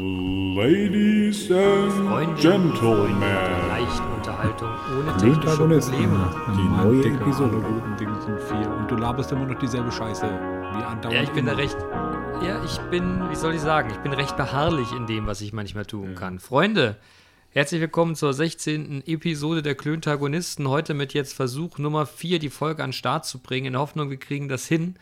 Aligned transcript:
Ladies 0.00 1.50
and 1.50 1.92
Freunde, 1.92 2.40
Gentlemen. 2.40 3.20
der 3.20 3.68
leichten 3.68 4.12
Unterhaltung 4.14 4.70
ohne 4.96 5.16
technische. 5.18 5.56
Probleme. 5.56 6.30
Die 6.56 6.62
Mann, 6.62 6.86
neue 6.88 7.02
Digga, 7.02 7.16
Episode. 7.20 7.56
guten 7.60 7.96
Dinge 7.98 8.22
sind 8.22 8.40
vier. 8.40 8.70
Und 8.70 8.90
du 8.90 8.96
laberst 8.96 9.32
immer 9.32 9.44
noch 9.44 9.58
dieselbe 9.58 9.92
Scheiße. 9.92 10.24
Wie 10.24 10.82
andauernd. 10.82 11.12
Ja, 11.12 11.22
ich 11.22 11.30
bin 11.30 11.44
da 11.44 11.52
recht. 11.52 11.76
Ja, 12.42 12.64
ich 12.64 12.78
bin, 12.90 13.28
wie 13.28 13.36
soll 13.36 13.54
ich 13.54 13.60
sagen, 13.60 13.90
ich 13.90 13.98
bin 13.98 14.14
recht 14.14 14.36
beharrlich 14.36 14.92
in 14.92 15.06
dem, 15.06 15.26
was 15.26 15.42
ich 15.42 15.52
manchmal 15.52 15.84
tun 15.84 16.14
kann. 16.14 16.38
Freunde, 16.38 16.96
herzlich 17.50 17.82
willkommen 17.82 18.14
zur 18.14 18.32
16. 18.32 19.02
Episode 19.06 19.62
der 19.62 19.74
Klöntagonisten. 19.74 20.68
Heute 20.68 20.94
mit 20.94 21.12
jetzt 21.12 21.34
Versuch 21.34 21.76
Nummer 21.76 22.06
4, 22.06 22.38
die 22.38 22.50
Folge 22.50 22.82
an 22.82 22.90
den 22.90 22.94
Start 22.94 23.26
zu 23.26 23.40
bringen, 23.40 23.66
in 23.66 23.72
der 23.74 23.82
Hoffnung, 23.82 24.08
wir 24.08 24.18
kriegen 24.18 24.48
das 24.48 24.66
hin. 24.66 24.96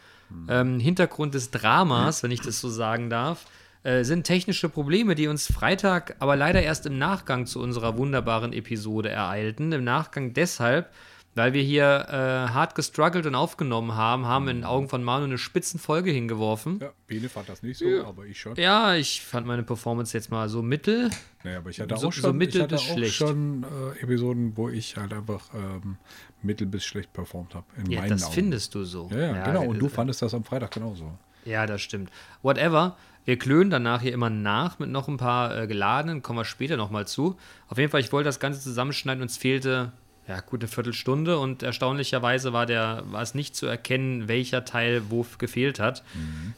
Ähm, 0.48 0.80
Hintergrund 0.80 1.34
des 1.34 1.50
Dramas, 1.50 2.22
wenn 2.22 2.30
ich 2.30 2.40
das 2.40 2.60
so 2.60 2.68
sagen 2.68 3.10
darf, 3.10 3.46
äh, 3.82 4.04
sind 4.04 4.24
technische 4.24 4.68
Probleme, 4.68 5.14
die 5.14 5.28
uns 5.28 5.50
Freitag, 5.52 6.16
aber 6.18 6.36
leider 6.36 6.62
erst 6.62 6.86
im 6.86 6.98
Nachgang 6.98 7.46
zu 7.46 7.60
unserer 7.60 7.96
wunderbaren 7.96 8.52
Episode 8.52 9.08
ereilten. 9.10 9.72
Im 9.72 9.84
Nachgang 9.84 10.32
deshalb, 10.34 10.90
weil 11.34 11.52
wir 11.52 11.62
hier 11.62 12.06
äh, 12.08 12.12
hart 12.52 12.74
gestruggelt 12.74 13.24
und 13.24 13.34
aufgenommen 13.36 13.94
haben, 13.94 14.26
haben 14.26 14.48
in 14.48 14.56
den 14.58 14.64
Augen 14.64 14.88
von 14.88 15.02
Manu 15.04 15.24
eine 15.24 15.38
Spitzenfolge 15.38 16.10
hingeworfen. 16.10 16.80
Ja, 16.82 16.90
Bene 17.06 17.28
fand 17.28 17.48
das 17.48 17.62
nicht 17.62 17.78
so, 17.78 17.86
aber 18.04 18.26
ich 18.26 18.38
schon. 18.40 18.56
Ja, 18.56 18.94
ich 18.96 19.22
fand 19.22 19.46
meine 19.46 19.62
Performance 19.62 20.14
jetzt 20.16 20.30
mal 20.30 20.48
so 20.48 20.60
mittel. 20.60 21.08
Naja, 21.44 21.58
aber 21.58 21.70
ich 21.70 21.80
hatte 21.80 21.96
So- 21.96 22.08
auch 22.08 22.12
so 22.12 22.20
schon, 22.22 22.36
mittel 22.36 22.56
ich 22.56 22.62
hatte 22.64 22.74
bis 22.74 22.82
auch 22.90 22.94
schlecht. 22.96 23.14
schon 23.14 23.64
äh, 23.96 24.02
Episoden, 24.02 24.56
wo 24.56 24.68
ich 24.68 24.96
halt 24.96 25.12
einfach 25.14 25.48
ähm, 25.54 25.96
mittel 26.42 26.66
bis 26.66 26.84
schlecht 26.84 27.12
performt 27.12 27.54
habe. 27.54 27.64
In 27.78 27.90
Ja, 27.90 28.00
meinen 28.00 28.10
das 28.10 28.24
Augen. 28.24 28.34
findest 28.34 28.74
du 28.74 28.84
so. 28.84 29.08
Ja, 29.12 29.18
ja, 29.36 29.44
genau. 29.44 29.62
Und 29.66 29.78
du 29.78 29.88
fandest 29.88 30.20
das 30.22 30.34
am 30.34 30.42
Freitag 30.44 30.72
genauso. 30.72 31.12
Ja, 31.46 31.64
das 31.64 31.80
stimmt. 31.80 32.10
Whatever. 32.42 32.96
Wir 33.24 33.38
klönen 33.38 33.70
danach 33.70 34.00
hier 34.02 34.12
immer 34.12 34.30
nach 34.30 34.78
mit 34.78 34.90
noch 34.90 35.08
ein 35.08 35.16
paar 35.16 35.56
äh, 35.56 35.66
geladenen, 35.66 36.22
kommen 36.22 36.38
wir 36.38 36.44
später 36.44 36.76
nochmal 36.76 37.06
zu. 37.06 37.36
Auf 37.68 37.78
jeden 37.78 37.90
Fall, 37.90 38.00
ich 38.00 38.12
wollte 38.12 38.28
das 38.28 38.40
Ganze 38.40 38.60
zusammenschneiden, 38.60 39.22
uns 39.22 39.36
fehlte 39.36 39.92
ja 40.26 40.40
gut 40.40 40.60
eine 40.60 40.68
Viertelstunde 40.68 41.38
und 41.38 41.62
erstaunlicherweise 41.62 42.52
war, 42.52 42.64
der, 42.64 43.02
war 43.10 43.22
es 43.22 43.34
nicht 43.34 43.56
zu 43.56 43.66
erkennen, 43.66 44.28
welcher 44.28 44.64
Teil 44.64 45.02
wo 45.10 45.26
gefehlt 45.38 45.80
hat. 45.80 46.02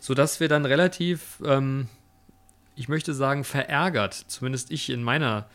Sodass 0.00 0.40
wir 0.40 0.48
dann 0.48 0.66
relativ, 0.66 1.40
ähm, 1.44 1.88
ich 2.76 2.88
möchte 2.88 3.14
sagen, 3.14 3.44
verärgert, 3.44 4.14
zumindest 4.14 4.70
ich 4.70 4.90
in 4.90 5.02
meiner 5.02 5.46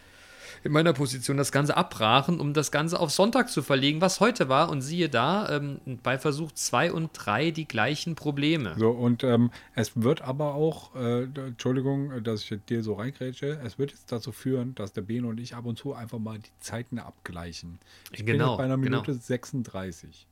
in 0.67 0.73
meiner 0.73 0.93
Position 0.93 1.37
das 1.37 1.51
Ganze 1.51 1.75
abbrachen, 1.75 2.39
um 2.39 2.53
das 2.53 2.71
Ganze 2.71 2.99
auf 2.99 3.09
Sonntag 3.11 3.49
zu 3.49 3.63
verlegen, 3.63 4.01
was 4.01 4.19
heute 4.19 4.49
war. 4.49 4.69
Und 4.69 4.81
siehe 4.81 5.09
da, 5.09 5.49
ähm, 5.49 5.79
bei 6.03 6.17
Versuch 6.19 6.51
2 6.51 6.91
und 6.91 7.09
3 7.13 7.51
die 7.51 7.67
gleichen 7.67 8.15
Probleme. 8.15 8.75
So, 8.77 8.91
und 8.91 9.23
ähm, 9.23 9.49
es 9.73 9.91
wird 9.95 10.21
aber 10.21 10.53
auch, 10.53 10.95
äh, 10.95 11.23
Entschuldigung, 11.23 12.23
dass 12.23 12.43
ich 12.43 12.59
dir 12.69 12.83
so 12.83 12.93
reingrätsche, 12.93 13.59
es 13.63 13.79
wird 13.79 13.91
jetzt 13.91 14.11
dazu 14.11 14.31
führen, 14.31 14.75
dass 14.75 14.93
der 14.93 15.01
Bene 15.01 15.27
und 15.27 15.39
ich 15.39 15.55
ab 15.55 15.65
und 15.65 15.77
zu 15.77 15.93
einfach 15.93 16.19
mal 16.19 16.37
die 16.37 16.51
Zeiten 16.59 16.99
abgleichen. 16.99 17.79
Ich 18.11 18.25
bin 18.25 18.37
Genau, 18.37 18.51
jetzt 18.51 18.57
bei 18.57 18.63
einer 18.65 18.77
genau. 18.77 19.01
Minute 19.01 19.13
36. 19.13 20.27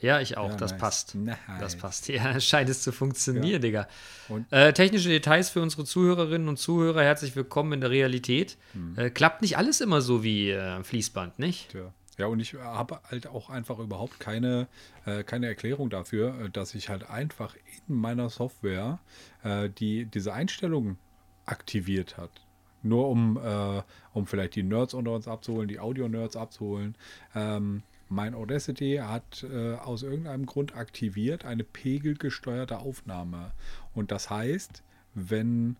Ja, 0.00 0.20
ich 0.20 0.36
auch, 0.36 0.50
Ja, 0.50 0.56
das 0.56 0.70
nice. 0.72 0.80
passt. 0.80 1.14
Nice. 1.16 1.36
Das 1.58 1.76
passt. 1.76 2.08
Ja, 2.08 2.38
scheint 2.40 2.68
es 2.68 2.82
zu 2.82 2.92
funktionieren, 2.92 3.46
Ja. 3.54 3.58
Digga. 3.58 3.88
Und- 4.28 4.46
Äh, 4.52 4.72
technische 4.72 5.08
Details 5.08 5.50
für 5.50 5.60
unsere 5.60 5.84
Zuhörerinnen 5.84 6.48
und 6.48 6.56
Zuhörer, 6.58 7.02
herzlich 7.02 7.34
willkommen 7.34 7.72
in 7.72 7.80
der 7.80 7.90
Realität. 7.90 8.56
Hm. 8.74 8.94
Äh, 8.96 9.10
klappt 9.10 9.42
nicht 9.42 9.58
alles 9.58 9.80
immer 9.80 10.00
so 10.00 10.22
wie 10.22 10.50
äh, 10.50 10.60
am 10.60 10.84
Fließband, 10.84 11.38
nicht? 11.38 11.70
Tja. 11.70 11.92
Ja, 12.16 12.26
und 12.26 12.40
ich 12.40 12.54
habe 12.54 13.00
halt 13.08 13.28
auch 13.28 13.48
einfach 13.48 13.78
überhaupt 13.78 14.18
keine, 14.18 14.66
äh, 15.06 15.22
keine 15.22 15.46
Erklärung 15.46 15.88
dafür, 15.88 16.34
äh, 16.46 16.50
dass 16.50 16.74
ich 16.74 16.88
halt 16.88 17.08
einfach 17.08 17.54
in 17.86 17.94
meiner 17.96 18.28
Software 18.28 18.98
äh, 19.44 19.68
die, 19.70 20.04
diese 20.04 20.32
Einstellungen 20.32 20.98
aktiviert 21.46 22.16
hat. 22.16 22.30
Nur 22.82 23.08
um, 23.08 23.36
äh, 23.36 23.82
um 24.14 24.26
vielleicht 24.26 24.54
die 24.54 24.62
Nerds 24.62 24.94
unter 24.94 25.12
uns 25.12 25.26
abzuholen, 25.28 25.68
die 25.68 25.80
Audio-Nerds 25.80 26.36
abzuholen. 26.36 26.94
Ähm, 27.34 27.82
mein 28.08 28.34
Audacity 28.34 29.00
hat 29.02 29.44
äh, 29.44 29.74
aus 29.74 30.02
irgendeinem 30.02 30.46
Grund 30.46 30.74
aktiviert 30.74 31.44
eine 31.44 31.64
pegelgesteuerte 31.64 32.78
Aufnahme. 32.78 33.52
Und 33.94 34.10
das 34.10 34.30
heißt, 34.30 34.82
wenn 35.14 35.76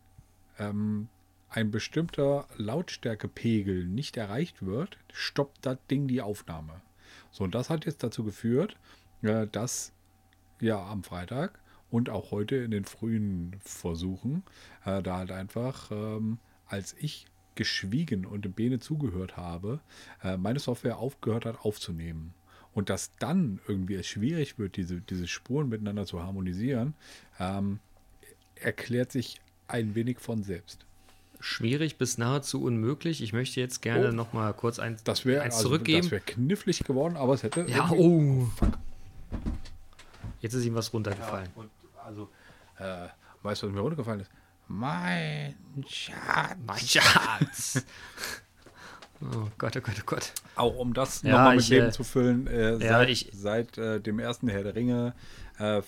ähm, 0.58 1.08
ein 1.48 1.70
bestimmter 1.70 2.46
Lautstärkepegel 2.56 3.86
nicht 3.86 4.16
erreicht 4.16 4.64
wird, 4.64 4.98
stoppt 5.12 5.64
das 5.64 5.78
Ding 5.90 6.06
die 6.06 6.20
Aufnahme. 6.20 6.82
So, 7.30 7.44
und 7.44 7.54
das 7.54 7.70
hat 7.70 7.86
jetzt 7.86 8.02
dazu 8.02 8.24
geführt, 8.24 8.76
äh, 9.22 9.46
dass 9.46 9.92
ja 10.60 10.84
am 10.84 11.04
Freitag 11.04 11.58
und 11.90 12.10
auch 12.10 12.30
heute 12.30 12.56
in 12.56 12.70
den 12.70 12.84
frühen 12.84 13.56
Versuchen, 13.60 14.42
äh, 14.84 15.02
da 15.02 15.18
halt 15.18 15.30
einfach, 15.30 15.90
ähm, 15.90 16.38
als 16.66 16.94
ich 16.98 17.26
geschwiegen 17.58 18.24
und 18.24 18.44
dem 18.46 18.52
Bene 18.52 18.78
zugehört 18.78 19.36
habe, 19.36 19.80
äh, 20.22 20.36
meine 20.38 20.60
Software 20.60 20.96
aufgehört 20.98 21.44
hat 21.44 21.60
aufzunehmen. 21.64 22.32
Und 22.72 22.88
dass 22.88 23.10
dann 23.18 23.60
irgendwie 23.66 23.94
es 23.96 24.06
schwierig 24.06 24.58
wird, 24.58 24.76
diese, 24.76 25.00
diese 25.00 25.26
Spuren 25.26 25.68
miteinander 25.68 26.06
zu 26.06 26.22
harmonisieren, 26.22 26.94
ähm, 27.40 27.80
erklärt 28.54 29.10
sich 29.12 29.40
ein 29.66 29.94
wenig 29.96 30.20
von 30.20 30.42
selbst. 30.44 30.86
Schwierig 31.40 31.98
bis 31.98 32.16
nahezu 32.18 32.62
unmöglich. 32.62 33.20
Ich 33.22 33.32
möchte 33.32 33.60
jetzt 33.60 33.82
gerne 33.82 34.08
Oh. 34.08 34.12
noch 34.12 34.32
mal 34.32 34.52
kurz 34.54 34.78
ein, 34.78 34.96
Das 35.04 35.24
wäre 35.26 35.42
eins 35.42 35.56
also, 35.56 35.68
zurückgeben. 35.68 36.02
das 36.02 36.10
wär 36.12 36.20
knifflig 36.20 36.84
geworden, 36.84 37.16
aber 37.16 37.34
es 37.34 37.42
hätte. 37.42 37.66
ja, 37.68 37.90
oh. 37.90 38.48
Jetzt 40.40 40.54
ist 40.54 40.64
ihm 40.64 40.74
was 40.74 40.92
runtergefallen. 40.92 41.48
Und 41.56 41.70
also, 42.04 42.28
äh, 42.78 43.08
weißt 43.42 43.62
du, 43.62 43.66
was 43.66 43.74
mir 43.74 43.80
runtergefallen 43.80 44.20
ist? 44.20 44.30
Mein 44.68 45.54
Schatz. 45.88 46.56
Mein 46.66 46.78
Schatz. 46.78 47.84
oh 49.22 49.48
Gott, 49.56 49.76
oh 49.76 49.80
Gott, 49.80 49.94
oh 49.98 50.02
Gott. 50.06 50.32
Auch 50.56 50.76
um 50.76 50.92
das 50.92 51.22
Ja, 51.22 51.32
nochmal 51.32 51.56
mit 51.56 51.64
ich, 51.64 51.70
Leben 51.70 51.88
äh, 51.88 51.90
zu 51.92 52.04
füllen, 52.04 52.46
äh, 52.46 52.72
ja, 52.72 52.78
seit, 52.78 53.08
ich- 53.08 53.30
seit 53.32 53.78
äh, 53.78 54.00
dem 54.00 54.18
ersten 54.18 54.48
Herr 54.48 54.62
der 54.64 54.74
Ringe 54.74 55.14
äh, 55.58 55.80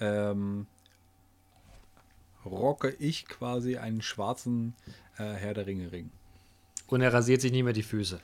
ähm, 0.00 0.66
rocke 2.44 2.90
ich 2.90 3.26
quasi 3.26 3.76
einen 3.76 4.02
schwarzen 4.02 4.74
äh, 5.18 5.24
Herr 5.32 5.54
der 5.54 5.66
Ringe 5.66 5.90
Ring. 5.92 6.10
Und 6.86 7.00
er 7.00 7.12
rasiert 7.12 7.40
sich 7.40 7.52
nicht 7.52 7.64
mehr 7.64 7.72
die 7.72 7.82
Füße. 7.82 8.20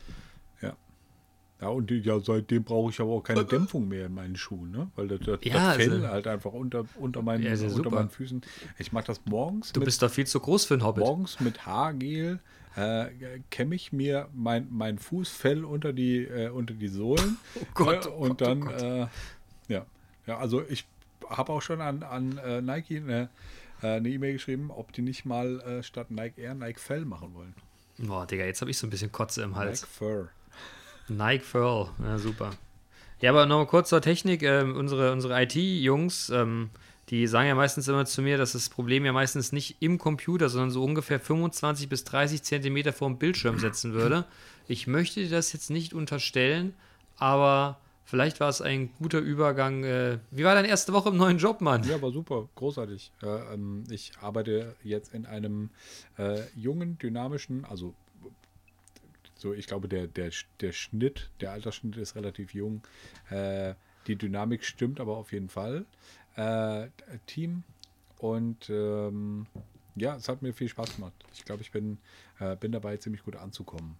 Ja. 1.60 1.68
Und 1.68 1.90
die- 1.90 1.98
ja, 2.00 2.18
seitdem 2.20 2.64
brauche 2.64 2.90
ich 2.90 3.00
aber 3.00 3.10
auch 3.10 3.22
keine 3.22 3.44
Dämpfung 3.44 3.86
mehr 3.88 4.06
in 4.06 4.14
meinen 4.14 4.36
Schuhen, 4.36 4.70
ne? 4.70 4.90
Weil 4.96 5.08
das, 5.08 5.20
das, 5.20 5.38
Ja, 5.42 5.68
das 5.68 5.76
Fell 5.76 5.92
also- 5.92 6.08
halt 6.08 6.26
einfach 6.26 6.52
unter, 6.52 6.84
unter, 6.96 7.22
meinen, 7.22 7.42
Ja, 7.44 7.52
unter 7.52 7.70
super. 7.70 7.90
meinen 7.90 8.08
Füßen. 8.10 8.42
Ich 8.78 8.92
mache 8.92 9.06
das 9.06 9.20
morgens. 9.26 9.72
Du 9.72 9.80
mit, 9.80 9.84
bist 9.86 10.02
doch 10.02 10.10
viel 10.10 10.26
zu 10.26 10.40
groß 10.40 10.64
für 10.64 10.74
einen 10.74 10.84
Hobbit. 10.84 11.04
morgens 11.04 11.40
mit 11.40 11.66
Haargel 11.66 12.40
äh, 12.76 13.06
kämme 13.50 13.74
ich 13.74 13.92
mir 13.92 14.28
mein, 14.32 14.68
mein 14.70 14.98
Fußfell 14.98 15.64
unter 15.64 15.92
die, 15.92 16.18
äh, 16.24 16.48
unter 16.50 16.72
die 16.74 16.88
Sohlen. 16.88 17.36
Oh 17.56 17.64
Gott, 17.74 18.06
äh, 18.06 18.08
oh 18.08 18.12
und 18.12 18.38
Gott, 18.38 18.42
oh 18.42 18.44
dann, 18.44 18.60
Gott. 18.60 18.82
Äh, 18.82 19.06
ja. 19.68 19.86
ja, 20.26 20.38
also 20.38 20.62
ich 20.68 20.86
habe 21.28 21.52
auch 21.52 21.62
schon 21.62 21.80
an, 21.80 22.02
an 22.04 22.38
äh, 22.38 22.62
Nike 22.62 22.96
eine, 22.98 23.28
äh, 23.82 23.98
E-Mail 23.98 24.34
geschrieben, 24.34 24.70
ob 24.70 24.92
die 24.92 25.02
nicht 25.02 25.24
mal 25.26 25.60
äh, 25.60 25.82
statt 25.82 26.10
Nike 26.10 26.40
Air 26.40 26.54
Nike 26.54 26.78
Fell 26.78 27.04
machen 27.04 27.34
wollen. 27.34 27.54
Boah, 27.98 28.24
Digga, 28.26 28.44
jetzt 28.44 28.60
habe 28.60 28.70
ich 28.70 28.78
so 28.78 28.86
ein 28.86 28.90
bisschen 28.90 29.10
Kotze 29.12 29.42
im 29.42 29.56
Hals. 29.56 29.82
Nike 29.82 29.90
Fur. 29.92 30.28
Nike 31.10 31.44
Furl, 31.44 31.88
ja 32.02 32.18
super. 32.18 32.50
Ja, 33.20 33.30
aber 33.30 33.44
noch 33.46 33.66
kurz 33.66 33.90
zur 33.90 34.00
Technik. 34.00 34.42
Ähm, 34.42 34.76
unsere 34.76 35.12
unsere 35.12 35.42
IT-Jungs, 35.42 36.30
ähm, 36.30 36.70
die 37.10 37.26
sagen 37.26 37.48
ja 37.48 37.54
meistens 37.54 37.88
immer 37.88 38.06
zu 38.06 38.22
mir, 38.22 38.38
dass 38.38 38.52
das 38.52 38.68
Problem 38.68 39.04
ja 39.04 39.12
meistens 39.12 39.52
nicht 39.52 39.76
im 39.80 39.98
Computer, 39.98 40.48
sondern 40.48 40.70
so 40.70 40.82
ungefähr 40.82 41.20
25 41.20 41.88
bis 41.88 42.04
30 42.04 42.42
Zentimeter 42.42 42.92
vor 42.92 43.08
dem 43.08 43.18
Bildschirm 43.18 43.58
setzen 43.58 43.92
würde. 43.92 44.24
Ich 44.68 44.86
möchte 44.86 45.20
dir 45.20 45.28
das 45.28 45.52
jetzt 45.52 45.70
nicht 45.70 45.92
unterstellen, 45.92 46.74
aber 47.16 47.78
vielleicht 48.04 48.40
war 48.40 48.48
es 48.48 48.62
ein 48.62 48.90
guter 48.98 49.18
Übergang. 49.18 49.84
Äh, 49.84 50.18
wie 50.30 50.44
war 50.44 50.54
deine 50.54 50.68
erste 50.68 50.92
Woche 50.92 51.10
im 51.10 51.16
neuen 51.16 51.38
Job, 51.38 51.60
Mann? 51.60 51.82
Ja, 51.84 52.00
war 52.00 52.12
super, 52.12 52.48
großartig. 52.54 53.12
Äh, 53.22 53.54
ähm, 53.54 53.84
ich 53.90 54.12
arbeite 54.20 54.76
jetzt 54.82 55.12
in 55.12 55.26
einem 55.26 55.70
äh, 56.16 56.40
jungen, 56.54 56.96
dynamischen, 56.98 57.64
also 57.64 57.94
so, 59.40 59.52
ich 59.54 59.66
glaube, 59.66 59.88
der, 59.88 60.06
der, 60.06 60.30
der 60.60 60.72
Schnitt, 60.72 61.30
der 61.40 61.52
Altersschnitt 61.52 61.96
ist 61.96 62.14
relativ 62.16 62.54
jung. 62.54 62.82
Äh, 63.30 63.74
die 64.06 64.16
Dynamik 64.16 64.64
stimmt 64.64 65.00
aber 65.00 65.16
auf 65.16 65.32
jeden 65.32 65.48
Fall. 65.48 65.84
Äh, 66.36 66.88
Team 67.26 67.64
und 68.18 68.68
ähm, 68.70 69.46
ja, 69.96 70.14
es 70.16 70.28
hat 70.28 70.42
mir 70.42 70.52
viel 70.52 70.68
Spaß 70.68 70.96
gemacht. 70.96 71.12
Ich 71.34 71.44
glaube, 71.44 71.62
ich 71.62 71.70
bin, 71.72 71.98
äh, 72.38 72.56
bin 72.56 72.72
dabei, 72.72 72.96
ziemlich 72.98 73.22
gut 73.24 73.36
anzukommen. 73.36 73.96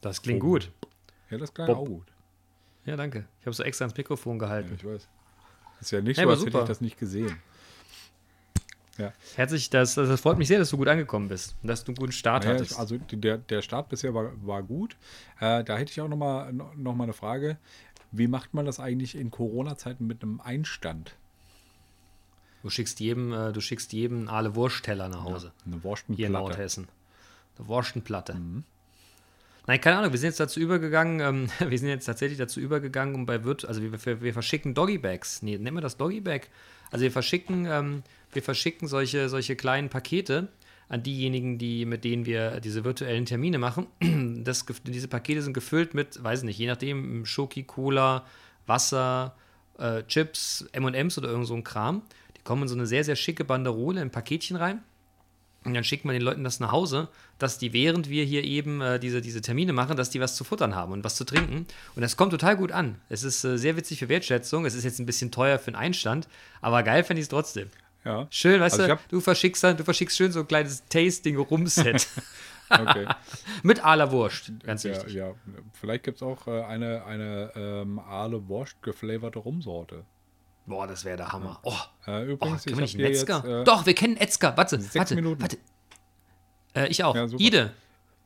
Das 0.00 0.22
klingt 0.22 0.40
gut. 0.40 0.70
Ja, 1.30 1.38
das 1.38 1.52
klang 1.54 1.66
Bob. 1.68 1.78
auch 1.78 1.84
gut. 1.86 2.06
Ja, 2.84 2.96
danke. 2.96 3.26
Ich 3.40 3.46
habe 3.46 3.54
so 3.54 3.62
extra 3.62 3.84
ins 3.86 3.96
Mikrofon 3.96 4.36
Ja, 4.38 4.44
gehalten. 4.46 4.74
ich 4.74 4.84
weiß. 4.84 5.08
Ist 5.80 5.90
ja 5.90 6.00
nicht 6.00 6.18
Hey, 6.18 6.24
so, 6.24 6.30
als 6.30 6.40
hätte 6.40 6.50
super. 6.52 6.62
ich 6.64 6.68
das 6.68 6.80
nicht 6.80 6.98
gesehen. 6.98 7.36
Ja. 8.98 9.12
Herzlich, 9.36 9.70
das, 9.70 9.94
das 9.94 10.20
freut 10.20 10.36
mich 10.38 10.48
sehr, 10.48 10.58
dass 10.58 10.70
du 10.70 10.76
gut 10.76 10.88
angekommen 10.88 11.28
bist 11.28 11.56
und 11.62 11.68
dass 11.68 11.82
du 11.84 11.92
einen 11.92 11.96
guten 11.96 12.12
Start 12.12 12.44
Naja, 12.44 12.56
hattest. 12.56 12.78
also 12.78 12.98
der, 12.98 13.38
der 13.38 13.62
Start 13.62 13.88
bisher 13.88 14.12
war, 14.14 14.30
war 14.44 14.62
gut. 14.62 14.96
Äh, 15.40 15.64
da 15.64 15.76
hätte 15.78 15.90
ich 15.90 16.00
auch 16.00 16.08
noch 16.08 16.16
mal, 16.16 16.52
noch 16.52 16.94
mal 16.94 17.04
eine 17.04 17.14
Frage. 17.14 17.56
Wie 18.10 18.28
macht 18.28 18.52
man 18.52 18.66
das 18.66 18.78
eigentlich 18.80 19.14
in 19.14 19.30
Corona-Zeiten 19.30 20.06
mit 20.06 20.22
einem 20.22 20.40
Einstand? 20.40 21.16
Du 22.62 22.68
schickst 22.70 23.00
jedem, 23.00 23.32
äh, 23.32 23.52
du 23.52 23.60
schickst 23.60 23.92
jedem 23.92 24.28
Aale 24.28 24.54
Wurstteller 24.54 25.08
nach 25.08 25.24
Hause. 25.24 25.52
Eine 25.64 25.72
Hier 25.72 25.76
in 25.76 25.82
Wurstenplatte. 25.84 26.32
Nordhessen. 26.32 26.88
Eine 27.58 27.68
Wurstenplatte. 27.68 28.36
Nein, 29.66 29.80
keine 29.80 29.98
Ahnung, 29.98 30.10
wir 30.10 30.18
sind 30.18 30.28
jetzt 30.28 30.40
dazu 30.40 30.58
übergegangen, 30.58 31.20
ähm, 31.20 31.48
wir 31.70 31.78
sind 31.78 31.88
jetzt 31.88 32.06
tatsächlich 32.06 32.38
dazu 32.38 32.60
übergegangen, 32.60 33.14
um 33.14 33.26
bei 33.26 33.44
Wirt, 33.44 33.64
also 33.64 33.80
wir, 33.80 33.92
wir, 34.04 34.20
wir 34.20 34.32
verschicken 34.32 34.74
Doggy-Bags. 34.74 35.42
Nee, 35.42 35.58
nennen 35.58 35.76
wir 35.76 35.80
das 35.80 35.96
Doggy-Bag. 35.96 36.48
Also 36.90 37.04
wir 37.04 37.12
verschicken, 37.12 37.66
ähm, 37.66 38.02
wir 38.32 38.42
verschicken 38.42 38.88
solche, 38.88 39.28
solche 39.28 39.56
kleinen 39.56 39.88
Pakete 39.88 40.48
an 40.88 41.02
diejenigen, 41.02 41.58
die, 41.58 41.86
mit 41.86 42.04
denen 42.04 42.26
wir 42.26 42.60
diese 42.60 42.84
virtuellen 42.84 43.24
Termine 43.24 43.58
machen. 43.58 43.86
Das, 44.42 44.66
diese 44.84 45.06
Pakete 45.06 45.40
sind 45.40 45.52
gefüllt 45.52 45.94
mit, 45.94 46.22
weiß 46.22 46.42
nicht, 46.42 46.58
je 46.58 46.66
nachdem, 46.66 47.24
Schoki, 47.24 47.62
Cola, 47.62 48.26
Wasser, 48.66 49.36
äh, 49.78 50.02
Chips, 50.04 50.66
M&M's 50.72 51.16
oder 51.16 51.28
irgend 51.28 51.46
so 51.46 51.54
ein 51.54 51.62
Kram. 51.62 52.02
Die 52.36 52.42
kommen 52.42 52.62
in 52.62 52.68
so 52.68 52.74
eine 52.74 52.86
sehr, 52.86 53.04
sehr 53.04 53.14
schicke 53.14 53.44
Banderole, 53.44 54.00
ein 54.00 54.10
Paketchen 54.10 54.56
rein. 54.56 54.82
Und 55.64 55.74
dann 55.74 55.84
schickt 55.84 56.04
man 56.04 56.14
den 56.14 56.22
Leuten 56.22 56.42
das 56.44 56.58
nach 56.60 56.72
Hause, 56.72 57.08
dass 57.38 57.58
die, 57.58 57.72
während 57.72 58.08
wir 58.08 58.24
hier 58.24 58.42
eben 58.42 58.80
äh, 58.80 58.98
diese, 58.98 59.20
diese 59.20 59.40
Termine 59.40 59.72
machen, 59.72 59.96
dass 59.96 60.10
die 60.10 60.20
was 60.20 60.34
zu 60.34 60.42
futtern 60.44 60.74
haben 60.74 60.92
und 60.92 61.04
was 61.04 61.14
zu 61.16 61.24
trinken. 61.24 61.66
Und 61.94 62.02
das 62.02 62.16
kommt 62.16 62.32
total 62.32 62.56
gut 62.56 62.72
an. 62.72 62.96
Es 63.08 63.22
ist 63.22 63.44
äh, 63.44 63.56
sehr 63.58 63.76
witzig 63.76 63.98
für 64.00 64.08
Wertschätzung. 64.08 64.66
Es 64.66 64.74
ist 64.74 64.84
jetzt 64.84 64.98
ein 64.98 65.06
bisschen 65.06 65.30
teuer 65.30 65.58
für 65.58 65.68
einen 65.68 65.76
Einstand, 65.76 66.28
aber 66.60 66.82
geil 66.82 67.04
finde 67.04 67.20
ich 67.20 67.24
es 67.24 67.28
trotzdem. 67.28 67.70
Ja. 68.04 68.26
Schön, 68.30 68.60
weißt 68.60 68.80
Also 68.80 68.94
du, 68.94 69.00
du 69.08 69.20
verschickst 69.20 69.62
dann, 69.62 69.76
du 69.76 69.84
verschickst 69.84 70.16
schön 70.16 70.32
so 70.32 70.40
ein 70.40 70.48
kleines 70.48 70.84
Tasting-Rum-Set 70.86 72.08
Okay. 72.70 73.06
mit 73.62 73.84
Aler 73.84 74.10
Wurst. 74.12 74.50
Ganz 74.64 74.82
ja, 74.82 74.92
wichtig. 74.92 75.14
ja. 75.14 75.34
Vielleicht 75.74 76.04
gibt 76.04 76.16
es 76.16 76.22
auch 76.22 76.46
äh, 76.46 76.62
eine, 76.62 77.04
eine 77.04 77.52
ähm, 77.54 77.98
Aale 77.98 78.48
Wurst 78.48 78.82
geflaverte 78.82 79.38
Rumsorte. 79.40 80.04
Boah, 80.66 80.86
das 80.86 81.04
wäre 81.04 81.16
der 81.16 81.32
Hammer. 81.32 81.58
Oh, 81.62 81.74
Äh, 82.06 82.10
oh 82.10 82.22
übrigens, 82.32 82.64
kennen 82.64 82.78
wir 82.78 82.84
ich 82.84 82.94
nicht 82.96 83.02
Metzger? 83.08 83.36
jetzt, 83.36 83.46
äh, 83.46 83.64
Doch, 83.64 83.84
wir 83.86 83.94
kennen 83.94 84.16
Etzger. 84.16 84.56
Warte, 84.56 84.78
warte, 84.94 85.14
Minuten. 85.14 85.40
warte. 85.42 85.58
Äh, 86.74 86.88
ich 86.88 87.02
auch. 87.04 87.14
Ja. 87.16 87.26
Ide, 87.38 87.72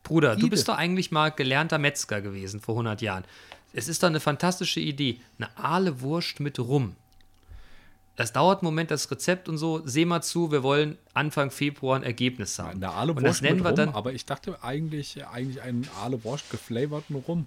Bruder, 0.02 0.34
du 0.36 0.40
Ide. 0.42 0.50
bist 0.50 0.68
doch 0.68 0.76
eigentlich 0.76 1.10
mal 1.10 1.30
gelernter 1.30 1.78
Metzger 1.78 2.20
gewesen 2.20 2.60
vor 2.60 2.74
100 2.74 3.00
Jahren. 3.02 3.24
Es 3.72 3.88
ist 3.88 4.02
doch 4.02 4.08
eine 4.08 4.20
fantastische 4.20 4.80
Idee. 4.80 5.20
Eine 5.38 5.56
Aale 5.58 6.00
Wurst 6.00 6.40
mit 6.40 6.58
Rum. 6.58 6.94
Das 8.16 8.32
dauert 8.32 8.60
einen 8.60 8.66
Moment, 8.66 8.90
das 8.90 9.10
Rezept 9.10 9.48
und 9.48 9.58
so. 9.58 9.82
Seh 9.86 10.04
mal 10.06 10.22
zu, 10.22 10.50
wir 10.50 10.62
wollen 10.62 10.96
Anfang 11.12 11.50
Februar 11.50 11.96
ein 11.96 12.02
Ergebnis 12.02 12.58
haben. 12.58 12.76
eine 12.82 12.90
Aale 12.90 13.12
und 13.12 13.22
das 13.22 13.42
Wurst 13.42 13.42
mit 13.42 13.64
Rum, 13.64 13.74
dann. 13.74 13.88
aber 13.90 14.12
ich 14.14 14.24
dachte 14.24 14.62
eigentlich, 14.62 15.26
eigentlich 15.26 15.60
einen 15.60 15.86
Aale 16.00 16.22
Wurst 16.24 16.48
geflavorten 16.50 17.16
Rum. 17.16 17.46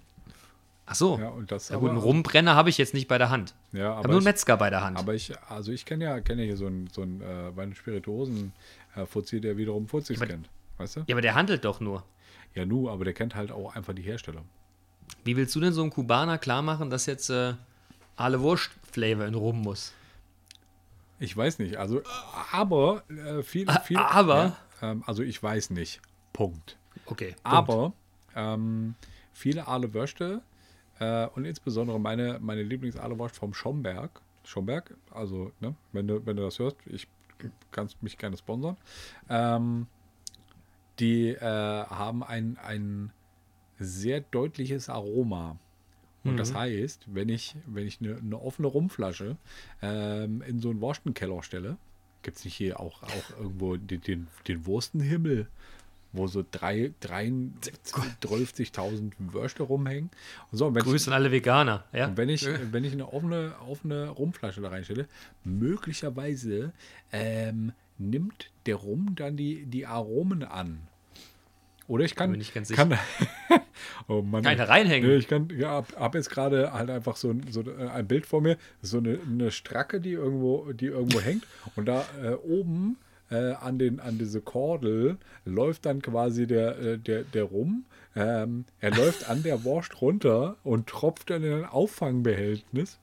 Ach 0.91 0.95
so. 0.95 1.19
Ja, 1.19 1.29
und 1.29 1.51
das 1.51 1.69
Ja, 1.69 1.77
gut, 1.77 1.89
einen 1.91 1.99
Rumbrenner 1.99 2.55
habe 2.55 2.69
ich 2.69 2.77
jetzt 2.79 2.93
nicht 2.95 3.07
bei 3.07 3.17
der 3.19 3.29
Hand. 3.29 3.53
Ja, 3.73 3.79
Ich 3.79 3.83
habe 3.85 3.97
aber 3.99 4.07
nur 4.07 4.17
einen 4.17 4.21
ich, 4.21 4.25
Metzger 4.25 4.57
bei 4.57 4.69
der 4.71 4.81
Hand. 4.83 4.97
aber 4.97 5.13
ich, 5.13 5.31
also 5.47 5.71
ich 5.71 5.85
kenne 5.85 6.05
ja, 6.05 6.19
kenne 6.19 6.41
ja 6.41 6.47
hier 6.47 6.57
so 6.57 6.65
einen, 6.65 6.87
so 6.87 7.03
einen 7.03 7.21
äh, 7.21 7.51
bei 7.55 7.71
Spirituosen 7.73 8.53
äh, 8.95 9.05
Fuzzi, 9.05 9.39
der 9.39 9.55
wiederum 9.57 9.87
Fuzzis 9.87 10.17
aber- 10.19 10.27
kennt. 10.27 10.49
Weißt 10.77 10.95
du? 10.95 10.99
ja, 11.07 11.13
aber 11.13 11.21
der 11.21 11.35
handelt 11.35 11.63
doch 11.65 11.79
nur. 11.79 12.03
Ja, 12.55 12.65
nu, 12.65 12.89
aber 12.89 13.03
der 13.05 13.13
kennt 13.13 13.35
halt 13.35 13.51
auch 13.51 13.75
einfach 13.75 13.93
die 13.93 14.01
Hersteller. 14.01 14.41
Wie 15.23 15.35
willst 15.37 15.53
du 15.55 15.59
denn 15.59 15.73
so 15.73 15.81
einem 15.81 15.91
Kubaner 15.91 16.37
klar 16.37 16.61
machen, 16.61 16.89
dass 16.89 17.05
jetzt 17.05 17.29
äh, 17.29 17.53
Aale 18.15 18.41
Wurst-Flavor 18.41 19.25
in 19.25 19.35
Rum 19.35 19.61
muss? 19.61 19.93
Ich 21.19 21.35
weiß 21.35 21.59
nicht, 21.59 21.75
also, 21.75 22.01
aber 22.51 23.03
äh, 23.09 23.43
viel, 23.43 23.67
viel. 23.83 23.97
aber? 23.97 24.55
Ja, 24.81 24.91
ähm, 24.91 25.03
also 25.05 25.21
ich 25.21 25.41
weiß 25.43 25.69
nicht. 25.71 26.01
Punkt. 26.33 26.77
Okay. 27.05 27.31
Punkt. 27.31 27.39
Aber 27.43 27.93
ähm, 28.35 28.95
viele 29.33 29.67
Aale 29.67 29.93
Würste 29.93 30.41
äh, 30.99 31.27
und 31.27 31.45
insbesondere 31.45 31.99
meine, 31.99 32.39
meine 32.41 32.63
Lieblings-Aale-Wurst 32.63 33.35
vom 33.35 33.53
Schomberg. 33.53 34.21
Schomberg, 34.43 34.95
also, 35.11 35.51
ne, 35.59 35.75
wenn 35.91 36.07
du, 36.07 36.25
wenn 36.25 36.35
du 36.37 36.43
das 36.43 36.59
hörst, 36.59 36.77
ich 36.85 37.07
kannst 37.71 38.01
mich 38.03 38.17
gerne 38.17 38.37
sponsern. 38.37 38.77
Ähm, 39.29 39.87
die 40.99 41.29
äh, 41.29 41.39
haben 41.39 42.23
ein, 42.23 42.57
ein 42.57 43.11
sehr 43.79 44.19
deutliches 44.19 44.89
Aroma. 44.89 45.57
Und 46.25 46.35
das 46.35 46.53
heißt, 46.53 47.05
wenn 47.07 47.29
ich, 47.29 47.55
wenn 47.65 47.87
ich 47.87 48.01
eine, 48.01 48.17
eine 48.17 48.41
offene 48.41 48.67
Rumflasche 48.67 49.37
ähm, 49.81 50.41
in 50.41 50.59
so 50.59 50.69
einen 50.69 50.81
Wurstenkeller 50.81 51.41
stelle, 51.43 51.77
gibt 52.23 52.37
es 52.37 52.43
nicht 52.43 52.55
hier 52.55 52.79
auch, 52.79 53.01
auch 53.03 53.39
irgendwo 53.39 53.77
den, 53.77 54.01
den, 54.01 54.27
den 54.47 54.65
Wurstenhimmel, 54.65 55.47
wo 56.11 56.27
so 56.27 56.43
drei, 56.49 56.91
33.000 57.03 59.11
Würste 59.31 59.63
rumhängen. 59.63 60.09
Und 60.51 60.57
so, 60.57 60.67
und 60.67 60.75
wenn 60.75 60.95
ich, 60.95 61.11
alle 61.11 61.31
Veganer. 61.31 61.85
Ja? 61.93 62.07
und 62.07 62.17
wenn 62.17 62.29
ich, 62.29 62.47
wenn 62.71 62.83
ich 62.83 62.93
eine 62.93 63.11
offene, 63.13 63.53
offene 63.67 64.09
Rumflasche 64.09 64.61
da 64.61 64.69
reinstelle, 64.69 65.07
möglicherweise 65.43 66.71
ähm, 67.11 67.71
nimmt 67.97 68.49
der 68.65 68.75
Rum 68.75 69.15
dann 69.15 69.37
die, 69.37 69.65
die 69.65 69.85
Aromen 69.85 70.43
an. 70.43 70.79
Oder 71.87 72.05
ich 72.05 72.15
kann. 72.15 72.27
Bin 72.27 72.33
mir 72.33 72.37
nicht 72.37 72.53
ganz 72.53 72.69
kann 72.69 72.93
oh 74.07 74.21
Mann. 74.21 74.43
Da 74.43 74.51
reinhängen? 74.63 75.09
Ich 75.17 75.27
kann, 75.27 75.49
ja, 75.57 75.71
hab, 75.71 75.99
hab 75.99 76.13
jetzt 76.15 76.29
gerade 76.29 76.71
halt 76.71 76.89
einfach 76.91 77.15
so, 77.15 77.31
ein- 77.31 77.45
so 77.49 77.63
ein 77.63 78.07
Bild 78.07 78.27
vor 78.27 78.41
mir, 78.41 78.57
so 78.83 78.99
eine, 78.99 79.19
eine 79.27 79.49
Stracke, 79.51 79.99
die 79.99 80.11
irgendwo, 80.11 80.71
die 80.71 80.85
irgendwo 80.85 81.19
hängt. 81.21 81.45
Und 81.75 81.87
da 81.87 82.05
äh, 82.23 82.33
oben 82.33 82.97
äh, 83.29 83.53
an, 83.53 83.79
den, 83.79 83.99
an 83.99 84.17
diese 84.17 84.41
Kordel 84.41 85.17
läuft 85.45 85.85
dann 85.85 86.01
quasi 86.01 86.47
der, 86.47 86.77
äh, 86.79 86.97
der, 86.97 87.23
der 87.23 87.43
Rum. 87.43 87.85
Ähm, 88.15 88.65
er 88.79 88.95
läuft 88.95 89.29
an 89.29 89.43
der 89.43 89.63
Wurst 89.63 90.01
runter 90.01 90.57
und 90.63 90.87
tropft 90.87 91.29
dann 91.29 91.43
in 91.43 91.53
ein 91.53 91.65
Auffangbehältnis. 91.65 92.99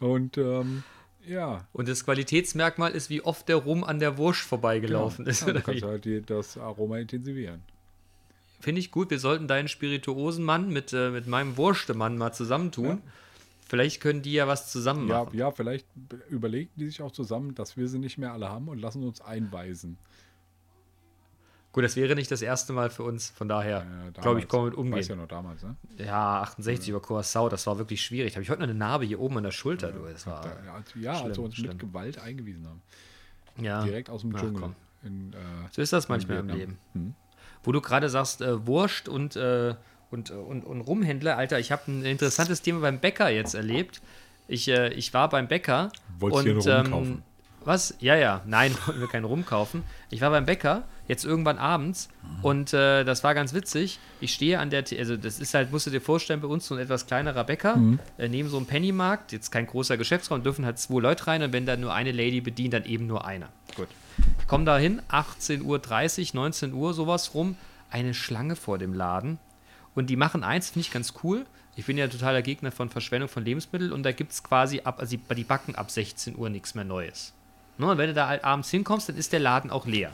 Und 0.00 0.38
ähm, 0.38 0.84
ja, 1.26 1.66
Und 1.72 1.88
das 1.88 2.04
Qualitätsmerkmal 2.04 2.92
ist, 2.92 3.10
wie 3.10 3.20
oft 3.20 3.48
der 3.48 3.56
Rum 3.56 3.84
an 3.84 3.98
der 3.98 4.16
Wurst 4.16 4.40
vorbeigelaufen 4.40 5.26
ist. 5.26 5.46
ja, 5.46 5.52
du 5.52 5.60
kannst 5.60 5.82
halt 5.82 6.04
die, 6.04 6.22
das 6.22 6.56
Aroma 6.56 6.98
intensivieren. 6.98 7.62
Finde 8.60 8.80
ich 8.80 8.90
gut. 8.90 9.10
Wir 9.10 9.18
sollten 9.18 9.46
deinen 9.46 9.68
Spirituosenmann 9.68 10.70
mit, 10.70 10.92
äh, 10.92 11.10
mit 11.10 11.26
meinem 11.26 11.56
Wurstemann 11.56 12.16
mal 12.16 12.32
zusammentun. 12.32 13.02
Vielleicht 13.68 14.00
können 14.00 14.22
die 14.22 14.32
ja 14.32 14.46
was 14.48 14.72
zusammen 14.72 15.08
Ja, 15.08 15.24
machen. 15.24 15.36
ja, 15.36 15.50
vielleicht 15.50 15.86
b- 15.94 16.16
überlegen 16.30 16.70
die 16.76 16.86
sich 16.86 17.02
auch 17.02 17.12
zusammen, 17.12 17.54
dass 17.54 17.76
wir 17.76 17.86
sie 17.88 17.98
nicht 17.98 18.16
mehr 18.18 18.32
alle 18.32 18.48
haben 18.48 18.68
und 18.68 18.78
lassen 18.78 19.02
uns 19.04 19.20
einweisen. 19.20 19.98
Gut, 21.72 21.84
das 21.84 21.96
wäre 21.96 22.14
nicht 22.14 22.30
das 22.30 22.40
erste 22.40 22.72
Mal 22.72 22.88
für 22.88 23.02
uns. 23.02 23.28
Von 23.30 23.46
daher, 23.48 23.86
Äh, 24.08 24.20
glaube 24.20 24.40
ich, 24.40 24.48
können 24.48 24.64
wir 24.64 24.70
mit 24.70 24.76
Weiß 24.78 24.78
umgehen. 24.80 25.08
ja 25.10 25.16
noch 25.16 25.28
damals, 25.28 25.62
ne? 25.62 25.76
Ja, 25.98 26.40
68 26.40 26.88
über 26.88 27.00
Curacao, 27.00 27.48
das 27.50 27.66
war 27.66 27.76
wirklich 27.78 28.00
schwierig. 28.00 28.34
Habe 28.34 28.42
ich 28.42 28.48
heute 28.50 28.60
noch 28.62 28.68
eine 28.68 28.78
Narbe 28.78 29.04
hier 29.04 29.20
oben 29.20 29.36
an 29.36 29.44
der 29.44 29.50
Schulter, 29.50 29.92
du. 29.92 30.00
Das 30.06 30.26
war, 30.26 30.44
als, 30.74 30.94
ja, 30.94 31.12
als 31.12 31.20
schlimm, 31.20 31.36
wir 31.36 31.42
uns 31.44 31.54
schlimm. 31.56 31.68
mit 31.68 31.78
Gewalt 31.78 32.18
eingewiesen 32.18 32.66
haben. 32.66 32.82
ja. 33.62 33.84
Direkt 33.84 34.08
aus 34.08 34.22
dem 34.22 34.34
Ach, 34.34 34.40
Dschungel. 34.40 34.70
In, 35.04 35.32
äh, 35.34 35.36
So 35.70 35.82
ist 35.82 35.92
das 35.92 36.08
manchmal 36.08 36.38
im. 36.38 36.48
Leben. 36.48 36.78
Hm. 36.94 37.14
Wo 37.62 37.70
du 37.72 37.80
gerade 37.82 38.08
sagst, 38.08 38.40
äh, 38.40 38.66
Wurst 38.66 39.08
und, 39.08 39.36
äh, 39.36 39.74
und, 40.10 40.30
und, 40.30 40.64
und 40.64 40.80
Rumhändler, 40.80 41.36
Alter, 41.36 41.58
ich 41.58 41.70
habe 41.72 41.82
ein 41.90 42.04
interessantes 42.04 42.62
Thema 42.62 42.80
beim 42.80 42.98
Bäcker 42.98 43.28
jetzt 43.28 43.54
erlebt. 43.54 44.00
Ich, 44.46 44.68
äh, 44.68 44.88
ich 44.94 45.12
war 45.12 45.28
beim 45.28 45.48
Bäcker 45.48 45.90
Wolltest 46.18 46.46
du 46.46 46.60
dir 46.60 46.76
einen 46.78 46.92
Rum 46.92 46.92
kaufen? 46.92 47.22
was? 47.64 47.94
Ja, 48.00 48.16
ja, 48.16 48.40
nein, 48.46 48.74
wollten 48.86 49.00
wir 49.00 49.08
keinen 49.08 49.24
Rum 49.24 49.44
kaufen. 49.44 49.82
Ich 50.10 50.22
war 50.22 50.30
beim 50.30 50.46
Bäcker, 50.46 50.84
jetzt 51.06 51.24
irgendwann 51.26 51.58
abends 51.58 52.08
und 52.42 52.72
äh, 52.72 53.04
das 53.04 53.24
war 53.24 53.34
ganz 53.34 53.52
witzig. 53.52 53.98
Ich 54.20 54.32
stehe 54.32 54.58
an 54.58 54.70
der, 54.70 54.84
also 54.98 55.16
das 55.18 55.38
ist 55.40 55.52
halt, 55.54 55.70
musst 55.72 55.86
du 55.86 55.90
dir 55.90 56.00
vorstellen, 56.00 56.40
bei 56.40 56.48
uns 56.48 56.66
so 56.66 56.74
ein 56.74 56.80
etwas 56.80 57.06
kleinerer 57.06 57.44
Bäcker, 57.44 57.76
Mhm. 57.76 57.98
äh, 58.16 58.28
neben 58.28 58.48
so 58.48 58.56
einem 58.56 58.66
Pennymarkt, 58.66 59.32
jetzt 59.32 59.50
kein 59.50 59.66
großer 59.66 59.98
Geschäftsraum, 59.98 60.42
dürfen 60.42 60.64
halt 60.64 60.78
zwei 60.78 61.00
Leute 61.00 61.26
rein 61.26 61.42
und 61.42 61.52
wenn 61.52 61.66
da 61.66 61.76
nur 61.76 61.92
eine 61.92 62.12
Lady 62.12 62.40
bedient, 62.40 62.72
dann 62.72 62.84
eben 62.86 63.06
nur 63.06 63.26
einer. 63.26 63.48
Gut. 63.76 63.88
Ich 64.40 64.46
komme 64.48 64.64
da 64.64 64.78
hin, 64.78 65.02
18.30 65.10 65.62
Uhr, 65.64 66.40
19 66.40 66.72
Uhr, 66.72 66.94
sowas 66.94 67.34
rum, 67.34 67.56
eine 67.90 68.14
Schlange 68.14 68.56
vor 68.56 68.78
dem 68.78 68.92
Laden. 68.94 69.38
Und 69.98 70.06
die 70.06 70.14
machen 70.14 70.44
eins, 70.44 70.70
finde 70.70 70.86
ich 70.86 70.92
ganz 70.92 71.14
cool. 71.24 71.44
Ich 71.74 71.86
bin 71.86 71.98
ja 71.98 72.06
totaler 72.06 72.40
Gegner 72.40 72.70
von 72.70 72.88
Verschwendung 72.88 73.28
von 73.28 73.44
Lebensmitteln 73.44 73.90
und 73.90 74.04
da 74.04 74.12
gibt 74.12 74.30
es 74.30 74.44
quasi 74.44 74.82
ab, 74.84 75.00
also 75.00 75.16
die, 75.16 75.42
backen 75.42 75.74
ab 75.74 75.90
16 75.90 76.36
Uhr 76.36 76.50
nichts 76.50 76.76
mehr 76.76 76.84
Neues. 76.84 77.34
Ne, 77.78 77.90
und 77.90 77.98
wenn 77.98 78.06
du 78.06 78.14
da 78.14 78.28
halt 78.28 78.44
abends 78.44 78.70
hinkommst, 78.70 79.08
dann 79.08 79.16
ist 79.16 79.32
der 79.32 79.40
Laden 79.40 79.72
auch 79.72 79.86
leer. 79.86 80.12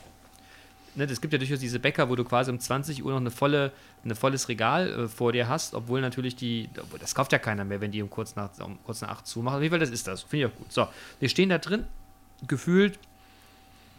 Ne, 0.95 1.05
es 1.05 1.21
gibt 1.21 1.35
ja 1.35 1.39
durchaus 1.39 1.59
diese 1.59 1.79
Bäcker, 1.81 2.09
wo 2.09 2.17
du 2.17 2.25
quasi 2.25 2.51
um 2.51 2.59
20 2.59 3.05
Uhr 3.05 3.11
noch 3.11 3.21
eine 3.21 3.31
volle, 3.31 3.73
ein 4.07 4.15
volles 4.15 4.49
Regal 4.49 4.89
äh, 4.89 5.07
vor 5.07 5.33
dir 5.33 5.51
hast, 5.51 5.75
obwohl 5.75 6.01
natürlich 6.01 6.35
die, 6.35 6.71
das 6.99 7.15
kauft 7.15 7.33
ja 7.33 7.39
keiner 7.39 7.67
mehr, 7.67 7.83
wenn 7.83 7.91
die 7.91 8.01
um 8.01 8.09
kurz 8.09 8.37
nach, 8.37 8.59
um 8.61 8.79
kurz 8.85 9.03
nach 9.03 9.11
8 9.11 9.27
zumachen. 9.27 9.57
Auf 9.57 9.63
jeden 9.63 9.73
Fall, 9.73 9.81
das 9.81 9.91
ist 9.91 10.07
das. 10.07 10.23
Finde 10.23 10.47
ich 10.47 10.53
auch 10.53 10.57
gut. 10.57 10.73
So, 10.73 10.89
wir 11.21 11.29
stehen 11.29 11.51
da 11.51 11.59
drin, 11.59 11.85
gefühlt 12.47 12.99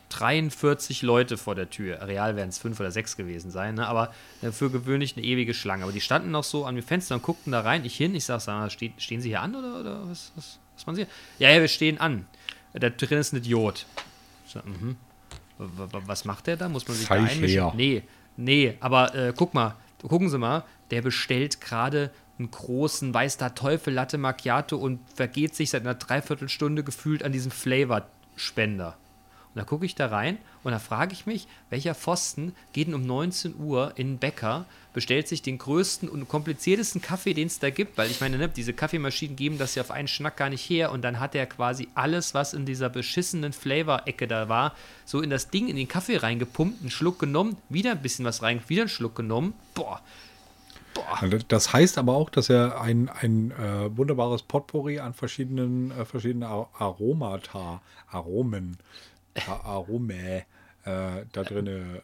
43 0.09 1.01
Leute 1.01 1.37
vor 1.37 1.55
der 1.55 1.69
Tür. 1.69 2.07
Real 2.07 2.35
werden 2.35 2.49
es 2.49 2.57
fünf 2.57 2.79
oder 2.79 2.91
sechs 2.91 3.17
gewesen 3.17 3.51
sein, 3.51 3.75
ne? 3.75 3.87
aber 3.87 4.13
äh, 4.41 4.51
für 4.51 4.69
gewöhnlich 4.69 5.17
eine 5.17 5.25
ewige 5.25 5.53
Schlange. 5.53 5.83
Aber 5.83 5.91
die 5.91 6.01
standen 6.01 6.31
noch 6.31 6.43
so 6.43 6.65
an 6.65 6.75
dem 6.75 6.83
Fenster 6.83 7.15
und 7.15 7.23
guckten 7.23 7.51
da 7.51 7.61
rein. 7.61 7.85
Ich 7.85 7.95
hin, 7.95 8.15
ich 8.15 8.25
sag, 8.25 8.41
sag 8.41 8.59
mal, 8.59 8.69
steht, 8.69 9.01
stehen 9.01 9.21
Sie 9.21 9.29
hier 9.29 9.41
an 9.41 9.55
oder, 9.55 9.79
oder 9.79 10.09
was, 10.09 10.31
was, 10.35 10.59
was 10.75 10.85
machen 10.85 10.95
Sie? 10.95 11.07
Ja, 11.39 11.49
ja, 11.49 11.59
wir 11.59 11.67
stehen 11.67 11.99
an. 11.99 12.25
Da 12.73 12.89
drin 12.89 13.19
ist 13.19 13.33
ein 13.33 13.37
Idiot. 13.37 13.85
Ich 14.45 14.53
sag, 14.53 14.65
mhm. 14.65 14.97
Was 15.57 16.25
macht 16.25 16.47
der 16.47 16.57
da? 16.57 16.67
Muss 16.67 16.87
man 16.87 16.97
sich 16.97 17.07
da 17.07 17.15
Zeig 17.15 17.31
einmischen? 17.31 17.47
her. 17.47 17.73
Nee, 17.75 18.03
nee, 18.35 18.77
aber 18.81 19.15
äh, 19.15 19.33
guck 19.35 19.53
mal, 19.53 19.75
gucken 20.01 20.29
Sie 20.29 20.37
mal, 20.37 20.63
der 20.91 21.01
bestellt 21.01 21.61
gerade 21.61 22.11
einen 22.37 22.51
großen 22.51 23.13
weiß 23.13 23.37
der 23.37 23.55
Teufel 23.55 23.93
Latte 23.93 24.17
Macchiato 24.17 24.75
und 24.75 24.99
vergeht 25.13 25.55
sich 25.55 25.69
seit 25.69 25.83
einer 25.83 25.95
Dreiviertelstunde 25.95 26.83
gefühlt 26.83 27.23
an 27.23 27.31
diesem 27.31 27.51
Flavor-Spender. 27.51 28.97
Und 29.55 29.59
da 29.61 29.65
gucke 29.65 29.85
ich 29.85 29.95
da 29.95 30.07
rein 30.07 30.37
und 30.63 30.73
da 30.73 30.79
frage 30.79 31.13
ich 31.13 31.25
mich, 31.25 31.47
welcher 31.69 31.95
Pfosten 31.95 32.53
geht 32.73 32.87
denn 32.87 32.93
um 32.93 33.03
19 33.03 33.55
Uhr 33.57 33.93
in 33.95 34.07
den 34.07 34.17
Bäcker, 34.17 34.65
bestellt 34.91 35.29
sich 35.29 35.41
den 35.41 35.57
größten 35.57 36.09
und 36.09 36.27
kompliziertesten 36.27 37.01
Kaffee, 37.01 37.33
den 37.33 37.47
es 37.47 37.59
da 37.59 37.69
gibt, 37.69 37.97
weil 37.97 38.11
ich 38.11 38.19
meine, 38.19 38.37
ne, 38.37 38.49
diese 38.49 38.73
Kaffeemaschinen 38.73 39.37
geben 39.37 39.57
das 39.57 39.75
ja 39.75 39.83
auf 39.83 39.91
einen 39.91 40.09
Schnack 40.09 40.35
gar 40.35 40.49
nicht 40.49 40.69
her 40.69 40.91
und 40.91 41.03
dann 41.03 41.21
hat 41.21 41.35
er 41.35 41.45
quasi 41.45 41.87
alles, 41.95 42.33
was 42.33 42.53
in 42.53 42.65
dieser 42.65 42.89
beschissenen 42.89 43.53
Flavor-Ecke 43.53 44.27
da 44.27 44.49
war, 44.49 44.75
so 45.05 45.21
in 45.21 45.29
das 45.29 45.49
Ding, 45.49 45.69
in 45.69 45.77
den 45.77 45.87
Kaffee 45.87 46.17
reingepumpt, 46.17 46.81
einen 46.81 46.91
Schluck 46.91 47.19
genommen, 47.19 47.55
wieder 47.69 47.91
ein 47.91 48.01
bisschen 48.01 48.25
was 48.25 48.41
rein, 48.41 48.61
wieder 48.67 48.81
einen 48.81 48.89
Schluck 48.89 49.15
genommen. 49.15 49.53
Boah, 49.73 50.01
Boah. 50.95 51.29
Das 51.49 51.73
heißt 51.73 51.97
aber 51.97 52.15
auch, 52.15 52.29
dass 52.29 52.49
er 52.49 52.81
ein, 52.81 53.09
ein 53.09 53.51
äh, 53.51 53.95
wunderbares 53.95 54.43
Potpourri 54.43 54.99
an 54.99 55.13
verschiedenen, 55.13 55.91
äh, 55.91 56.05
verschiedenen 56.05 56.43
Aromata, 56.43 57.81
Aromen, 58.09 58.77
Arome 59.47 60.45
äh, 60.85 61.25
da 61.31 61.43
drin 61.43 61.67
äh, 61.67 62.01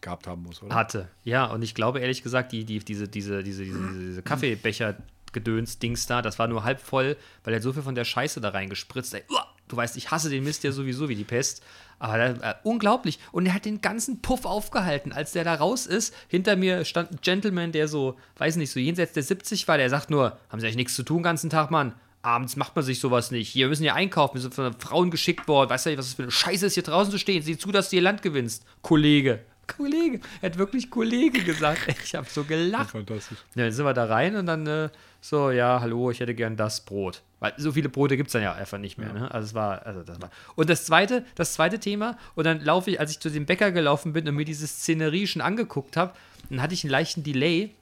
gehabt 0.00 0.26
haben 0.26 0.42
muss, 0.42 0.62
oder? 0.62 0.74
Hatte, 0.74 1.08
ja. 1.24 1.46
Und 1.46 1.62
ich 1.62 1.74
glaube 1.74 2.00
ehrlich 2.00 2.22
gesagt, 2.22 2.52
die, 2.52 2.64
die, 2.64 2.78
diese, 2.78 3.08
diese, 3.08 3.42
diese, 3.42 3.64
diese, 3.64 3.92
diese 3.92 4.22
Kaffeebecher 4.22 4.96
Gedöns-Dings 5.32 6.06
da, 6.06 6.22
das 6.22 6.38
war 6.38 6.46
nur 6.46 6.64
halb 6.64 6.80
voll, 6.80 7.16
weil 7.42 7.54
er 7.54 7.60
so 7.60 7.72
viel 7.72 7.82
von 7.82 7.94
der 7.94 8.04
Scheiße 8.04 8.40
da 8.40 8.50
reingespritzt. 8.50 9.14
Ey, 9.14 9.24
du 9.68 9.76
weißt, 9.76 9.96
ich 9.96 10.10
hasse 10.10 10.30
den 10.30 10.44
Mist 10.44 10.64
ja 10.64 10.72
sowieso 10.72 11.08
wie 11.08 11.16
die 11.16 11.24
Pest. 11.24 11.62
Aber 11.98 12.18
äh, 12.18 12.54
unglaublich. 12.64 13.18
Und 13.32 13.46
er 13.46 13.54
hat 13.54 13.64
den 13.64 13.80
ganzen 13.80 14.20
Puff 14.20 14.44
aufgehalten. 14.44 15.12
Als 15.12 15.32
der 15.32 15.44
da 15.44 15.54
raus 15.54 15.86
ist, 15.86 16.14
hinter 16.28 16.56
mir 16.56 16.84
stand 16.84 17.12
ein 17.12 17.18
Gentleman, 17.22 17.72
der 17.72 17.88
so, 17.88 18.16
weiß 18.36 18.56
nicht, 18.56 18.70
so 18.70 18.80
jenseits 18.80 19.12
der 19.12 19.22
70 19.22 19.66
war. 19.68 19.78
Der 19.78 19.90
sagt 19.90 20.10
nur: 20.10 20.38
Haben 20.48 20.60
Sie 20.60 20.66
eigentlich 20.66 20.76
nichts 20.76 20.94
zu 20.94 21.02
tun 21.02 21.18
den 21.18 21.22
ganzen 21.24 21.50
Tag, 21.50 21.70
Mann? 21.70 21.94
Abends 22.24 22.56
macht 22.56 22.74
man 22.74 22.84
sich 22.84 23.00
sowas 23.00 23.30
nicht. 23.30 23.50
Hier, 23.50 23.66
wir 23.66 23.68
müssen 23.68 23.84
ja 23.84 23.94
einkaufen. 23.94 24.34
Wir 24.34 24.40
sind 24.40 24.54
von 24.54 24.72
Frauen 24.78 25.10
geschickt 25.10 25.46
worden. 25.46 25.70
Weißt 25.70 25.86
du, 25.86 25.98
was 25.98 26.06
das 26.06 26.14
für 26.14 26.22
eine 26.22 26.32
Scheiße 26.32 26.66
ist, 26.66 26.74
hier 26.74 26.82
draußen 26.82 27.10
zu 27.10 27.18
stehen? 27.18 27.42
Sieh 27.42 27.58
zu, 27.58 27.70
dass 27.70 27.90
du 27.90 27.96
ihr 27.96 28.02
Land 28.02 28.22
gewinnst, 28.22 28.64
Kollege. 28.82 29.40
Kollege. 29.66 30.20
Er 30.40 30.50
hat 30.50 30.58
wirklich 30.58 30.90
Kollege 30.90 31.42
gesagt. 31.42 31.80
Ich 32.04 32.14
habe 32.14 32.26
so 32.28 32.44
gelacht. 32.44 32.90
Fantastisch. 32.90 33.38
Ja, 33.54 33.64
dann 33.64 33.72
sind 33.72 33.84
wir 33.84 33.94
da 33.94 34.04
rein 34.04 34.36
und 34.36 34.46
dann 34.46 34.66
äh, 34.66 34.88
so, 35.20 35.50
ja, 35.50 35.80
hallo, 35.80 36.10
ich 36.10 36.20
hätte 36.20 36.34
gern 36.34 36.56
das 36.56 36.84
Brot. 36.84 37.22
Weil 37.40 37.52
so 37.56 37.72
viele 37.72 37.88
Brote 37.88 38.16
gibt 38.16 38.28
es 38.28 38.32
dann 38.32 38.42
ja 38.42 38.54
einfach 38.54 38.78
nicht 38.78 38.98
mehr. 38.98 39.08
Ja. 39.08 39.14
Ne? 39.14 39.30
Also 39.30 39.46
es 39.46 39.54
war, 39.54 39.84
also 39.86 40.02
das 40.02 40.20
war. 40.20 40.30
Und 40.54 40.70
das 40.70 40.86
zweite, 40.86 41.24
das 41.34 41.54
zweite 41.54 41.78
Thema, 41.78 42.16
und 42.34 42.44
dann 42.44 42.60
laufe 42.60 42.90
ich, 42.90 43.00
als 43.00 43.10
ich 43.10 43.20
zu 43.20 43.30
dem 43.30 43.46
Bäcker 43.46 43.72
gelaufen 43.72 44.12
bin 44.12 44.28
und 44.28 44.34
mir 44.34 44.44
diese 44.44 44.66
Szenerie 44.66 45.26
schon 45.26 45.42
angeguckt 45.42 45.96
habe, 45.96 46.14
dann 46.50 46.62
hatte 46.62 46.74
ich 46.74 46.84
einen 46.84 46.90
leichten 46.90 47.22
Delay, 47.22 47.74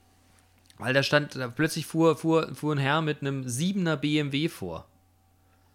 weil 0.77 0.93
da 0.93 1.03
stand, 1.03 1.35
da 1.35 1.47
plötzlich 1.47 1.85
fuhr, 1.85 2.17
fuhr, 2.17 2.53
fuhr 2.55 2.75
ein 2.75 2.79
Herr 2.79 3.01
mit 3.01 3.21
einem 3.21 3.45
7er 3.45 3.95
BMW 3.95 4.49
vor. 4.49 4.87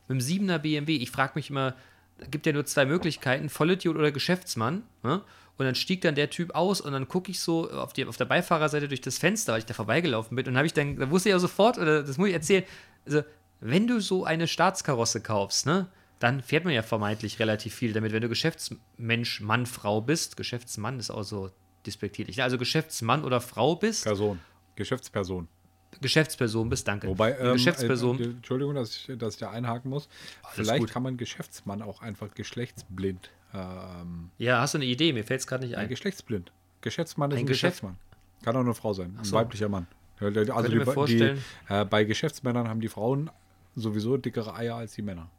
Mit 0.08 0.16
einem 0.16 0.26
7er 0.26 0.58
BMW. 0.58 0.96
Ich 0.96 1.10
frage 1.10 1.32
mich 1.34 1.50
immer, 1.50 1.74
gibt 2.30 2.46
ja 2.46 2.52
nur 2.52 2.64
zwei 2.64 2.84
Möglichkeiten, 2.84 3.48
Vollidiot 3.48 3.96
oder 3.96 4.10
Geschäftsmann. 4.10 4.82
Ne? 5.02 5.22
Und 5.56 5.64
dann 5.64 5.74
stieg 5.74 6.00
dann 6.02 6.14
der 6.14 6.30
Typ 6.30 6.54
aus 6.54 6.80
und 6.80 6.92
dann 6.92 7.08
gucke 7.08 7.30
ich 7.30 7.40
so 7.40 7.70
auf, 7.70 7.92
die, 7.92 8.04
auf 8.04 8.16
der 8.16 8.24
Beifahrerseite 8.26 8.88
durch 8.88 9.00
das 9.00 9.18
Fenster, 9.18 9.52
weil 9.52 9.60
ich 9.60 9.66
da 9.66 9.74
vorbeigelaufen 9.74 10.36
bin. 10.36 10.46
Und 10.46 10.56
habe 10.56 10.66
ich 10.66 10.72
dann, 10.72 10.96
da 10.96 11.10
wusste 11.10 11.28
ich 11.28 11.32
ja 11.32 11.38
sofort, 11.38 11.78
oder 11.78 12.02
das 12.02 12.16
muss 12.16 12.28
ich 12.28 12.34
erzählen, 12.34 12.64
also 13.04 13.22
wenn 13.60 13.86
du 13.86 14.00
so 14.00 14.24
eine 14.24 14.46
Staatskarosse 14.46 15.20
kaufst, 15.20 15.66
ne, 15.66 15.88
dann 16.20 16.42
fährt 16.42 16.64
man 16.64 16.74
ja 16.74 16.82
vermeintlich 16.82 17.38
relativ 17.38 17.74
viel 17.74 17.92
damit. 17.92 18.12
Wenn 18.12 18.22
du 18.22 18.28
Geschäftsmensch, 18.28 19.40
Mann, 19.40 19.66
Frau 19.66 20.00
bist, 20.00 20.36
Geschäftsmann 20.36 20.98
ist 20.98 21.10
auch 21.10 21.22
so 21.22 21.50
despektierlich. 21.86 22.36
Ne? 22.36 22.44
Also 22.44 22.58
Geschäftsmann 22.58 23.24
oder 23.24 23.40
Frau 23.40 23.76
bist. 23.76 24.04
Person, 24.04 24.40
Geschäftsperson. 24.78 25.48
Geschäftsperson 26.00 26.68
bist, 26.68 26.86
danke. 26.86 27.08
Wobei, 27.08 27.36
ähm, 27.38 27.54
Geschäftsperson. 27.54 28.20
Äh, 28.20 28.24
Entschuldigung, 28.24 28.74
dass 28.74 28.94
ich, 28.96 29.18
dass 29.18 29.34
ich 29.34 29.40
da 29.40 29.50
einhaken 29.50 29.90
muss. 29.90 30.08
Alles 30.42 30.54
Vielleicht 30.54 30.80
gut. 30.80 30.90
kann 30.90 31.02
man 31.02 31.16
Geschäftsmann 31.16 31.82
auch 31.82 32.00
einfach 32.00 32.32
geschlechtsblind 32.34 33.30
ähm, 33.54 34.30
ja, 34.38 34.60
hast 34.60 34.74
du 34.74 34.78
eine 34.78 34.84
Idee? 34.84 35.12
Mir 35.12 35.24
fällt 35.24 35.40
es 35.40 35.46
gerade 35.46 35.66
nicht 35.66 35.76
ein. 35.76 35.88
Geschlechtsblind. 35.88 36.52
Geschäftsmann 36.80 37.30
ist 37.30 37.36
ein, 37.36 37.40
ein 37.40 37.46
Geschäft 37.46 37.80
Geschäftsmann. 37.80 37.96
Kann 38.42 38.56
auch 38.56 38.60
eine 38.60 38.74
Frau 38.74 38.92
sein. 38.92 39.16
Ein 39.18 39.24
so. 39.24 39.36
weiblicher 39.36 39.68
Mann. 39.68 39.86
Also 40.20 40.68
die, 40.68 40.76
mir 40.76 40.86
vorstellen. 40.86 41.42
Die, 41.68 41.72
äh, 41.72 41.84
bei 41.84 42.04
Geschäftsmännern 42.04 42.68
haben 42.68 42.80
die 42.80 42.88
Frauen 42.88 43.30
sowieso 43.74 44.16
dickere 44.16 44.54
Eier 44.54 44.76
als 44.76 44.94
die 44.94 45.02
Männer. 45.02 45.30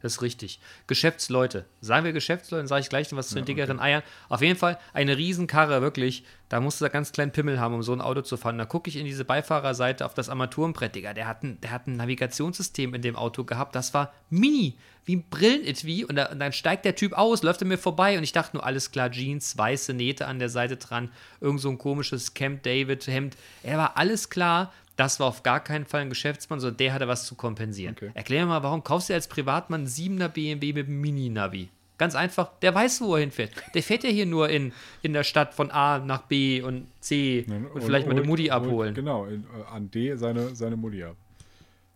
Das 0.00 0.14
ist 0.14 0.22
richtig. 0.22 0.60
Geschäftsleute. 0.86 1.64
Sagen 1.80 2.04
wir 2.04 2.12
Geschäftsleute, 2.12 2.60
dann 2.60 2.68
sage 2.68 2.82
ich 2.82 2.88
gleich 2.88 3.10
noch 3.10 3.18
was 3.18 3.28
zu 3.28 3.34
den 3.34 3.44
dickeren 3.44 3.78
okay. 3.78 3.86
Eiern. 3.86 4.02
Auf 4.28 4.42
jeden 4.42 4.56
Fall 4.56 4.78
eine 4.92 5.16
Riesenkarre, 5.16 5.82
wirklich. 5.82 6.24
Da 6.48 6.60
musst 6.60 6.80
du 6.80 6.84
da 6.84 6.88
ganz 6.88 7.12
kleinen 7.12 7.32
Pimmel 7.32 7.58
haben, 7.58 7.74
um 7.74 7.82
so 7.82 7.92
ein 7.92 8.00
Auto 8.00 8.22
zu 8.22 8.36
fahren. 8.36 8.58
Da 8.58 8.64
gucke 8.64 8.88
ich 8.88 8.96
in 8.96 9.04
diese 9.04 9.24
Beifahrerseite 9.24 10.06
auf 10.06 10.14
das 10.14 10.28
Armaturenbrett, 10.28 10.94
Digga. 10.94 11.14
Der 11.14 11.26
hat, 11.26 11.42
ein, 11.42 11.60
der 11.60 11.72
hat 11.72 11.88
ein 11.88 11.96
Navigationssystem 11.96 12.94
in 12.94 13.02
dem 13.02 13.16
Auto 13.16 13.44
gehabt. 13.44 13.74
Das 13.74 13.92
war 13.92 14.12
mini, 14.30 14.78
wie 15.04 15.16
ein 15.16 15.24
Brillenetui. 15.28 16.04
Und, 16.04 16.14
da, 16.14 16.26
und 16.26 16.38
dann 16.38 16.52
steigt 16.52 16.84
der 16.84 16.94
Typ 16.94 17.12
aus, 17.12 17.42
läuft 17.42 17.62
er 17.62 17.66
mir 17.66 17.78
vorbei. 17.78 18.16
Und 18.16 18.22
ich 18.22 18.32
dachte 18.32 18.56
nur, 18.56 18.64
alles 18.64 18.92
klar, 18.92 19.10
Jeans, 19.10 19.58
weiße 19.58 19.94
Nähte 19.94 20.26
an 20.26 20.38
der 20.38 20.48
Seite 20.48 20.76
dran. 20.76 21.10
Irgend 21.40 21.60
so 21.60 21.70
ein 21.70 21.78
komisches 21.78 22.34
Camp 22.34 22.62
David-Hemd. 22.62 23.36
Er 23.64 23.78
war 23.78 23.96
alles 23.96 24.30
klar 24.30 24.72
das 24.98 25.20
war 25.20 25.28
auf 25.28 25.44
gar 25.44 25.60
keinen 25.60 25.86
Fall 25.86 26.00
ein 26.00 26.08
Geschäftsmann, 26.08 26.58
sondern 26.58 26.76
der 26.78 26.92
hatte 26.92 27.06
was 27.06 27.24
zu 27.24 27.36
kompensieren. 27.36 27.94
Okay. 27.96 28.10
Erklär 28.14 28.42
mir 28.42 28.48
mal, 28.48 28.62
warum 28.64 28.82
kaufst 28.82 29.08
du 29.08 29.14
als 29.14 29.28
Privatmann 29.28 29.82
einen 29.82 29.88
7er 29.88 30.26
BMW 30.26 30.72
mit 30.72 30.88
einem 30.88 31.00
Mini-Navi? 31.00 31.68
Ganz 31.98 32.16
einfach, 32.16 32.50
der 32.62 32.74
weiß, 32.74 33.00
wo 33.00 33.14
er 33.14 33.20
hinfährt. 33.20 33.52
Der 33.74 33.82
fährt 33.84 34.02
ja 34.02 34.10
hier 34.10 34.26
nur 34.26 34.48
in, 34.48 34.72
in 35.02 35.12
der 35.12 35.22
Stadt 35.22 35.54
von 35.54 35.70
A 35.70 36.00
nach 36.00 36.22
B 36.22 36.62
und 36.62 36.88
C 37.00 37.44
und, 37.48 37.66
und 37.66 37.82
vielleicht 37.84 38.08
mal 38.08 38.16
eine 38.16 38.26
Mutti 38.26 38.50
abholen. 38.50 38.92
genau, 38.92 39.26
in, 39.26 39.44
äh, 39.44 39.72
an 39.72 39.88
D 39.88 40.16
seine, 40.16 40.56
seine 40.56 40.76
Mutti 40.76 41.04
ab. 41.04 41.16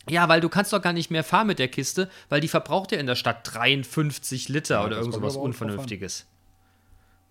Ja, 0.09 0.29
weil 0.29 0.41
du 0.41 0.49
kannst 0.49 0.73
doch 0.73 0.83
gar 0.83 0.93
nicht 0.93 1.11
mehr 1.11 1.25
fahren 1.25 1.49
mit 1.49 1.59
der 1.59 1.69
Kiste, 1.69 2.09
weil 2.29 2.41
die 2.41 2.49
verbraucht 2.49 2.93
ja 2.93 2.99
in 2.99 3.07
der 3.07 3.17
Stadt 3.17 3.41
53 3.53 4.49
Liter 4.49 4.77
ja, 4.77 4.85
oder 4.85 4.99
irgend 4.99 5.15
sowas 5.15 5.37
Unvernünftiges. 5.37 6.27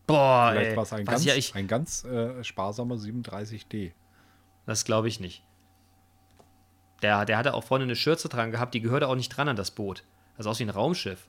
Boah, 0.05 0.51
Vielleicht 0.51 0.75
war 0.75 0.83
es 0.83 0.93
ein, 0.93 1.05
ganz, 1.05 1.23
ja 1.23 1.33
ein 1.53 1.67
ganz 1.67 2.03
äh, 2.03 2.43
sparsamer 2.43 2.95
37D. 2.95 3.91
Das 4.65 4.83
glaube 4.83 5.07
ich 5.07 5.21
nicht. 5.21 5.43
Der, 7.01 7.25
der 7.25 7.37
hatte 7.37 7.53
auch 7.53 7.63
vorne 7.63 7.83
eine 7.83 7.95
Schürze 7.95 8.29
dran 8.29 8.51
gehabt, 8.51 8.73
die 8.73 8.81
gehörte 8.81 9.07
auch 9.07 9.15
nicht 9.15 9.29
dran 9.29 9.47
an 9.47 9.55
das 9.55 9.71
Boot. 9.71 10.03
Das 10.37 10.45
ist 10.45 10.49
aus 10.49 10.59
wie 10.59 10.63
ein 10.63 10.69
Raumschiff. 10.69 11.27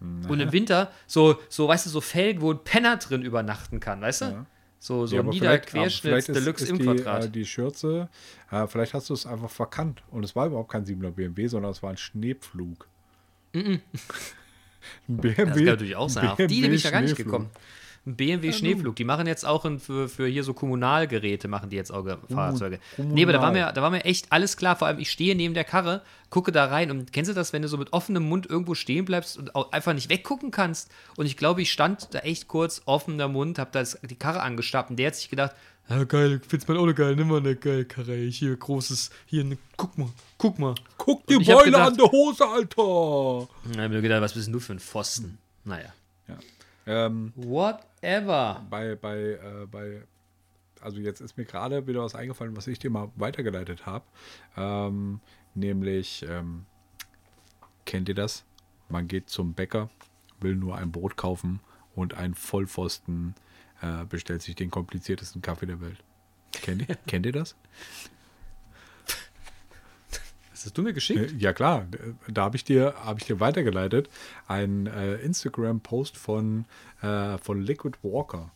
Na. 0.00 0.28
Und 0.28 0.40
im 0.40 0.52
Winter 0.52 0.90
so, 1.06 1.38
so, 1.48 1.68
weißt 1.68 1.86
du, 1.86 1.90
so 1.90 2.00
Felgen, 2.00 2.40
wo 2.40 2.52
ein 2.52 2.62
Penner 2.62 2.96
drin 2.96 3.22
übernachten 3.22 3.80
kann, 3.80 4.00
weißt 4.00 4.20
du? 4.22 4.24
Ja. 4.26 4.46
So, 4.80 5.06
so 5.06 5.16
ja, 5.16 5.22
Niederquerschnitt 5.24 6.28
Deluxe 6.28 6.64
ist 6.64 6.70
im 6.70 6.78
die, 6.78 6.84
Quadrat. 6.84 7.24
Äh, 7.24 7.30
die 7.30 7.44
Schürze, 7.44 8.08
äh, 8.50 8.66
vielleicht 8.68 8.94
hast 8.94 9.10
du 9.10 9.14
es 9.14 9.26
einfach 9.26 9.50
verkannt. 9.50 10.02
Und 10.10 10.24
es 10.24 10.36
war 10.36 10.46
überhaupt 10.46 10.70
kein 10.70 10.84
7er 10.84 11.10
BMW, 11.10 11.48
sondern 11.48 11.72
es 11.72 11.82
war 11.82 11.90
ein 11.90 11.96
Schneepflug. 11.96 12.86
Mm 13.54 13.58
-mm. 13.58 13.80
ein 15.08 15.16
BMW, 15.16 15.34
das 15.44 15.56
kann 15.56 15.64
natürlich 15.64 15.96
auch 15.96 16.08
sein. 16.08 16.28
Auf 16.28 16.36
die 16.36 16.60
bin 16.60 16.72
ich 16.72 16.84
ja 16.84 16.90
gar 16.90 17.00
nicht 17.00 17.16
gekommen. 17.16 17.50
Ein 18.08 18.16
BMW 18.16 18.52
Schneeflug. 18.52 18.96
Die 18.96 19.04
machen 19.04 19.26
jetzt 19.26 19.44
auch 19.44 19.66
für, 19.78 20.08
für 20.08 20.26
hier 20.26 20.42
so 20.42 20.54
Kommunalgeräte, 20.54 21.46
machen 21.46 21.68
die 21.68 21.76
jetzt 21.76 21.92
auch 21.92 22.06
Fahrzeuge. 22.32 22.78
Kommunal. 22.96 23.14
Nee, 23.14 23.22
aber 23.24 23.32
da 23.34 23.42
war, 23.42 23.52
mir, 23.52 23.70
da 23.72 23.82
war 23.82 23.90
mir 23.90 24.06
echt 24.06 24.32
alles 24.32 24.56
klar. 24.56 24.76
Vor 24.76 24.88
allem, 24.88 24.98
ich 24.98 25.10
stehe 25.10 25.36
neben 25.36 25.52
der 25.52 25.64
Karre, 25.64 26.00
gucke 26.30 26.50
da 26.50 26.64
rein 26.64 26.90
und 26.90 27.12
kennst 27.12 27.30
du 27.30 27.34
das, 27.34 27.52
wenn 27.52 27.60
du 27.60 27.68
so 27.68 27.76
mit 27.76 27.92
offenem 27.92 28.26
Mund 28.26 28.46
irgendwo 28.46 28.74
stehen 28.74 29.04
bleibst 29.04 29.36
und 29.36 29.54
einfach 29.74 29.92
nicht 29.92 30.08
weggucken 30.08 30.50
kannst? 30.50 30.90
Und 31.16 31.26
ich 31.26 31.36
glaube, 31.36 31.60
ich 31.60 31.70
stand 31.70 32.14
da 32.14 32.20
echt 32.20 32.48
kurz 32.48 32.80
offener 32.86 33.28
Mund, 33.28 33.58
hab 33.58 33.72
da 33.72 33.82
die 33.84 34.16
Karre 34.16 34.40
angestappt 34.40 34.88
und 34.88 34.98
der 34.98 35.08
hat 35.08 35.16
sich 35.16 35.28
gedacht, 35.28 35.54
ja, 35.90 36.04
geil, 36.04 36.40
find's 36.46 36.66
mein 36.66 36.78
Auto 36.78 36.94
geil, 36.94 37.14
nimm 37.14 37.28
mal 37.28 37.40
eine 37.40 37.56
geile 37.56 37.84
Karre, 37.84 38.14
hier, 38.14 38.56
großes, 38.56 39.10
hier, 39.26 39.44
ne, 39.44 39.58
guck 39.76 39.96
mal, 39.98 40.08
guck 40.38 40.58
mal. 40.58 40.74
Guck 40.96 41.26
die 41.26 41.36
Beule 41.36 41.78
an 41.78 41.94
der 41.94 42.10
Hose, 42.10 42.46
Alter! 42.46 43.48
Ich 43.70 43.78
hab 43.78 43.90
mir 43.90 44.00
gedacht, 44.00 44.22
was 44.22 44.32
bist 44.32 44.46
denn 44.46 44.52
du 44.52 44.60
für 44.60 44.72
ein 44.72 44.80
Pfosten? 44.80 45.38
Naja. 45.64 45.92
Ja. 46.26 46.36
Ähm, 46.88 47.32
Whatever. 47.36 48.66
Bei, 48.70 48.96
bei, 48.96 49.18
äh, 49.18 49.66
bei, 49.70 50.02
also 50.80 50.98
jetzt 50.98 51.20
ist 51.20 51.36
mir 51.36 51.44
gerade 51.44 51.86
wieder 51.86 52.02
was 52.02 52.14
eingefallen, 52.14 52.56
was 52.56 52.66
ich 52.66 52.78
dir 52.78 52.88
mal 52.88 53.10
weitergeleitet 53.16 53.84
habe. 53.84 54.06
Ähm, 54.56 55.20
nämlich, 55.54 56.24
ähm, 56.28 56.64
kennt 57.84 58.08
ihr 58.08 58.14
das? 58.14 58.44
Man 58.88 59.06
geht 59.06 59.28
zum 59.28 59.52
Bäcker, 59.52 59.90
will 60.40 60.56
nur 60.56 60.76
ein 60.76 60.90
Brot 60.90 61.16
kaufen 61.16 61.60
und 61.94 62.14
ein 62.14 62.34
Vollpfosten 62.34 63.34
äh, 63.82 64.06
bestellt 64.06 64.40
sich 64.40 64.54
den 64.54 64.70
kompliziertesten 64.70 65.42
Kaffee 65.42 65.66
der 65.66 65.82
Welt. 65.82 66.02
Kennt 66.52 66.88
ihr, 66.88 66.96
kennt 67.06 67.26
ihr 67.26 67.32
das? 67.32 67.54
Was 70.58 70.64
hast 70.64 70.76
du 70.76 70.82
mir 70.82 70.92
geschickt? 70.92 71.30
Äh, 71.30 71.36
ja, 71.36 71.52
klar. 71.52 71.86
Da 72.26 72.42
habe 72.42 72.56
ich, 72.56 72.64
dir, 72.64 72.92
hab 73.04 73.18
ich 73.18 73.24
dir 73.24 73.38
weitergeleitet. 73.38 74.10
Ein 74.48 74.88
äh, 74.88 75.14
Instagram-Post 75.18 76.16
von, 76.16 76.64
äh, 77.00 77.38
von 77.38 77.62
Liquid 77.62 77.96
Walker. 78.02 78.50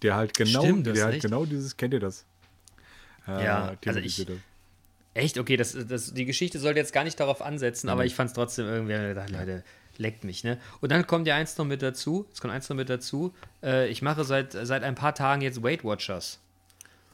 Der 0.00 0.16
halt 0.16 0.34
genau, 0.34 0.62
Stimmt, 0.62 0.86
der 0.86 1.04
halt 1.04 1.20
genau 1.20 1.44
dieses, 1.44 1.76
kennt 1.76 1.92
ihr 1.92 2.00
das? 2.00 2.24
Äh, 3.28 3.44
ja, 3.44 3.76
also 3.84 4.00
ich, 4.00 4.26
Echt? 5.12 5.36
Okay, 5.36 5.58
das, 5.58 5.76
das, 5.86 6.14
die 6.14 6.24
Geschichte 6.24 6.58
sollte 6.58 6.80
jetzt 6.80 6.94
gar 6.94 7.04
nicht 7.04 7.20
darauf 7.20 7.42
ansetzen, 7.42 7.88
mhm. 7.88 7.92
aber 7.92 8.06
ich 8.06 8.14
fand 8.14 8.28
es 8.28 8.34
trotzdem 8.34 8.66
irgendwie, 8.66 8.94
gedacht, 8.94 9.28
Leute, 9.28 9.62
leckt 9.98 10.24
mich, 10.24 10.42
ne? 10.42 10.58
Und 10.80 10.90
dann 10.90 11.06
kommt 11.06 11.26
ja 11.26 11.36
eins 11.36 11.56
noch 11.58 11.66
mit 11.66 11.82
dazu, 11.82 12.26
es 12.32 12.40
kommt 12.40 12.54
eins 12.54 12.70
noch 12.70 12.76
mit 12.76 12.88
dazu, 12.88 13.34
äh, 13.62 13.88
ich 13.88 14.00
mache 14.00 14.24
seit, 14.24 14.52
seit 14.52 14.82
ein 14.82 14.94
paar 14.94 15.14
Tagen 15.14 15.42
jetzt 15.42 15.62
Weight 15.62 15.84
Watchers. 15.84 16.40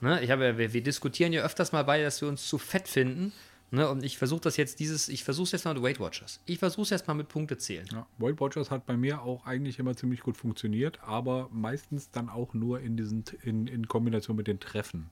Ne? 0.01 0.23
Ich 0.23 0.31
habe, 0.31 0.57
wir, 0.57 0.73
wir 0.73 0.83
diskutieren 0.83 1.33
ja 1.33 1.43
öfters 1.43 1.73
mal 1.73 1.83
bei, 1.83 2.03
dass 2.03 2.21
wir 2.23 2.29
uns 2.29 2.49
zu 2.49 2.57
fett 2.57 2.89
finden 2.89 3.33
Ne, 3.73 3.89
und 3.89 4.03
ich 4.03 4.19
versuche 4.19 4.41
das 4.41 4.57
jetzt 4.57 4.81
dieses, 4.81 5.09
ich 5.09 5.23
versuche 5.23 5.45
es 5.45 5.53
jetzt 5.53 5.65
mal 5.65 5.75
mit 5.75 5.83
Weight 5.83 6.01
Watchers. 6.01 6.41
Ich 6.47 6.59
versuche 6.59 6.83
es 6.83 6.91
jetzt 6.91 7.07
mal 7.07 7.15
mit 7.15 7.29
Punkte 7.29 7.57
zählen. 7.57 7.87
Ja, 7.93 8.07
Weight 8.19 8.41
Watchers 8.41 8.71
hat 8.71 8.85
bei 8.85 8.97
mir 8.97 9.23
auch 9.23 9.47
eigentlich 9.47 9.79
immer 9.79 9.95
ziemlich 9.95 10.21
gut 10.21 10.37
funktioniert, 10.37 10.99
aber 11.03 11.49
meistens 11.53 12.11
dann 12.11 12.29
auch 12.29 12.53
nur 12.53 12.81
in 12.81 12.97
diesen 12.97 13.25
in, 13.43 13.69
in 13.69 13.87
Kombination 13.87 14.37
mit 14.37 14.49
den 14.49 14.59
Treffen. 14.59 15.09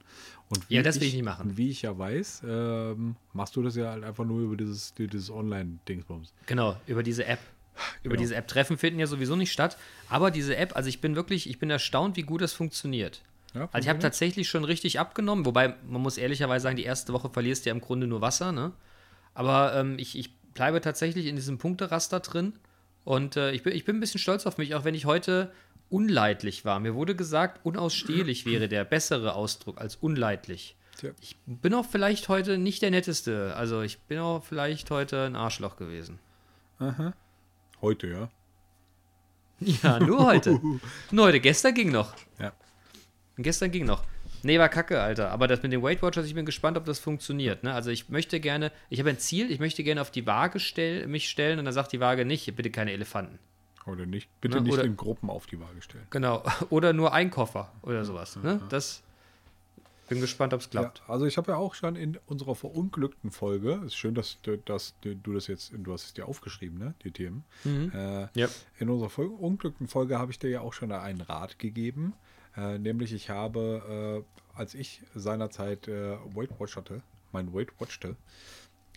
Und 0.49 0.69
wie 0.69 0.75
Ja, 0.75 0.81
das 0.83 0.95
will 0.95 1.03
ich 1.03 1.09
ich 1.09 1.15
nicht 1.15 1.23
machen. 1.23 1.51
Und 1.51 1.57
wie 1.57 1.69
ich 1.69 1.83
ja 1.83 1.97
weiß, 1.97 2.41
ähm, 2.45 3.15
machst 3.31 3.55
du 3.55 3.63
das 3.63 3.77
ja 3.77 3.91
halt 3.91 4.03
einfach 4.03 4.25
nur 4.25 4.41
über 4.41 4.57
dieses, 4.57 4.93
dieses 4.93 5.29
Online-Dingsbums. 5.31 6.33
Genau, 6.45 6.75
über 6.85 7.01
diese 7.03 7.25
App. 7.25 7.39
Über 8.03 8.15
Genau. 8.15 8.21
diese 8.23 8.35
App. 8.35 8.47
Treffen 8.49 8.77
finden 8.77 8.99
ja 8.99 9.07
sowieso 9.07 9.37
nicht 9.37 9.53
statt. 9.53 9.77
Aber 10.09 10.31
diese 10.31 10.57
App, 10.57 10.75
also 10.75 10.89
ich 10.89 10.99
bin 10.99 11.15
wirklich, 11.15 11.49
ich 11.49 11.59
bin 11.59 11.69
erstaunt, 11.69 12.17
wie 12.17 12.23
gut 12.23 12.41
das 12.41 12.51
funktioniert. 12.51 13.21
Ja, 13.53 13.69
Also 13.71 13.85
ich 13.85 13.89
habe 13.89 13.99
tatsächlich 13.99 14.47
schon 14.47 14.63
richtig 14.63 14.99
abgenommen, 14.99 15.45
wobei 15.45 15.75
man 15.87 16.01
muss 16.01 16.17
ehrlicherweise 16.17 16.63
sagen, 16.63 16.75
die 16.75 16.83
erste 16.83 17.13
Woche 17.13 17.29
verlierst 17.29 17.65
du 17.65 17.69
ja 17.69 17.75
im 17.75 17.81
Grunde 17.81 18.07
nur 18.07 18.21
Wasser, 18.21 18.51
ne? 18.51 18.73
Aber 19.33 19.73
ähm, 19.75 19.97
ich, 19.97 20.17
ich 20.17 20.35
bleibe 20.53 20.81
tatsächlich 20.81 21.25
in 21.25 21.35
diesem 21.35 21.57
Punkteraster 21.57 22.19
drin 22.19 22.53
und 23.05 23.37
äh, 23.37 23.51
ich, 23.51 23.63
bin, 23.63 23.73
ich 23.73 23.85
bin 23.85 23.97
ein 23.97 23.99
bisschen 23.99 24.19
stolz 24.19 24.45
auf 24.45 24.57
mich, 24.57 24.75
auch 24.75 24.83
wenn 24.83 24.95
ich 24.95 25.05
heute 25.05 25.51
unleidlich 25.89 26.65
war. 26.65 26.79
Mir 26.79 26.93
wurde 26.93 27.15
gesagt, 27.15 27.61
unausstehlich 27.63 28.45
wäre 28.45 28.67
der 28.67 28.83
bessere 28.83 29.33
Ausdruck 29.33 29.79
als 29.81 29.95
unleidlich. 29.95 30.75
Tja. 30.97 31.11
Ich 31.21 31.37
bin 31.45 31.73
auch 31.73 31.85
vielleicht 31.85 32.29
heute 32.29 32.57
nicht 32.57 32.81
der 32.81 32.91
netteste. 32.91 33.55
Also 33.55 33.81
ich 33.81 33.99
bin 34.01 34.19
auch 34.19 34.43
vielleicht 34.43 34.91
heute 34.91 35.25
ein 35.25 35.35
Arschloch 35.35 35.77
gewesen. 35.77 36.19
Heute, 37.81 38.07
ja. 38.07 38.29
Ja, 39.59 39.99
nur 39.99 40.25
heute. 40.25 40.59
nur 41.11 41.25
heute. 41.25 41.39
Gestern 41.39 41.73
ging 41.73 41.91
noch. 41.91 42.13
Ja. 42.37 42.53
Gestern 43.41 43.71
ging 43.71 43.85
noch. 43.85 44.03
Nee, 44.43 44.57
war 44.59 44.69
kacke, 44.69 45.01
Alter. 45.01 45.31
Aber 45.31 45.47
das 45.47 45.61
mit 45.63 45.71
den 45.73 45.81
Weight 45.83 46.01
Watchers, 46.01 46.25
ich 46.25 46.33
bin 46.33 46.45
gespannt, 46.45 46.77
ob 46.77 46.85
das 46.85 46.99
funktioniert. 46.99 47.63
Ne? 47.63 47.73
Also 47.73 47.89
ich 47.89 48.09
möchte 48.09 48.39
gerne, 48.39 48.71
ich 48.89 48.99
habe 48.99 49.09
ein 49.09 49.19
Ziel, 49.19 49.51
ich 49.51 49.59
möchte 49.59 49.83
gerne 49.83 50.01
auf 50.01 50.11
die 50.11 50.25
Waage 50.25 50.59
stell, 50.59 51.07
mich 51.07 51.29
stellen 51.29 51.59
und 51.59 51.65
dann 51.65 51.73
sagt 51.73 51.91
die 51.91 51.99
Waage 51.99 52.23
nicht, 52.25 52.53
bitte 52.55 52.69
keine 52.69 52.91
Elefanten. 52.93 53.37
Oder 53.85 54.05
nicht. 54.05 54.29
Bitte 54.39 54.57
Na, 54.57 54.63
nicht 54.63 54.73
oder- 54.73 54.83
in 54.83 54.95
Gruppen 54.95 55.29
auf 55.29 55.45
die 55.47 55.59
Waage 55.59 55.81
stellen. 55.81 56.05
Genau. 56.09 56.43
Oder 56.69 56.93
nur 56.93 57.11
ein 57.13 57.31
Koffer 57.31 57.71
oder 57.81 58.05
sowas. 58.05 58.35
Ne? 58.37 58.61
Das 58.69 59.01
bin 60.09 60.21
gespannt, 60.21 60.53
ob 60.53 60.61
es 60.61 60.67
Ja, 60.71 60.81
klappt. 60.81 61.01
also 61.07 61.25
ich 61.25 61.37
habe 61.37 61.51
ja 61.51 61.57
auch 61.57 61.73
schon 61.75 61.95
in 61.95 62.17
unserer 62.27 62.55
verunglückten 62.55 63.31
Folge, 63.31 63.81
ist 63.85 63.95
schön, 63.95 64.13
dass, 64.15 64.37
du- 64.43 64.57
dass 64.57 64.93
du 65.01 65.33
das 65.33 65.47
jetzt, 65.47 65.71
du 65.75 65.91
hast 65.93 66.05
es 66.05 66.13
dir 66.13 66.27
aufgeschrieben, 66.27 66.77
ne, 66.79 66.93
die 67.03 67.11
Themen. 67.11 67.43
Äh, 67.65 68.27
Ja. 68.39 68.47
In 68.79 68.89
unserer 68.89 69.09
verunglückten 69.09 69.87
Folge 69.87 70.17
habe 70.19 70.31
ich 70.31 70.39
dir 70.39 70.49
ja 70.49 70.61
auch 70.61 70.73
schon 70.73 70.91
einen 70.91 71.21
Rat 71.21 71.57
gegeben, 71.59 72.13
äh, 72.55 72.77
nämlich 72.77 73.13
ich 73.13 73.29
habe, 73.29 74.25
äh, 74.25 74.57
als 74.57 74.73
ich 74.73 75.01
seinerzeit 75.15 75.87
äh, 75.87 76.17
Weight 76.35 76.59
Watch 76.59 76.75
hatte, 76.75 77.01
mein 77.31 77.53
Weight 77.53 77.69
Watchte, 77.79 78.15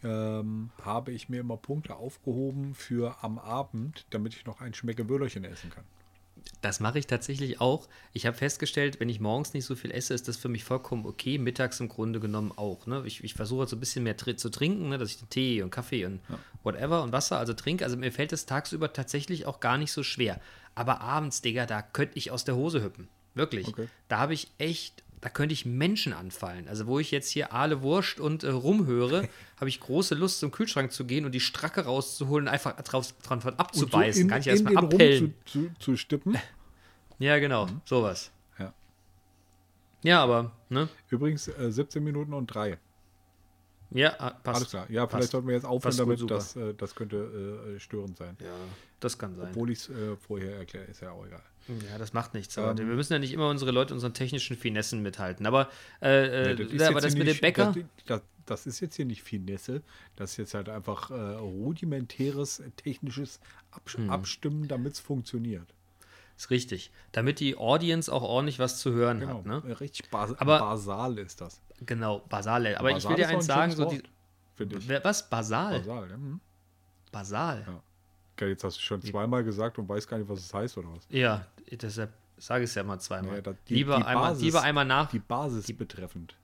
ähm, 0.04 0.70
habe 0.82 1.12
ich 1.12 1.28
mir 1.28 1.40
immer 1.40 1.56
Punkte 1.56 1.96
aufgehoben 1.96 2.74
für 2.74 3.22
am 3.22 3.38
Abend, 3.38 4.06
damit 4.10 4.34
ich 4.34 4.46
noch 4.46 4.60
ein 4.60 4.74
Schmeckewürlerchen 4.74 5.44
essen 5.44 5.70
kann. 5.70 5.84
Das 6.60 6.80
mache 6.80 6.98
ich 6.98 7.06
tatsächlich 7.06 7.60
auch. 7.60 7.88
Ich 8.12 8.26
habe 8.26 8.36
festgestellt, 8.36 9.00
wenn 9.00 9.08
ich 9.08 9.20
morgens 9.20 9.52
nicht 9.52 9.64
so 9.64 9.74
viel 9.74 9.90
esse, 9.90 10.14
ist 10.14 10.28
das 10.28 10.36
für 10.36 10.48
mich 10.48 10.64
vollkommen 10.64 11.06
okay. 11.06 11.38
Mittags 11.38 11.80
im 11.80 11.88
Grunde 11.88 12.20
genommen 12.20 12.52
auch. 12.56 12.86
Ne? 12.86 13.02
Ich, 13.04 13.22
ich 13.22 13.34
versuche 13.34 13.66
so 13.66 13.76
ein 13.76 13.80
bisschen 13.80 14.04
mehr 14.04 14.16
zu 14.16 14.48
trinken, 14.48 14.88
ne? 14.88 14.98
dass 14.98 15.10
ich 15.10 15.18
Tee 15.28 15.62
und 15.62 15.70
Kaffee 15.70 16.04
und 16.04 16.20
whatever 16.62 17.02
und 17.02 17.12
Wasser 17.12 17.38
also 17.38 17.52
trinke. 17.52 17.84
Also 17.84 17.96
mir 17.96 18.12
fällt 18.12 18.32
es 18.32 18.46
tagsüber 18.46 18.92
tatsächlich 18.92 19.46
auch 19.46 19.60
gar 19.60 19.78
nicht 19.78 19.92
so 19.92 20.02
schwer. 20.02 20.40
Aber 20.74 21.00
abends, 21.00 21.42
Digga, 21.42 21.66
da 21.66 21.82
könnte 21.82 22.16
ich 22.16 22.30
aus 22.30 22.44
der 22.44 22.56
Hose 22.56 22.82
hüppen. 22.82 23.08
Wirklich. 23.34 23.68
Okay. 23.68 23.88
Da 24.08 24.18
habe 24.18 24.34
ich 24.34 24.50
echt, 24.58 25.02
da 25.20 25.28
könnte 25.28 25.52
ich 25.52 25.64
Menschen 25.66 26.12
anfallen. 26.12 26.68
Also 26.68 26.86
wo 26.86 26.98
ich 26.98 27.10
jetzt 27.10 27.30
hier 27.30 27.52
Aale 27.52 27.82
Wurst 27.82 28.20
und 28.20 28.44
äh, 28.44 28.50
rumhöre, 28.50 29.28
habe 29.56 29.68
ich 29.68 29.80
große 29.80 30.14
Lust 30.14 30.40
zum 30.40 30.50
Kühlschrank 30.50 30.92
zu 30.92 31.04
gehen 31.04 31.24
und 31.24 31.32
die 31.32 31.40
Stracke 31.40 31.84
rauszuholen 31.84 32.46
und 32.46 32.52
einfach 32.52 32.80
drauf, 32.82 33.12
dran 33.22 33.40
von 33.40 33.54
abzubeißen. 33.58 34.22
in, 34.22 34.28
Kann 34.28 34.40
ich 34.40 34.46
erstmal 34.46 34.76
abpellen. 34.76 35.34
zu, 35.44 35.68
zu, 35.68 35.70
zu 35.78 35.96
stippen. 35.96 36.36
Ja, 37.18 37.38
genau, 37.38 37.68
sowas. 37.84 38.32
Ja. 38.58 38.74
Ja, 40.02 40.24
aber, 40.24 40.50
ne? 40.70 40.88
Übrigens 41.08 41.46
äh, 41.46 41.70
17 41.70 42.02
Minuten 42.02 42.34
und 42.34 42.48
3. 42.48 42.78
Ja, 43.94 44.14
ah, 44.18 44.30
passt. 44.30 44.56
Alles 44.56 44.70
klar. 44.70 44.86
Ja, 44.90 45.02
Passt. 45.02 45.12
vielleicht 45.14 45.30
sollten 45.30 45.46
wir 45.48 45.54
jetzt 45.54 45.64
aufhören 45.64 45.82
Passt 45.82 45.98
gut, 45.98 46.06
damit. 46.08 46.18
super. 46.18 46.34
Das, 46.34 46.56
äh, 46.56 46.74
das 46.74 46.94
könnte 46.94 47.74
äh, 47.76 47.78
störend 47.78 48.16
sein. 48.16 48.36
Ja, 48.40 48.54
das 49.00 49.18
kann 49.18 49.36
sein. 49.36 49.48
Obwohl 49.50 49.70
ich 49.70 49.80
es 49.80 49.88
äh, 49.90 50.16
vorher 50.16 50.56
erkläre, 50.56 50.86
ist 50.86 51.00
ja 51.00 51.12
auch 51.12 51.24
egal. 51.26 51.42
Ja, 51.68 51.98
das 51.98 52.12
macht 52.12 52.34
nichts. 52.34 52.58
Aber 52.58 52.70
Ähm. 52.72 52.78
wir 52.88 52.96
müssen 52.96 53.12
ja 53.12 53.18
nicht 53.18 53.32
immer 53.32 53.48
unsere 53.48 53.70
Leute 53.70 53.94
unseren 53.94 54.14
technischen 54.14 54.56
Finessen 54.56 55.00
mithalten. 55.02 55.46
Aber, 55.46 55.68
äh, 56.00 56.52
äh, 56.52 56.76
Ja, 56.76 56.88
aber 56.88 56.94
jetzt 56.96 57.04
das 57.04 57.14
mit 57.16 57.26
dem 57.28 57.38
Bäcker, 57.38 57.72
Das, 57.74 57.84
das, 58.06 58.22
das 58.46 58.66
ist 58.66 58.80
jetzt 58.80 58.96
hier 58.96 59.04
nicht 59.06 59.22
Finesse. 59.22 59.82
Das 60.16 60.32
ist 60.32 60.36
jetzt 60.38 60.54
halt 60.54 60.68
einfach 60.68 61.10
äh, 61.10 61.14
rudimentäres 61.14 62.60
äh, 62.60 62.70
technisches 62.76 63.40
Abs 63.70 63.94
Hm. 63.96 64.10
Abstimmen, 64.10 64.68
damit 64.68 64.94
es 64.94 65.00
funktioniert. 65.00 65.72
ist 66.36 66.50
richtig. 66.50 66.90
Damit 67.12 67.38
die 67.40 67.56
Audience 67.56 68.12
auch 68.12 68.22
ordentlich 68.22 68.58
was 68.58 68.78
zu 68.80 68.92
hören 68.92 69.20
Genau. 69.20 69.38
hat. 69.38 69.46
Ne? 69.46 69.62
Äh, 69.66 69.72
Richtig 69.72 70.10
bas 70.10 70.34
Aber- 70.40 70.58
basal 70.58 71.18
ist 71.18 71.40
das. 71.40 71.60
Genau, 71.86 72.18
basal. 72.28 72.74
Aber 72.76 72.88
ich 72.90 72.94
Basal 72.96 73.10
will 73.10 73.16
dir 73.16 73.28
eins 73.28 73.44
ein 73.44 73.54
sagen, 73.54 73.72
so 73.72 73.84
die, 73.84 74.02
Wort, 74.58 74.72
ich. 74.82 75.04
Was? 75.04 75.28
Basal? 75.28 75.78
Basal, 75.78 76.08
ja. 76.10 76.14
hm. 76.16 76.40
Basal. 77.12 77.64
Ja. 77.66 77.82
Jetzt 78.48 78.64
hast 78.64 78.76
du 78.78 78.80
schon 78.80 79.00
zweimal 79.02 79.44
gesagt 79.44 79.78
und 79.78 79.88
weißt 79.88 80.08
gar 80.08 80.18
nicht, 80.18 80.28
was 80.28 80.40
es 80.40 80.52
heißt 80.52 80.76
oder 80.78 80.88
was. 80.96 81.06
Ja, 81.10 81.46
deshalb 81.70 82.12
sage 82.38 82.64
ich 82.64 82.70
es 82.70 82.74
ja 82.74 82.82
mal 82.82 82.98
zweimal. 82.98 83.42
Ja, 83.44 83.52
die- 83.68 83.74
lieber, 83.74 83.96
die 83.98 84.04
einmal, 84.04 84.30
Basis- 84.30 84.42
lieber 84.42 84.62
einmal 84.62 84.84
nach. 84.84 85.10
Die 85.10 85.18
Basis 85.18 85.72
betreffend. 85.76 86.34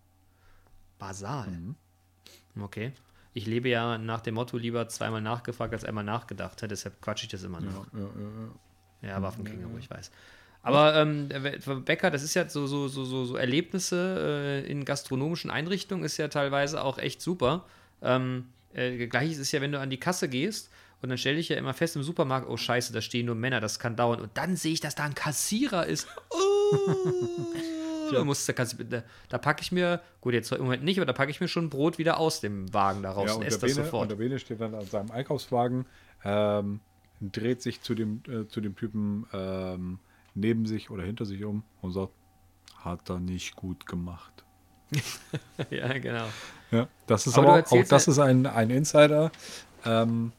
Basal. 0.98 1.48
Mhm. 1.48 1.74
Okay. 2.62 2.92
Ich 3.34 3.46
lebe 3.46 3.68
ja 3.68 3.98
nach 3.98 4.20
dem 4.20 4.34
Motto 4.34 4.56
lieber 4.56 4.88
zweimal 4.88 5.20
nachgefragt 5.20 5.72
als 5.72 5.84
einmal 5.84 6.02
nachgedacht. 6.04 6.60
Deshalb 6.68 7.00
quatsche 7.00 7.24
ich 7.26 7.30
das 7.30 7.42
immer 7.44 7.60
noch. 7.60 7.86
Ja, 7.92 8.00
ja, 8.00 8.06
ja, 9.02 9.08
Ja, 9.16 9.22
Waffenkänguru, 9.22 9.78
ich 9.78 9.88
weiß. 9.90 10.10
Aber 10.62 10.96
ähm, 10.96 11.28
Bäcker, 11.84 12.10
das 12.10 12.24
ist 12.24 12.34
ja 12.34 12.48
so, 12.48 12.66
so, 12.66 12.88
so, 12.88 13.04
so, 13.04 13.24
so 13.24 13.36
Erlebnisse 13.36 14.64
äh, 14.66 14.70
in 14.70 14.84
gastronomischen 14.84 15.50
Einrichtungen 15.52 16.02
ist 16.04 16.16
ja 16.16 16.26
teilweise 16.28 16.82
auch 16.82 16.98
echt 16.98 17.22
super. 17.22 17.64
Ähm, 18.02 18.48
äh, 18.74 19.06
Gleiches 19.06 19.38
ist 19.38 19.52
ja, 19.52 19.60
wenn 19.60 19.70
du 19.70 19.78
an 19.78 19.88
die 19.90 20.00
Kasse 20.00 20.28
gehst 20.28 20.70
und 21.02 21.08
dann 21.08 21.18
stelle 21.18 21.38
ich 21.38 21.48
ja 21.48 21.56
immer 21.56 21.74
fest 21.74 21.96
im 21.96 22.02
Supermarkt, 22.02 22.48
oh 22.48 22.56
scheiße, 22.56 22.92
da 22.92 23.00
stehen 23.00 23.26
nur 23.26 23.34
Männer, 23.34 23.60
das 23.60 23.78
kann 23.78 23.94
dauern. 23.96 24.20
Und 24.20 24.30
dann 24.34 24.56
sehe 24.56 24.72
ich, 24.72 24.80
dass 24.80 24.94
da 24.94 25.04
ein 25.04 25.14
Kassierer 25.14 25.86
ist. 25.86 26.06
Oh, 28.10 28.12
da, 28.12 28.24
muss 28.24 28.46
Kassi- 28.48 28.84
da, 28.88 29.02
da 29.28 29.38
packe 29.38 29.60
ich 29.62 29.70
mir, 29.72 30.00
gut, 30.22 30.32
jetzt 30.34 30.50
im 30.52 30.62
Moment 30.62 30.82
nicht, 30.82 30.98
aber 30.98 31.04
da 31.06 31.12
packe 31.12 31.30
ich 31.30 31.40
mir 31.40 31.48
schon 31.48 31.68
Brot 31.68 31.98
wieder 31.98 32.18
aus 32.18 32.40
dem 32.40 32.72
Wagen 32.72 33.02
da 33.02 33.10
raus 33.10 33.26
Ja, 33.28 33.32
und 33.34 33.40
und 33.40 33.46
esse 33.46 33.58
der, 33.58 33.68
das 33.68 33.76
Bene, 33.76 33.84
und 33.86 33.90
sofort. 33.92 34.10
der 34.10 34.16
Bene 34.16 34.38
steht 34.38 34.60
dann 34.60 34.74
an 34.74 34.86
seinem 34.86 35.10
Einkaufswagen, 35.10 35.84
ähm, 36.24 36.80
dreht 37.20 37.60
sich 37.62 37.82
zu 37.82 37.94
dem, 37.94 38.22
äh, 38.28 38.46
zu 38.48 38.60
dem 38.62 38.76
Typen 38.76 39.26
ähm, 39.34 39.98
neben 40.34 40.64
sich 40.66 40.88
oder 40.90 41.02
hinter 41.02 41.26
sich 41.26 41.44
um 41.44 41.64
und 41.82 41.92
sagt, 41.92 42.12
hat 42.78 43.10
er 43.10 43.18
nicht 43.20 43.56
gut 43.56 43.86
gemacht. 43.86 44.44
ja, 45.70 45.92
genau. 45.98 46.28
Ja, 46.70 46.88
das 47.06 47.26
ist 47.26 47.34
Aber 47.36 47.42
aber, 47.48 47.52
auch 47.52 47.56
erzählst 47.58 47.92
das 47.92 48.06
ja- 48.06 48.12
ist 48.12 48.18
ein, 48.20 48.46
ein 48.46 48.70
Insider. 48.70 49.30
Ähm, 49.84 50.32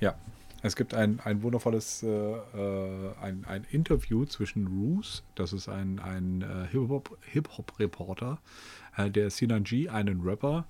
ja, 0.00 0.14
es 0.62 0.74
gibt 0.74 0.94
ein, 0.94 1.20
ein 1.24 1.42
wundervolles 1.42 2.02
äh, 2.02 2.08
äh, 2.08 3.12
ein, 3.20 3.44
ein 3.46 3.64
Interview 3.70 4.24
zwischen 4.24 4.66
Roos, 4.66 5.22
das 5.34 5.52
ist 5.52 5.68
ein, 5.68 5.98
ein 6.00 6.42
äh, 6.42 6.66
Hip-Hop- 6.72 7.16
Hip-Hop-Reporter, 7.32 8.38
äh, 8.96 9.10
der 9.10 9.30
Sinan 9.30 9.64
G, 9.64 9.88
einen 9.88 10.22
Rapper, 10.22 10.64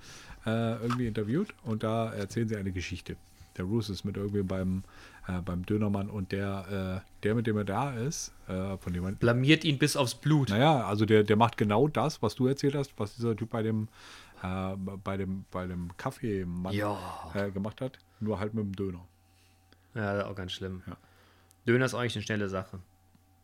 äh, 0.44 0.75
irgendwie 0.83 1.07
interviewt 1.07 1.55
und 1.64 1.83
da 1.83 2.12
erzählen 2.12 2.49
sie 2.49 2.57
eine 2.57 2.72
Geschichte. 2.72 3.16
Der 3.57 3.64
Roos 3.64 3.88
ist 3.88 4.05
mit 4.05 4.18
irgendwie 4.18 4.42
beim, 4.42 4.83
äh, 5.29 5.40
beim 5.40 5.64
Dönermann 5.64 6.11
und 6.11 6.31
der, 6.31 7.03
der, 7.22 7.35
mit 7.35 7.46
dem 7.46 7.57
er 7.57 7.64
da 7.64 7.92
ist, 7.94 8.33
von 8.46 8.92
dem 8.92 9.03
man 9.03 9.16
Blamiert 9.16 9.64
ihn 9.64 9.79
bis 9.79 9.96
aufs 9.96 10.14
Blut. 10.14 10.51
naja, 10.51 10.87
also 10.87 11.07
der, 11.07 11.25
der 11.25 11.37
macht 11.37 11.57
genau 11.57 11.88
das, 11.88 12.20
was 12.20 12.35
du 12.35 12.46
erzählt 12.49 12.75
hast, 12.75 12.92
was 12.99 13.14
dieser 13.16 13.35
Typ 13.35 13.49
bei 13.49 13.62
dem, 13.62 13.88
äh, 14.42 14.77
bei 14.77 15.16
dem, 15.16 15.44
bei 15.51 15.66
dem 15.66 15.96
Kaffeemann 15.96 16.72
Ja. 16.75 17.31
äh, 17.35 17.51
gemacht 17.51 17.81
hat, 17.81 17.99
nur 18.20 18.38
halt 18.38 18.55
mit 18.55 18.64
dem 18.64 18.75
Döner. 18.77 19.07
Ja, 19.94 20.27
auch 20.27 20.35
ganz 20.35 20.53
schlimm. 20.53 20.83
Ja. 20.87 20.96
Döner 21.66 21.87
ist 21.87 21.94
eigentlich 21.94 22.16
eine 22.16 22.22
schnelle 22.22 22.49
Sache. 22.49 22.81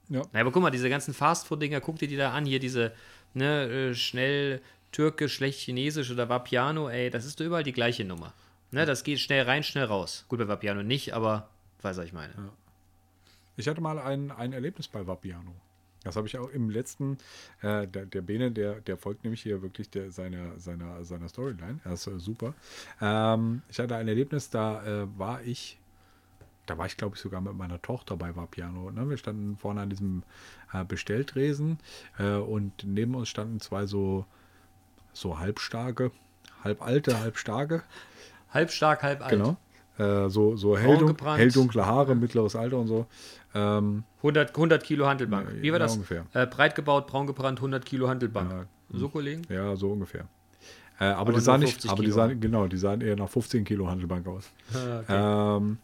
Ja. 0.08 0.22
Na, 0.32 0.40
aber 0.40 0.52
guck 0.52 0.62
mal, 0.62 0.70
diese 0.70 0.90
ganzen 0.90 1.14
Fastfood-Dinger, 1.14 1.80
guck 1.80 1.98
dir 1.98 2.08
die 2.08 2.16
da 2.16 2.32
an. 2.32 2.44
Hier 2.44 2.58
diese, 2.60 2.92
ne, 3.34 3.64
äh, 3.90 3.94
schnell 3.94 4.60
türkisch, 4.90 5.34
schlecht 5.34 5.60
chinesisch 5.60 6.10
oder 6.10 6.28
Vapiano, 6.28 6.88
ey, 6.90 7.08
das 7.08 7.24
ist 7.24 7.40
doch 7.40 7.44
überall 7.46 7.62
die 7.62 7.72
gleiche 7.72 8.04
Nummer. 8.04 8.34
Ne, 8.70 8.84
das 8.84 9.04
geht 9.04 9.20
schnell 9.20 9.44
rein, 9.44 9.62
schnell 9.62 9.84
raus. 9.84 10.26
Gut, 10.28 10.38
bei 10.38 10.48
Vapiano 10.48 10.82
nicht, 10.82 11.14
aber 11.14 11.48
weiß, 11.80 11.96
was 11.96 12.04
ich 12.06 12.12
meine. 12.12 12.32
Ich 13.56 13.68
hatte 13.68 13.80
mal 13.80 13.98
ein, 13.98 14.30
ein 14.30 14.52
Erlebnis 14.52 14.88
bei 14.88 15.06
Vapiano. 15.06 15.54
Das 16.04 16.16
habe 16.16 16.26
ich 16.26 16.36
auch 16.38 16.48
im 16.48 16.70
letzten, 16.70 17.18
äh, 17.60 17.86
der, 17.86 18.06
der 18.06 18.22
Bene, 18.22 18.50
der, 18.50 18.80
der 18.80 18.96
folgt 18.96 19.24
nämlich 19.24 19.42
hier 19.42 19.62
wirklich 19.62 19.88
der, 19.90 20.10
seiner, 20.10 20.58
seiner, 20.58 21.04
seiner 21.04 21.28
Storyline. 21.28 21.80
Er 21.84 21.92
ist 21.92 22.06
äh, 22.06 22.18
super. 22.18 22.54
Ähm, 23.00 23.62
ich 23.68 23.78
hatte 23.78 23.96
ein 23.96 24.08
Erlebnis, 24.08 24.50
da 24.50 24.84
äh, 24.84 25.18
war 25.18 25.42
ich, 25.42 25.78
da 26.66 26.76
war 26.76 26.86
ich 26.86 26.96
glaube 26.96 27.16
ich 27.16 27.22
sogar 27.22 27.40
mit 27.40 27.54
meiner 27.54 27.80
Tochter 27.80 28.16
bei 28.16 28.34
Vapiano. 28.34 28.90
Ne? 28.90 29.08
Wir 29.08 29.16
standen 29.16 29.56
vorne 29.56 29.80
an 29.80 29.90
diesem 29.90 30.22
äh, 30.72 30.84
Bestelltresen 30.84 31.78
äh, 32.18 32.34
und 32.34 32.84
neben 32.84 33.14
uns 33.14 33.28
standen 33.28 33.60
zwei 33.60 33.86
so, 33.86 34.26
so 35.12 35.38
halbstarke, 35.38 36.10
halb 36.64 36.82
alte, 36.82 37.20
halb 37.20 37.38
starke. 37.38 37.82
Halb 38.50 38.70
stark, 38.70 39.02
halb 39.02 39.22
alt. 39.22 39.30
Genau. 39.30 39.56
Äh, 39.98 40.30
so 40.30 40.56
so 40.56 40.76
hell, 40.76 40.98
dun 40.98 41.08
gebrannt. 41.08 41.38
hell 41.38 41.50
dunkle 41.50 41.86
Haare, 41.86 42.14
mittleres 42.14 42.56
Alter 42.56 42.78
und 42.78 42.88
so. 42.88 43.06
Ähm, 43.54 44.04
100, 44.18 44.50
100 44.50 44.82
Kilo 44.82 45.06
Handelbank. 45.06 45.48
Wie 45.60 45.72
war 45.72 45.78
ja, 45.78 45.84
das? 45.84 45.94
ungefähr. 45.94 46.26
Äh, 46.32 46.46
breit 46.46 46.74
gebaut, 46.74 47.06
braun 47.06 47.26
gebrannt, 47.26 47.58
100 47.58 47.84
Kilo 47.84 48.08
Handelbank. 48.08 48.50
Ja. 48.50 48.64
So, 48.94 49.08
Kollegen? 49.08 49.42
ja, 49.48 49.74
so 49.76 49.92
ungefähr. 49.92 50.28
Äh, 50.98 51.04
aber, 51.04 51.20
Aber 51.20 51.32
die 51.32 51.40
sahen 51.40 51.60
nicht, 51.60 51.72
50 51.72 51.90
aber 51.90 52.02
die 52.02 52.10
sahen, 52.10 52.40
genau, 52.40 52.66
die 52.66 52.76
sahen 52.76 53.00
eher 53.00 53.16
nach 53.16 53.28
15 53.28 53.64
Kilo 53.64 53.88
Handelbank 53.88 54.26
aus. 54.26 54.50
Okay. 54.72 55.04
Ähm, 55.08 55.78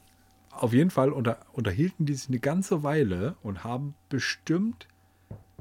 auf 0.51 0.73
jeden 0.73 0.91
Fall 0.91 1.13
unter, 1.13 1.39
unterhielten 1.53 2.05
die 2.05 2.15
sich 2.15 2.29
eine 2.29 2.41
ganze 2.41 2.83
Weile 2.83 3.37
und 3.43 3.65
haben 3.65 3.95
bestimmt 4.09 4.89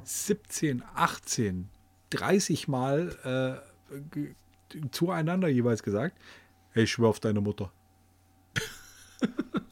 17, 0.04 0.84
18, 0.96 1.70
30 2.10 2.68
Mal 2.68 3.62
äh, 3.94 4.82
zueinander 4.92 5.48
jeweils 5.48 5.84
gesagt, 5.84 6.18
ich 6.74 6.92
schwör 6.92 7.10
auf 7.10 7.20
deine 7.20 7.42
Mutter. 7.42 7.72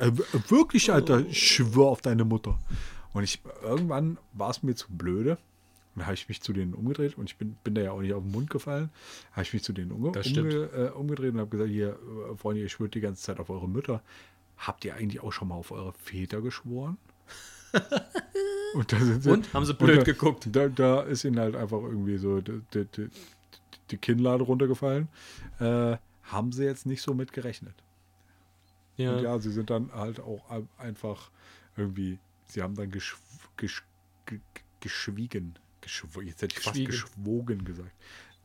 Äh, 0.00 0.12
wirklich, 0.48 0.92
Alter, 0.92 1.26
ich 1.26 1.54
schwör 1.54 1.86
auf 1.86 2.00
deine 2.00 2.24
Mutter. 2.24 2.58
Und 3.12 3.24
ich 3.24 3.40
irgendwann 3.62 4.18
war 4.32 4.50
es 4.50 4.62
mir 4.62 4.74
zu 4.74 4.86
blöde. 4.90 5.38
Dann 5.94 6.06
habe 6.06 6.14
ich 6.14 6.28
mich 6.28 6.40
zu 6.40 6.52
denen 6.52 6.74
umgedreht 6.74 7.18
und 7.18 7.28
ich 7.28 7.36
bin, 7.36 7.56
bin 7.64 7.74
da 7.74 7.80
ja 7.80 7.90
auch 7.90 8.00
nicht 8.00 8.12
auf 8.12 8.22
den 8.22 8.30
Mund 8.30 8.50
gefallen. 8.50 8.90
Habe 9.32 9.42
ich 9.42 9.52
mich 9.52 9.64
zu 9.64 9.72
denen 9.72 9.90
umge 9.90 10.10
umge 10.10 10.70
äh, 10.72 10.90
umgedreht 10.90 11.32
und 11.32 11.40
habe 11.40 11.50
gesagt, 11.50 11.70
hier, 11.70 11.98
äh, 12.32 12.36
Freunde, 12.36 12.62
ihr 12.62 12.68
schwört 12.68 12.94
die 12.94 13.00
ganze 13.00 13.22
Zeit 13.22 13.40
auf 13.40 13.50
eure 13.50 13.68
Mütter. 13.68 14.02
Habt 14.56 14.84
ihr 14.84 14.94
eigentlich 14.94 15.22
auch 15.22 15.32
schon 15.32 15.48
mal 15.48 15.56
auf 15.56 15.72
eure 15.72 15.92
Väter 15.92 16.40
geschworen? 16.40 16.98
und 18.74 18.92
da 18.92 18.98
sind 18.98 19.22
sie, 19.24 19.30
Und? 19.30 19.52
Haben 19.52 19.64
sie 19.64 19.74
blöd 19.74 19.98
da, 19.98 20.02
geguckt? 20.04 20.48
Da, 20.52 20.68
da 20.68 21.00
ist 21.00 21.24
ihnen 21.24 21.38
halt 21.38 21.56
einfach 21.56 21.82
irgendwie 21.82 22.18
so 22.18 22.40
die, 22.40 22.60
die, 22.72 22.84
die, 22.84 23.08
die 23.90 23.96
Kinnlade 23.96 24.44
runtergefallen. 24.44 25.08
Äh, 25.58 25.96
haben 26.22 26.52
sie 26.52 26.64
jetzt 26.64 26.86
nicht 26.86 27.02
so 27.02 27.14
mit 27.14 27.32
gerechnet. 27.32 27.74
Ja. 28.98 29.14
Und 29.16 29.22
ja, 29.22 29.38
sie 29.38 29.50
sind 29.50 29.70
dann 29.70 29.90
halt 29.94 30.20
auch 30.20 30.48
ein- 30.50 30.68
einfach 30.76 31.30
irgendwie, 31.76 32.18
sie 32.46 32.62
haben 32.62 32.74
dann 32.74 32.90
geschw 32.90 33.16
gesch 33.56 33.82
ge 34.26 34.40
geschwiegen. 34.80 35.58
Geschw 35.80 36.20
jetzt 36.22 36.42
hätte 36.42 36.56
ich 36.58 36.62
fast 36.64 36.84
geschwogen 36.84 37.64
gesagt. 37.64 37.90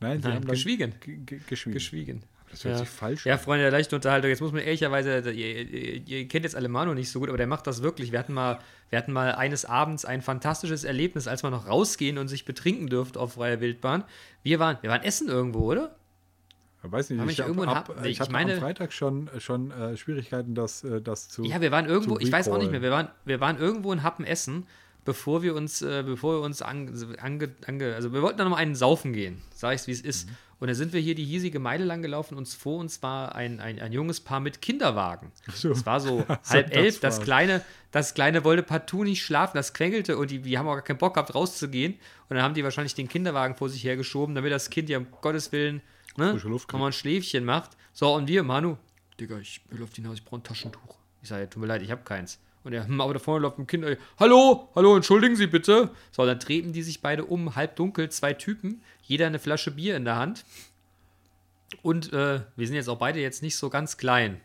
Nein, 0.00 0.22
sie 0.22 0.28
Nein, 0.28 0.36
haben 0.38 0.46
geschwiegen. 0.46 0.94
ge 1.00 1.16
ge 1.18 1.40
geschwiegen. 1.46 1.74
Geschwiegen. 1.74 2.22
Das 2.50 2.62
hört 2.64 2.74
Ja. 2.74 2.78
sich 2.78 2.88
falsch 2.88 3.26
Ja, 3.26 3.34
an. 3.34 3.40
Freunde 3.40 3.64
der 3.64 3.72
leichten 3.72 3.96
Unterhaltung. 3.96 4.30
Jetzt 4.30 4.40
muss 4.40 4.52
man 4.52 4.60
ehrlicherweise, 4.62 5.28
ihr, 5.32 5.68
ihr, 5.68 6.06
ihr 6.06 6.28
kennt 6.28 6.44
jetzt 6.44 6.54
alle 6.54 6.68
Manu 6.68 6.94
nicht 6.94 7.10
so 7.10 7.18
gut, 7.18 7.28
aber 7.28 7.38
der 7.38 7.46
macht 7.48 7.66
das 7.66 7.82
wirklich. 7.82 8.12
Wir 8.12 8.18
hatten 8.20 8.32
mal, 8.32 8.60
wir 8.90 8.98
hatten 8.98 9.12
mal 9.12 9.32
eines 9.34 9.64
Abends 9.64 10.04
ein 10.04 10.22
fantastisches 10.22 10.84
Erlebnis, 10.84 11.26
als 11.26 11.42
man 11.42 11.50
noch 11.50 11.66
rausgehen 11.66 12.16
und 12.18 12.28
sich 12.28 12.44
betrinken 12.44 12.86
durfte 12.88 13.18
auf 13.18 13.32
freier 13.34 13.60
Wildbahn. 13.60 14.04
Wir 14.44 14.60
waren, 14.60 14.78
wir 14.82 14.90
waren 14.90 15.02
essen 15.02 15.28
irgendwo, 15.28 15.60
oder? 15.72 15.96
Ich 16.84 16.92
weiß 16.92 17.10
nicht, 17.10 17.20
Haben 17.20 17.28
ich, 17.30 17.38
wir 17.38 17.46
hab, 17.46 17.68
ab, 17.68 17.88
Hub- 17.88 18.04
ich, 18.04 18.12
ich 18.12 18.20
hatte 18.20 18.32
meine- 18.32 18.54
am 18.54 18.60
Freitag 18.60 18.92
schon, 18.92 19.30
schon 19.38 19.70
äh, 19.70 19.96
Schwierigkeiten, 19.96 20.54
das, 20.54 20.84
äh, 20.84 21.00
das 21.00 21.28
zu. 21.28 21.44
Ja, 21.44 21.60
wir 21.60 21.70
waren 21.70 21.86
irgendwo, 21.86 22.18
ich 22.18 22.30
weiß 22.30 22.48
auch 22.48 22.58
nicht 22.58 22.70
mehr, 22.70 22.82
wir 22.82 22.90
waren, 22.90 23.08
wir 23.24 23.40
waren 23.40 23.58
irgendwo 23.58 23.92
in 23.92 24.02
Happen 24.02 24.24
essen, 24.24 24.66
bevor 25.04 25.42
wir 25.42 25.54
uns, 25.54 25.82
äh, 25.82 26.02
bevor 26.04 26.34
wir 26.36 26.40
uns 26.44 26.62
ange, 26.62 26.92
ange, 27.20 27.50
ange, 27.66 27.94
also 27.94 28.12
wir 28.12 28.22
wollten 28.22 28.38
da 28.38 28.44
noch 28.48 28.56
einen 28.56 28.74
saufen 28.74 29.12
gehen, 29.12 29.42
sag 29.54 29.74
ich's 29.74 29.86
wie 29.86 29.92
es 29.92 30.00
ist. 30.00 30.28
Mhm. 30.28 30.36
Und 30.60 30.68
da 30.68 30.74
sind 30.74 30.92
wir 30.94 31.00
hier 31.00 31.14
die 31.14 31.24
hiesige 31.24 31.58
Meile 31.58 31.84
lang 31.84 32.00
gelaufen 32.00 32.38
und 32.38 32.48
vor 32.48 32.78
uns 32.78 33.02
war 33.02 33.34
ein, 33.34 33.60
ein, 33.60 33.80
ein 33.80 33.92
junges 33.92 34.20
Paar 34.20 34.40
mit 34.40 34.62
Kinderwagen. 34.62 35.30
so. 35.52 35.72
Es 35.72 35.84
war 35.84 36.00
so 36.00 36.20
So, 36.42 36.54
halb 36.54 36.70
das 36.70 36.76
elf, 36.78 37.00
das 37.00 37.20
kleine, 37.20 37.60
das 37.90 38.14
kleine 38.14 38.44
wollte 38.44 38.62
partout 38.62 39.04
nicht 39.04 39.22
schlafen, 39.22 39.56
das 39.56 39.74
quengelte 39.74 40.16
und 40.16 40.30
die, 40.30 40.38
die 40.38 40.56
haben 40.56 40.66
auch 40.68 40.74
gar 40.74 40.82
keinen 40.82 40.98
Bock 40.98 41.14
gehabt, 41.14 41.34
rauszugehen. 41.34 41.94
Und 42.28 42.36
dann 42.36 42.42
haben 42.42 42.54
die 42.54 42.64
wahrscheinlich 42.64 42.94
den 42.94 43.08
Kinderwagen 43.08 43.56
vor 43.56 43.68
sich 43.68 43.84
hergeschoben, 43.84 44.34
damit 44.34 44.52
das 44.52 44.70
Kind 44.70 44.88
ja 44.88 44.98
um 44.98 45.06
Gottes 45.20 45.52
Willen 45.52 45.82
ne, 46.16 46.34
nochmal 46.34 46.88
ein 46.88 46.92
Schläfchen 46.92 47.44
macht. 47.44 47.76
So, 47.92 48.14
und 48.14 48.28
wir, 48.28 48.42
Manu, 48.42 48.76
Digga, 49.20 49.38
ich 49.38 49.60
will 49.70 49.82
auf 49.82 49.90
die 49.90 50.00
Nase, 50.00 50.16
ich 50.16 50.24
brauche 50.24 50.40
ein 50.40 50.42
Taschentuch. 50.42 50.96
Ich 51.22 51.28
sage, 51.28 51.48
tut 51.48 51.60
mir 51.60 51.66
leid, 51.66 51.82
ich 51.82 51.90
habe 51.90 52.02
keins. 52.02 52.40
Und 52.64 52.72
er, 52.72 52.86
hm, 52.86 53.00
aber 53.00 53.14
da 53.14 53.20
vorne 53.20 53.42
läuft 53.42 53.58
ein 53.58 53.66
Kind, 53.66 53.84
ey, 53.84 53.96
hallo, 54.18 54.68
hallo, 54.74 54.96
entschuldigen 54.96 55.36
Sie 55.36 55.46
bitte. 55.46 55.90
So, 56.10 56.26
dann 56.26 56.40
treten 56.40 56.72
die 56.72 56.82
sich 56.82 57.00
beide 57.00 57.24
um, 57.24 57.54
halb 57.54 57.76
dunkel, 57.76 58.08
zwei 58.10 58.32
Typen, 58.34 58.82
jeder 59.02 59.26
eine 59.26 59.38
Flasche 59.38 59.70
Bier 59.70 59.96
in 59.96 60.04
der 60.04 60.16
Hand. 60.16 60.44
Und 61.82 62.12
äh, 62.12 62.40
wir 62.56 62.66
sind 62.66 62.76
jetzt 62.76 62.88
auch 62.88 62.98
beide 62.98 63.20
jetzt 63.20 63.42
nicht 63.42 63.56
so 63.56 63.68
ganz 63.70 63.96
klein, 63.96 64.40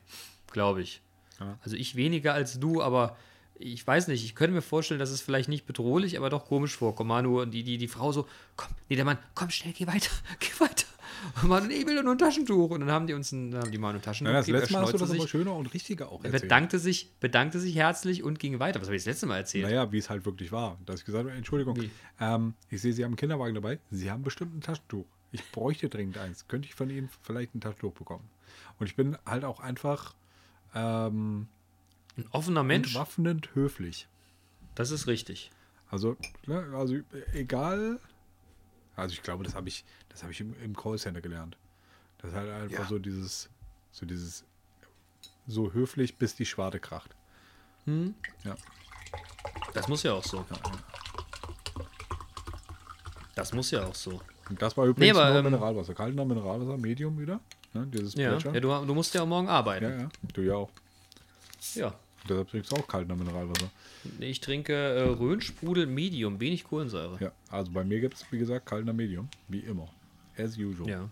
glaube 0.51 0.81
ich. 0.81 1.01
Ja. 1.39 1.57
Also 1.63 1.75
ich 1.75 1.95
weniger 1.95 2.33
als 2.33 2.59
du, 2.59 2.81
aber 2.81 3.17
ich 3.59 3.85
weiß 3.85 4.07
nicht, 4.07 4.23
ich 4.23 4.35
könnte 4.35 4.55
mir 4.55 4.61
vorstellen, 4.61 4.99
dass 4.99 5.11
es 5.11 5.21
vielleicht 5.21 5.49
nicht 5.49 5.65
bedrohlich, 5.65 6.17
aber 6.17 6.29
doch 6.29 6.45
komisch 6.45 6.77
vorkommt. 6.77 7.09
Manu 7.09 7.41
und 7.41 7.51
die, 7.51 7.63
die, 7.63 7.77
die 7.77 7.89
Frau 7.89 8.11
so, 8.11 8.25
komm, 8.55 8.69
nee, 8.87 8.95
der 8.95 9.03
Mann, 9.03 9.17
komm 9.35 9.49
schnell, 9.49 9.73
geh 9.73 9.85
weiter, 9.85 10.09
geh 10.39 10.59
weiter. 10.59 10.85
Und 11.41 11.49
Manu, 11.49 11.67
nee, 11.67 11.73
ich 11.75 11.85
will 11.85 12.01
nur 12.01 12.13
ein 12.13 12.17
Taschentuch. 12.17 12.69
Und 12.69 12.79
dann 12.79 12.91
haben 12.91 13.05
die 13.05 13.13
uns 13.13 13.33
ein, 13.33 13.51
dann 13.51 13.61
haben 13.61 13.71
die 13.71 13.77
Manu 13.77 13.97
ein 13.97 14.01
Taschentuch 14.01 14.31
Nein, 14.31 14.39
das 14.39 14.45
gegeben, 14.45 14.61
letzte 14.61 14.73
Mal 14.73 14.81
hast 14.83 14.93
du 14.93 14.97
das 14.97 15.09
aber 15.09 15.21
sich, 15.21 15.29
schöner 15.29 15.53
und 15.55 15.73
richtiger 15.73 16.09
auch 16.09 16.23
erzählt. 16.23 16.43
bedankte 16.43 16.79
sich, 16.79 17.11
bedankte 17.19 17.59
sich 17.59 17.75
herzlich 17.75 18.23
und 18.23 18.39
ging 18.39 18.59
weiter. 18.59 18.79
Was 18.79 18.87
habe 18.87 18.95
ich 18.95 19.03
das 19.03 19.13
letzte 19.13 19.25
Mal 19.25 19.37
erzählt? 19.37 19.65
Naja, 19.65 19.91
wie 19.91 19.97
es 19.97 20.09
halt 20.09 20.25
wirklich 20.25 20.53
war. 20.53 20.77
Dass 20.85 21.01
ich 21.01 21.05
gesagt 21.05 21.25
habe, 21.25 21.35
Entschuldigung, 21.35 21.77
ähm, 22.21 22.53
ich 22.69 22.81
sehe, 22.81 22.93
Sie 22.93 23.03
haben 23.03 23.11
einen 23.11 23.17
Kinderwagen 23.17 23.55
dabei. 23.55 23.79
Sie 23.91 24.09
haben 24.09 24.23
bestimmt 24.23 24.55
ein 24.55 24.61
Taschentuch. 24.61 25.05
Ich 25.33 25.43
bräuchte 25.51 25.89
dringend 25.89 26.17
eins. 26.17 26.47
Könnte 26.47 26.67
ich 26.67 26.75
von 26.75 26.89
Ihnen 26.89 27.09
vielleicht 27.21 27.53
ein 27.53 27.59
Taschentuch 27.59 27.93
bekommen? 27.93 28.23
Und 28.79 28.87
ich 28.87 28.95
bin 28.95 29.17
halt 29.25 29.43
auch 29.43 29.59
einfach 29.59 30.15
ähm, 30.73 31.47
Ein 32.19 32.27
offener 32.31 32.63
Mensch, 32.63 32.87
entwaffnend 32.95 33.49
höflich. 33.55 34.07
das 34.75 34.91
ist 34.91 35.07
richtig. 35.07 35.51
Also, 35.91 36.17
ne, 36.45 36.63
also 36.75 36.95
egal. 37.33 37.99
Also 38.95 39.13
ich 39.13 39.23
glaube, 39.23 39.43
das 39.43 39.55
habe 39.55 39.67
ich, 39.69 39.85
das 40.09 40.21
habe 40.23 40.31
ich 40.33 40.41
im, 40.41 40.53
im 40.61 40.75
Callcenter 40.75 41.21
gelernt. 41.21 41.57
Das 42.19 42.31
ist 42.31 42.37
halt 42.37 42.49
einfach 42.51 42.79
Ja. 42.79 42.85
so 42.85 42.99
dieses, 42.99 43.49
so 43.91 44.05
dieses, 44.05 44.43
so 45.47 45.71
höflich, 45.73 46.17
bis 46.17 46.35
die 46.35 46.45
Schwarte 46.45 46.79
kracht. 46.79 47.15
Hm? 47.85 48.13
Ja. 48.43 48.55
Das 49.73 49.87
muss 49.87 50.03
ja 50.03 50.13
auch 50.13 50.23
so. 50.23 50.45
Ja, 50.49 50.57
ja. 50.57 51.85
Das 53.35 53.53
muss 53.53 53.71
ja 53.71 53.85
auch 53.85 53.95
so. 53.95 54.21
Und 54.49 54.61
das 54.61 54.75
war 54.75 54.85
übrigens 54.85 55.17
aber, 55.17 55.29
nur 55.29 55.37
ähm, 55.39 55.45
Mineralwasser. 55.45 55.93
Kalter 55.93 56.25
Mineralwasser, 56.25 56.77
Medium 56.77 57.17
wieder. 57.17 57.39
Ne, 57.73 57.87
dieses 57.87 58.15
Ja, 58.15 58.37
ja 58.37 58.59
du, 58.59 58.85
du 58.85 58.93
musst 58.93 59.13
ja 59.13 59.21
auch 59.23 59.27
morgen 59.27 59.47
arbeiten. 59.47 59.85
ja, 59.85 59.97
ja. 60.01 60.09
Du 60.33 60.41
ja 60.41 60.55
auch. 60.55 60.69
ja. 61.75 61.93
Deshalb 62.27 62.49
trinkst 62.49 62.71
du 62.71 62.75
auch 62.75 62.87
kalter 62.87 63.15
Mineralwasser. 63.15 63.69
Ich 64.19 64.39
trinke 64.41 64.73
äh, 64.73 65.01
Röhnsprudel 65.03 65.85
Medium, 65.85 66.39
wenig 66.39 66.63
Kohlensäure. 66.63 67.17
Ja, 67.19 67.31
also 67.49 67.71
bei 67.71 67.83
mir 67.83 67.99
gibt 67.99 68.15
es, 68.15 68.25
wie 68.31 68.39
gesagt, 68.39 68.65
kalter 68.65 68.93
Medium. 68.93 69.29
Wie 69.47 69.59
immer. 69.59 69.87
As 70.37 70.57
usual. 70.57 70.89
Ja. 70.89 71.09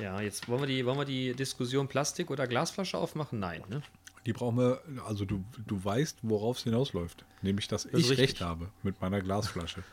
Ja, 0.00 0.20
jetzt 0.20 0.48
wollen 0.48 0.60
wir 0.60 0.66
die, 0.66 0.84
wollen 0.84 0.98
wir 0.98 1.04
die 1.06 1.34
Diskussion 1.34 1.88
Plastik 1.88 2.30
oder 2.30 2.46
Glasflasche 2.46 2.98
aufmachen? 2.98 3.38
Nein, 3.40 3.62
ne? 3.68 3.82
Die 4.26 4.32
brauchen 4.32 4.58
wir, 4.58 4.82
also 5.06 5.24
du, 5.24 5.44
du 5.66 5.82
weißt, 5.82 6.18
worauf 6.22 6.58
es 6.58 6.64
hinausläuft. 6.64 7.24
Nämlich, 7.42 7.68
dass 7.68 7.84
ist 7.84 7.94
ich 7.94 8.10
richtig. 8.10 8.18
recht 8.18 8.40
habe 8.40 8.70
mit 8.82 9.00
meiner 9.00 9.20
Glasflasche. 9.20 9.84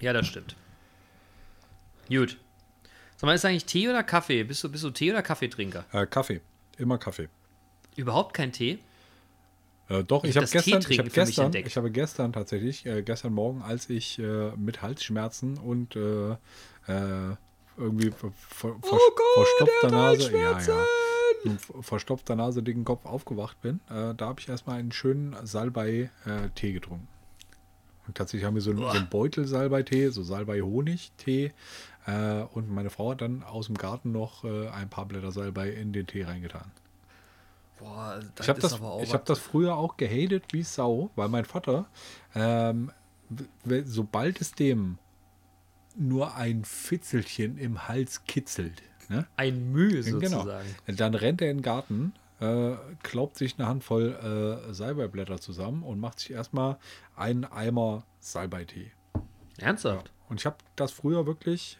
Ja, 0.00 0.12
das 0.12 0.26
stimmt. 0.26 0.54
Gut. 2.08 2.38
Sag 3.16 3.26
mal, 3.26 3.34
ist 3.34 3.44
eigentlich 3.44 3.66
Tee 3.66 3.88
oder 3.88 4.02
Kaffee? 4.02 4.44
Bist 4.44 4.62
du, 4.64 4.70
bist 4.70 4.84
du 4.84 4.90
Tee- 4.90 5.10
oder 5.10 5.22
Kaffeetrinker? 5.22 5.84
Äh, 5.92 6.06
Kaffee. 6.06 6.40
Immer 6.80 6.98
Kaffee. 6.98 7.28
Überhaupt 7.96 8.34
kein 8.34 8.52
Tee? 8.52 8.78
Äh, 9.88 10.04
doch, 10.04 10.24
Ich 10.24 10.30
ich, 10.30 10.36
hab 10.36 10.44
habe 10.44 10.52
gestern, 10.52 10.80
ich 10.80 11.02
mich 11.02 11.12
gestern, 11.12 11.46
entdeckt. 11.46 11.68
ich 11.68 11.76
habe 11.76 11.90
gestern 11.90 12.32
tatsächlich, 12.32 12.86
äh, 12.86 13.02
gestern 13.02 13.32
Morgen, 13.32 13.62
als 13.62 13.90
ich 13.90 14.18
äh, 14.18 14.52
mit 14.56 14.82
Halsschmerzen 14.82 15.58
und 15.58 15.96
äh, 15.96 16.30
äh, 16.32 17.36
irgendwie 17.76 18.10
ver, 18.10 18.32
ver, 18.32 18.76
ver, 18.82 18.98
verstopfter 19.34 19.90
Nase, 19.90 20.32
ja, 20.38 20.58
ja, 20.58 20.84
verstopfter 21.80 22.36
Nase 22.36 22.62
dicken 22.62 22.84
Kopf 22.84 23.04
aufgewacht 23.04 23.60
bin, 23.62 23.80
äh, 23.90 24.14
da 24.14 24.26
habe 24.26 24.40
ich 24.40 24.48
erstmal 24.48 24.78
einen 24.78 24.92
schönen 24.92 25.34
Salbei-Tee 25.44 26.72
getrunken. 26.72 27.08
Und 28.06 28.16
tatsächlich 28.16 28.46
haben 28.46 28.54
wir 28.54 28.62
so 28.62 28.70
einen, 28.70 28.80
so 28.80 28.86
einen 28.88 29.08
Beutel 29.08 29.46
Salbei-Tee, 29.46 30.08
so 30.08 30.22
Salbei-Honig-Tee. 30.22 31.52
Äh, 32.06 32.42
und 32.52 32.70
meine 32.70 32.90
Frau 32.90 33.10
hat 33.10 33.20
dann 33.20 33.42
aus 33.42 33.66
dem 33.66 33.76
Garten 33.76 34.12
noch 34.12 34.44
äh, 34.44 34.68
ein 34.68 34.88
paar 34.88 35.06
Blätter 35.06 35.32
Salbei 35.32 35.70
in 35.70 35.92
den 35.92 36.06
Tee 36.06 36.22
reingetan. 36.24 36.70
Boah, 37.78 38.20
das 38.34 38.46
Ich 38.46 38.48
habe 38.50 38.60
das, 38.60 38.80
ich 39.02 39.14
hab 39.14 39.24
das 39.24 39.38
früher 39.38 39.76
auch 39.76 39.96
gehatet 39.96 40.44
wie 40.52 40.62
Sau, 40.62 41.10
weil 41.16 41.28
mein 41.28 41.44
Vater, 41.44 41.86
ähm, 42.34 42.90
sobald 43.84 44.40
es 44.40 44.52
dem 44.52 44.98
nur 45.96 46.36
ein 46.36 46.64
Fitzelchen 46.64 47.58
im 47.58 47.88
Hals 47.88 48.24
kitzelt, 48.24 48.82
ne? 49.08 49.26
ein 49.36 49.72
Mühe 49.72 50.02
Genau. 50.02 50.20
sozusagen. 50.20 50.68
Dann 50.86 51.14
rennt 51.14 51.40
er 51.42 51.50
in 51.50 51.58
den 51.58 51.62
Garten, 51.62 52.12
äh, 52.40 52.74
klaubt 53.02 53.36
sich 53.36 53.58
eine 53.58 53.66
Handvoll 53.68 54.60
äh, 54.68 54.72
Salbeiblätter 54.72 55.40
zusammen 55.40 55.82
und 55.82 56.00
macht 56.00 56.20
sich 56.20 56.32
erstmal 56.32 56.78
einen 57.16 57.44
Eimer 57.44 58.04
Salbeitee. 58.20 58.92
Ernsthaft? 59.58 60.12
Und 60.28 60.40
ich 60.40 60.46
habe 60.46 60.56
das 60.76 60.92
früher 60.92 61.26
wirklich, 61.26 61.78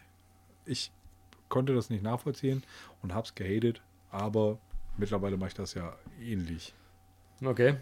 ich 0.64 0.90
konnte 1.48 1.74
das 1.74 1.90
nicht 1.90 2.02
nachvollziehen 2.02 2.62
und 3.02 3.14
habe 3.14 3.26
es 3.26 3.34
gehatet, 3.34 3.82
aber 4.10 4.58
mittlerweile 4.96 5.36
mache 5.36 5.48
ich 5.48 5.54
das 5.54 5.74
ja 5.74 5.96
ähnlich. 6.20 6.74
Okay. 7.44 7.76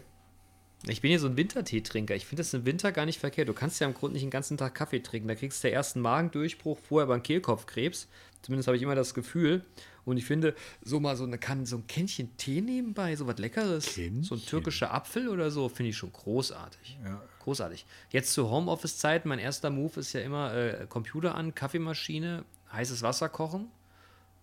Ich 0.87 1.01
bin 1.01 1.09
hier 1.09 1.19
so 1.19 1.27
ein 1.27 1.35
Winterteetrinker. 1.35 2.15
Ich 2.15 2.25
finde 2.25 2.39
das 2.39 2.53
im 2.53 2.65
Winter 2.65 2.93
gar 2.93 3.05
nicht 3.05 3.19
verkehrt. 3.19 3.49
Du 3.49 3.53
kannst 3.53 3.81
ja 3.81 3.87
im 3.87 3.93
Grunde 3.93 4.13
nicht 4.13 4.23
den 4.23 4.29
ganzen 4.29 4.57
Tag 4.57 4.75
Kaffee 4.75 5.01
trinken. 5.01 5.27
Da 5.27 5.35
kriegst 5.35 5.61
du 5.61 5.67
den 5.67 5.73
ersten 5.73 5.99
Magendurchbruch, 5.99 6.79
vorher 6.79 7.07
beim 7.07 7.21
Kehlkopfkrebs. 7.21 8.07
Zumindest 8.41 8.67
habe 8.67 8.77
ich 8.77 8.83
immer 8.83 8.95
das 8.95 9.13
Gefühl. 9.13 9.65
Und 10.05 10.15
ich 10.15 10.25
finde, 10.25 10.55
so 10.81 11.01
mal 11.01 11.17
so 11.17 11.25
eine 11.25 11.37
kann 11.37 11.65
so 11.65 11.75
ein 11.77 11.87
Kännchen 11.87 12.35
Tee 12.37 12.61
nebenbei, 12.61 13.15
so 13.17 13.27
was 13.27 13.37
Leckeres, 13.37 13.93
Kännchen? 13.93 14.23
so 14.23 14.35
ein 14.35 14.41
türkischer 14.41 14.93
Apfel 14.93 15.27
oder 15.27 15.51
so, 15.51 15.67
finde 15.67 15.89
ich 15.89 15.97
schon 15.97 16.13
großartig. 16.13 16.97
Ja. 17.03 17.21
Großartig. 17.39 17.85
Jetzt 18.09 18.33
zur 18.33 18.49
Homeoffice-Zeit, 18.49 19.25
mein 19.25 19.39
erster 19.39 19.69
Move 19.69 19.99
ist 19.99 20.13
ja 20.13 20.21
immer 20.21 20.55
äh, 20.55 20.87
Computer 20.87 21.35
an, 21.35 21.53
Kaffeemaschine, 21.53 22.45
heißes 22.71 23.01
Wasser 23.01 23.29
kochen 23.29 23.69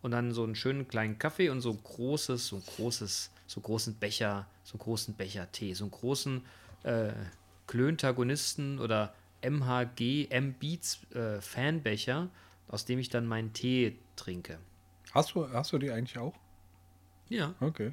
und 0.02 0.10
dann 0.10 0.32
so 0.32 0.44
einen 0.44 0.54
schönen 0.54 0.88
kleinen 0.88 1.18
Kaffee 1.18 1.48
und 1.48 1.60
so 1.60 1.70
ein 1.72 1.82
großes, 1.82 2.48
so 2.48 2.56
ein 2.56 2.62
großes, 2.64 3.30
so 3.46 3.60
einen 3.60 3.64
großen 3.64 3.94
Becher, 3.94 4.46
so 4.64 4.74
einen 4.74 4.80
großen 4.80 5.14
Becher 5.14 5.50
Tee, 5.52 5.74
so 5.74 5.84
einen 5.84 5.90
großen 5.90 6.44
äh, 6.84 7.12
Klöntagonisten 7.66 8.78
oder 8.78 9.14
MHG 9.42 10.28
M-Beats 10.30 11.12
äh, 11.12 11.40
Fanbecher, 11.40 12.28
aus 12.68 12.84
dem 12.84 12.98
ich 12.98 13.08
dann 13.08 13.26
meinen 13.26 13.52
Tee 13.52 13.96
trinke. 14.16 14.58
Hast 15.12 15.34
du, 15.34 15.48
hast 15.50 15.72
du 15.72 15.78
die 15.78 15.90
eigentlich 15.90 16.18
auch? 16.18 16.34
Ja. 17.28 17.54
Okay. 17.60 17.92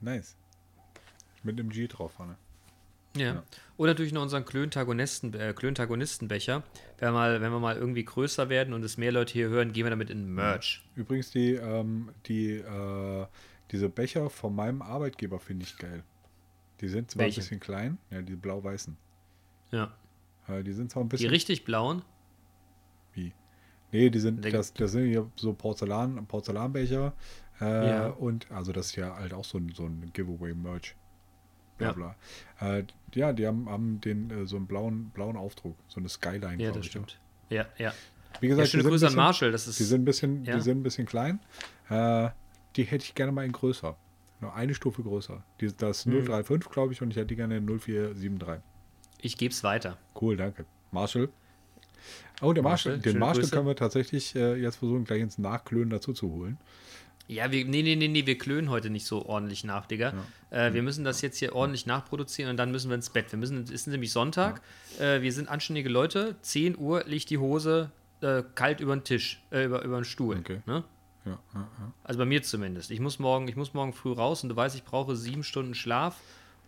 Nice. 0.00 0.36
Mit 1.42 1.58
einem 1.58 1.70
G 1.70 1.86
drauf, 1.86 2.18
Hanne. 2.18 2.36
Ja. 3.16 3.34
Ja. 3.34 3.42
Und 3.76 3.86
natürlich 3.88 4.12
noch 4.12 4.22
unseren 4.22 4.44
Klöntagonisten, 4.44 5.34
äh, 5.34 5.52
Klöntagonistenbecher. 5.54 6.62
Wenn 6.98 7.08
wir, 7.08 7.12
mal, 7.12 7.40
wenn 7.40 7.50
wir 7.52 7.58
mal 7.60 7.76
irgendwie 7.76 8.04
größer 8.04 8.48
werden 8.48 8.72
und 8.74 8.84
es 8.84 8.96
mehr 8.96 9.12
Leute 9.12 9.32
hier 9.32 9.48
hören, 9.48 9.72
gehen 9.72 9.84
wir 9.84 9.90
damit 9.90 10.10
in 10.10 10.32
Merch. 10.32 10.82
Übrigens, 10.94 11.30
die, 11.30 11.54
ähm, 11.54 12.10
die, 12.26 12.52
äh, 12.58 13.26
diese 13.70 13.88
Becher 13.88 14.30
von 14.30 14.54
meinem 14.54 14.82
Arbeitgeber 14.82 15.38
finde 15.40 15.64
ich 15.64 15.76
geil. 15.78 16.02
Die 16.80 16.88
sind 16.88 17.10
zwar 17.10 17.24
Welche? 17.24 17.40
ein 17.40 17.42
bisschen 17.42 17.60
klein, 17.60 17.98
ja, 18.10 18.22
die 18.22 18.36
blau-weißen. 18.36 18.96
Ja. 19.72 19.92
Äh, 20.48 20.62
die 20.62 20.72
sind 20.72 20.90
zwar 20.90 21.02
ein 21.02 21.08
Die 21.08 21.12
bisschen. 21.12 21.30
richtig 21.30 21.64
blauen. 21.64 22.02
Wie? 23.12 23.32
Nee, 23.92 24.10
die 24.10 24.18
sind, 24.20 24.44
das, 24.52 24.72
das 24.74 24.92
sind 24.92 25.06
hier 25.06 25.30
so 25.36 25.52
Porzellan, 25.52 26.26
Porzellanbecher. 26.26 27.12
Äh, 27.60 27.88
Ja. 27.88 28.06
Und 28.08 28.50
also 28.50 28.72
das 28.72 28.86
ist 28.86 28.96
ja 28.96 29.16
halt 29.16 29.32
auch 29.32 29.44
so 29.44 29.58
ein, 29.58 29.72
so 29.74 29.86
ein 29.86 30.10
Giveaway-Merch. 30.12 30.96
Bla 31.92 32.06
Ja. 32.06 32.14
bla. 32.58 32.76
Äh, 32.78 32.84
ja, 33.14 33.32
die 33.32 33.46
haben, 33.46 33.68
haben 33.68 34.00
den 34.00 34.30
äh, 34.30 34.46
so 34.46 34.56
einen 34.56 34.66
blauen, 34.66 35.10
blauen 35.10 35.36
Aufdruck, 35.36 35.76
so 35.88 36.00
eine 36.00 36.08
Skyline. 36.08 36.62
Ja, 36.62 36.72
das 36.72 36.86
stimmt. 36.86 37.18
Ja, 37.50 37.66
ja. 37.78 37.92
Wie 38.40 38.46
ja 38.48 38.54
gesagt, 38.56 38.68
schöne 38.70 38.82
die 38.82 38.88
sind 38.88 38.90
Grüße 38.90 39.04
ein 39.04 39.08
an 39.08 39.10
bisschen- 39.10 39.16
Marshall. 39.16 39.52
Das 39.52 39.68
ist, 39.68 39.78
Die 39.78 39.84
sind 39.84 40.02
ein 40.02 40.04
bisschen, 40.04 40.44
Ja. 40.44 40.56
die 40.56 40.60
sind 40.62 40.78
ein 40.78 40.82
bisschen 40.82 41.06
klein. 41.06 41.38
Äh, 41.88 42.30
die 42.76 42.84
hätte 42.84 43.04
ich 43.04 43.14
gerne 43.14 43.30
mal 43.32 43.44
in 43.44 43.52
größer. 43.52 43.96
Nur 44.40 44.54
eine 44.54 44.74
Stufe 44.74 45.02
größer. 45.02 45.44
Die, 45.60 45.68
das 45.76 46.04
Hm. 46.04 46.12
035, 46.24 46.70
glaube 46.70 46.92
ich, 46.92 47.00
und 47.02 47.10
ich 47.10 47.16
hätte 47.16 47.26
die 47.26 47.36
gerne 47.36 47.56
in 47.58 47.64
0473. 47.66 48.62
ich 49.20 49.36
gebe 49.38 49.52
es 49.52 49.62
weiter. 49.62 49.96
Cool, 50.20 50.36
danke. 50.36 50.64
Marshall. 50.90 51.28
Oh, 52.42 52.52
der 52.52 52.62
Marshall. 52.62 52.92
Marshall, 52.94 52.98
Den 52.98 53.02
schöne 53.12 53.18
Marshall 53.20 53.40
Grüße. 53.42 53.54
können 53.54 53.66
wir 53.68 53.76
tatsächlich 53.76 54.34
äh, 54.34 54.56
jetzt 54.56 54.76
versuchen, 54.76 55.04
gleich 55.04 55.20
ins 55.20 55.38
Nachklönen 55.38 55.90
dazu 55.90 56.12
zu 56.12 56.30
holen. 56.30 56.58
Ja, 57.26 57.50
wir, 57.50 57.64
nee, 57.64 57.82
nee, 57.82 57.96
nee, 57.96 58.08
nee, 58.08 58.26
wir 58.26 58.36
klönen 58.36 58.68
heute 58.68 58.90
nicht 58.90 59.06
so 59.06 59.24
ordentlich 59.24 59.64
nach, 59.64 59.86
Digga. 59.86 60.12
Äh, 60.50 60.74
wir 60.74 60.82
müssen 60.82 61.04
das 61.04 61.22
jetzt 61.22 61.38
hier 61.38 61.54
ordentlich 61.54 61.86
nachproduzieren 61.86 62.50
und 62.50 62.56
dann 62.58 62.70
müssen 62.70 62.90
wir 62.90 62.96
ins 62.96 63.10
Bett. 63.10 63.32
Wir 63.32 63.38
müssen, 63.38 63.62
es 63.62 63.70
ist 63.70 63.86
nämlich 63.86 64.12
Sonntag, 64.12 64.60
äh, 64.98 65.22
wir 65.22 65.32
sind 65.32 65.48
anständige 65.48 65.88
Leute, 65.88 66.36
10 66.42 66.76
Uhr 66.76 67.04
liegt 67.06 67.30
die 67.30 67.38
Hose 67.38 67.90
äh, 68.20 68.42
kalt 68.54 68.80
über 68.80 68.94
den 68.94 69.04
Tisch, 69.04 69.42
äh, 69.50 69.64
über, 69.64 69.82
über 69.82 70.00
den 70.00 70.04
Stuhl. 70.04 70.38
Okay. 70.38 70.60
Ne? 70.66 70.84
Ja, 71.24 71.38
ja, 71.54 71.60
ja. 71.60 71.92
Also 72.02 72.18
bei 72.18 72.26
mir 72.26 72.42
zumindest. 72.42 72.90
Ich 72.90 73.00
muss, 73.00 73.18
morgen, 73.18 73.48
ich 73.48 73.56
muss 73.56 73.72
morgen 73.72 73.94
früh 73.94 74.12
raus 74.12 74.42
und 74.42 74.50
du 74.50 74.56
weißt, 74.56 74.76
ich 74.76 74.84
brauche 74.84 75.16
sieben 75.16 75.42
Stunden 75.42 75.74
Schlaf 75.74 76.20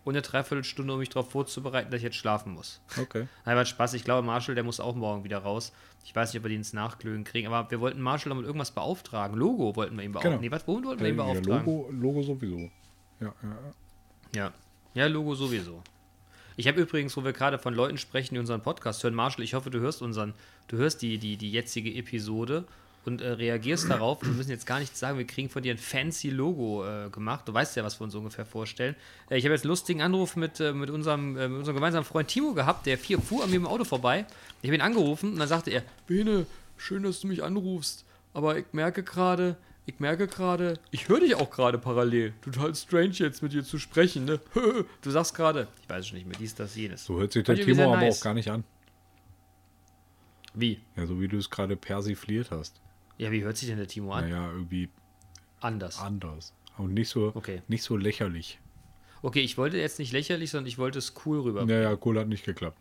und 0.07 0.15
eine 0.15 0.21
Dreiviertelstunde, 0.21 0.93
um 0.93 0.99
mich 0.99 1.09
darauf 1.09 1.29
vorzubereiten, 1.29 1.91
dass 1.91 1.97
ich 1.97 2.03
jetzt 2.05 2.15
schlafen 2.15 2.53
muss. 2.53 2.79
Okay. 2.97 3.27
Nein, 3.45 3.57
war 3.57 3.65
Spaß. 3.65 3.93
Ich 3.93 4.05
glaube, 4.05 4.25
Marshall, 4.25 4.55
der 4.55 4.63
muss 4.63 4.79
auch 4.79 4.95
morgen 4.95 5.25
wieder 5.25 5.39
raus. 5.39 5.73
Ich 6.05 6.15
weiß 6.15 6.31
nicht, 6.31 6.39
ob 6.39 6.45
wir 6.45 6.49
den 6.49 6.59
ins 6.59 6.71
Nachklönen 6.71 7.25
kriegen, 7.25 7.51
aber 7.51 7.69
wir 7.69 7.81
wollten 7.81 7.99
Marshall 7.99 8.29
noch 8.29 8.37
mit 8.37 8.45
irgendwas 8.45 8.71
beauftragen. 8.71 9.37
Logo 9.37 9.75
wollten 9.75 9.97
wir 9.97 10.05
ihm 10.05 10.13
beauftragen. 10.13 10.39
Genau. 10.39 10.49
Nee, 10.49 10.55
was, 10.55 10.65
womit 10.65 10.85
wollten 10.85 11.01
wir 11.01 11.09
ihn 11.09 11.17
ja, 11.17 11.23
beauftragen? 11.23 11.65
Logo, 11.65 11.89
Logo 11.91 12.23
sowieso. 12.23 12.57
Ja, 12.57 12.71
ja, 13.19 13.33
ja. 13.43 13.73
Ja. 14.33 14.53
Ja, 14.93 15.07
Logo 15.07 15.35
sowieso. 15.35 15.83
Ich 16.55 16.69
habe 16.69 16.79
übrigens, 16.79 17.17
wo 17.17 17.25
wir 17.25 17.33
gerade 17.33 17.59
von 17.59 17.73
Leuten 17.73 17.97
sprechen, 17.97 18.35
die 18.35 18.39
unseren 18.39 18.61
Podcast 18.61 19.03
hören, 19.03 19.13
Marshall, 19.13 19.43
ich 19.43 19.55
hoffe, 19.55 19.69
du 19.69 19.81
hörst 19.81 20.01
unseren, 20.01 20.33
du 20.69 20.77
hörst 20.77 21.01
die, 21.01 21.17
die, 21.17 21.35
die 21.35 21.51
jetzige 21.51 21.93
Episode 21.93 22.63
und 23.07 23.21
äh, 23.21 23.29
reagierst 23.29 23.89
darauf. 23.89 24.21
Wir 24.21 24.31
müssen 24.33 24.51
jetzt 24.51 24.65
gar 24.65 24.79
nichts 24.79 24.99
sagen, 24.99 25.17
wir 25.17 25.25
kriegen 25.25 25.49
von 25.49 25.63
dir 25.63 25.73
ein 25.73 25.77
fancy 25.77 26.29
Logo 26.29 26.85
äh, 26.85 27.09
gemacht. 27.09 27.47
Du 27.47 27.53
weißt 27.53 27.75
ja, 27.77 27.83
was 27.83 27.99
wir 27.99 28.03
uns 28.03 28.13
ungefähr 28.13 28.45
vorstellen. 28.45 28.95
Äh, 29.29 29.37
ich 29.37 29.45
habe 29.45 29.53
jetzt 29.53 29.63
einen 29.63 29.69
lustigen 29.69 30.01
Anruf 30.01 30.35
mit, 30.35 30.59
äh, 30.59 30.73
mit, 30.73 30.89
unserem, 30.89 31.37
äh, 31.37 31.47
mit 31.47 31.59
unserem 31.59 31.75
gemeinsamen 31.75 32.05
Freund 32.05 32.27
Timo 32.27 32.53
gehabt, 32.53 32.85
der 32.85 32.97
vier, 32.97 33.19
fuhr 33.19 33.43
an 33.43 33.49
mir 33.49 33.55
im 33.55 33.65
Auto 33.65 33.85
vorbei. 33.85 34.25
Ich 34.61 34.69
habe 34.69 34.75
ihn 34.75 34.81
angerufen 34.81 35.33
und 35.33 35.39
dann 35.39 35.47
sagte 35.47 35.71
er, 35.71 35.83
Bene, 36.05 36.45
schön, 36.75 37.03
dass 37.03 37.21
du 37.21 37.27
mich 37.27 37.43
anrufst, 37.43 38.05
aber 38.33 38.57
ich 38.57 38.65
merke 38.73 39.03
gerade, 39.03 39.55
ich 39.85 39.99
merke 39.99 40.27
gerade, 40.27 40.77
ich 40.91 41.07
höre 41.07 41.21
dich 41.21 41.35
auch 41.35 41.49
gerade 41.49 41.77
parallel. 41.77 42.33
Total 42.41 42.75
strange 42.75 43.13
jetzt 43.13 43.41
mit 43.41 43.53
dir 43.53 43.63
zu 43.63 43.79
sprechen, 43.79 44.25
ne? 44.25 44.39
Du 45.01 45.11
sagst 45.11 45.33
gerade, 45.33 45.67
ich 45.81 45.89
weiß 45.89 46.07
es 46.07 46.11
nicht 46.11 46.27
mehr, 46.27 46.37
dies, 46.37 46.53
das, 46.55 46.75
jenes. 46.75 47.05
So 47.05 47.19
hört 47.19 47.31
sich 47.31 47.45
der 47.45 47.55
Timo 47.55 47.83
aber 47.83 48.01
nice. 48.01 48.19
auch 48.19 48.23
gar 48.23 48.33
nicht 48.33 48.49
an. 48.49 48.65
Wie? 50.53 50.81
Ja, 50.95 51.05
so 51.05 51.21
wie 51.21 51.27
du 51.27 51.37
es 51.37 51.49
gerade 51.49 51.77
persifliert 51.77 52.51
hast. 52.51 52.81
Ja, 53.17 53.31
wie 53.31 53.43
hört 53.43 53.57
sich 53.57 53.67
denn 53.69 53.77
der 53.77 53.87
Timo 53.87 54.13
an? 54.13 54.29
Naja, 54.29 54.51
irgendwie 54.51 54.89
Anders. 55.59 55.99
anders. 55.99 56.53
Und 56.77 56.93
nicht 56.93 57.09
so, 57.09 57.31
Okay. 57.35 57.61
nicht 57.67 57.83
so 57.83 57.97
lächerlich. 57.97 58.59
Okay, 59.23 59.39
ich 59.41 59.57
wollte 59.57 59.77
jetzt 59.77 59.97
nicht 59.97 60.11
lächerlich, 60.13 60.51
sondern 60.51 60.67
ich 60.67 60.77
wollte 60.77 60.99
es 60.99 61.13
cool 61.25 61.39
rüber. 61.41 61.65
Naja, 61.65 61.97
cool 62.05 62.19
hat 62.19 62.27
nicht 62.27 62.45
geklappt. 62.45 62.77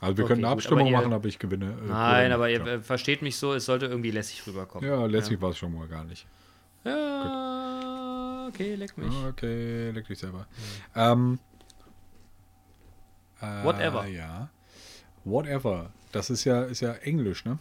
Also 0.00 0.16
wir 0.18 0.24
Okay, 0.24 0.34
können 0.34 0.44
eine 0.44 0.54
gut, 0.54 0.58
Abstimmung 0.64 0.80
aber 0.82 0.90
ihr- 0.90 0.96
machen, 0.98 1.12
aber 1.14 1.26
ich 1.26 1.38
gewinne. 1.38 1.70
äh, 1.82 1.86
Nein, 1.88 2.32
aber 2.32 2.50
ihr 2.50 2.58
geklappt. 2.58 2.80
äh, 2.80 2.82
versteht 2.84 3.22
mich 3.22 3.36
so, 3.36 3.54
es 3.54 3.64
sollte 3.64 3.86
irgendwie 3.86 4.10
lässig 4.10 4.46
rüberkommen. 4.46 4.88
Ja, 4.88 5.06
letztlich 5.06 5.40
war 5.40 5.50
es 5.50 5.58
schon 5.58 5.74
mal 5.74 5.88
gar 5.88 6.04
nicht. 6.04 6.26
Ja, 6.84 8.46
okay, 8.48 8.74
leck 8.76 8.96
mich. 8.98 9.12
Okay, 9.28 9.90
leck 9.90 10.06
dich 10.06 10.18
selber. 10.18 10.46
Ähm, 10.94 11.38
äh, 13.40 13.64
Whatever. 13.64 14.06
Ja. 14.06 14.50
Whatever. 15.24 15.90
Das 16.12 16.30
ist 16.30 16.44
ja, 16.44 16.62
ist 16.64 16.80
ja 16.80 16.92
Englisch, 16.94 17.44
ne? 17.44 17.58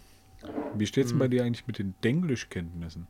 Wie 0.75 0.85
steht's 0.87 1.09
Mhm. 1.09 1.13
denn 1.13 1.19
bei 1.19 1.27
dir 1.27 1.43
eigentlich 1.43 1.67
mit 1.67 1.79
den 1.79 1.93
Denglischkenntnissen? 2.03 3.07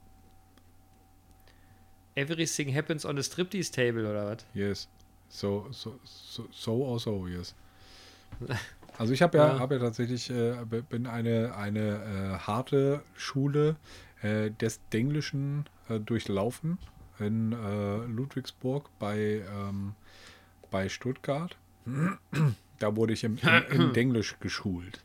Everything 2.15 2.73
happens 2.73 3.05
on 3.05 3.15
the 3.15 3.23
striptease 3.23 3.71
table, 3.71 4.09
oder 4.09 4.25
was? 4.25 4.45
Yes. 4.53 4.87
So, 5.29 5.67
so, 5.71 5.99
so, 6.03 6.47
so 6.51 6.73
or 6.83 6.99
so, 6.99 7.27
yes. 7.27 7.53
Also 8.99 9.13
ich 9.13 9.21
habe 9.21 9.37
ja, 9.37 9.53
Ja. 9.53 9.59
hab 9.59 9.71
ja 9.71 9.77
tatsächlich, 9.77 10.31
äh, 10.31 10.55
bin 10.89 11.05
eine, 11.05 11.55
eine 11.55 11.79
äh, 12.39 12.39
harte 12.39 13.03
Schule 13.15 13.75
äh, 14.23 14.49
des 14.49 14.79
Denglischen 14.91 15.65
äh, 15.87 15.99
durchlaufen 15.99 16.79
in 17.19 17.51
äh, 17.51 17.97
Ludwigsburg 18.07 18.89
bei, 18.97 19.43
ähm, 19.53 19.93
bei 20.71 20.89
Stuttgart. 20.89 21.55
Da 22.79 22.95
wurde 22.95 23.13
ich 23.13 23.23
im, 23.23 23.37
im, 23.37 23.63
im 23.71 23.93
Denglisch 23.93 24.35
geschult. 24.39 25.01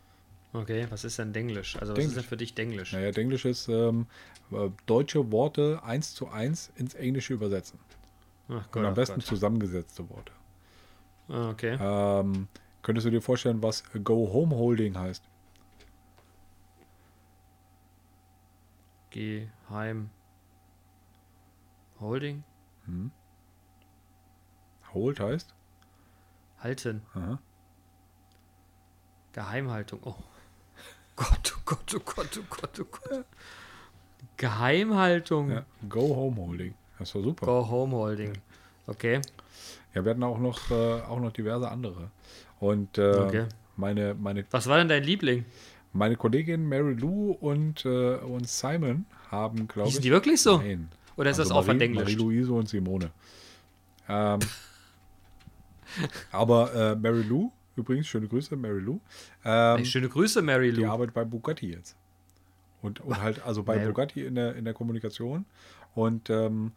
Okay, 0.55 0.87
was 0.91 1.05
ist 1.05 1.19
denn 1.19 1.33
Denglisch? 1.33 1.77
Also, 1.77 1.97
was 1.97 2.05
ist 2.05 2.17
denn 2.17 2.25
für 2.25 2.37
dich 2.37 2.55
Denglisch? 2.55 2.93
Naja, 2.93 3.11
Denglisch 3.11 3.47
ist 3.47 3.69
ähm, 3.69 4.07
äh, 4.51 4.69
deutsche 4.87 5.33
Worte 5.33 5.81
eins 5.83 6.15
zu 6.15 6.29
eins 6.29 6.71
ins 6.77 6.95
Englische 6.95 7.33
übersetzen. 7.33 7.79
Ach 8.49 8.67
Und 8.67 8.73
Gott, 8.73 8.85
am 8.85 8.93
ach 8.93 8.95
besten 8.95 9.15
Gott. 9.21 9.25
zusammengesetzte 9.25 10.09
Worte. 10.11 10.33
Ah, 11.29 11.51
okay. 11.51 11.79
Ähm, 11.81 12.49
könntest 12.83 13.07
du 13.07 13.11
dir 13.11 13.23
vorstellen, 13.23 13.63
was 13.63 13.83
Go 14.05 14.31
Home 14.33 14.55
Holding 14.55 14.99
heißt? 14.99 15.23
Geheim. 19.11 20.11
Holding? 22.01 22.43
Hold 24.93 25.21
heißt? 25.21 25.55
Halten. 26.59 27.03
Aha. 27.15 27.39
Geheimhaltung. 29.33 30.01
Oh. 30.05 30.15
Gott, 31.17 31.55
oh 31.57 31.61
Gott, 31.65 31.95
oh 31.95 32.01
Gott, 32.05 32.39
oh 32.39 32.45
Gott, 32.49 32.81
oh 32.81 32.85
Gott. 32.91 33.25
Geheimhaltung. 34.37 35.51
Ja, 35.51 35.65
Go 35.89 36.15
Home 36.17 36.37
Holding. 36.37 36.75
Das 36.99 37.15
war 37.15 37.23
super. 37.23 37.47
Go 37.47 37.69
Home 37.69 37.97
Holding. 37.97 38.33
Okay. 38.87 39.21
Ja, 39.95 40.05
wir 40.05 40.11
hatten 40.11 40.23
auch 40.23 40.39
noch, 40.39 40.71
äh, 40.71 40.75
auch 41.03 41.21
noch 41.21 41.33
diverse 41.33 41.69
andere. 41.71 42.11
Und 42.61 42.99
äh, 42.99 43.03
Okay. 43.17 43.47
meine, 43.77 44.15
meine, 44.15 44.45
Was 44.51 44.67
war 44.67 44.79
denn 44.79 44.89
dein 44.89 45.03
Liebling? 45.05 45.45
meine 45.95 46.17
Kollegin 46.17 46.67
Mary 46.67 46.95
Lou 46.95 47.33
und, 47.33 47.85
äh, 47.85 48.15
und 48.17 48.49
Simon 48.49 49.05
haben, 49.31 49.69
glaube 49.69 49.89
ich. 49.89 49.95
Hießen 49.95 50.03
die 50.03 50.11
wirklich 50.11 50.41
so? 50.41 50.57
Nein. 50.59 50.89
Oder 51.17 51.31
ist 51.31 51.37
das 51.39 51.49
Also 51.49 51.57
auch 51.57 51.65
von 51.67 51.77
Marie- 51.77 51.79
Denglisch? 51.81 52.03
Marie-Louise 52.17 52.51
und 52.53 52.67
Simone. 52.71 53.11
Ähm, 54.09 54.39
aber 56.33 56.75
äh, 56.75 56.95
Mary 56.97 57.23
Lou, 57.23 57.53
übrigens, 57.77 58.07
schöne 58.07 58.29
Grüße, 58.29 58.57
Mary 58.57 58.81
Lou. 58.81 59.01
Ähm, 59.45 59.77
Hey, 59.79 59.85
schöne 59.87 60.09
Grüße, 60.09 60.43
Mary 60.43 60.73
die 60.73 60.81
Lou. 60.83 60.91
arbeitet 60.91 61.15
bei 61.15 61.25
Bugatti 61.25 61.71
jetzt. 61.71 61.97
Und, 62.83 63.01
und 63.01 63.21
halt, 63.23 63.45
also 63.47 63.63
bei 63.63 63.79
Bugatti 63.87 64.25
in 64.25 64.35
der, 64.35 64.57
in 64.57 64.65
der 64.65 64.75
Kommunikation. 64.75 65.45
Und 65.95 66.31
ähm, 66.31 66.73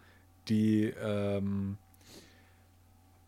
die 0.48 0.86
ähm, 1.02 1.78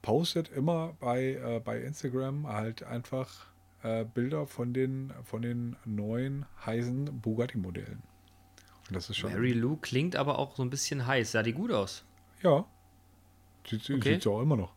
postet 0.01 0.49
immer 0.49 0.93
bei, 0.99 1.33
äh, 1.33 1.59
bei 1.63 1.81
Instagram 1.81 2.47
halt 2.47 2.83
einfach 2.83 3.47
äh, 3.83 4.05
Bilder 4.05 4.47
von 4.47 4.73
den, 4.73 5.11
von 5.23 5.41
den 5.41 5.75
neuen 5.85 6.45
heißen 6.65 7.19
Bugatti-Modellen. 7.21 8.01
Und 8.87 8.95
das 8.95 9.09
ist 9.09 9.17
schon. 9.17 9.31
Mary 9.33 9.51
Lou 9.53 9.77
klingt 9.77 10.15
aber 10.15 10.39
auch 10.39 10.55
so 10.55 10.63
ein 10.63 10.69
bisschen 10.69 11.05
heiß. 11.07 11.31
Sah 11.33 11.43
die 11.43 11.53
gut 11.53 11.71
aus? 11.71 12.05
Ja. 12.41 12.65
Sieht, 13.67 13.89
Okay. 13.89 14.19
sie 14.21 14.29
auch 14.29 14.41
immer 14.41 14.55
noch. 14.55 14.73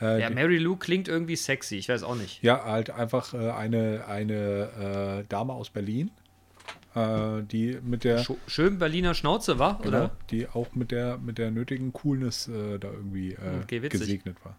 Äh, 0.00 0.20
Ja, 0.20 0.30
Mary 0.30 0.58
Lou 0.58 0.76
klingt 0.76 1.08
irgendwie 1.08 1.36
sexy. 1.36 1.76
Ich 1.76 1.88
weiß 1.88 2.02
auch 2.02 2.16
nicht. 2.16 2.42
Ja, 2.42 2.64
halt 2.64 2.90
einfach 2.90 3.34
äh, 3.34 3.50
eine, 3.50 4.04
eine 4.08 5.20
äh, 5.22 5.24
Dame 5.28 5.52
aus 5.52 5.70
Berlin, 5.70 6.10
äh, 6.94 7.42
die 7.42 7.78
mit 7.82 8.04
der 8.04 8.20
Scho- 8.24 8.36
Schön 8.46 8.78
Berliner 8.78 9.14
Schnauze, 9.14 9.58
war? 9.58 9.78
genau, 9.82 9.88
Oder? 9.98 10.10
die 10.30 10.48
auch 10.48 10.74
mit 10.74 10.90
der 10.90 11.18
mit 11.18 11.38
der 11.38 11.50
nötigen 11.50 11.92
Coolness 11.92 12.48
äh, 12.48 12.78
da 12.78 12.88
irgendwie 12.90 13.32
äh, 13.32 13.60
Okay, 13.62 13.82
witzig. 13.82 14.00
gesegnet 14.00 14.36
war. 14.44 14.56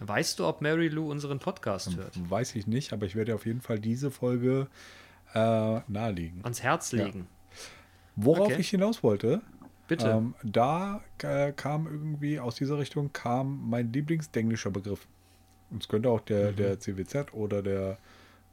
Weißt 0.00 0.38
du, 0.38 0.46
ob 0.46 0.60
Mary 0.62 0.86
Lou 0.88 1.10
unseren 1.10 1.40
Podcast 1.40 1.96
hört? 1.96 2.12
Weiß 2.30 2.54
ich 2.54 2.66
nicht, 2.68 2.92
aber 2.92 3.06
ich 3.06 3.16
werde 3.16 3.34
auf 3.34 3.46
jeden 3.46 3.60
Fall 3.60 3.80
diese 3.80 4.12
Folge 4.12 4.68
äh, 5.34 5.80
nahelegen. 5.88 6.40
Ans 6.44 6.62
Herz 6.62 6.92
legen. 6.92 7.26
Worauf 8.14 8.46
Okay. 8.46 8.60
ich 8.60 8.70
hinaus 8.70 9.02
wollte, 9.02 9.42
Bitte. 9.88 10.08
ähm, 10.10 10.34
da 10.44 11.02
äh, 11.22 11.52
kam 11.52 11.86
irgendwie 11.86 12.38
aus 12.38 12.54
dieser 12.56 12.78
Richtung 12.78 13.12
kam 13.12 13.68
mein 13.68 13.92
Lieblingsdenglischer 13.92 14.70
Begriff. 14.70 15.06
Und 15.70 15.82
es 15.82 15.88
könnte 15.88 16.08
auch 16.10 16.20
Mhm. 16.20 16.26
der, 16.26 16.52
der 16.52 16.78
CWZ 16.80 17.32
oder 17.32 17.62
der, 17.62 17.98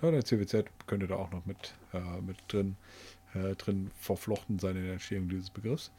na, 0.02 0.12
der 0.12 0.26
CWZ 0.26 0.66
könnte 0.88 1.08
da 1.08 1.16
auch 1.16 1.32
noch 1.32 1.46
mit, 1.46 1.74
äh, 1.94 2.22
mit 2.22 2.38
drin, 2.48 2.76
äh, 3.34 3.56
drin 3.56 3.92
verflochten 4.00 4.60
sein 4.60 4.76
in 4.78 4.84
der 4.84 4.94
Entstehung 4.94 5.30
dieses 5.30 5.50
Begriffs. 5.50 5.92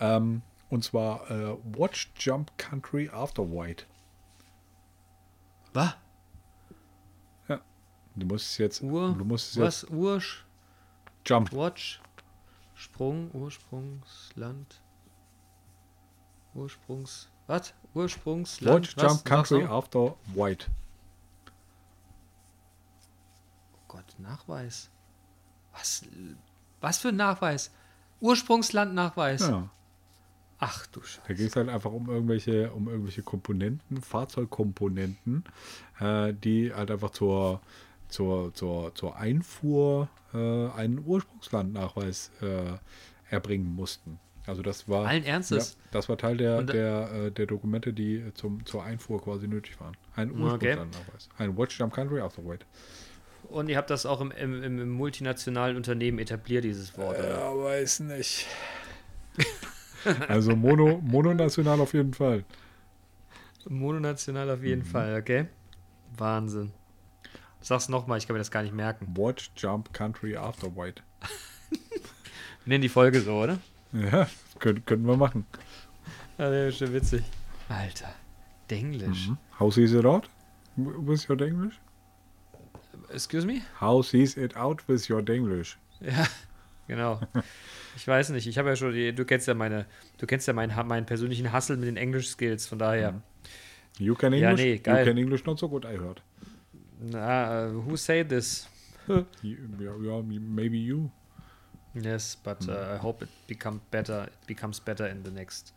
Ähm, 0.00 0.42
und 0.68 0.84
zwar 0.84 1.30
äh, 1.30 1.56
Watch 1.78 2.10
Jump 2.18 2.50
Country 2.58 3.08
After 3.12 3.50
White. 3.50 3.84
Was? 5.72 5.94
Du 8.14 8.26
musst 8.26 8.44
es 8.50 8.58
jetzt, 8.58 8.82
Ur? 8.82 9.14
du 9.16 9.24
musst 9.24 9.48
es 9.50 9.54
jetzt 9.54 9.84
Was? 9.84 9.84
Ursch? 9.90 10.44
Jump. 11.24 11.50
Watch? 11.54 12.01
Sprung? 12.82 13.30
Ursprungsland? 13.32 14.82
Ursprungs... 16.54 17.30
Was? 17.46 17.74
Ursprungsland? 17.94 18.96
Watch? 18.96 18.96
Jump 19.00 19.24
Country 19.24 19.62
noch? 19.62 19.70
After 19.70 20.16
White. 20.34 20.66
Oh 23.74 23.78
Gott, 23.86 24.04
Nachweis. 24.18 24.90
Was? 25.72 26.02
Was 26.80 26.98
für 26.98 27.10
ein 27.10 27.16
Nachweis? 27.16 27.70
Ursprungslandnachweis. 28.20 29.42
Ja. 29.42 29.70
Ach 30.58 30.84
du 30.86 31.00
Da 31.00 31.06
Scheiße. 31.06 31.34
geht 31.34 31.48
es 31.50 31.56
halt 31.56 31.68
einfach 31.68 31.92
um 31.92 32.08
irgendwelche, 32.08 32.72
um 32.72 32.88
irgendwelche 32.88 33.22
Komponenten, 33.22 34.02
Fahrzeugkomponenten, 34.02 35.44
äh, 36.00 36.34
die 36.34 36.74
halt 36.74 36.90
einfach 36.90 37.10
zur, 37.10 37.60
zur, 38.12 38.54
zur, 38.54 38.94
zur 38.94 39.16
Einfuhr 39.16 40.08
äh, 40.34 40.36
einen 40.36 41.02
Ursprungslandnachweis 41.04 42.30
äh, 42.40 42.78
erbringen 43.30 43.74
mussten. 43.74 44.18
Also 44.46 44.62
das 44.62 44.88
war, 44.88 45.06
Allen 45.06 45.24
Ernstes? 45.24 45.76
Ja, 45.78 45.88
das 45.92 46.08
war 46.08 46.18
Teil 46.18 46.36
der, 46.36 46.58
Und 46.58 46.72
der, 46.72 47.10
äh, 47.12 47.30
der 47.30 47.46
Dokumente, 47.46 47.92
die 47.92 48.24
zum, 48.34 48.64
zur 48.66 48.82
Einfuhr 48.82 49.22
quasi 49.22 49.46
nötig 49.46 49.80
waren. 49.80 49.96
Ein 50.16 50.30
Okay. 50.30 50.42
Ursprungslandnachweis. 50.42 51.28
Ein 51.38 51.56
Watch 51.56 51.78
Jump 51.78 51.94
Country 51.94 52.20
White. 52.20 52.66
Und 53.48 53.68
ihr 53.68 53.76
habt 53.76 53.90
das 53.90 54.06
auch 54.06 54.20
im, 54.20 54.30
im, 54.32 54.62
im, 54.62 54.90
multinationalen 54.90 55.76
Unternehmen 55.76 56.18
etabliert, 56.18 56.64
dieses 56.64 56.96
Wort. 56.96 57.18
Oder? 57.18 57.28
Ja, 57.28 57.56
weiß 57.56 58.00
nicht. 58.00 58.46
also 60.28 60.56
mono, 60.56 61.00
mononational 61.02 61.80
auf 61.80 61.92
jeden 61.94 62.14
Fall. 62.14 62.44
Mononational 63.68 64.50
auf 64.50 64.62
jeden 64.62 64.84
Fall, 64.84 65.18
okay? 65.20 65.46
Wahnsinn. 66.16 66.72
Sag's 67.62 67.88
nochmal, 67.88 68.18
ich 68.18 68.26
kann 68.26 68.34
mir 68.34 68.40
das 68.40 68.50
gar 68.50 68.62
nicht 68.62 68.74
merken. 68.74 69.14
Watch 69.16 69.50
Jump 69.56 69.92
Country 69.92 70.36
After 70.36 70.74
White. 70.76 71.02
Nennen 72.66 72.82
die 72.82 72.88
Folge 72.88 73.20
so, 73.20 73.34
oder? 73.40 73.58
Ja, 73.92 74.28
können, 74.58 74.84
können 74.84 75.04
wir 75.06 75.16
machen. 75.16 75.46
Ja, 76.38 76.50
das 76.50 76.68
ist 76.74 76.78
schon 76.78 76.92
witzig. 76.92 77.22
Alter, 77.68 78.12
Denglisch. 78.70 79.30
How 79.58 79.72
sees 79.72 79.92
it 79.92 80.04
out 80.04 80.28
with 80.76 81.28
your 81.28 81.40
English? 81.40 81.80
Excuse 83.10 83.46
me? 83.46 83.62
How 83.80 84.04
sees 84.04 84.36
it 84.36 84.56
out 84.56 84.86
with 84.88 85.08
your 85.10 85.26
English? 85.28 85.78
Ja, 86.00 86.26
genau. 86.88 87.20
Ich 87.96 88.06
weiß 88.08 88.30
nicht, 88.30 88.46
ich 88.46 88.58
habe 88.58 88.70
ja 88.70 88.76
schon, 88.76 88.92
die, 88.92 89.14
du 89.14 89.24
kennst 89.24 89.46
ja 89.46 89.54
meine, 89.54 89.86
du 90.18 90.26
kennst 90.26 90.48
ja 90.48 90.52
meinen, 90.54 90.74
meinen 90.88 91.06
persönlichen 91.06 91.52
Hustle 91.52 91.76
mit 91.76 91.86
den 91.86 91.96
Englisch-Skills, 91.96 92.66
von 92.66 92.78
daher. 92.78 93.22
You 93.98 94.14
can 94.14 94.32
Ja, 94.32 94.50
English? 94.50 94.64
nee, 94.64 94.78
geil. 94.78 95.06
You 95.06 95.12
can 95.12 95.18
English 95.18 95.44
not 95.44 95.58
so 95.58 95.68
good, 95.68 95.84
I 95.84 95.98
heard. 95.98 96.22
Na, 97.02 97.66
uh, 97.66 97.70
who 97.84 97.96
say 97.96 98.22
this? 98.22 98.68
You, 99.42 99.56
yeah, 99.80 100.22
maybe 100.22 100.78
you. 100.78 101.10
Yes, 101.94 102.36
but 102.36 102.68
uh, 102.68 102.94
I 102.94 102.96
hope 102.96 103.22
it 103.22 103.28
become 103.46 103.80
better. 103.90 104.24
It 104.28 104.46
becomes 104.46 104.80
better 104.80 105.06
in 105.06 105.24
the 105.24 105.30
next 105.30 105.72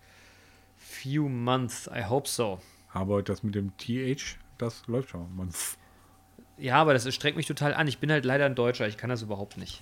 few 0.78 1.28
months. 1.28 1.90
I 1.92 2.02
hope 2.02 2.28
so. 2.28 2.60
Aber 2.94 3.22
das 3.24 3.44
mit 3.44 3.56
dem 3.56 3.76
TH, 3.78 4.38
das 4.58 4.88
läuft 4.88 5.10
schon. 5.10 5.36
Man, 5.36 5.50
Ja, 6.58 6.76
aber 6.76 6.94
das 6.94 7.14
strengt 7.14 7.36
mich 7.36 7.48
total 7.48 7.74
an. 7.74 7.88
Ich 7.88 7.98
bin 7.98 8.12
halt 8.12 8.24
leider 8.24 8.46
ein 8.46 8.56
Deutscher. 8.56 8.88
Ich 8.88 8.98
kann 8.98 9.10
das 9.10 9.22
überhaupt 9.22 9.58
nicht. 9.58 9.82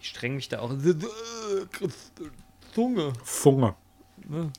Ich 0.00 0.08
streng 0.08 0.36
mich 0.36 0.48
da 0.48 0.60
auch. 0.60 0.72
Zunge. 2.72 3.12
Funge. 3.22 3.74
Ne? 4.26 4.50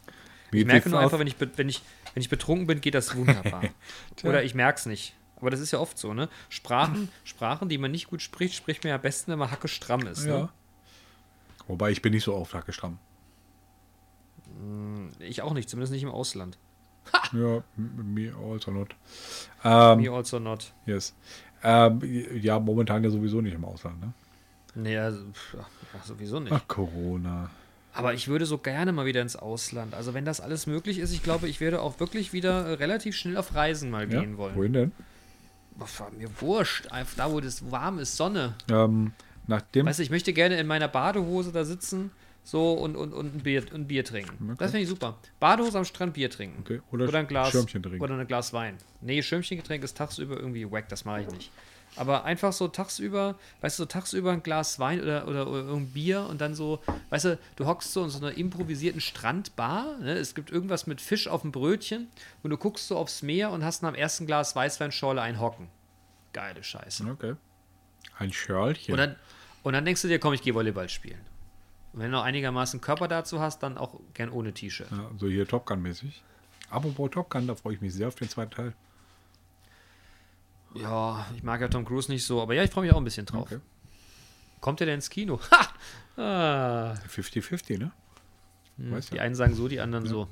Wie 0.51 0.59
Ich 0.59 0.65
merke 0.65 0.89
nur 0.89 0.99
einfach, 0.99 1.17
wenn 1.17 1.27
ich, 1.27 1.35
wenn, 1.39 1.69
ich, 1.69 1.81
wenn 2.13 2.21
ich 2.21 2.29
betrunken 2.29 2.67
bin, 2.67 2.81
geht 2.81 2.93
das 2.93 3.15
wunderbar. 3.15 3.63
Oder 4.23 4.43
ich 4.43 4.53
merke 4.53 4.77
es 4.77 4.85
nicht. 4.85 5.15
Aber 5.41 5.49
das 5.49 5.59
ist 5.59 5.71
ja 5.71 5.79
oft 5.79 5.97
so, 5.97 6.13
ne? 6.13 6.29
Sprachen, 6.49 7.09
Sprachen, 7.23 7.67
die 7.67 7.77
man 7.77 7.91
nicht 7.91 8.07
gut 8.09 8.21
spricht, 8.21 8.55
spricht 8.55 8.83
man 8.83 8.89
ja 8.89 8.95
am 8.95 9.01
besten, 9.01 9.31
wenn 9.31 9.39
man 9.39 9.51
hacke 9.51 9.67
stramm 9.67 10.05
ist. 10.07 10.25
Ja. 10.25 10.37
Ne? 10.39 10.49
Wobei 11.67 11.91
ich 11.91 12.01
bin 12.01 12.13
nicht 12.13 12.23
so 12.23 12.35
oft 12.35 12.55
stramm. 12.73 12.97
Ich 15.19 15.41
auch 15.41 15.53
nicht, 15.53 15.69
zumindest 15.69 15.93
nicht 15.93 16.03
im 16.03 16.09
Ausland. 16.09 16.57
Ja, 17.33 17.63
m- 17.77 18.13
me 18.13 18.33
also 18.35 18.71
not. 18.71 18.95
Ähm, 19.63 20.01
Me 20.01 20.11
also 20.11 20.39
not. 20.39 20.71
yes. 20.85 21.15
Ähm, 21.63 21.99
ja, 22.41 22.59
momentan 22.59 23.03
ja 23.03 23.09
sowieso 23.09 23.41
nicht 23.41 23.53
im 23.53 23.65
Ausland, 23.65 23.99
ne? 24.01 24.13
Nee, 24.75 24.97
also, 24.97 25.23
sowieso 26.03 26.39
nicht. 26.39 26.51
Ach, 26.53 26.67
Corona. 26.67 27.49
Aber 27.93 28.13
ich 28.13 28.27
würde 28.29 28.45
so 28.45 28.57
gerne 28.57 28.93
mal 28.93 29.05
wieder 29.05 29.21
ins 29.21 29.35
Ausland. 29.35 29.93
Also 29.93 30.13
wenn 30.13 30.23
das 30.25 30.39
alles 30.41 30.65
möglich 30.65 30.99
ist, 30.99 31.11
ich 31.11 31.23
glaube, 31.23 31.49
ich 31.49 31.59
werde 31.59 31.81
auch 31.81 31.99
wirklich 31.99 32.31
wieder 32.33 32.65
äh, 32.67 32.73
relativ 32.73 33.15
schnell 33.15 33.35
auf 33.37 33.53
Reisen 33.53 33.89
mal 33.91 34.11
Ja, 34.11 34.21
gehen 34.21 34.37
wollen. 34.37 34.55
wohin 34.55 34.73
denn? 34.73 34.91
Mir 36.17 36.29
wurscht. 36.39 36.91
Einfach 36.91 37.15
da, 37.17 37.31
wo 37.31 37.39
das 37.39 37.71
warm 37.71 37.99
ist, 37.99 38.15
Sonne. 38.15 38.55
Ähm, 38.69 39.13
nachdem 39.47 39.85
Weißt 39.85 39.99
du, 39.99 40.03
ich 40.03 40.09
möchte 40.09 40.33
gerne 40.33 40.59
in 40.59 40.67
meiner 40.67 40.87
Badehose 40.87 41.51
da 41.51 41.65
sitzen 41.65 42.11
so 42.43 42.73
und, 42.73 42.95
und, 42.95 43.13
und 43.13 43.35
ein, 43.35 43.39
Bier, 43.39 43.63
ein 43.73 43.87
Bier 43.87 44.03
trinken. 44.03 44.37
Okay. 44.43 44.55
Das 44.59 44.71
finde 44.71 44.83
ich 44.83 44.89
super. 44.89 45.17
Badehose 45.39 45.77
am 45.77 45.85
Strand, 45.85 46.13
Bier 46.13 46.29
trinken. 46.29 46.61
Okay, 46.61 46.81
oder 46.91 47.07
Oder 47.07 47.19
ein 47.19 47.27
Glas 47.27 47.51
Schirmchen 47.51 47.83
trinken. 47.83 48.01
Oder 48.01 48.17
ein 48.17 48.27
Glas 48.27 48.53
Wein. 48.53 48.77
Nee, 49.01 49.21
Schirmchengetränk 49.21 49.83
ist 49.83 49.97
tagsüber 49.97 50.37
irgendwie 50.37 50.69
wack, 50.71 50.89
das 50.89 51.05
mache 51.05 51.21
ich 51.21 51.31
nicht. 51.31 51.51
Aber 51.95 52.23
einfach 52.23 52.53
so 52.53 52.67
tagsüber, 52.67 53.35
weißt 53.61 53.77
du, 53.77 53.83
so 53.83 53.85
tagsüber 53.85 54.31
ein 54.31 54.43
Glas 54.43 54.79
Wein 54.79 55.01
oder, 55.01 55.27
oder, 55.27 55.47
oder 55.47 55.59
irgendein 55.59 55.91
Bier 55.91 56.25
und 56.29 56.39
dann 56.39 56.55
so, 56.55 56.79
weißt 57.09 57.25
du, 57.25 57.39
du 57.57 57.65
hockst 57.65 57.91
so 57.91 58.03
in 58.03 58.09
so 58.09 58.19
einer 58.19 58.35
improvisierten 58.37 59.01
Strandbar, 59.01 59.97
ne? 59.99 60.13
es 60.13 60.33
gibt 60.33 60.51
irgendwas 60.51 60.87
mit 60.87 61.01
Fisch 61.01 61.27
auf 61.27 61.41
dem 61.41 61.51
Brötchen 61.51 62.07
und 62.43 62.49
du 62.49 62.57
guckst 62.57 62.87
so 62.87 62.97
aufs 62.97 63.21
Meer 63.23 63.51
und 63.51 63.65
hast 63.65 63.83
nach 63.83 63.91
dem 63.91 63.95
ersten 63.95 64.25
Glas 64.25 64.55
Weißweinschorle 64.55 65.21
ein 65.21 65.39
Hocken. 65.39 65.67
Geile 66.33 66.63
Scheiße. 66.63 67.05
Okay. 67.11 67.35
Ein 68.17 68.31
Schörlchen. 68.31 68.93
Und 68.93 68.97
dann, 68.97 69.15
und 69.63 69.73
dann 69.73 69.83
denkst 69.83 70.01
du 70.01 70.07
dir, 70.07 70.19
komm, 70.19 70.33
ich 70.33 70.41
gehe 70.41 70.55
Volleyball 70.55 70.87
spielen. 70.87 71.19
Und 71.93 71.99
wenn 71.99 72.11
du 72.11 72.17
noch 72.17 72.23
einigermaßen 72.23 72.79
Körper 72.79 73.09
dazu 73.09 73.41
hast, 73.41 73.63
dann 73.63 73.77
auch 73.77 73.99
gern 74.13 74.29
ohne 74.29 74.53
T-Shirt. 74.53 74.89
ja, 74.91 75.11
so 75.17 75.27
hier 75.27 75.45
Top 75.45 75.65
Gun-mäßig. 75.65 76.23
Apropos 76.69 77.11
Top 77.11 77.29
Gun, 77.29 77.47
da 77.47 77.55
freue 77.55 77.73
ich 77.73 77.81
mich 77.81 77.93
sehr 77.93 78.07
auf 78.07 78.15
den 78.15 78.29
zweiten 78.29 78.51
Teil. 78.51 78.73
Ja, 80.73 81.25
ich 81.35 81.43
mag 81.43 81.59
ja 81.61 81.67
Tom 81.67 81.85
Cruise 81.85 82.09
nicht 82.11 82.25
so, 82.25 82.41
aber 82.41 82.53
ja, 82.53 82.63
ich 82.63 82.71
freue 82.71 82.85
mich 82.85 82.93
auch 82.93 82.97
ein 82.97 83.03
bisschen 83.03 83.25
drauf. 83.25 83.43
Okay. 83.51 83.59
Kommt 84.61 84.79
er 84.81 84.85
denn 84.85 84.95
ins 84.95 85.09
Kino? 85.09 85.39
Ha! 85.51 85.67
Ah, 86.21 86.93
50-50, 87.09 87.79
ne? 87.79 87.91
Weißt 88.77 89.11
die 89.11 89.15
ja. 89.17 89.23
einen 89.23 89.35
sagen 89.35 89.53
so, 89.55 89.67
die 89.67 89.79
anderen 89.79 90.05
so. 90.07 90.27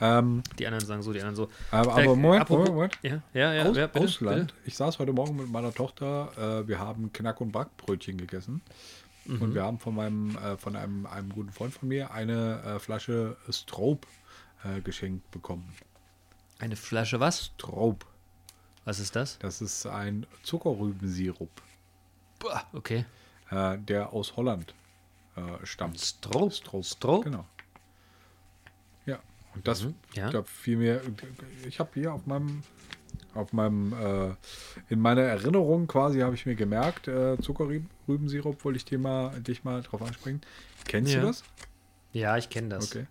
Ähm, 0.00 0.42
Die 0.58 0.66
anderen 0.66 0.84
sagen 0.86 1.02
so, 1.02 1.12
die 1.12 1.20
anderen 1.20 1.36
so. 1.36 1.48
aber, 1.70 1.90
Äh, 1.98 2.04
aber 2.04 2.16
Moment, 2.16 2.42
apropos- 2.42 2.68
Moment, 2.70 2.98
Moment. 3.04 3.22
Ja, 3.34 3.40
ja, 3.40 3.52
ja. 3.54 3.70
Aus, 3.70 3.76
ja, 3.76 3.86
bitte, 3.86 4.04
Ausland. 4.04 4.46
Bitte? 4.48 4.54
Ich 4.64 4.76
saß 4.76 4.98
heute 4.98 5.12
Morgen 5.12 5.36
mit 5.36 5.48
meiner 5.50 5.72
Tochter. 5.72 6.32
Äh, 6.62 6.66
wir 6.68 6.78
haben 6.78 7.12
Knack- 7.12 7.40
und 7.40 7.52
Backbrötchen 7.52 8.16
gegessen. 8.16 8.62
Mhm. 9.26 9.42
Und 9.42 9.54
wir 9.54 9.62
haben 9.62 9.78
von 9.78 9.94
meinem, 9.94 10.36
äh, 10.36 10.56
von 10.56 10.74
einem, 10.74 11.06
einem 11.06 11.28
guten 11.30 11.52
Freund 11.52 11.72
von 11.72 11.88
mir 11.88 12.10
eine 12.12 12.62
äh, 12.62 12.78
Flasche 12.80 13.36
Strobe 13.48 14.08
äh, 14.64 14.80
geschenkt 14.80 15.30
bekommen. 15.30 15.72
Eine 16.58 16.74
Flasche 16.76 17.20
was? 17.20 17.46
Strobe. 17.46 18.04
Was 18.84 18.98
ist 18.98 19.14
das? 19.16 19.38
Das 19.38 19.60
ist 19.60 19.86
ein 19.86 20.26
Zuckerrübensirup, 20.42 21.50
Boah, 22.40 22.64
okay. 22.72 23.04
äh, 23.50 23.78
der 23.78 24.12
aus 24.12 24.36
Holland 24.36 24.74
äh, 25.36 25.64
stammt. 25.64 26.00
Strobe. 26.00 26.50
Strobe. 26.50 26.84
Strobe? 26.84 27.24
Genau. 27.30 27.46
Ja. 29.06 29.20
Und 29.54 29.66
das 29.68 29.84
Mhm, 29.84 29.94
ja. 30.14 30.30
da 30.30 30.42
fiel 30.42 30.78
mir, 30.78 31.00
ich 31.66 31.78
habe 31.78 31.90
hier 31.94 32.12
auf 32.12 32.26
meinem, 32.26 32.62
auf 33.34 33.52
meinem, 33.52 33.92
äh, 33.92 34.34
in 34.88 34.98
meiner 35.00 35.22
Erinnerung 35.22 35.86
quasi 35.86 36.20
habe 36.20 36.34
ich 36.34 36.44
mir 36.46 36.56
gemerkt, 36.56 37.06
äh, 37.06 37.38
Zuckerrübensirup 37.40 38.64
wollte 38.64 38.78
ich 38.78 38.84
dir 38.84 38.98
mal, 38.98 39.30
dich 39.40 39.62
mal 39.62 39.82
drauf 39.82 40.02
ansprechen. 40.02 40.40
Kennst 40.86 41.12
Ja. 41.12 41.20
du 41.20 41.26
das? 41.28 41.44
Ja, 42.12 42.36
ich 42.36 42.48
kenne 42.50 42.68
das. 42.70 42.90
Okay. 42.90 43.06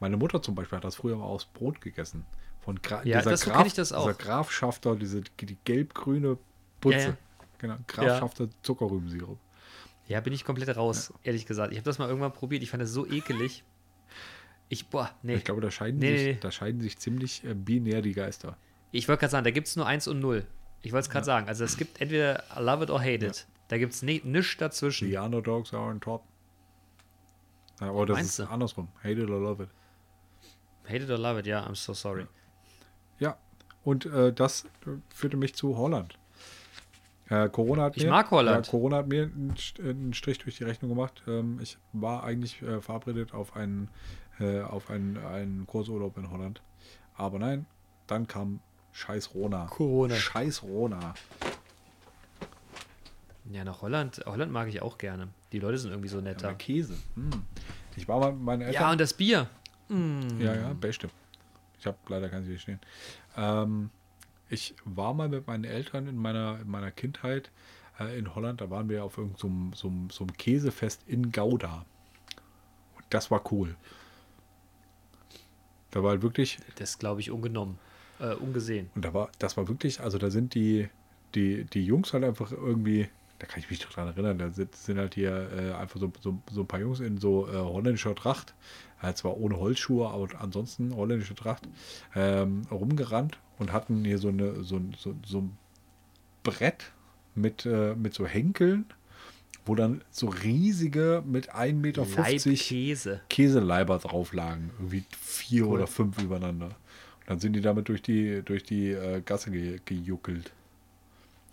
Meine 0.00 0.16
Mutter 0.16 0.40
zum 0.42 0.54
Beispiel 0.54 0.76
hat 0.76 0.84
das 0.84 0.96
früher 0.96 1.16
mal 1.16 1.24
aus 1.26 1.44
Brot 1.44 1.80
gegessen. 1.82 2.24
Von 2.60 2.80
Gra 2.82 3.04
Ja, 3.04 3.22
das- 3.22 3.40
so 3.42 3.52
ich 3.64 3.74
das 3.74 3.92
auch. 3.92 4.06
Dieser 4.06 4.18
Grafschafter, 4.18 4.96
diese 4.96 5.22
die 5.22 5.56
gelb-grüne 5.64 6.38
Putze. 6.80 6.96
Ja, 6.98 7.04
ja. 7.08 7.16
Genau, 7.58 7.76
Grafschafter 7.86 8.48
Zuckerrübensirup. 8.62 9.38
Ja, 10.06 10.20
bin 10.20 10.32
ich 10.32 10.44
komplett 10.44 10.76
raus, 10.76 11.12
ehrlich 11.22 11.46
gesagt. 11.46 11.72
Ich 11.72 11.78
habe 11.78 11.84
das 11.84 11.98
mal 11.98 12.08
irgendwann 12.08 12.32
probiert. 12.32 12.62
Ich 12.62 12.70
fand 12.70 12.82
das 12.82 12.90
so 12.90 13.06
ekelig. 13.06 13.64
Ich, 14.68 14.88
boah, 14.88 15.10
nee. 15.22 15.34
Ich 15.34 15.44
glaube, 15.44 15.60
da 15.60 15.70
scheiden, 15.70 15.98
Nee, 16.00 16.16
sich, 16.16 16.26
nee, 16.34 16.38
da 16.40 16.50
scheiden 16.50 16.80
sich 16.80 16.98
ziemlich 16.98 17.44
äh, 17.44 17.54
binär 17.54 18.02
die 18.02 18.12
Geister. 18.12 18.56
Ich 18.92 19.08
wollte 19.08 19.20
gerade 19.20 19.30
sagen, 19.32 19.44
da 19.44 19.50
gibt 19.50 19.66
es 19.68 19.76
nur 19.76 19.86
eins 19.86 20.08
und 20.08 20.20
null. 20.20 20.46
Ich 20.82 20.92
wollte 20.92 21.02
es 21.06 21.10
gerade 21.10 21.26
sagen. 21.26 21.48
Also 21.48 21.64
es 21.64 21.76
gibt 21.76 22.00
entweder 22.00 22.42
love 22.58 22.84
it 22.84 22.90
or 22.90 23.00
hate 23.00 23.26
it. 23.26 23.46
Da 23.68 23.78
gibt 23.78 23.92
es 23.92 24.02
nichts 24.02 24.56
dazwischen. 24.56 25.08
The 25.08 25.18
underdogs 25.18 25.72
are 25.74 25.90
on 25.90 26.00
top. 26.00 26.24
Ja, 27.80 27.88
aber 27.90 28.06
das 28.06 28.20
ist 28.22 28.38
du? 28.38 28.44
andersrum. 28.50 28.88
Hate 28.98 29.20
it 29.22 29.30
or 29.30 29.40
love 29.40 29.62
it. 29.62 29.68
Hate 30.86 31.04
it 31.04 31.10
or 31.10 31.18
love 31.18 31.38
it, 31.38 31.46
ja, 31.46 31.64
I'm 31.66 31.74
so 31.74 31.94
sorry. 31.94 32.26
Ja, 33.20 33.36
und 33.84 34.06
äh, 34.06 34.32
das 34.32 34.64
äh, 34.86 34.90
führte 35.14 35.36
mich 35.36 35.54
zu 35.54 35.76
Holland. 35.76 36.18
Äh, 37.28 37.48
Corona 37.48 37.84
hat 37.84 37.96
Ich 37.96 38.02
mir, 38.02 38.10
mag 38.10 38.28
Holland. 38.32 38.66
Ja, 38.66 38.70
Corona 38.70 38.96
hat 38.96 39.06
mir 39.08 39.22
einen, 39.22 39.54
St- 39.56 39.88
einen 39.88 40.12
Strich 40.14 40.38
durch 40.38 40.56
die 40.56 40.64
Rechnung 40.64 40.88
gemacht. 40.90 41.22
Ähm, 41.28 41.60
ich 41.62 41.78
war 41.92 42.24
eigentlich 42.24 42.60
äh, 42.62 42.80
verabredet 42.80 43.32
auf 43.32 43.54
einen, 43.54 43.88
äh, 44.40 44.62
auf 44.62 44.90
einen, 44.90 45.16
einen 45.18 45.64
Kursurlaub 45.68 46.18
in 46.18 46.28
Holland. 46.32 46.60
Aber 47.14 47.38
nein, 47.38 47.66
dann 48.08 48.26
kam 48.26 48.58
scheiß 48.92 49.32
Rona. 49.34 49.66
Corona. 49.66 50.16
Scheiß 50.16 50.64
Rona. 50.64 51.14
Ja, 53.52 53.64
nach 53.64 53.82
Holland. 53.82 54.20
Holland 54.26 54.52
mag 54.52 54.68
ich 54.68 54.82
auch 54.82 54.98
gerne. 54.98 55.28
Die 55.52 55.58
Leute 55.58 55.78
sind 55.78 55.90
irgendwie 55.90 56.08
so 56.08 56.18
Ja, 56.18 56.22
netter. 56.24 56.48
der 56.48 56.56
Käse. 56.56 56.94
Hm. 57.14 57.30
Ich 57.96 58.06
war 58.08 58.18
mal 58.20 58.32
mit 58.32 58.42
meinen 58.42 58.62
Eltern. 58.62 58.82
Ja, 58.82 58.90
und 58.92 59.00
das 59.00 59.12
Bier. 59.14 59.48
Ja, 60.38 60.54
ja, 60.54 60.72
beste. 60.72 61.08
Ich 61.80 61.86
habe 61.86 61.96
leider 62.08 62.28
keins 62.28 62.46
hier 62.46 62.58
stehen. 62.58 62.80
Ähm, 63.36 63.90
ich 64.50 64.74
war 64.84 65.14
mal 65.14 65.28
mit 65.28 65.46
meinen 65.46 65.64
Eltern 65.64 66.06
in 66.06 66.16
meiner, 66.16 66.60
in 66.60 66.70
meiner 66.70 66.90
Kindheit 66.90 67.50
äh, 67.98 68.18
in 68.18 68.34
Holland. 68.34 68.60
Da 68.60 68.70
waren 68.70 68.88
wir 68.88 69.04
auf 69.04 69.16
irgendeinem 69.16 69.72
so, 69.72 69.88
so, 69.88 70.14
so 70.14 70.24
einem 70.24 70.36
Käsefest 70.36 71.02
in 71.06 71.32
Gouda. 71.32 71.86
Und 72.96 73.04
das 73.10 73.30
war 73.30 73.42
cool. 73.52 73.76
Da 75.90 76.02
war 76.02 76.10
halt 76.10 76.22
wirklich, 76.22 76.58
Das 76.76 76.98
glaube 76.98 77.20
ich 77.20 77.30
ungenommen. 77.30 77.78
Äh, 78.18 78.34
ungesehen. 78.34 78.90
und 78.94 79.02
da 79.02 79.14
war, 79.14 79.30
das 79.38 79.56
war 79.56 79.66
wirklich, 79.66 80.00
also 80.00 80.18
da 80.18 80.30
sind 80.30 80.54
die, 80.54 80.90
die, 81.34 81.64
die 81.64 81.86
Jungs 81.86 82.12
halt 82.12 82.22
einfach 82.22 82.52
irgendwie, 82.52 83.08
da 83.40 83.46
kann 83.46 83.58
ich 83.58 83.68
mich 83.70 83.80
doch 83.80 83.90
dran 83.90 84.06
erinnern, 84.06 84.38
da 84.38 84.50
sind, 84.50 84.74
sind 84.76 84.98
halt 84.98 85.14
hier 85.16 85.50
äh, 85.52 85.72
einfach 85.74 85.98
so, 85.98 86.12
so, 86.20 86.38
so 86.52 86.60
ein 86.60 86.66
paar 86.68 86.78
Jungs 86.78 87.00
in 87.00 87.18
so 87.18 87.48
äh, 87.48 87.56
holländischer 87.56 88.14
Tracht, 88.14 88.54
äh, 89.02 89.12
zwar 89.14 89.36
ohne 89.38 89.58
Holzschuhe, 89.58 90.08
aber 90.08 90.28
ansonsten 90.40 90.94
holländische 90.94 91.34
Tracht, 91.34 91.68
ähm, 92.14 92.62
rumgerannt 92.70 93.38
und 93.58 93.72
hatten 93.72 94.04
hier 94.04 94.18
so, 94.18 94.28
eine, 94.28 94.62
so, 94.62 94.76
ein- 94.76 94.94
so, 94.96 95.14
so 95.26 95.38
ein 95.40 95.56
Brett 96.42 96.92
mit, 97.34 97.66
äh, 97.66 97.94
mit 97.94 98.14
so 98.14 98.26
Henkeln, 98.26 98.84
wo 99.66 99.74
dann 99.74 100.02
so 100.10 100.28
riesige 100.28 101.22
mit 101.26 101.54
1,50 101.54 101.72
Meter 101.74 102.06
Leibkäse. 102.16 103.20
Käseleiber 103.28 103.98
drauf 103.98 104.32
lagen. 104.32 104.70
Irgendwie 104.78 105.04
vier 105.18 105.64
Cool. 105.66 105.74
oder 105.74 105.86
fünf 105.86 106.20
übereinander. 106.22 106.66
Und 106.66 106.74
dann 107.26 107.38
sind 107.40 107.52
die 107.54 107.60
damit 107.60 107.88
durch 107.88 108.02
die, 108.02 108.42
durch 108.42 108.64
die 108.64 108.90
äh, 108.90 109.20
Gasse 109.20 109.50
ge, 109.50 109.78
gejuckelt. 109.84 110.52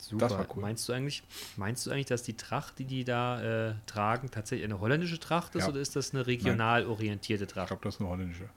Super. 0.09 0.29
war 0.29 0.45
cool. 0.55 0.61
Meinst 0.61 0.87
du 0.87 0.93
eigentlich, 0.93 1.23
meinst 1.57 1.85
du 1.85 1.91
eigentlich, 1.91 2.05
dass 2.05 2.23
die 2.23 2.35
Tracht, 2.37 2.79
die 2.79 2.85
die 2.85 3.03
da 3.03 3.69
äh, 3.69 3.73
tragen, 3.87 4.31
tatsächlich 4.31 4.65
eine 4.65 4.79
holländische 4.79 5.19
Tracht 5.19 5.55
ist 5.55 5.63
Ja. 5.63 5.69
oder 5.69 5.79
ist 5.81 5.95
das 5.95 6.13
eine 6.13 6.25
regional 6.27 6.85
orientierte 6.85 7.43
Ich 7.45 7.51
Tracht? 7.51 7.67
glaube, 7.67 7.83
das 7.83 7.95
ist 7.95 8.01
eine 8.01 8.09
holländische. 8.09 8.47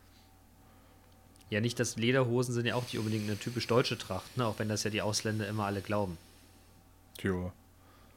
Ja, 1.50 1.60
nicht, 1.60 1.80
dass 1.80 1.96
Lederhosen 1.96 2.54
sind 2.54 2.66
ja 2.66 2.76
auch 2.76 2.82
nicht 2.84 2.96
unbedingt 2.98 3.24
eine 3.28 3.36
typisch 3.38 3.66
deutsche 3.66 3.98
Tracht, 3.98 4.36
ne? 4.36 4.46
auch 4.46 4.58
wenn 4.60 4.68
das 4.68 4.84
ja 4.84 4.90
die 4.90 5.02
Ausländer 5.02 5.48
immer 5.48 5.64
alle 5.64 5.80
glauben. 5.80 6.16
Tja. 7.18 7.52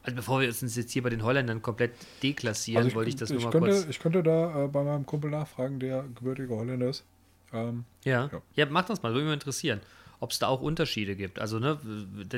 Also 0.04 0.16
bevor 0.16 0.40
wir 0.40 0.48
uns 0.48 0.76
jetzt 0.76 0.92
hier 0.92 1.02
bei 1.02 1.10
den 1.10 1.22
Holländern 1.24 1.60
komplett 1.62 1.92
deklassieren, 2.22 2.94
wollte 2.94 3.08
ich 3.08 3.16
das 3.16 3.30
nur 3.30 3.40
mal 3.42 3.50
könnte, 3.50 3.70
kurz. 3.70 3.86
ich 3.88 3.98
könnte 3.98 4.22
da 4.22 4.64
äh, 4.64 4.68
bei 4.68 4.84
meinem 4.84 5.04
Kumpel 5.06 5.30
nachfragen, 5.30 5.80
der 5.80 6.02
gebürtige 6.14 6.54
Holländer 6.54 6.90
ist. 6.90 7.04
Ähm, 7.52 7.84
Ja. 8.04 8.28
Ja. 8.30 8.42
ja, 8.54 8.66
mach 8.66 8.84
das 8.84 9.02
mal, 9.02 9.08
würde 9.12 9.22
mich 9.24 9.28
mal 9.30 9.34
interessieren, 9.34 9.80
ob 10.24 10.32
es 10.32 10.38
da 10.40 10.48
auch 10.48 10.60
Unterschiede 10.60 11.14
gibt. 11.16 11.38
Also, 11.38 11.58
ne, 11.60 11.78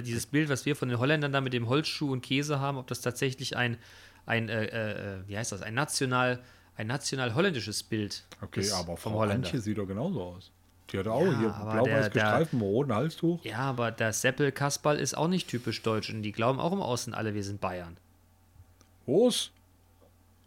dieses 0.04 0.26
Bild, 0.26 0.48
was 0.50 0.66
wir 0.66 0.76
von 0.76 0.88
den 0.88 0.98
Holländern 0.98 1.32
da 1.32 1.40
mit 1.40 1.52
dem 1.52 1.68
Holzschuh 1.68 2.10
und 2.12 2.20
Käse 2.20 2.60
haben, 2.60 2.76
ob 2.76 2.86
das 2.88 3.00
tatsächlich 3.00 3.56
ein, 3.56 3.78
ein 4.26 4.48
äh, 4.48 4.66
äh, 4.66 5.18
wie 5.26 5.38
heißt 5.38 5.52
das, 5.52 5.62
ein 5.62 5.74
national, 5.74 6.40
ein 6.76 6.88
national 6.88 7.34
holländisches 7.34 7.82
Bild 7.82 8.24
okay, 8.42 8.60
ist 8.60 8.72
aber 8.72 8.96
vom 8.96 9.12
Frau 9.12 9.20
Holländer. 9.20 9.46
Antje 9.48 9.60
sieht 9.60 9.78
doch 9.78 9.86
genauso 9.86 10.22
aus. 10.22 10.50
Die 10.92 10.98
hat 10.98 11.08
auch 11.08 11.24
Ja, 11.24 11.38
hier 11.38 11.48
blau-weiß 11.48 12.16
einem 12.52 12.60
roten 12.60 12.94
Halstuch. 12.94 13.44
Ja, 13.44 13.58
aber 13.58 13.90
der 13.90 14.12
Seppel-Kasperl 14.12 14.98
ist 14.98 15.16
auch 15.16 15.28
nicht 15.28 15.48
typisch 15.48 15.82
deutsch 15.82 16.10
und 16.10 16.22
die 16.22 16.32
glauben 16.32 16.60
auch 16.60 16.72
im 16.72 16.80
Außen 16.82 17.14
alle, 17.14 17.34
wir 17.34 17.42
sind 17.42 17.60
Bayern. 17.60 17.96
Was? 19.06 19.50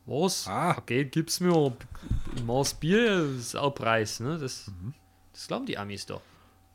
Was? 0.05 0.47
Ah. 0.47 0.75
Okay, 0.77 1.05
gib's 1.05 1.39
mir. 1.39 1.73
Maß 2.45 2.73
Bier 2.75 3.35
ist 3.37 3.55
auch 3.55 3.71
Preis, 3.75 4.19
ne? 4.19 4.37
Das, 4.37 4.67
Mhm. 4.67 4.93
das 5.33 5.47
glauben 5.47 5.65
die 5.65 5.77
Amis 5.77 6.05
doch. 6.05 6.21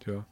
Tja, 0.00 0.24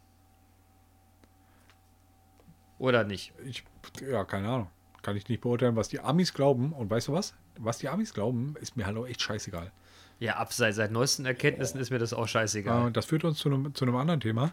Oder 2.83 3.05
nicht? 3.05 3.33
ich, 3.45 3.63
ja, 4.01 4.25
keine 4.25 4.49
Ahnung. 4.49 4.71
Kann 5.03 5.17
ich 5.17 5.29
nicht 5.29 5.41
beurteilen, 5.41 5.77
was 5.77 5.89
die 5.89 6.01
Amis 6.01 6.35
glauben. 6.35 6.73
Und 6.73 6.91
weißt 6.91 7.09
du 7.09 7.13
was? 7.13 7.35
Was 7.57 7.79
die 7.79 7.89
Amis 7.89 8.13
glauben, 8.13 8.57
ist 8.61 8.77
mir 8.77 8.87
halt 8.87 8.97
auch 8.97 9.07
echt 9.07 9.23
scheißegal. 9.23 9.71
Ja, 10.19 10.35
ab 10.37 10.53
seit, 10.53 10.91
neuesten 10.91 11.25
Erkenntnissen 11.25 11.81
ist 11.81 11.91
mir 11.91 12.01
das 12.01 12.13
auch 12.13 12.27
scheißegal. 12.27 12.89
Äh, 12.89 12.91
das 12.91 13.07
führt 13.07 13.23
uns 13.23 13.39
zu 13.39 13.49
einem, 13.51 13.73
zu 13.73 13.85
einem 13.85 13.95
anderen 13.95 14.19
Thema. 14.19 14.53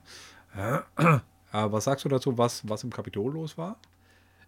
Äh, 0.56 0.80
was 1.52 1.86
sagst 1.86 2.06
du 2.06 2.10
dazu, 2.10 2.38
was, 2.38 2.68
was 2.70 2.84
im 2.84 2.92
Kapitol 2.92 3.34
los 3.34 3.58
war? 3.58 3.80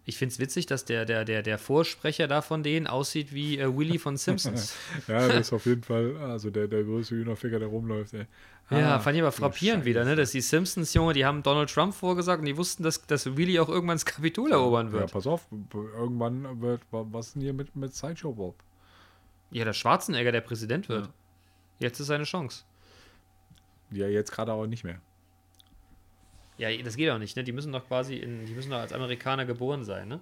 Ich 0.04 0.16
finde 0.16 0.32
es 0.32 0.38
witzig, 0.38 0.66
dass 0.66 0.84
der, 0.84 1.04
der, 1.04 1.24
der, 1.24 1.42
der 1.42 1.58
Vorsprecher 1.58 2.28
da 2.28 2.40
von 2.40 2.62
denen 2.62 2.86
aussieht 2.86 3.32
wie 3.32 3.58
äh, 3.58 3.76
Willy 3.76 3.98
von 3.98 4.16
Simpsons. 4.16 4.76
Ja, 5.08 5.26
das 5.26 5.48
ist 5.48 5.52
auf 5.52 5.66
jeden 5.66 5.82
Fall 5.82 6.16
also 6.18 6.50
der, 6.50 6.68
der 6.68 6.84
größte 6.84 7.16
Hühnerficker, 7.16 7.58
der 7.58 7.68
rumläuft. 7.68 8.14
Ey. 8.14 8.26
Ja, 8.80 8.96
Ah, 8.96 8.98
fand 9.00 9.16
ich 9.16 9.22
aber 9.22 9.32
frappierend 9.32 9.84
wieder, 9.84 10.04
ne? 10.04 10.16
Dass 10.16 10.30
die 10.32 10.40
Simpsons, 10.40 10.92
Junge, 10.94 11.12
die 11.14 11.24
haben 11.24 11.42
Donald 11.42 11.70
Trump 11.70 11.94
vorgesagt 11.94 12.40
und 12.40 12.46
die 12.46 12.56
wussten, 12.56 12.82
dass, 12.82 13.06
dass 13.06 13.36
Willy 13.36 13.58
auch 13.60 13.68
irgendwann 13.68 13.96
das 13.96 14.04
Kapitol 14.06 14.52
erobern 14.52 14.86
Ja, 14.88 14.92
wird. 14.94 15.12
pass 15.12 15.26
auf, 15.26 15.46
irgendwann 15.72 16.60
wird, 16.60 16.82
was 16.90 17.28
ist 17.28 17.34
denn 17.34 17.42
hier 17.42 17.52
mit, 17.52 17.74
mit 17.76 17.94
Sideshow 17.94 18.32
Bob? 18.32 18.56
Ja, 19.50 19.64
der 19.64 19.72
Schwarzenegger, 19.72 20.32
der 20.32 20.40
Präsident 20.40 20.88
wird. 20.88 21.10
Jetzt 21.78 22.00
ist 22.00 22.06
seine 22.06 22.24
Chance. 22.24 22.64
Ja, 23.90 24.06
jetzt 24.08 24.32
gerade 24.32 24.52
aber 24.52 24.66
nicht 24.66 24.84
mehr. 24.84 25.00
Ja, 26.58 26.68
das 26.82 26.96
geht 26.96 27.10
auch 27.10 27.18
nicht, 27.18 27.36
ne? 27.36 27.44
Die 27.44 27.52
müssen 27.52 27.72
doch 27.72 27.86
quasi 27.86 28.16
in, 28.16 28.46
die 28.46 28.52
müssen 28.52 28.70
doch 28.70 28.78
als 28.78 28.92
Amerikaner 28.92 29.44
geboren 29.46 29.84
sein, 29.84 30.08
ne? 30.08 30.20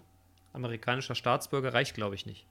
Amerikanischer 0.52 1.14
Staatsbürger 1.14 1.72
reicht, 1.74 1.94
glaube 1.94 2.14
ich, 2.14 2.26
nicht. 2.26 2.46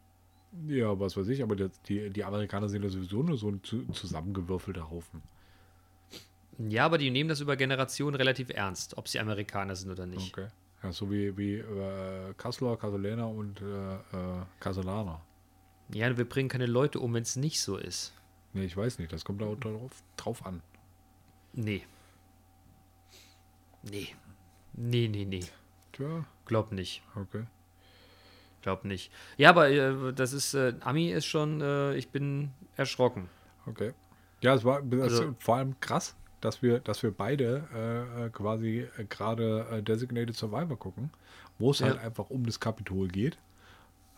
Ja, 0.68 0.97
was 1.00 1.16
weiß 1.18 1.28
ich, 1.28 1.43
aber 1.43 1.56
die, 1.56 2.10
die 2.10 2.24
Amerikaner 2.24 2.70
sind 2.70 2.84
ja 2.84 2.89
sowieso 2.89 3.22
nur 3.24 3.38
so 3.38 3.50
ein 3.50 3.64
zu, 3.64 3.86
zusammengewürfelter 3.91 4.89
Haufen. 4.89 5.22
Ja, 6.68 6.86
aber 6.86 6.97
die 6.97 7.10
nehmen 7.10 7.30
das 7.30 7.39
über 7.39 7.55
Generationen 7.55 8.16
relativ 8.16 8.49
ernst, 8.49 8.97
ob 8.97 9.07
sie 9.07 9.20
Amerikaner 9.20 9.76
sind 9.76 9.89
oder 9.91 10.05
nicht. 10.05 10.34
Okay. 10.38 10.47
Ja, 10.84 10.91
so 10.91 11.10
wie, 11.12 11.36
wie 11.38 11.55
äh, 11.55 12.34
Kasseler, 12.38 12.76
Kasseläner 12.78 13.28
und 13.30 13.62
äh, 13.62 13.93
äh, 13.95 14.41
Kasselaner. 14.60 15.22
Ja, 15.93 16.16
wir 16.18 16.28
bringen 16.28 16.49
keine 16.49 16.66
Leute 16.68 16.99
um, 16.99 17.14
wenn 17.14 17.24
es 17.24 17.36
nicht 17.36 17.62
so 17.62 17.78
ist. 17.78 18.14
Nee, 18.53 18.66
ich 18.66 18.76
weiß 18.78 18.99
nicht, 18.99 19.12
das 19.12 19.24
kommt 19.26 19.41
da 19.41 19.45
auch 19.45 19.55
drauf, 19.60 19.91
drauf 20.18 20.45
an. 20.45 20.62
Nee. 21.53 21.84
Nee. 23.84 24.10
Nee, 24.74 25.07
nee, 25.07 25.26
nee. 25.26 25.43
Tja, 25.93 26.26
Glaub 26.45 26.72
nicht. 26.72 27.01
okay. 27.16 27.43
Glaub 28.62 28.84
nicht. 28.84 29.12
Ja, 29.38 29.49
aber 29.51 29.70
äh, 29.70 30.14
das 30.14 30.34
ist, 30.34 30.53
äh, 30.53 30.74
Ami 30.82 31.12
ist 31.12 31.26
schon, 31.26 31.62
äh, 31.62 31.95
ich 31.95 32.10
bin 32.10 32.51
erschrocken. 32.76 33.30
Okay. 33.66 33.93
Ja, 34.41 34.53
es 34.53 34.64
war 34.66 34.82
Also- 35.01 35.34
vor 35.39 35.55
allem 35.57 35.80
krass, 35.80 36.16
dass 36.42 36.62
wir, 36.62 36.80
dass 36.80 37.04
wir 37.04 37.12
beide 37.12 37.64
äh, 37.74 38.26
äh, 38.26 38.30
quasi 38.30 38.88
äh, 38.98 39.06
gerade 39.06 39.68
äh, 39.72 39.84
Designated 39.84 40.36
Survivor 40.36 40.78
gucken, 40.78 41.10
wo 41.58 41.72
es 41.72 41.80
Ja. 41.80 41.88
halt 41.88 42.00
einfach 42.00 42.30
um 42.30 42.46
das 42.46 42.60
Kapitol 42.60 43.08
geht. 43.08 43.38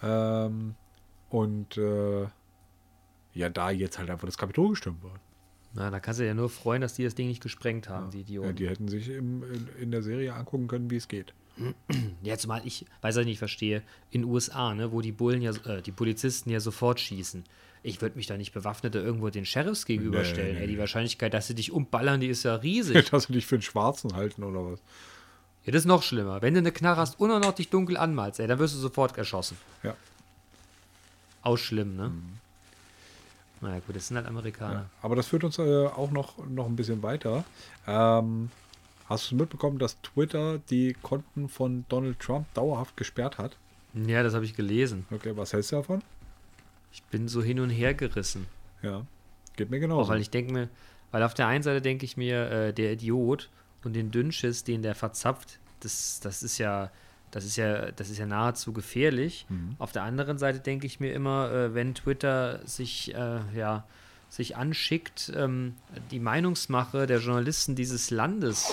Ähm, 0.01 0.75
und 1.29 1.77
äh, 1.77 2.27
ja, 3.33 3.49
da 3.49 3.69
jetzt 3.71 3.97
halt 3.99 4.09
einfach 4.09 4.25
das 4.27 4.37
Kapitol 4.37 4.69
gestürmt 4.71 5.03
wird. 5.03 5.13
Na, 5.73 5.89
da 5.89 5.99
kannst 6.01 6.19
du 6.19 6.25
ja 6.25 6.33
nur 6.33 6.49
freuen, 6.49 6.81
dass 6.81 6.95
die 6.95 7.03
das 7.05 7.15
Ding 7.15 7.27
nicht 7.27 7.41
gesprengt 7.41 7.87
haben, 7.87 8.11
die 8.11 8.17
Ja, 8.17 8.23
Idioten. 8.23 8.55
die 8.55 8.67
hätten 8.67 8.87
sich 8.89 9.09
im, 9.09 9.41
in, 9.43 9.69
in 9.79 9.91
der 9.91 10.01
Serie 10.01 10.33
angucken 10.33 10.67
können, 10.67 10.89
wie 10.91 10.97
es 10.97 11.07
geht. 11.07 11.33
Ja, 12.23 12.37
zumal 12.37 12.61
ich, 12.65 12.85
weiß 13.01 13.17
ich 13.17 13.25
nicht, 13.25 13.39
verstehe, 13.39 13.81
in 14.11 14.21
den 14.21 14.29
USA, 14.29 14.73
ne, 14.75 14.91
wo 14.91 15.01
die 15.01 15.11
Bullen 15.11 15.41
ja, 15.41 15.51
äh, 15.65 15.81
die 15.81 15.91
Polizisten 15.91 16.49
ja 16.51 16.59
sofort 16.59 16.99
schießen. 16.99 17.43
Ich 17.83 18.01
würde 18.01 18.15
mich 18.15 18.27
da 18.27 18.37
nicht 18.37 18.53
bewaffnet 18.53 18.93
irgendwo 18.95 19.29
den 19.29 19.45
Sheriffs 19.45 19.85
gegenüberstellen. 19.85 20.53
Nee, 20.53 20.59
nee, 20.59 20.61
Ey, 20.61 20.67
die 20.67 20.77
Wahrscheinlichkeit, 20.77 21.33
dass 21.33 21.47
sie 21.47 21.55
dich 21.55 21.71
umballern, 21.71 22.19
die 22.19 22.27
ist 22.27 22.43
ja 22.43 22.55
riesig. 22.55 23.09
Dass 23.11 23.23
sie 23.23 23.33
dich 23.33 23.45
für 23.47 23.55
einen 23.55 23.63
Schwarzen 23.63 24.15
halten 24.15 24.43
oder 24.43 24.71
was? 24.71 24.79
ja, 25.65 25.71
das 25.71 25.81
ist 25.81 25.87
noch 25.87 26.03
schlimmer. 26.03 26.41
Wenn 26.41 26.53
du 26.53 26.59
eine 26.59 26.71
Knarre 26.71 27.01
hast 27.01 27.19
und 27.19 27.31
auch 27.31 27.39
noch 27.39 27.53
dich 27.53 27.69
dunkel 27.69 27.97
anmalst, 27.97 28.39
ey, 28.39 28.47
dann 28.47 28.59
wirst 28.59 28.75
du 28.75 28.79
sofort 28.79 29.17
erschossen. 29.17 29.57
Ja. 29.83 29.95
Auch 31.43 31.57
schlimm, 31.57 31.95
ne? 31.95 32.11
Naja, 33.61 33.79
gut, 33.85 33.95
das 33.95 34.07
sind 34.07 34.17
halt 34.17 34.27
Amerikaner. 34.27 34.73
ja. 34.73 34.85
Aber 35.01 35.15
das 35.15 35.27
führt 35.27 35.43
uns 35.43 35.57
äh, 35.59 35.85
auch 35.87 36.11
noch, 36.11 36.37
noch 36.47 36.65
ein 36.67 36.75
bisschen 36.75 37.01
weiter. 37.03 37.43
Ähm, 37.87 38.49
hast 39.07 39.31
du 39.31 39.35
mitbekommen, 39.35 39.77
dass 39.77 40.01
Twitter 40.01 40.59
die 40.69 40.95
Konten 41.01 41.47
von 41.49 41.85
Donald 41.89 42.19
Trump 42.19 42.51
dauerhaft 42.53 42.97
gesperrt 42.97 43.37
hat? 43.37 43.57
Ja, 43.93 44.23
das 44.23 44.33
habe 44.33 44.45
ich 44.45 44.55
gelesen. 44.55 45.05
Okay, 45.11 45.33
was 45.35 45.53
hältst 45.53 45.71
du 45.71 45.77
davon? 45.77 46.01
Ich 46.93 47.03
bin 47.03 47.27
so 47.27 47.41
hin 47.41 47.59
und 47.59 47.69
her 47.69 47.93
gerissen. 47.93 48.47
Ja, 48.81 49.05
geht 49.55 49.69
mir 49.69 49.77
Auch 49.77 49.81
genauso. 49.81 50.09
weil 50.09 50.21
ich 50.21 50.29
denke 50.29 50.51
mir, 50.53 50.69
weil 51.11 51.23
auf 51.23 51.33
der 51.33 51.47
einen 51.47 51.63
Seite 51.63 51.81
denke 51.81 52.05
ich 52.05 52.17
mir, 52.17 52.49
äh, 52.49 52.73
der 52.73 52.93
Idiot 52.93 53.49
und 53.83 53.93
den 53.93 54.11
Dünnschiss, 54.11 54.63
den 54.63 54.81
der 54.81 54.95
verzapft, 54.95 55.59
das, 55.81 56.19
das 56.21 56.43
ist 56.43 56.57
ja, 56.57 56.91
das 57.31 57.45
ist 57.45 57.55
ja, 57.55 57.91
das 57.91 58.09
ist 58.09 58.17
ja 58.17 58.25
nahezu 58.25 58.73
gefährlich. 58.73 59.45
Auf 59.79 59.91
der 59.91 60.03
anderen 60.03 60.37
Seite 60.37 60.59
denke 60.59 60.85
ich 60.85 60.99
mir 60.99 61.13
immer, 61.13 61.51
äh, 61.51 61.73
wenn 61.73 61.95
Twitter 61.95 62.59
sich, 62.65 63.13
äh, 63.13 63.39
ja, 63.55 63.85
sich 64.29 64.55
anschickt, 64.55 65.31
ähm, 65.35 65.75
die 66.09 66.19
Meinungsmache 66.19 67.05
der 67.05 67.19
Journalisten 67.19 67.75
dieses 67.75 68.11
Landes 68.11 68.71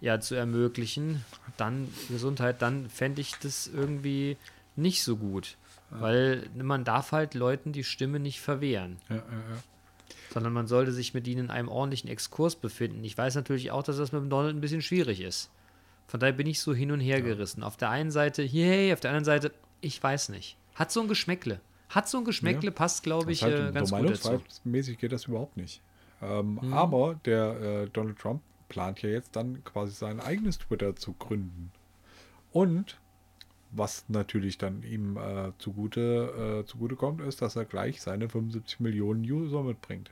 ja 0.00 0.18
zu 0.18 0.34
ermöglichen, 0.34 1.24
dann 1.56 1.88
Gesundheit, 2.08 2.60
dann 2.60 2.90
fände 2.90 3.20
ich 3.20 3.34
das 3.40 3.68
irgendwie 3.68 4.36
nicht 4.74 5.02
so 5.04 5.16
gut. 5.16 5.56
Weil 5.90 6.48
man 6.56 6.84
darf 6.84 7.12
halt 7.12 7.34
Leuten 7.34 7.72
die 7.72 7.84
Stimme 7.84 8.18
nicht 8.18 8.40
verwehren 8.40 8.98
ja, 9.08 9.16
ja, 9.16 9.22
ja. 9.22 9.62
sondern 10.32 10.52
man 10.52 10.66
sollte 10.66 10.92
sich 10.92 11.14
mit 11.14 11.28
ihnen 11.28 11.46
in 11.46 11.50
einem 11.50 11.68
ordentlichen 11.68 12.10
Exkurs 12.10 12.56
befinden. 12.56 13.04
Ich 13.04 13.16
weiß 13.16 13.36
natürlich 13.36 13.70
auch, 13.70 13.82
dass 13.82 13.96
das 13.96 14.12
mit 14.12 14.20
dem 14.20 14.30
Donald 14.30 14.56
ein 14.56 14.60
bisschen 14.60 14.82
schwierig 14.82 15.20
ist. 15.20 15.50
Von 16.08 16.20
daher 16.20 16.32
bin 16.32 16.46
ich 16.46 16.60
so 16.60 16.74
hin 16.74 16.92
und 16.92 17.00
her 17.00 17.20
gerissen. 17.22 17.62
Auf 17.62 17.76
der 17.76 17.90
einen 17.90 18.10
Seite, 18.10 18.42
yay, 18.42 18.92
auf 18.92 19.00
der 19.00 19.10
anderen 19.10 19.24
Seite, 19.24 19.52
ich 19.80 20.02
weiß 20.02 20.28
nicht. 20.30 20.56
Hat 20.74 20.92
so 20.92 21.00
ein 21.00 21.08
Geschmäckle. 21.08 21.60
Hat 21.88 22.08
so 22.08 22.18
ein 22.18 22.24
Geschmäckle, 22.24 22.72
passt, 22.72 23.02
glaube 23.02 23.32
ich, 23.32 23.42
ist 23.42 23.48
äh, 23.48 23.62
halt, 23.62 23.74
ganz 23.74 23.90
gut 23.90 23.98
dazu. 24.00 24.02
Meinungsfreiheitsmäßig 24.02 24.98
geht 24.98 25.12
das 25.12 25.26
überhaupt 25.26 25.56
nicht. 25.56 25.80
Ähm, 26.22 26.58
Mhm. 26.62 26.72
Aber 26.72 27.20
der 27.24 27.60
äh, 27.60 27.88
Donald 27.90 28.18
Trump 28.18 28.42
plant 28.68 29.02
ja 29.02 29.10
jetzt 29.10 29.36
dann 29.36 29.62
quasi 29.64 29.92
sein 29.92 30.20
eigenes 30.20 30.58
Twitter 30.58 30.96
zu 30.96 31.12
gründen. 31.12 31.70
Und 32.52 32.98
was 33.76 34.04
natürlich 34.08 34.58
dann 34.58 34.82
ihm 34.82 35.16
äh, 35.16 35.52
zugute, 35.58 36.62
äh, 36.62 36.66
zugute 36.66 36.96
kommt, 36.96 37.20
ist, 37.20 37.42
dass 37.42 37.56
er 37.56 37.64
gleich 37.64 38.00
seine 38.00 38.28
75 38.28 38.80
Millionen 38.80 39.22
User 39.22 39.62
mitbringt. 39.62 40.10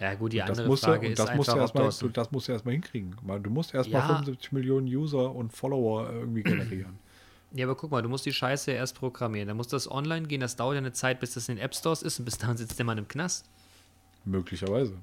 Ja, 0.00 0.14
gut, 0.14 0.32
die 0.32 0.38
das 0.38 0.50
andere 0.50 0.68
musst 0.68 0.84
Frage 0.84 1.06
und 1.06 1.12
ist 1.12 1.18
das 1.18 1.34
musst 1.34 1.48
einfach, 1.48 1.62
erstmal, 1.62 1.84
das, 1.84 1.98
du, 1.98 2.08
das 2.08 2.30
musst 2.30 2.48
du 2.48 2.52
erstmal 2.52 2.72
hinkriegen. 2.72 3.16
Du 3.42 3.50
musst 3.50 3.74
erstmal 3.74 4.02
Ja. 4.02 4.06
75 4.06 4.52
Millionen 4.52 4.86
User 4.86 5.34
und 5.34 5.52
Follower 5.52 6.08
irgendwie 6.10 6.42
generieren. 6.42 6.98
Ja, 7.52 7.66
aber 7.66 7.74
guck 7.74 7.90
mal, 7.90 8.02
du 8.02 8.08
musst 8.08 8.26
die 8.26 8.32
Scheiße 8.32 8.70
erst 8.70 8.94
programmieren. 8.94 9.48
Dann 9.48 9.56
muss 9.56 9.68
das 9.68 9.90
online 9.90 10.28
gehen, 10.28 10.40
das 10.40 10.56
dauert 10.56 10.74
ja 10.74 10.78
eine 10.78 10.92
Zeit, 10.92 11.18
bis 11.18 11.34
das 11.34 11.48
in 11.48 11.56
den 11.56 11.64
App 11.64 11.74
Stores 11.74 12.02
ist 12.02 12.18
und 12.18 12.24
bis 12.26 12.38
dahin 12.38 12.56
sitzt 12.56 12.78
der 12.78 12.86
Mann 12.86 12.98
im 12.98 13.08
Knast. 13.08 13.48
Möglicherweise. 14.24 14.94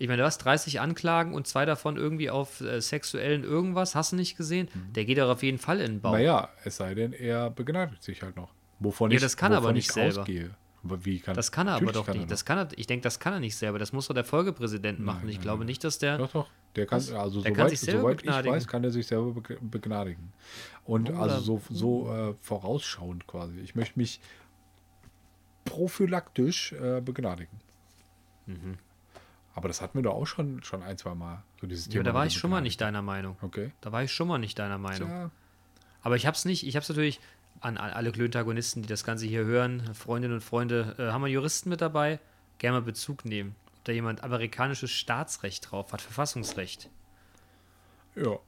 Ich 0.00 0.06
meine, 0.08 0.22
du 0.22 0.26
hast 0.26 0.38
30 0.38 0.80
Anklagen 0.80 1.34
und 1.34 1.46
zwei 1.48 1.64
davon 1.64 1.96
irgendwie 1.96 2.30
auf 2.30 2.60
äh, 2.60 2.80
sexuellen 2.80 3.42
irgendwas, 3.42 3.94
hast 3.96 4.12
du 4.12 4.16
nicht 4.16 4.36
gesehen? 4.36 4.68
Der 4.94 5.04
geht 5.04 5.18
doch 5.18 5.28
auf 5.28 5.42
jeden 5.42 5.58
Fall 5.58 5.80
in 5.80 5.94
den 5.94 6.00
Bau. 6.00 6.10
Mhm. 6.10 6.18
Naja, 6.18 6.48
es 6.64 6.76
sei 6.76 6.94
denn, 6.94 7.12
er 7.12 7.50
begnadigt 7.50 8.02
sich 8.02 8.22
halt 8.22 8.36
noch. 8.36 8.52
Wovon 8.78 9.10
Ja, 9.10 9.16
ich, 9.16 9.22
das 9.22 9.36
kann 9.36 9.50
er 9.52 9.58
aber 9.58 9.72
nicht 9.72 9.88
ich 9.88 9.92
selber. 9.94 10.20
ausgehe. 10.20 10.50
Wie 10.84 11.18
kann, 11.18 11.34
Das 11.34 11.50
kann 11.50 11.66
er 11.66 11.74
aber 11.74 11.90
doch 11.90 12.06
kann 12.06 12.16
nicht. 12.16 12.30
Das 12.30 12.44
kann 12.44 12.56
er, 12.58 12.68
ich 12.76 12.86
denke, 12.86 13.02
das 13.02 13.18
kann 13.18 13.32
er 13.32 13.40
nicht 13.40 13.56
selber. 13.56 13.80
Das 13.80 13.92
muss 13.92 14.06
doch 14.06 14.14
der 14.14 14.22
Folgepräsident 14.24 15.00
machen. 15.00 15.18
Nein, 15.22 15.28
ich 15.30 15.34
nein, 15.36 15.42
glaube 15.42 15.58
nein. 15.58 15.66
nicht, 15.66 15.82
dass 15.82 15.98
der. 15.98 16.16
Doch, 16.18 16.30
doch. 16.30 16.48
Der 16.76 16.86
kann, 16.86 17.02
also 17.16 17.42
Der 17.42 17.52
kann 17.52 17.62
soweit, 17.66 17.70
sich 17.70 17.80
selber 17.80 18.00
soweit 18.02 18.12
ich 18.12 18.16
begnadigen. 18.22 18.54
weiß, 18.54 18.68
kann 18.68 18.84
er 18.84 18.90
sich 18.92 19.06
selber 19.08 19.32
beg- 19.40 19.58
begnadigen. 19.60 20.32
Und 20.84 21.10
Oder- 21.10 21.18
also 21.18 21.40
so, 21.40 21.60
so 21.70 22.14
äh, 22.14 22.34
vorausschauend 22.40 23.26
quasi. 23.26 23.58
Ich 23.58 23.74
möchte 23.74 23.98
mich 23.98 24.20
prophylaktisch 25.64 26.72
äh, 26.72 27.00
begnadigen. 27.00 27.60
Mhm. 28.46 28.76
Aber 29.58 29.66
das 29.66 29.80
hatten 29.80 29.98
wir 29.98 30.02
doch 30.04 30.14
auch 30.14 30.24
schon, 30.24 30.62
schon 30.62 30.84
ein, 30.84 30.96
zwei 30.98 31.16
Mal. 31.16 31.42
So 31.60 31.66
dieses 31.66 31.86
Ja, 31.86 31.94
Thema 31.94 32.04
da 32.04 32.14
war 32.14 32.26
ich 32.26 32.34
schon 32.34 32.48
mal 32.48 32.60
nicht 32.60 32.80
deiner 32.80 33.02
Meinung. 33.02 33.36
Okay. 33.42 33.72
Da 33.80 33.90
war 33.90 34.04
ich 34.04 34.12
schon 34.12 34.28
mal 34.28 34.38
nicht 34.38 34.56
deiner 34.60 34.78
Meinung. 34.78 35.08
Tja, 35.08 35.30
Aber 36.02 36.14
ich 36.14 36.26
habe 36.26 36.36
es 36.36 36.44
nicht. 36.44 36.64
Ich 36.64 36.76
habe 36.76 36.84
es 36.84 36.88
natürlich 36.88 37.18
an, 37.58 37.76
an 37.76 37.90
alle 37.90 38.12
Klöntagonisten, 38.12 38.82
die 38.82 38.88
das 38.88 39.02
Ganze 39.02 39.26
hier 39.26 39.44
hören, 39.44 39.82
Freundinnen 39.94 40.34
und 40.36 40.42
Freunde, 40.42 40.94
äh, 40.96 41.10
haben 41.10 41.22
wir 41.22 41.28
Juristen 41.28 41.70
mit 41.70 41.80
dabei. 41.80 42.20
Gerne 42.58 42.78
mal 42.78 42.84
Bezug 42.84 43.24
nehmen. 43.24 43.56
Ob 43.78 43.84
da 43.84 43.90
jemand 43.90 44.22
amerikanisches 44.22 44.92
Staatsrecht 44.92 45.72
drauf 45.72 45.92
hat, 45.92 46.00
Verfassungsrecht. 46.00 46.88
ja. 48.14 48.38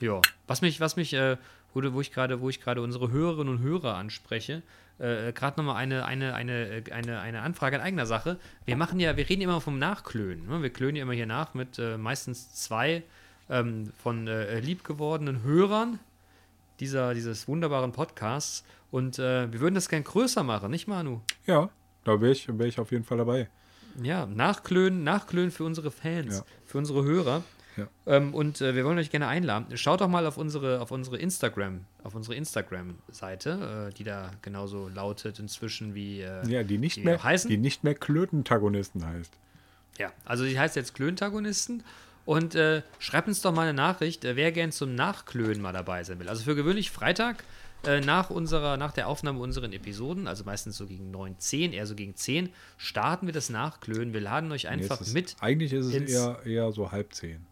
Ja, 0.00 0.20
was 0.46 0.60
mich, 0.60 0.78
was 0.80 0.94
mich, 0.94 1.12
äh, 1.14 1.38
wo, 1.72 1.82
wo 1.92 2.00
ich 2.00 2.12
gerade, 2.12 2.40
wo 2.40 2.48
ich 2.50 2.60
gerade 2.60 2.82
unsere 2.82 3.10
Hörerinnen 3.10 3.56
und 3.56 3.62
Hörer 3.62 3.94
anspreche, 3.96 4.62
äh, 4.98 5.32
gerade 5.32 5.58
nochmal 5.60 5.76
eine, 5.76 6.04
eine, 6.04 6.34
eine, 6.34 6.68
äh, 6.86 6.92
eine, 6.92 7.20
eine 7.20 7.42
Anfrage 7.42 7.76
in 7.76 7.82
eigener 7.82 8.06
Sache. 8.06 8.38
Wir 8.64 8.76
machen 8.76 9.00
ja, 9.00 9.16
wir 9.16 9.28
reden 9.28 9.42
immer 9.42 9.60
vom 9.60 9.78
Nachklönen. 9.78 10.46
Ne? 10.48 10.62
Wir 10.62 10.70
klönen 10.70 10.96
ja 10.96 11.02
immer 11.02 11.12
hier 11.14 11.26
nach 11.26 11.54
mit 11.54 11.78
äh, 11.78 11.96
meistens 11.98 12.54
zwei 12.54 13.02
ähm, 13.50 13.92
von 14.02 14.26
äh, 14.28 14.60
liebgewordenen 14.60 15.42
Hörern 15.42 15.98
dieser, 16.80 17.14
dieses 17.14 17.46
wunderbaren 17.48 17.92
Podcasts. 17.92 18.64
Und 18.90 19.18
äh, 19.18 19.52
wir 19.52 19.60
würden 19.60 19.74
das 19.74 19.88
gern 19.88 20.04
größer 20.04 20.42
machen, 20.44 20.70
nicht 20.70 20.86
Manu? 20.86 21.20
Ja, 21.46 21.68
da 22.04 22.20
wäre 22.20 22.32
ich, 22.32 22.46
wär 22.56 22.66
ich 22.66 22.78
auf 22.78 22.92
jeden 22.92 23.04
Fall 23.04 23.18
dabei. 23.18 23.48
Ja, 24.02 24.26
nachklönen, 24.26 25.04
nachklönen 25.04 25.50
für 25.50 25.64
unsere 25.64 25.90
Fans, 25.90 26.38
Ja. 26.38 26.44
für 26.66 26.78
unsere 26.78 27.04
Hörer. 27.04 27.42
Ja. 27.76 27.88
Ähm, 28.06 28.34
und 28.34 28.60
äh, 28.60 28.74
wir 28.74 28.84
wollen 28.84 28.98
euch 28.98 29.10
gerne 29.10 29.26
einladen. 29.26 29.76
Schaut 29.76 30.00
doch 30.00 30.08
mal 30.08 30.26
auf 30.26 30.36
unsere, 30.36 30.80
auf 30.80 30.90
unsere 30.90 31.18
Instagram, 31.18 31.80
auf 32.02 32.14
unsere 32.14 32.34
Instagram-Seite, 32.36 33.88
äh, 33.90 33.94
die 33.94 34.04
da 34.04 34.30
genauso 34.42 34.88
lautet 34.88 35.38
inzwischen 35.38 35.94
wie 35.94 36.20
äh, 36.20 36.46
Ja, 36.46 36.62
die 36.62 36.78
nicht 36.78 36.96
die 36.96 37.04
mehr, 37.04 37.22
heißen. 37.22 37.50
die 37.50 37.56
nicht 37.58 37.84
mehr 37.84 37.94
Klötentagonisten 37.94 39.04
heißt. 39.06 39.32
Ja, 39.98 40.12
also 40.24 40.44
die 40.44 40.58
heißt 40.58 40.76
jetzt 40.76 40.94
Klöntagonisten. 40.94 41.82
Und 42.26 42.54
äh, 42.54 42.82
schreibt 42.98 43.28
uns 43.28 43.42
doch 43.42 43.52
mal 43.52 43.62
eine 43.62 43.74
Nachricht, 43.74 44.24
äh, 44.24 44.34
wer 44.36 44.50
gern 44.52 44.72
zum 44.72 44.94
Nachklönen 44.94 45.60
mal 45.60 45.72
dabei 45.72 46.04
sein 46.04 46.18
will. 46.20 46.28
Also 46.28 46.44
für 46.44 46.54
gewöhnlich 46.54 46.90
Freitag 46.90 47.44
äh, 47.84 48.00
nach 48.00 48.30
unserer, 48.30 48.78
nach 48.78 48.92
der 48.92 49.08
Aufnahme 49.08 49.40
unserer 49.40 49.70
Episoden, 49.70 50.26
also 50.26 50.44
meistens 50.44 50.76
so 50.78 50.86
gegen 50.86 51.10
9, 51.10 51.38
10, 51.38 51.72
eher 51.74 51.86
so 51.86 51.94
gegen 51.94 52.16
10, 52.16 52.48
starten 52.78 53.26
wir 53.26 53.34
das 53.34 53.50
Nachklönen. 53.50 54.14
Wir 54.14 54.22
laden 54.22 54.50
euch 54.52 54.68
einfach 54.68 55.00
Jetzt 55.00 55.08
ist, 55.08 55.14
mit. 55.14 55.36
Eigentlich 55.40 55.72
ist 55.74 55.86
es 55.86 56.12
eher, 56.12 56.38
eher 56.46 56.72
so 56.72 56.92
halb 56.92 57.12
zehn. 57.12 57.44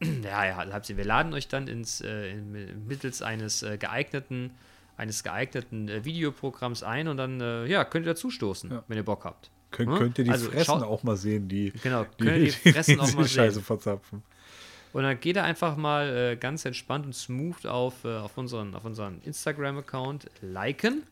Ja, 0.22 0.44
ja, 0.44 0.82
zehn. 0.82 0.96
Wir 0.96 1.04
laden 1.04 1.32
euch 1.34 1.48
dann 1.48 1.66
ins, 1.68 2.00
äh, 2.00 2.34
mittels 2.36 3.22
eines 3.22 3.62
äh, 3.62 3.78
geeigneten, 3.78 4.50
eines 4.96 5.22
geeigneten 5.22 5.88
äh, 5.88 6.04
Videoprogramms 6.04 6.82
ein 6.82 7.08
und 7.08 7.16
dann 7.16 7.40
ja, 7.40 7.64
ja, 7.64 7.84
könnt 7.84 8.06
ihr 8.06 8.12
dazustoßen, 8.12 8.70
Ja. 8.70 8.84
wenn 8.88 8.96
ihr 8.96 9.04
Bock 9.04 9.24
habt. 9.24 9.50
Kön 9.70 9.88
Hm? 9.90 9.98
Könnt 9.98 10.18
ihr 10.18 10.24
die 10.24 10.30
Also 10.30 10.50
Fressen 10.50 10.82
auch 10.82 11.02
mal 11.02 11.16
sehen, 11.16 11.48
die, 11.48 11.72
Genau, 11.82 12.04
die, 12.20 12.24
könnt 12.24 12.38
ihr 12.38 12.44
die 12.44 12.50
Fressen 12.72 13.00
auch 13.00 13.04
diese 13.06 13.16
mal 13.16 13.28
Scheiße 13.28 13.54
sehen. 13.56 13.64
verzapfen. 13.64 14.22
Und 14.92 15.02
dann 15.02 15.18
geht 15.18 15.36
er 15.36 15.42
einfach 15.44 15.76
mal 15.76 16.32
äh, 16.32 16.36
ganz 16.36 16.64
entspannt 16.64 17.04
und 17.06 17.12
smooth 17.14 17.66
auf, 17.66 18.04
äh, 18.04 18.16
auf 18.16 18.38
unseren, 18.38 18.74
auf 18.76 18.84
unseren 18.84 19.20
Instagram-Account 19.22 20.30
liken. 20.40 21.02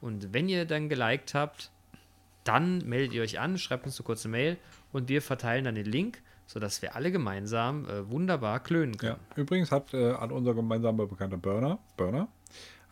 Und 0.00 0.32
wenn 0.32 0.48
ihr 0.48 0.64
dann 0.64 0.88
geliked 0.88 1.34
habt, 1.34 1.70
dann 2.42 2.78
meldet 2.88 3.12
ihr 3.12 3.22
euch 3.22 3.38
an, 3.38 3.58
schreibt 3.58 3.86
uns 3.86 3.98
eine 4.00 4.04
kurze 4.06 4.26
Mail 4.28 4.56
und 4.92 5.08
wir 5.08 5.22
verteilen 5.22 5.64
dann 5.64 5.74
den 5.76 5.86
Link, 5.86 6.20
sodass 6.50 6.82
wir 6.82 6.96
alle 6.96 7.12
gemeinsam 7.12 7.88
äh, 7.88 8.10
wunderbar 8.10 8.58
klönen 8.58 8.96
können. 8.96 9.16
Ja. 9.36 9.36
Übrigens 9.40 9.70
hat 9.70 9.94
äh, 9.94 10.14
an 10.14 10.32
unser 10.32 10.52
gemeinsamer 10.52 11.06
Bekannter 11.06 11.36
Burner, 11.36 11.78
Burner 11.96 12.26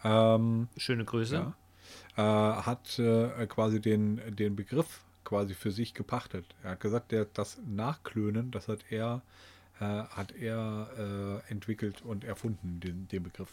ähm, 0.05 0.69
Schöne 0.77 1.05
Grüße. 1.05 1.35
ja, 1.35 1.55
äh, 2.17 2.63
hat 2.63 3.01
äh, 3.01 3.49
quasi 3.49 3.81
den, 3.81 4.21
den 4.37 4.55
Begriff 4.55 5.01
quasi 5.25 5.55
für 5.55 5.73
sich 5.73 5.93
gepachtet. 5.93 6.47
Er 6.63 6.73
hat 6.73 6.81
gesagt, 6.81 7.11
der, 7.11 7.25
das 7.25 7.59
Nachklönen, 7.67 8.53
das 8.53 8.69
hat 8.69 8.85
er, 8.91 9.23
äh, 9.81 9.85
hat 9.85 10.31
er 10.37 11.43
äh, 11.49 11.51
entwickelt 11.51 12.03
und 12.03 12.23
erfunden, 12.23 12.79
den, 12.79 13.09
den 13.09 13.25
Begriff. 13.25 13.51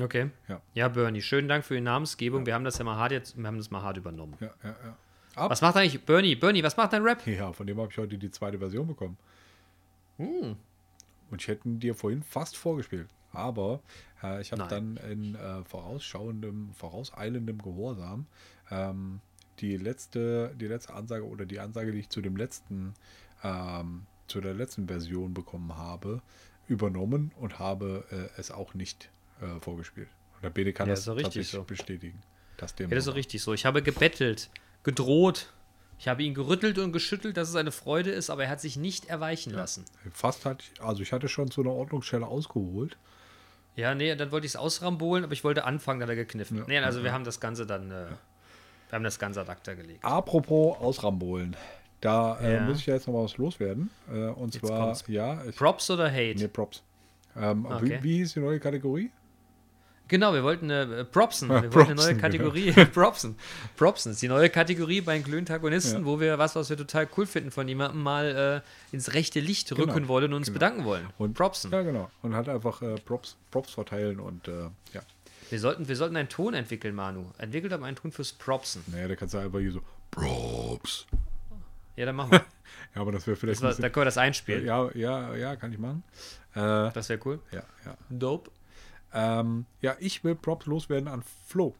Okay. 0.00 0.30
Ja. 0.48 0.60
Ja, 0.74 0.88
Bernie, 0.88 1.22
schönen 1.22 1.46
Dank 1.46 1.64
für 1.64 1.74
die 1.74 1.80
Namensgebung. 1.80 2.44
Wir 2.44 2.54
haben 2.54 2.64
das 2.64 2.78
ja 2.78 2.84
mal 2.84 2.96
hart 2.96 3.12
jetzt, 3.12 3.38
wir 3.38 3.46
haben 3.46 3.58
das 3.58 3.70
mal 3.70 3.82
hart 3.82 3.98
übernommen. 3.98 4.36
Ja, 4.40 4.50
ja, 4.64 4.76
ja. 4.84 4.96
Ab, 5.40 5.50
Was 5.50 5.62
macht 5.62 5.76
eigentlich 5.76 6.04
Bernie? 6.04 6.34
Bernie, 6.34 6.62
was 6.62 6.76
macht 6.76 6.92
dein 6.92 7.02
Rap? 7.02 7.26
ja, 7.26 7.52
von 7.52 7.66
dem 7.66 7.78
habe 7.80 7.90
ich 7.90 7.96
heute 7.98 8.18
die 8.18 8.30
zweite 8.30 8.58
Version 8.58 8.86
bekommen. 8.86 9.16
Hm. 10.18 10.56
Und 11.30 11.40
ich 11.40 11.48
hätte 11.48 11.66
ihn 11.68 11.80
dir 11.80 11.94
vorhin 11.94 12.22
fast 12.22 12.56
vorgespielt. 12.56 13.08
Aber 13.32 13.80
äh, 14.22 14.42
ich 14.42 14.52
habe 14.52 14.66
dann 14.68 14.96
in 14.98 15.34
äh, 15.36 15.64
vorausschauendem, 15.64 16.72
vorauseilendem 16.74 17.58
Gehorsam 17.62 18.26
ähm, 18.70 19.20
die 19.60 19.76
letzte, 19.76 20.54
die 20.60 20.66
letzte 20.66 20.94
Ansage 20.94 21.26
oder 21.26 21.46
die 21.46 21.60
Ansage, 21.60 21.92
die 21.92 22.00
ich 22.00 22.08
zu 22.10 22.20
dem 22.20 22.36
letzten, 22.36 22.94
ähm, 23.42 24.06
zu 24.26 24.40
der 24.40 24.54
letzten 24.54 24.88
Version 24.88 25.32
bekommen 25.32 25.76
habe, 25.76 26.20
übernommen 26.66 27.32
und 27.40 27.58
habe 27.58 28.04
äh, 28.10 28.38
es 28.40 28.50
auch 28.50 28.74
nicht 28.74 29.10
äh, 29.40 29.60
vorgespielt. 29.60 30.08
Und 30.36 30.42
der 30.42 30.50
Bede 30.50 30.72
kann 30.72 30.88
Ja, 30.88 30.94
das 30.94 31.04
doch 31.04 31.14
richtig 31.14 31.24
tatsächlich 31.24 31.50
so. 31.50 31.62
bestätigen. 31.64 32.20
Dem 32.78 32.90
Ja, 32.90 32.96
das 32.96 32.98
ist 32.98 33.04
so 33.06 33.12
richtig 33.12 33.42
so. 33.42 33.54
Ich 33.54 33.64
habe 33.64 33.82
gebettelt, 33.82 34.50
gedroht. 34.82 35.52
Ich 35.98 36.08
habe 36.08 36.22
ihn 36.22 36.32
gerüttelt 36.32 36.78
und 36.78 36.92
geschüttelt, 36.92 37.36
dass 37.36 37.48
es 37.50 37.56
eine 37.56 37.72
Freude 37.72 38.10
ist, 38.10 38.30
aber 38.30 38.44
er 38.44 38.50
hat 38.50 38.60
sich 38.60 38.76
nicht 38.76 39.06
erweichen 39.06 39.50
lassen. 39.52 39.84
Fast 40.12 40.46
hatte 40.46 40.64
ich, 40.74 40.82
also 40.82 41.02
ich 41.02 41.12
hatte 41.12 41.28
schon 41.28 41.50
zu 41.50 41.60
einer 41.60 41.72
Ordnungsstelle 41.72 42.26
ausgeholt. 42.26 42.96
Ja, 43.76 43.94
nee, 43.94 44.14
dann 44.16 44.32
wollte 44.32 44.46
ich 44.46 44.52
es 44.52 44.56
ausrambolen, 44.56 45.24
aber 45.24 45.32
ich 45.34 45.44
wollte 45.44 45.64
anfangen, 45.64 46.00
dann 46.00 46.08
hat 46.08 46.16
er 46.16 46.24
gekniffen. 46.24 46.58
Ja, 46.58 46.64
nee, 46.66 46.78
also 46.78 47.04
wir 47.04 47.12
haben 47.12 47.24
das 47.24 47.38
Ganze 47.38 47.66
dann, 47.66 47.90
äh, 47.90 48.06
wir 48.06 48.92
haben 48.92 49.04
das 49.04 49.18
Ganze 49.18 49.40
ad 49.42 49.50
acta 49.50 49.74
gelegt. 49.74 50.02
Apropos 50.04 50.78
Ausrambolen. 50.78 51.54
Da 52.00 52.38
äh, 52.40 52.54
Ja. 52.54 52.60
muss 52.62 52.78
ich 52.78 52.86
ja 52.86 52.94
jetzt 52.94 53.06
noch 53.06 53.14
mal 53.14 53.24
was 53.24 53.36
loswerden. 53.36 53.90
Äh, 54.10 54.28
und 54.28 54.54
Jetzt 54.54 54.66
zwar, 54.66 54.86
kommt's. 54.86 55.04
ja, 55.06 55.44
ich, 55.44 55.54
Props 55.56 55.90
oder 55.90 56.10
Hate? 56.10 56.34
nee, 56.38 56.48
Props. 56.48 56.82
Ähm, 57.36 57.66
Okay. 57.66 57.98
wie, 58.00 58.02
wie 58.04 58.16
hieß 58.16 58.32
die 58.34 58.40
neue 58.40 58.58
Kategorie? 58.58 59.10
Genau, 60.10 60.34
wir 60.34 60.42
wollten 60.42 60.70
eine 60.70 60.96
äh, 60.98 61.04
Propsen, 61.04 61.50
Ah, 61.50 61.62
wir 61.62 61.72
wollten 61.72 61.92
eine 61.92 61.94
neue 61.94 62.14
Propsen, 62.14 62.20
Kategorie. 62.20 62.72
Propsen. 62.92 63.36
Propsen 63.76 64.10
ist 64.12 64.20
die 64.20 64.28
neue 64.28 64.50
Kategorie 64.50 65.00
bei 65.00 65.14
den 65.14 65.22
Klöntagonisten, 65.24 66.00
Ja. 66.00 66.04
wo 66.04 66.18
wir 66.18 66.36
was, 66.36 66.56
was 66.56 66.68
wir 66.68 66.76
total 66.76 67.08
cool 67.16 67.26
finden 67.26 67.50
von 67.52 67.68
jemandem 67.68 68.02
mal 68.02 68.62
äh, 68.92 68.94
ins 68.94 69.14
rechte 69.14 69.38
Licht 69.40 69.70
rücken 69.72 69.94
Genau, 69.94 70.08
wollen 70.08 70.24
und 70.26 70.34
uns 70.34 70.46
genau. 70.48 70.54
bedanken 70.58 70.84
wollen. 70.84 71.06
Und- 71.16 71.34
Propsen. 71.34 71.70
Ja, 71.70 71.82
genau. 71.82 72.10
Und 72.22 72.34
hat 72.34 72.48
einfach 72.48 72.82
äh, 72.82 72.96
Props, 72.96 73.36
Props 73.52 73.72
verteilen 73.72 74.18
und 74.20 74.48
äh, 74.48 74.64
ja. 74.92 75.00
Wir 75.48 75.58
sollten, 75.60 75.88
wir 75.88 75.96
sollten 75.96 76.16
einen 76.16 76.28
Ton 76.28 76.54
entwickeln, 76.54 76.94
Manu. 76.94 77.24
Entwickelt 77.38 77.72
aber 77.72 77.86
einen 77.86 77.96
Ton 77.96 78.10
fürs 78.12 78.32
Propsen. 78.32 78.82
Naja, 78.88 79.06
da 79.08 79.14
kannst 79.16 79.34
du 79.34 79.38
einfach 79.38 79.58
hier 79.60 79.72
so 79.72 79.80
Props. 80.10 81.06
Ja, 81.96 82.06
dann 82.06 82.16
machen 82.16 82.32
wir. 82.32 82.44
Ja, 82.94 83.02
aber 83.02 83.12
das 83.12 83.24
wäre 83.26 83.36
vielleicht 83.36 83.58
Das 83.58 83.62
war, 83.62 83.70
ein 83.70 83.82
da 83.82 83.88
können 83.88 84.02
wir 84.02 84.04
das 84.06 84.18
einspielen. 84.18 84.62
bisschen, 84.64 85.00
ja, 85.00 85.28
ja, 85.30 85.34
ja, 85.36 85.56
kann 85.56 85.72
ich 85.72 85.78
machen. 85.78 86.02
Äh, 86.54 86.90
Das 86.92 87.08
wäre 87.08 87.20
cool. 87.24 87.38
ja, 87.52 87.62
ja. 87.84 87.96
Dope. 88.08 88.50
Ähm, 89.12 89.66
ja, 89.80 89.96
ich 89.98 90.22
will 90.24 90.34
Props 90.34 90.66
loswerden 90.66 91.08
an 91.08 91.22
Flo. 91.46 91.74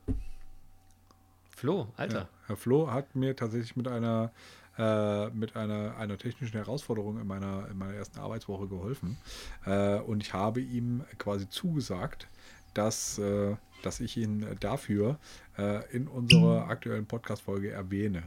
Flo, 1.57 1.89
Alter. 1.97 2.19
Ja, 2.19 2.29
Herr 2.47 2.57
Flo 2.57 2.91
hat 2.91 3.15
mir 3.15 3.37
tatsächlich 3.37 3.77
mit 3.77 3.87
einer 3.87 4.33
äh, 4.79 5.29
mit 5.31 5.57
einer, 5.57 5.97
einer 5.99 6.17
technischen 6.17 6.57
Herausforderung 6.57 7.21
in 7.21 7.27
meiner, 7.27 7.69
in 7.71 7.77
meiner 7.77 7.95
ersten 7.95 8.19
Arbeitswoche 8.19 8.67
geholfen. 8.67 9.19
Äh, 9.67 9.99
und 9.99 10.23
ich 10.23 10.33
habe 10.33 10.61
ihm 10.61 11.05
quasi 11.19 11.49
zugesagt, 11.51 12.29
dass, 12.73 13.19
äh, 13.19 13.57
dass 13.83 14.01
ich 14.01 14.17
ihn 14.17 14.47
dafür 14.61 15.19
äh, 15.59 15.85
in 15.95 16.09
unserer 16.09 16.69
aktuellen 16.69 17.05
Podcast-Folge 17.05 17.71
erwähne. 17.71 18.23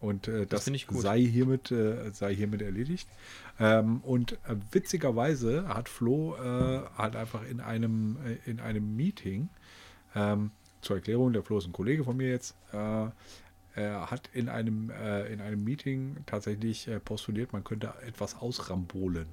Und 0.00 0.28
äh, 0.28 0.46
das, 0.46 0.66
gut. 0.66 1.00
sei 1.00 1.20
hiermit, 1.20 1.72
äh, 1.72 2.10
sei 2.12 2.34
hiermit 2.34 2.62
erledigt. 2.62 3.08
Ähm, 3.58 4.00
und 4.02 4.32
äh, 4.32 4.56
witzigerweise 4.70 5.66
hat 5.68 5.88
Flo 5.88 6.36
äh, 6.36 6.82
halt 6.96 7.16
einfach 7.16 7.44
in 7.44 7.60
einem, 7.60 8.16
äh, 8.24 8.50
in 8.50 8.60
einem 8.60 8.96
Meeting, 8.96 9.48
ähm, 10.14 10.52
zur 10.80 10.96
Erklärung, 10.96 11.32
der 11.32 11.42
Flo 11.42 11.58
ist 11.58 11.66
ein 11.66 11.72
Kollege 11.72 12.04
von 12.04 12.16
mir 12.16 12.28
jetzt, 12.28 12.54
äh, 12.72 13.06
er 13.74 14.10
hat 14.10 14.28
in 14.32 14.48
einem, 14.48 14.90
in 15.30 15.40
einem 15.40 15.62
Meeting 15.62 16.16
tatsächlich 16.26 16.90
postuliert, 17.04 17.52
man 17.52 17.62
könnte 17.62 17.94
etwas 18.04 18.34
ausrambolen. 18.34 19.26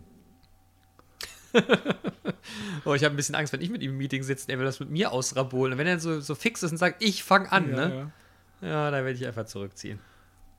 Oh, 2.85 2.93
ich 2.93 3.03
habe 3.03 3.15
ein 3.15 3.17
bisschen 3.17 3.33
Angst, 3.33 3.53
wenn 3.53 3.61
ich 3.61 3.71
mit 3.71 3.81
ihm 3.81 3.91
im 3.91 3.97
Meeting 3.97 4.21
sitze, 4.21 4.51
er 4.51 4.59
will 4.59 4.65
das 4.65 4.79
mit 4.79 4.91
mir 4.91 5.11
ausrabolen. 5.11 5.73
Und 5.73 5.79
wenn 5.79 5.87
er 5.87 5.99
so, 5.99 6.19
so 6.19 6.35
fix 6.35 6.61
ist 6.61 6.71
und 6.71 6.77
sagt, 6.77 7.03
ich 7.03 7.23
fange 7.23 7.51
an, 7.51 7.69
ja, 7.71 7.75
ne? 7.75 7.95
ja. 7.95 8.11
Ja, 8.61 8.91
da 8.91 8.97
werde 8.97 9.11
ich 9.11 9.25
einfach 9.25 9.45
zurückziehen. 9.45 9.99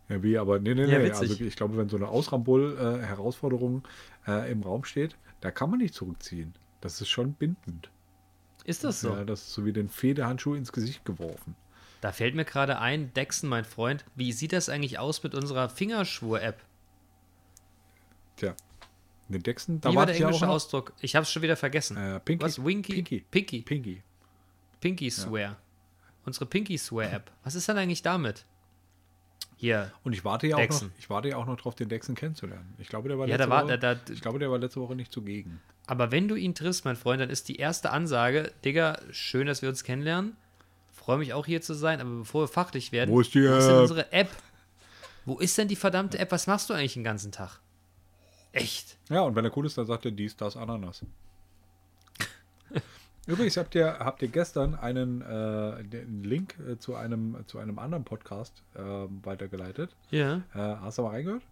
Ja, 0.09 0.23
wie, 0.23 0.39
aber 0.39 0.59
nee, 0.61 0.75
nee, 0.75 0.85
Ja, 0.85 0.99
nee. 0.99 1.07
witzig. 1.07 1.31
Also 1.31 1.45
ich 1.45 1.57
glaube, 1.57 1.77
wenn 1.77 1.89
so 1.89 1.97
eine 1.97 2.09
Ausrambol-Herausforderung 2.09 3.83
äh, 4.27 4.51
im 4.53 4.63
Raum 4.63 4.85
steht, 4.85 5.17
da 5.41 5.51
kann 5.51 5.71
man 5.71 5.81
nicht 5.81 5.95
zurückziehen. 5.95 6.55
Das 6.81 7.01
ist 7.01 7.09
schon 7.09 7.33
bindend. 7.35 7.91
Ist 8.65 8.85
das 8.85 9.01
so? 9.01 9.11
Ja, 9.11 9.25
das 9.25 9.43
ist 9.43 9.55
so 9.55 9.65
wie 9.65 9.73
den 9.73 9.89
Federhandschuh 9.89 10.55
ins 10.55 10.73
Gesicht 10.73 11.05
geworfen. 11.05 11.57
Da 12.01 12.13
fällt 12.13 12.35
mir 12.35 12.45
gerade 12.45 12.79
ein, 12.79 13.13
Dexon, 13.15 13.49
mein 13.49 13.65
Freund, 13.65 14.05
wie 14.15 14.33
sieht 14.33 14.53
das 14.53 14.69
eigentlich 14.69 14.99
aus 14.99 15.23
mit 15.23 15.35
unserer 15.35 15.69
Fingerschwur-App? 15.69 16.61
Tja, 18.37 18.55
den 19.29 19.43
Dexen, 19.43 19.81
da 19.81 19.91
Wie 19.91 19.97
war 19.97 20.07
der 20.07 20.17
ja 20.17 20.27
englische. 20.27 20.49
Ausdruck? 20.49 20.93
Ich 21.01 21.17
habe 21.17 21.23
es 21.25 21.33
schon 21.33 21.43
wieder 21.43 21.57
vergessen. 21.57 21.97
Äh, 21.97 22.21
Pinky, 22.21 22.45
Was? 22.45 22.63
Winky? 22.65 22.93
Pinky. 22.95 23.25
Pinky. 23.31 23.63
Pinky. 23.63 24.03
Pinky 24.81 25.11
Swear. 25.11 25.57
Unsere 26.25 26.47
Pinky 26.47 26.77
Swear-App. 26.77 27.33
Was 27.45 27.55
ist 27.55 27.69
denn 27.69 27.79
eigentlich 27.79 28.03
damit? 28.03 28.45
Hier. 29.59 29.91
Und 30.05 30.13
ich 30.13 30.25
warte 30.25 30.47
ja 30.47 30.57
auch 30.57 30.61
noch, 30.61 30.67
Dexen. 30.69 30.93
ich 30.99 31.09
warte 31.09 31.29
ja 31.31 31.37
auch 31.37 31.47
noch 31.47 31.57
drauf, 31.57 31.75
den 31.75 31.89
Dexen 31.89 32.15
kennenzulernen. 32.15 32.75
Ich 32.79 32.89
glaube, 32.89 33.09
der 33.09 33.19
war 33.19 33.27
Ja, 33.27 33.37
letzte 33.37 33.51
war, 33.51 33.65
Woche, 33.65 33.79
da, 33.79 33.95
da, 33.95 34.13
ich 34.13 34.21
glaube, 34.21 34.39
der 34.39 34.51
war 34.51 34.59
letzte 34.59 34.81
Woche 34.81 34.95
nicht 34.95 35.11
zugegen. 35.13 35.61
aber 35.87 36.11
wenn 36.13 36.29
du 36.29 36.35
ihn 36.35 36.55
triffst, 36.55 36.85
mein 36.85 36.97
Freund, 36.97 37.21
dann 37.23 37.31
ist 37.31 37.49
die 37.49 37.57
erste 37.57 37.91
Ansage, 37.91 38.53
Digga, 38.65 39.01
schön, 39.13 39.47
dass 39.47 39.63
wir 39.63 39.69
uns 39.71 39.83
kennenlernen. 39.83 40.37
Freue 40.93 41.19
mich 41.19 41.33
auch 41.33 41.47
hier 41.47 41.63
zu 41.63 41.73
sein, 41.75 42.01
aber 42.01 42.11
bevor 42.19 42.43
wir 42.45 42.49
fachlich 42.49 42.93
werden, 42.93 43.11
Wo 43.15 43.21
ist 43.21 43.33
die 43.35 43.43
wo 43.49 43.55
ist 43.57 43.67
denn 43.67 43.75
App? 43.77 43.81
unsere 43.83 44.13
App? 44.13 44.29
Wo 45.25 45.39
ist 45.39 45.57
denn 45.57 45.69
die 45.69 45.77
verdammte 45.77 46.19
App? 46.19 46.31
Was 46.33 46.47
machst 46.47 46.69
du 46.69 46.75
eigentlich 46.75 46.95
den 46.95 47.05
ganzen 47.05 47.33
Tag? 47.33 47.61
Echt? 48.53 48.97
Ja, 49.09 49.21
und 49.23 49.35
wenn 49.37 49.45
er 49.45 49.57
cool 49.57 49.67
ist, 49.67 49.79
dann 49.79 49.87
sagt 49.87 50.05
er 50.05 50.11
dies, 50.11 50.37
das, 50.37 50.57
Ananas. 50.57 51.03
Übrigens 53.27 53.57
habt 53.57 53.75
ihr, 53.75 53.99
habt 53.99 54.23
ihr 54.23 54.29
gestern 54.29 54.77
einen, 54.77 55.21
äh, 55.21 55.83
Link 56.23 56.57
äh, 56.61 56.79
zu, 56.79 56.95
einem, 56.95 57.37
zu 57.47 57.59
einem 57.59 57.79
anderen 57.79 58.05
Podcast 58.05 58.63
äh, 58.75 58.81
weitergeleitet. 58.81 59.97
Ja. 60.11 60.43
Äh, 60.55 60.59
hast 60.81 60.99
du 60.99 61.03
mal 61.03 61.11
reingehört? 61.11 61.43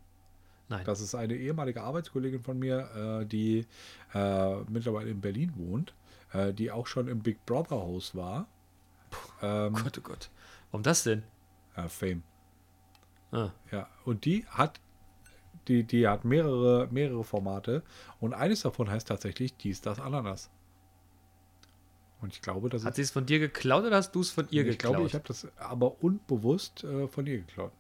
Nein. 0.68 0.84
Das 0.86 1.00
ist 1.00 1.14
eine 1.14 1.34
ehemalige 1.34 1.82
Arbeitskollegin 1.82 2.42
von 2.42 2.58
mir, 2.58 3.22
äh, 3.22 3.26
die 3.26 3.66
äh, 4.14 4.56
mittlerweile 4.68 5.10
in 5.10 5.20
Berlin 5.20 5.52
wohnt, 5.56 5.94
die 6.54 6.72
auch 6.72 6.88
schon 6.88 7.06
im 7.06 7.20
Big 7.20 7.46
Brother 7.46 7.76
Haus 7.76 8.16
war. 8.16 8.48
Ähm, 9.40 9.72
Gott, 9.74 9.98
oh 9.98 10.00
Gott. 10.00 10.30
Warum 10.72 10.82
das 10.82 11.04
denn? 11.04 11.22
Fame. 11.86 12.24
Ah. 13.30 13.50
Ja, 13.70 13.88
und 14.04 14.24
die 14.24 14.44
hat, 14.46 14.80
die, 15.68 15.84
die 15.84 16.08
hat 16.08 16.24
mehrere, 16.24 16.88
mehrere 16.90 17.22
Formate 17.22 17.84
und 18.18 18.34
eines 18.34 18.62
davon 18.62 18.90
heißt 18.90 19.06
tatsächlich 19.06 19.56
dies, 19.56 19.80
das, 19.80 20.00
Ananas. 20.00 20.50
Und 22.24 22.32
ich 22.32 22.40
glaube, 22.40 22.70
das 22.70 22.86
Hat 22.86 22.96
sie 22.96 23.02
es 23.02 23.10
von 23.10 23.26
dir 23.26 23.38
geklaut 23.38 23.84
oder 23.84 23.96
hast 23.96 24.12
du 24.14 24.20
es 24.22 24.30
von 24.30 24.48
ihr 24.50 24.62
ich 24.62 24.68
geklaut? 24.78 24.94
glaube, 24.94 25.06
ich 25.08 25.14
habe 25.14 25.24
das 25.28 25.46
aber 25.58 26.02
unbewusst 26.02 26.82
äh, 26.82 27.06
von 27.06 27.26
ihr 27.26 27.36
geklaut. 27.40 27.70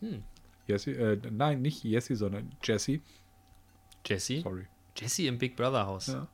Hm. 0.00 0.24
Jessie, 0.66 0.90
äh, 0.90 1.20
nein, 1.30 1.62
nicht 1.62 1.84
Jessie, 1.84 2.16
sondern 2.16 2.50
Jessie. 2.64 3.00
Jessie? 4.04 4.40
Sorry. 4.40 4.66
Jessie 4.96 5.28
im 5.28 5.38
Big 5.38 5.54
Brother 5.54 5.86
Haus. 5.86 6.08
Ja. 6.08 6.26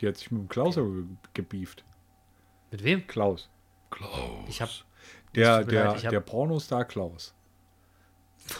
Die 0.00 0.06
hat 0.06 0.16
sich 0.18 0.30
mit 0.30 0.42
dem 0.42 0.48
Klaus 0.48 0.76
ge 0.76 1.02
gebieft. 1.32 1.84
Mit 2.70 2.84
wem? 2.84 3.04
Klaus. 3.08 3.50
Klaus. 3.90 4.44
Ich 4.48 4.62
hab. 4.62 4.70
Der, 5.34 5.64
der, 5.64 5.84
leid, 5.86 5.96
ich 5.96 6.04
hab- 6.04 6.12
der 6.12 6.20
Pornostar 6.20 6.84
Klaus. 6.84 7.34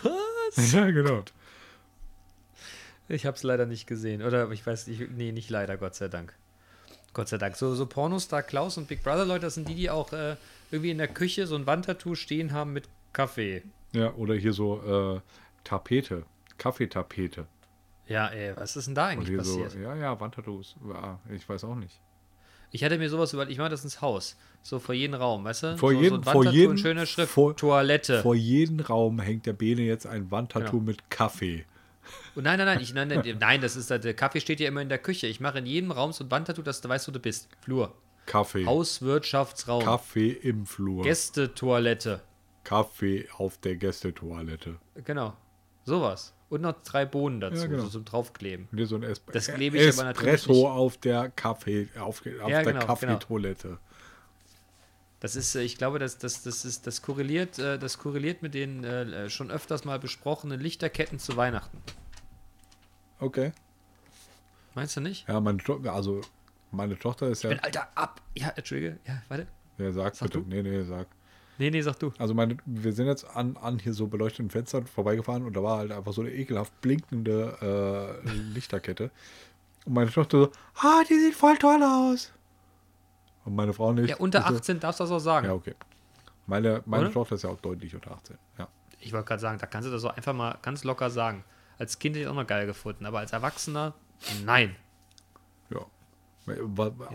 Was? 0.03 0.13
Ja, 0.73 0.91
genau. 0.91 1.23
Ich 3.09 3.27
habe 3.27 3.37
es 3.37 3.45
leider 3.45 3.67
nicht 3.67 3.87
gesehen. 3.87 4.23
Oder 4.23 4.51
ich 4.51 4.67
weiß 4.67 4.89
nicht. 4.89 5.09
Nee, 5.13 5.31
nicht 5.31 5.51
leider, 5.51 5.77
Gott 5.77 5.95
sei 5.95 6.09
Dank. 6.09 6.37
Gott 7.15 7.29
sei 7.29 7.39
Dank. 7.39 7.57
So, 7.57 7.75
so 7.75 7.87
Pornostar 7.87 8.43
Klaus 8.43 8.77
und 8.77 8.89
Big 8.89 9.03
Brother 9.03 9.25
Leute, 9.25 9.43
das 9.47 9.55
sind 9.55 9.69
die, 9.69 9.75
die 9.75 9.89
auch 9.91 10.13
äh, 10.13 10.37
irgendwie 10.71 10.91
in 10.91 10.99
der 10.99 11.09
Küche 11.09 11.47
so 11.47 11.55
ein 11.57 11.67
Wandtattoo 11.67 12.15
stehen 12.15 12.53
haben 12.53 12.73
mit 12.73 12.89
Kaffee. 13.13 13.63
Ja, 13.93 14.13
oder 14.15 14.35
hier 14.35 14.53
so 14.53 15.15
äh, 15.17 15.21
Tapete. 15.63 16.25
Kaffeetapete. 16.59 17.47
Ja, 18.09 18.29
ey, 18.29 18.53
was 18.57 18.77
ist 18.77 18.87
denn 18.87 18.95
da 18.95 19.07
eigentlich 19.07 19.37
passiert? 19.37 19.71
so, 19.73 19.79
ja, 19.79 19.95
ja, 19.97 20.19
Wandtattoos. 20.21 20.77
Ja, 20.89 21.19
ich 21.35 21.49
weiß 21.49 21.65
auch 21.65 21.75
nicht. 21.77 21.99
Ich 22.71 22.83
hatte 22.83 22.99
mir 22.99 23.09
sowas 23.09 23.33
überlegt, 23.33 23.53
ich 23.53 23.59
mache 23.59 23.71
das 23.71 23.85
ins 23.85 24.01
Haus. 24.01 24.37
So 24.63 24.79
vor 24.81 24.95
jeden 24.95 25.15
Raum, 25.15 25.45
weißt 25.45 25.63
du? 25.63 25.77
Vor 25.79 25.93
so, 25.93 26.01
jedem- 26.01 26.23
so 26.25 26.31
ein 26.31 26.33
vor 26.33 26.45
jedem- 26.47 26.73
in 26.73 26.79
schöner 26.79 27.07
Schrift. 27.07 27.31
vor- 27.33 27.57
Toilette. 27.57 28.21
Vor 28.23 28.35
jedem 28.35 28.81
Raum 28.81 29.21
hängt 29.21 29.47
der 29.47 29.53
Bene 29.53 29.83
jetzt 29.83 30.07
ein 30.07 30.31
Wandtattoo 30.31 30.73
Genau. 30.79 30.83
mit 30.85 31.09
Kaffee. 31.11 31.65
Und 32.35 32.45
nein, 32.45 32.59
nein, 32.59 32.67
nein, 32.67 32.81
ich, 32.81 32.93
nein, 32.95 33.09
nein, 33.09 33.37
nein, 33.39 33.61
das 33.61 33.77
ist 33.77 33.91
der 33.91 34.15
Kaffee 34.15 34.41
steht 34.41 34.61
ja 34.61 34.69
immer 34.69 34.83
in 34.83 34.89
der 34.89 34.99
Küche. 34.99 35.27
Ich 35.27 35.41
mache 35.41 35.59
in 35.59 35.67
jedem 35.67 35.91
Raum 35.91 36.13
so 36.13 36.25
ein 36.25 36.31
Wandtattoo, 36.31 36.63
dass 36.63 36.81
du 36.81 36.89
weißt, 36.89 37.09
wo 37.09 37.13
du 37.13 37.21
bist. 37.21 37.49
Flur. 37.63 37.95
Kaffee. 38.27 38.65
Hauswirtschaftsraum. 38.67 39.85
Kaffee 39.85 40.31
im 40.31 40.67
Flur. 40.67 41.05
Gästetoilette. 41.05 42.21
Kaffee 42.65 43.29
auf 43.37 43.59
der 43.59 43.77
Gästetoilette. 43.77 44.77
Genau. 45.05 45.35
Sowas. 45.85 46.35
Und 46.49 46.63
noch 46.63 46.75
drei 46.83 47.05
Bohnen 47.05 47.41
dazu, 47.41 47.63
Ja, 47.63 47.67
genau. 47.67 47.83
so 47.85 47.89
zum 47.91 48.05
Draufkleben. 48.05 48.69
Und 48.71 48.79
hier 48.79 48.87
so 48.87 48.97
ein 48.97 49.03
es 49.03 49.23
Das 49.27 49.49
klebe 49.49 49.77
ich 49.77 49.93
aber 49.93 50.05
natürlich 50.05 50.35
Espresso 50.35 50.61
nicht. 50.61 50.71
auf 50.71 50.97
der 50.99 51.31
Kaffee, 51.31 51.89
auf, 51.99 52.21
auf 52.21 52.27
Ja, 52.27 52.63
der 52.63 52.73
genau, 52.73 52.87
Kaffeetoilette. 52.87 53.79
Das 55.25 55.37
ist, 55.37 55.55
äh, 55.55 55.63
ich 55.63 55.79
glaube, 55.79 55.99
das, 55.99 56.19
das, 56.19 56.43
das, 56.43 56.67
ist, 56.67 56.87
das, 56.87 57.01
korreliert, 57.01 57.59
äh, 57.59 57.79
das 57.79 57.97
korreliert 57.97 58.43
mit 58.43 58.53
den 58.53 58.85
äh, 58.85 59.31
schon 59.31 59.51
öfters 59.51 59.87
mal 59.87 59.99
besprochenen 59.99 60.61
Lichterketten 60.61 61.19
zu 61.19 61.35
Weihnachten. 61.39 61.79
Okay. 63.21 63.53
Meinst 64.75 64.99
du 64.99 65.01
nicht? 65.01 65.27
Ja, 65.27 65.41
meine, 65.41 65.57
to 65.57 65.81
also 65.89 66.21
meine 66.73 66.99
Tochter 66.99 67.29
ist 67.29 67.39
Ich 67.39 67.45
ja. 67.45 67.51
bin 67.57 67.61
alter 67.61 67.89
ab. 67.95 68.21
Ja, 68.35 68.51
Entschuldige. 68.51 68.99
Ja, 69.07 69.23
warte. 69.29 69.47
Ja, 69.79 69.93
sag, 69.93 70.15
Sag 70.15 70.31
bitte. 70.31 70.43
du. 70.43 70.47
Nee, 70.47 70.63
nee, 70.63 70.83
sag. 70.83 71.07
Nee, 71.57 71.71
nee, 71.71 71.81
sag 71.81 71.99
du. 72.01 72.13
Also 72.19 72.35
meine, 72.35 72.59
wir 72.67 72.93
sind 72.93 73.07
jetzt 73.07 73.25
an, 73.25 73.57
an 73.57 73.79
hier 73.79 73.95
so 73.95 74.09
beleuchteten 74.09 74.51
Fenstern 74.51 74.87
vorbeigefahren 74.87 75.47
und 75.47 75.57
da 75.57 75.63
war 75.63 75.79
halt 75.79 75.91
einfach 75.91 76.13
so 76.13 76.21
eine 76.21 76.35
ekelhaft 76.35 76.79
blinkende 76.83 78.21
äh, 78.23 78.29
Lichterkette. 78.53 79.11
Und 79.87 79.95
meine 79.95 80.11
Tochter 80.11 80.39
so, 80.39 80.53
ah, 80.87 81.03
die 81.09 81.19
sieht 81.19 81.35
voll 81.35 81.57
toll 81.57 81.83
aus. 81.83 82.31
Und 83.45 83.55
meine 83.55 83.73
Frau 83.73 83.93
nicht. 83.93 84.09
Ja, 84.11 84.17
unter 84.17 84.41
Ich 84.41 84.47
so, 84.47 84.55
18 84.57 84.81
darfst 84.81 85.01
du 85.01 85.05
das 85.05 85.11
auch 85.11 85.19
sagen. 85.19 85.47
Ja, 85.47 85.53
okay. 85.55 85.75
Meine, 86.47 86.83
meine 86.87 87.05
Oder? 87.05 87.13
Tochter 87.13 87.35
ist 87.37 87.43
ja 87.43 87.51
auch 87.51 87.61
deutlich 87.61 87.95
unter 87.95 88.13
18. 88.13 88.37
Ja. 88.59 88.69
Ich 89.01 89.13
wollte 89.13 89.27
gerade 89.27 89.41
sagen, 89.41 89.59
da 89.59 89.67
kannst 89.67 89.87
du 89.87 89.93
das 89.93 90.05
auch 90.05 90.17
einfach 90.17 90.33
mal 90.35 90.59
ganz 90.63 90.85
locker 90.85 91.11
sagen. 91.11 91.45
Als 91.79 91.99
Kind 91.99 92.17
hätte 92.17 92.25
ich 92.25 92.29
auch 92.29 92.35
noch 92.35 92.47
geil 92.47 92.67
gefunden, 92.67 93.05
aber 93.07 93.19
als 93.19 93.33
Erwachsener, 93.33 93.95
nein. 94.45 94.77
ja. 95.71 95.81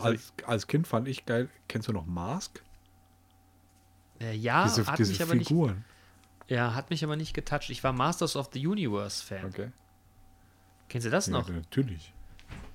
Als, 0.02 0.34
als 0.46 0.68
Kind 0.68 0.88
fand 0.88 1.08
ich 1.08 1.26
geil. 1.26 1.50
Kennst 1.68 1.88
du 1.88 1.94
noch 1.94 2.06
Mask? 2.06 2.62
Äh, 4.20 4.34
ja, 4.36 4.64
diese 4.66 4.86
hat 4.88 5.00
diese 5.00 5.12
mich 5.12 5.22
aber 5.22 5.36
nicht, 5.36 5.48
Figuren. 5.48 5.86
ja, 6.48 6.74
hat 6.76 6.90
mich 6.90 7.04
aber 7.04 7.16
nicht 7.16 7.34
getoucht. 7.34 7.70
Ich 7.70 7.84
war 7.84 7.94
Masters 7.94 8.36
of 8.36 8.50
the 8.54 8.66
Universe 8.68 9.24
Fan. 9.24 9.46
Okay. 9.46 9.72
Kennst 10.90 11.06
du 11.08 11.12
das 11.12 11.28
Ja, 11.28 11.34
noch? 11.34 11.48
natürlich. 11.48 12.14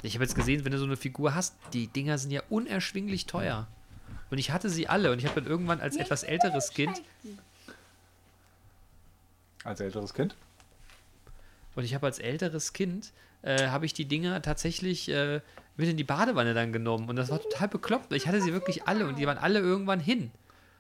Ich 0.05 0.15
habe 0.15 0.25
jetzt 0.25 0.35
gesehen, 0.35 0.65
wenn 0.65 0.73
du 0.73 0.79
so 0.79 0.85
eine 0.85 0.99
Figur 0.99 1.35
hast, 1.35 1.57
die 1.73 1.87
Dinger 1.87 2.19
sind 2.19 2.31
ja 2.31 2.43
unerschwinglich 2.51 3.25
teuer. 3.25 3.67
Und 4.31 4.37
ich 4.37 4.51
hatte 4.51 4.69
sie 4.69 4.87
alle 4.87 5.11
und 5.11 5.19
ich 5.19 5.27
habe 5.27 5.41
dann 5.41 5.51
irgendwann 5.51 5.81
als 5.81 5.97
etwas 5.97 6.25
älteres 6.25 6.71
Kind 6.71 7.03
Als 9.65 9.81
älteres 9.81 10.13
Kind? 10.13 10.37
und 11.75 11.85
ich 11.85 11.95
habe 11.95 12.07
als 12.07 12.19
älteres 12.19 12.73
Kind 12.73 13.13
äh, 13.43 13.69
habe 13.69 13.87
ich 13.87 13.95
die 13.95 14.05
Dinger 14.05 14.43
tatsächlich 14.43 15.09
äh, 15.09 15.41
mit 15.77 15.89
in 15.89 15.97
die 15.97 16.05
Badewanne 16.05 16.53
dann 16.53 16.73
genommen 16.73 17.09
und 17.09 17.17
das 17.17 17.31
war 17.31 17.41
total 17.41 17.69
bekloppt. 17.69 18.13
Ich 18.13 18.29
hatte 18.29 18.43
sie 18.43 18.53
wirklich 18.53 18.87
alle 18.87 19.07
und 19.09 19.19
die 19.19 19.27
waren 19.27 19.39
alle 19.39 19.59
irgendwann 19.61 20.01
hin. 20.01 20.31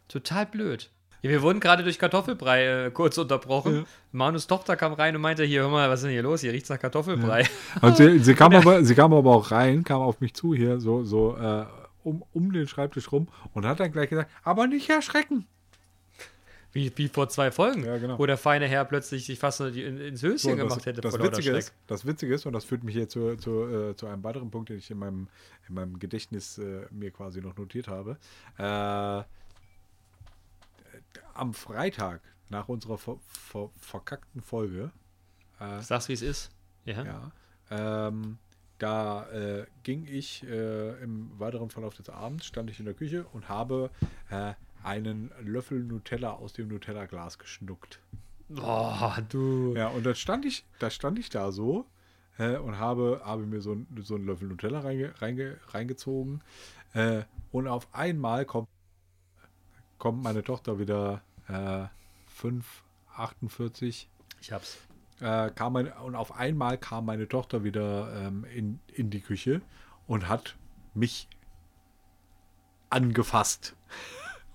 Total 0.09 0.45
blöd. 0.45 0.91
Ja, 1.25 1.31
wir 1.31 1.41
wurden 1.41 1.59
gerade 1.59 1.83
durch 1.83 1.99
Kartoffelbrei 1.99 2.66
äh, 2.66 2.91
kurz 2.91 3.16
unterbrochen. 3.16 3.77
Ja. 3.77 3.85
Manus 4.12 4.47
Tochter 4.47 4.77
kam 4.77 4.93
rein 4.93 5.16
und 5.16 5.22
meinte, 5.22 5.43
hier, 5.43 5.62
hör 5.62 5.70
mal, 5.70 5.89
was 5.89 6.01
ist 6.01 6.05
denn 6.05 6.12
hier 6.12 6.22
los? 6.22 6.43
Hier 6.43 6.53
riecht's 6.53 6.68
nach 6.68 6.79
Kartoffelbrei. 6.79 7.47
Und 7.81 7.97
sie, 7.97 8.18
sie, 8.18 8.35
kam 8.35 8.55
aber, 8.55 8.85
sie 8.85 8.95
kam 8.95 9.14
aber 9.14 9.31
auch 9.31 9.51
rein, 9.51 9.85
kam 9.85 10.03
auf 10.03 10.20
mich 10.20 10.35
zu 10.35 10.55
hier, 10.55 10.81
so, 10.81 11.03
so 11.03 11.35
äh, 11.39 11.64
um, 12.03 12.22
um 12.35 12.53
den 12.53 12.68
Schreibtisch 12.68 13.11
rum 13.11 13.29
und 13.55 13.64
hat 13.64 13.81
dann 13.81 13.91
gleich 13.91 14.11
gesagt, 14.11 14.31
aber 14.43 14.66
nicht 14.66 14.91
erschrecken. 14.91 15.47
Wie, 16.75 16.93
wie 16.97 17.09
vor 17.09 17.31
zwei 17.31 17.51
Folgen, 17.51 17.87
Ja, 17.87 17.97
genau. 17.97 18.18
wo 18.18 18.27
der 18.27 18.37
feine 18.37 18.66
Herr 18.66 18.85
plötzlich 18.85 19.25
sich 19.25 19.39
fast 19.39 19.61
in, 19.61 19.99
ins 19.99 20.22
Höschen 20.22 20.51
So, 20.51 20.57
gemacht 20.57 20.81
das, 20.81 20.87
hätte 20.87 21.01
das, 21.01 21.18
Witzige 21.18 21.57
ist, 21.57 21.72
das 21.87 22.05
Witzige 22.05 22.35
ist, 22.35 22.45
und 22.45 22.53
das 22.53 22.66
führt 22.66 22.85
mich 22.85 22.97
hier 22.97 23.09
zu, 23.09 23.37
zu, 23.37 23.62
äh, 23.62 23.97
zu 23.97 24.09
einem 24.09 24.22
weiteren 24.25 24.51
Punkt, 24.51 24.68
den 24.68 24.77
ich 24.77 24.91
in 24.91 24.99
meinem, 24.99 25.29
in 25.70 25.75
meinem 25.75 25.99
Gedächtnis 25.99 26.59
äh, 26.59 26.83
mir 26.91 27.12
quasi 27.12 27.41
noch 27.41 27.57
notiert 27.57 27.89
habe. 27.89 28.18
Äh, 28.59 29.25
am 31.35 31.55
Freitag 31.55 32.20
nach 32.49 32.68
unserer 32.68 32.99
ver, 32.99 33.18
ver, 33.26 33.70
verkackten 33.78 34.41
Folge, 34.43 34.91
äh, 35.61 35.80
Sag's, 35.80 36.09
wie 36.09 36.12
es 36.12 36.22
ist. 36.22 36.51
Ja. 36.85 37.05
ja, 37.05 37.32
ähm, 37.70 38.39
da 38.78 39.30
äh, 39.30 39.66
ging 39.82 40.07
ich 40.07 40.43
äh, 40.45 41.03
im 41.03 41.39
weiteren 41.39 41.70
Verlauf 41.70 41.95
des 41.95 42.09
Abends, 42.09 42.45
stand 42.45 42.70
ich 42.70 42.78
in 42.78 42.85
der 42.85 42.95
Küche 42.95 43.24
und 43.32 43.49
habe 43.49 43.91
äh, 44.30 44.55
einen 44.82 45.30
Löffel 45.41 45.82
Nutella 45.82 46.32
aus 46.32 46.53
dem 46.53 46.68
Nutella-Glas 46.68 47.39
geschnuckt. 47.39 48.01
Oh, 48.61 49.11
du. 49.30 49.74
Ja, 49.74 49.89
und 49.89 50.05
dann 50.05 50.14
stand 50.14 50.45
ich, 50.45 50.66
da 50.78 50.91
stand 50.91 51.18
ich 51.18 51.30
da 51.30 51.51
so 51.51 51.87
äh, 52.39 52.57
und 52.57 52.78
habe, 52.78 53.22
habe 53.24 53.47
mir 53.47 53.62
so, 53.62 53.76
so 54.03 54.16
einen 54.16 54.26
Löffel 54.26 54.49
Nutella 54.49 54.80
reinge, 54.80 55.14
reinge, 55.20 55.59
reingezogen. 55.68 56.43
Äh, 56.93 57.22
und 57.53 57.68
auf 57.68 57.89
einmal 57.95 58.45
kommt, 58.45 58.68
kommt 60.05 60.23
meine 60.23 60.45
Tochter 60.45 60.79
wieder 60.79 61.23
äh, 61.49 61.87
5,48 62.39 64.05
Ich 64.43 64.53
hab's. 64.53 64.77
äh, 65.21 65.49
kam 65.49 65.73
meine, 65.73 65.95
und 65.95 66.15
auf 66.15 66.37
einmal 66.37 66.77
kam 66.77 67.07
meine 67.07 67.27
Tochter 67.27 67.65
wieder 67.65 68.13
ähm, 68.15 68.45
in, 68.55 68.81
in 68.93 69.09
die 69.09 69.23
Küche 69.23 69.63
und 70.07 70.29
hat 70.29 70.57
mich 70.93 71.27
angefasst. 72.91 73.75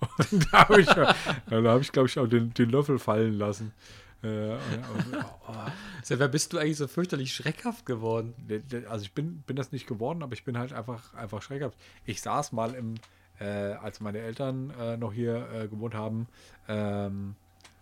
Und 0.00 0.46
da 0.52 0.68
habe 0.68 0.80
ich, 0.80 0.86
da 0.86 1.14
habe 1.50 1.80
ich 1.82 1.92
glaube 1.92 2.08
ich, 2.08 2.18
auch 2.18 2.28
den, 2.28 2.54
den 2.54 2.70
Löffel 2.70 2.98
fallen 2.98 3.34
lassen. 3.34 3.72
Äh, 4.22 4.54
oh, 4.54 4.58
Wer 6.08 6.28
bist 6.28 6.52
du 6.52 6.58
eigentlich 6.58 6.78
so 6.78 6.86
fürchterlich 6.86 7.34
schreckhaft 7.34 7.84
geworden? 7.84 8.34
also 8.88 9.02
ich 9.04 9.12
bin, 9.12 9.42
bin 9.42 9.56
das 9.56 9.72
nicht 9.72 9.86
geworden, 9.86 10.22
aber 10.22 10.32
ich 10.32 10.44
bin 10.44 10.56
halt 10.56 10.72
einfach, 10.72 11.12
einfach 11.14 11.42
schreckhaft. 11.42 11.76
Ich 12.06 12.22
saß 12.22 12.52
mal 12.52 12.74
im, 12.74 12.94
äh, 13.40 13.72
als 13.72 14.00
meine 14.00 14.18
Eltern 14.18 14.70
äh, 14.78 14.96
noch 14.96 15.12
hier 15.12 15.48
äh, 15.52 15.68
gewohnt 15.68 15.94
haben, 15.94 16.28
ähm, 16.68 17.34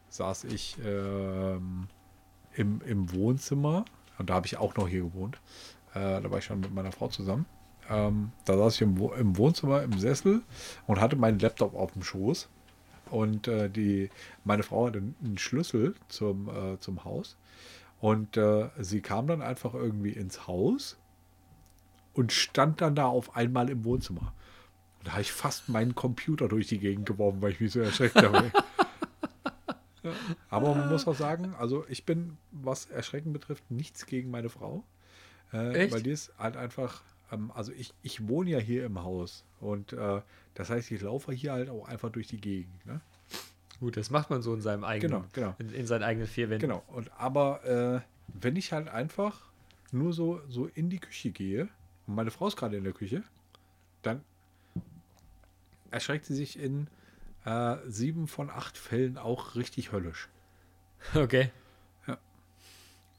saß 0.09 0.45
ich 0.45 0.77
ähm, 0.85 1.89
im, 2.55 2.81
im 2.87 3.13
Wohnzimmer 3.13 3.85
und 4.19 4.31
da 4.31 4.35
habe 4.35 4.47
ich 4.47 4.57
auch 4.57 4.75
noch 4.77 4.89
hier 4.89 5.03
gewohnt. 5.03 5.39
Äh, 5.95 6.23
da 6.23 6.31
war 6.31 6.39
ich 6.39 6.45
schon 6.45 6.61
mit 6.61 6.73
meiner 6.73 6.93
Frau 6.93 7.09
zusammen. 7.09 7.47
Ähm, 7.91 8.33
da 8.45 8.57
saß 8.57 8.77
ich 8.77 8.83
im, 8.83 8.99
Wo 8.99 9.13
im 9.13 9.37
Wohnzimmer 9.37 9.83
im 9.83 9.99
Sessel 9.99 10.43
und 10.87 11.01
hatte 11.01 11.17
meinen 11.17 11.39
Laptop 11.39 11.75
auf 11.75 11.93
dem 11.93 12.03
Schoß. 12.03 12.49
Und 13.11 13.49
äh, 13.49 13.71
die, 13.71 14.11
meine 14.45 14.63
Frau 14.63 14.87
hatte 14.87 14.99
einen 14.99 15.39
Schlüssel 15.39 15.95
zum, 16.09 16.49
äh, 16.49 16.79
zum 16.79 17.05
Haus. 17.05 17.37
Und 18.01 18.39
sie 18.79 19.01
kam 19.01 19.27
dann 19.27 19.43
einfach 19.43 19.75
irgendwie 19.75 20.13
ins 20.13 20.47
Haus 20.47 20.97
und 22.15 22.31
stand 22.31 22.81
dann 22.81 22.95
da 22.95 23.07
auf 23.07 23.35
einmal 23.35 23.69
im 23.71 23.85
Wohnzimmer. 23.85 24.33
Und 24.99 25.09
da 25.09 25.13
habe 25.13 25.23
ich 25.23 25.33
fast 25.33 25.69
meinen 25.69 25.95
Computer 25.95 26.49
durch 26.49 26.67
die 26.67 26.79
Gegend 26.79 27.07
geworfen, 27.07 27.41
weil 27.41 27.53
ich 27.53 27.61
mich 27.61 27.73
so 27.73 27.81
erschreckt 27.81 28.17
habe. 28.17 28.51
Ja. 30.05 30.13
Aber 30.49 30.77
man 30.77 30.89
muss 30.89 31.09
auch 31.09 31.17
sagen, 31.17 31.55
also 31.59 31.85
ich 31.89 32.07
bin, 32.07 32.37
was 32.53 32.87
Erschrecken 32.87 33.33
betrifft, 33.33 33.69
nichts 33.69 34.07
gegen 34.07 34.31
meine 34.31 34.49
Frau. 34.49 34.85
Äh? 35.53 35.91
Weil 35.91 36.03
die 36.03 36.11
ist 36.11 36.33
halt 36.39 36.57
einfach, 36.57 37.03
ähm, 37.33 37.51
also 37.55 37.73
ich, 37.73 37.93
ich 38.03 38.29
wohne 38.29 38.51
ja 38.51 38.59
hier 38.59 38.87
im 38.87 39.03
Haus. 39.03 39.45
Und 39.61 39.93
äh, 39.93 40.21
das 40.55 40.71
heißt, 40.71 40.91
ich 40.93 41.01
laufe 41.01 41.33
hier 41.33 41.53
halt 41.53 41.69
auch 41.69 41.89
einfach 41.89 42.11
durch 42.11 42.29
die 42.29 42.41
Gegend. 42.41 42.87
Ne? 42.87 43.01
Gut, 43.81 43.97
das 43.97 44.11
macht 44.11 44.31
man 44.31 44.43
so 44.43 44.55
in 44.55 44.61
seinem 44.61 44.85
eigenen, 44.85 45.13
Genau, 45.13 45.25
genau. 45.33 45.55
In, 45.59 45.71
in 45.73 45.87
seinen 45.87 46.03
eigenen 46.03 46.27
vier 46.27 46.51
Wänden. 46.51 46.69
Genau. 46.69 46.83
Und 46.89 47.11
aber 47.17 47.65
äh, 47.65 48.01
wenn 48.41 48.57
ich 48.57 48.73
halt 48.73 48.89
einfach 48.89 49.49
nur 49.93 50.13
so, 50.13 50.41
so 50.49 50.67
in 50.67 50.91
die 50.91 50.99
Küche 50.99 51.31
gehe 51.31 51.69
und 52.07 52.15
meine 52.15 52.31
Frau 52.31 52.49
ist 52.49 52.57
gerade 52.57 52.77
in 52.77 52.85
der 52.85 52.93
Küche, 52.93 53.23
dann 54.03 54.23
erschreckt 55.91 56.25
sie 56.27 56.35
sich 56.35 56.59
in 56.59 56.89
äh, 57.45 57.77
sieben 57.87 58.27
von 58.29 58.51
acht 58.51 58.77
Fällen 58.79 59.19
auch 59.19 59.55
richtig 59.55 59.93
höllisch. 59.93 60.29
Okay. 61.15 61.51
Ja. 62.07 62.19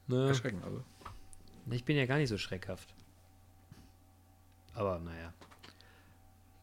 Ne, 0.06 0.28
Erschrecken 0.28 0.62
also. 0.64 0.82
ich 1.70 1.84
bin 1.84 1.96
ja 1.96 2.06
gar 2.06 2.18
nicht 2.18 2.28
so 2.28 2.36
schreckhaft. 2.38 2.94
Aber 4.74 4.98
naja. 4.98 5.32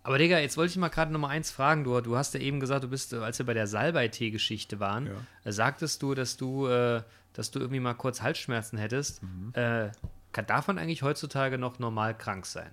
Aber 0.04 0.18
Digga, 0.18 0.40
jetzt 0.40 0.56
wollte 0.56 0.72
ich 0.72 0.78
mal 0.78 0.88
gerade 0.88 1.16
mal 1.18 1.28
eins 1.28 1.52
fragen. 1.52 1.84
Du, 1.84 2.00
du 2.00 2.16
hast 2.16 2.34
ja 2.34 2.40
eben 2.40 2.60
gesagt, 2.62 2.84
du 2.86 2.88
bist, 2.88 3.14
als 3.14 3.40
wir 3.40 3.46
bei 3.46 3.54
der 3.54 3.68
Salbei-Tee-Geschichte 3.68 4.80
waren, 4.80 5.08
Ja. 5.08 5.14
äh, 5.44 5.52
sagtest 5.52 6.02
du, 6.02 6.14
dass 6.16 6.38
du, 6.38 6.68
äh, 6.68 7.04
dass 7.34 7.52
du 7.52 7.60
irgendwie 7.60 7.82
mal 7.82 7.94
kurz 7.94 8.22
Halsschmerzen 8.22 8.78
hättest. 8.78 9.22
Mhm. 9.22 9.52
Äh, 9.54 9.92
kann, 10.32 10.46
darf 10.46 10.68
man 10.68 10.78
eigentlich 10.78 11.02
heutzutage 11.04 11.58
noch 11.58 11.80
normal 11.80 12.18
krank 12.18 12.46
sein? 12.46 12.72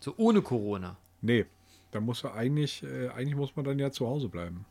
So 0.00 0.12
ohne 0.18 0.42
Corona. 0.42 0.98
Nee, 1.22 1.46
da 1.90 2.00
muss 2.00 2.24
er 2.24 2.34
eigentlich, 2.34 2.82
äh, 2.82 3.08
eigentlich 3.08 3.36
muss 3.36 3.56
man 3.56 3.64
dann 3.64 3.78
ja 3.78 3.90
zu 3.90 4.06
Hause 4.06 4.28
bleiben. 4.28 4.64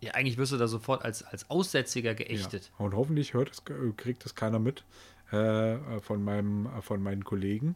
Ja, 0.00 0.12
eigentlich 0.12 0.36
wirst 0.36 0.52
du 0.52 0.56
da 0.58 0.68
sofort 0.68 1.04
als, 1.04 1.22
als 1.22 1.48
Aussätziger 1.50 2.10
Ja. 2.10 2.14
geächtet. 2.16 2.70
Und 2.78 2.94
hoffentlich 2.94 3.34
hört 3.34 3.50
es, 3.50 3.58
äh, 3.70 3.92
kriegt 3.96 4.24
das 4.24 4.34
keiner 4.34 4.58
mit 4.58 4.84
äh, 5.32 6.00
von, 6.00 6.22
meinem, 6.22 6.66
äh, 6.66 6.82
von 6.82 7.02
meinen 7.02 7.24
Kollegen. 7.24 7.74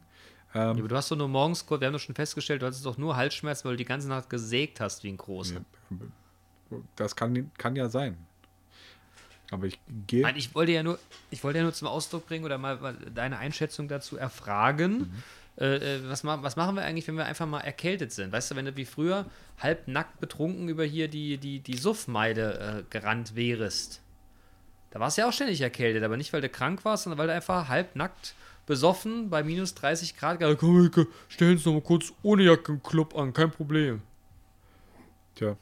Ja, 0.54 0.70
aber 0.70 0.88
du 0.88 0.96
hast 0.96 1.10
doch 1.10 1.16
nur 1.16 1.28
morgens 1.28 1.64
kurz, 1.64 1.80
wir 1.80 1.86
haben 1.86 1.92
doch 1.92 2.00
schon 2.00 2.14
festgestellt, 2.14 2.62
du 2.62 2.66
hattest 2.66 2.84
doch 2.84 2.98
nur 2.98 3.16
Halsschmerzen, 3.16 3.64
weil 3.64 3.72
du 3.72 3.78
die 3.78 3.84
ganze 3.84 4.08
Nacht 4.08 4.28
gesägt 4.28 4.80
hast 4.80 5.02
wie 5.04 5.08
ein 5.08 5.16
Großer. 5.16 5.64
Das 6.96 7.16
kann, 7.16 7.50
kann 7.56 7.76
ja 7.76 7.88
sein. 7.88 8.16
Aber 9.50 9.66
ich 9.66 9.78
gehe. 10.06 10.22
Nein, 10.22 10.36
ich 10.36 10.54
wollte 10.54 10.72
ja 10.72 10.82
nur, 10.82 10.98
ich 11.30 11.42
wollte 11.42 11.58
ja 11.58 11.64
nur 11.64 11.72
zum 11.72 11.88
Ausdruck 11.88 12.26
bringen 12.26 12.44
oder 12.44 12.58
mal, 12.58 12.76
mal 12.78 12.94
deine 13.14 13.38
Einschätzung 13.38 13.88
dazu 13.88 14.16
erfragen. 14.16 14.98
Mhm. 14.98 15.22
Äh, 15.60 15.96
äh, 15.96 16.08
was, 16.08 16.22
ma 16.22 16.42
was 16.42 16.56
machen 16.56 16.74
wir 16.76 16.82
eigentlich, 16.82 17.06
wenn 17.06 17.16
wir 17.16 17.26
einfach 17.26 17.46
mal 17.46 17.60
erkältet 17.60 18.12
sind? 18.12 18.32
Weißt 18.32 18.50
du, 18.50 18.56
wenn 18.56 18.64
du 18.64 18.76
wie 18.76 18.86
früher 18.86 19.26
halb 19.58 19.88
nackt 19.88 20.18
betrunken 20.18 20.68
über 20.68 20.84
hier 20.84 21.08
die, 21.08 21.36
die, 21.36 21.60
die 21.60 21.76
Suffmeide 21.76 22.78
äh, 22.78 22.82
gerannt 22.90 23.36
wärest. 23.36 24.00
Da 24.90 25.00
warst 25.00 25.18
du 25.18 25.22
ja 25.22 25.28
auch 25.28 25.32
ständig 25.32 25.60
erkältet, 25.60 26.02
aber 26.02 26.16
nicht, 26.16 26.32
weil 26.32 26.40
du 26.40 26.48
krank 26.48 26.84
warst, 26.84 27.04
sondern 27.04 27.18
weil 27.18 27.26
du 27.26 27.34
einfach 27.34 27.68
halb 27.68 27.94
nackt 27.94 28.34
besoffen 28.66 29.30
bei 29.30 29.42
minus 29.42 29.74
30 29.74 30.16
Grad 30.16 30.38
gesagt 30.38 30.60
komm, 30.60 30.80
Hilke, 30.80 31.06
stellen 31.28 31.56
uns 31.56 31.64
noch 31.66 31.74
mal 31.74 31.82
kurz 31.82 32.12
ohne 32.22 32.44
Jacke 32.44 32.72
im 32.72 32.82
Club 32.82 33.16
an, 33.16 33.32
kein 33.32 33.50
Problem. 33.50 34.00
Tja. 35.34 35.56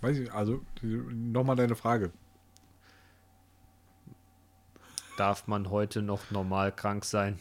Weiß 0.00 0.18
ich, 0.18 0.32
also 0.32 0.62
nochmal 0.82 1.56
deine 1.56 1.76
Frage. 1.76 2.12
Darf 5.16 5.46
man 5.46 5.70
heute 5.70 6.02
noch 6.02 6.30
normal 6.30 6.72
krank 6.72 7.04
sein? 7.04 7.38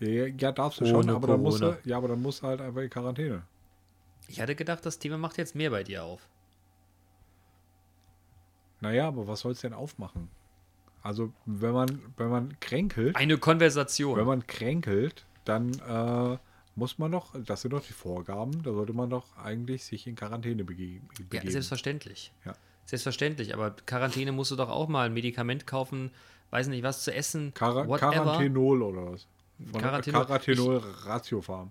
Ja, 0.00 0.52
darfst 0.52 0.80
du 0.80 0.84
Ohne 0.84 0.92
schon, 0.92 1.10
aber 1.10 1.26
dann 1.26 1.42
musst 1.42 1.60
du, 1.60 1.76
ja, 1.84 1.96
aber 1.96 2.08
dann 2.08 2.22
musst 2.22 2.42
du 2.42 2.46
halt 2.46 2.60
einfach 2.60 2.80
in 2.80 2.90
Quarantäne. 2.90 3.42
Ich 4.28 4.40
hatte 4.40 4.54
gedacht, 4.54 4.86
das 4.86 4.98
Thema 4.98 5.18
macht 5.18 5.36
jetzt 5.36 5.54
mehr 5.54 5.70
bei 5.70 5.82
dir 5.82 6.04
auf. 6.04 6.28
Naja, 8.80 9.08
aber 9.08 9.26
was 9.26 9.40
sollst 9.40 9.62
du 9.62 9.68
denn 9.68 9.76
aufmachen? 9.76 10.28
Also 11.02 11.32
wenn 11.44 11.72
man, 11.72 12.00
wenn 12.16 12.28
man 12.28 12.60
kränkelt, 12.60 13.16
Eine 13.16 13.36
Konversation. 13.38 14.18
wenn 14.18 14.26
man 14.26 14.46
kränkelt, 14.46 15.26
dann 15.44 15.72
äh, 15.80 16.38
muss 16.76 16.98
man 16.98 17.12
doch, 17.12 17.34
das 17.44 17.62
sind 17.62 17.72
doch 17.72 17.84
die 17.84 17.92
Vorgaben, 17.92 18.62
da 18.62 18.72
sollte 18.72 18.92
man 18.92 19.10
doch 19.10 19.36
eigentlich 19.36 19.84
sich 19.84 20.06
in 20.06 20.14
Quarantäne 20.14 20.64
bege 20.64 20.84
ja, 20.84 21.00
begeben. 21.18 21.50
selbstverständlich. 21.50 22.32
Ja. 22.44 22.54
Selbstverständlich, 22.86 23.54
aber 23.54 23.72
Quarantäne 23.86 24.32
musst 24.32 24.50
du 24.50 24.56
doch 24.56 24.68
auch 24.68 24.88
mal 24.88 25.06
ein 25.06 25.14
Medikament 25.14 25.66
kaufen, 25.66 26.10
weiß 26.54 26.68
nicht, 26.68 26.84
was 26.84 27.02
zu 27.02 27.12
essen, 27.12 27.52
Quar 27.52 27.86
whatever. 27.88 28.12
Quarantenol 28.12 28.82
oder 28.82 29.12
was? 29.12 29.26
Von 29.72 29.80
Quarantenol. 29.80 30.24
Quarantenol 30.24 30.76
Ratiofarm. 31.04 31.70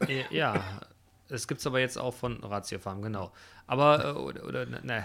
Äh, 0.00 0.24
Ja, 0.30 0.80
es 1.28 1.46
gibt 1.46 1.60
es 1.60 1.66
aber 1.66 1.78
jetzt 1.80 1.96
auch 1.96 2.12
von 2.12 2.42
Ratiofarm, 2.42 3.02
genau. 3.02 3.32
Aber, 3.68 4.04
äh, 4.04 4.10
oder, 4.18 4.44
oder 4.44 4.66
ne. 4.66 5.04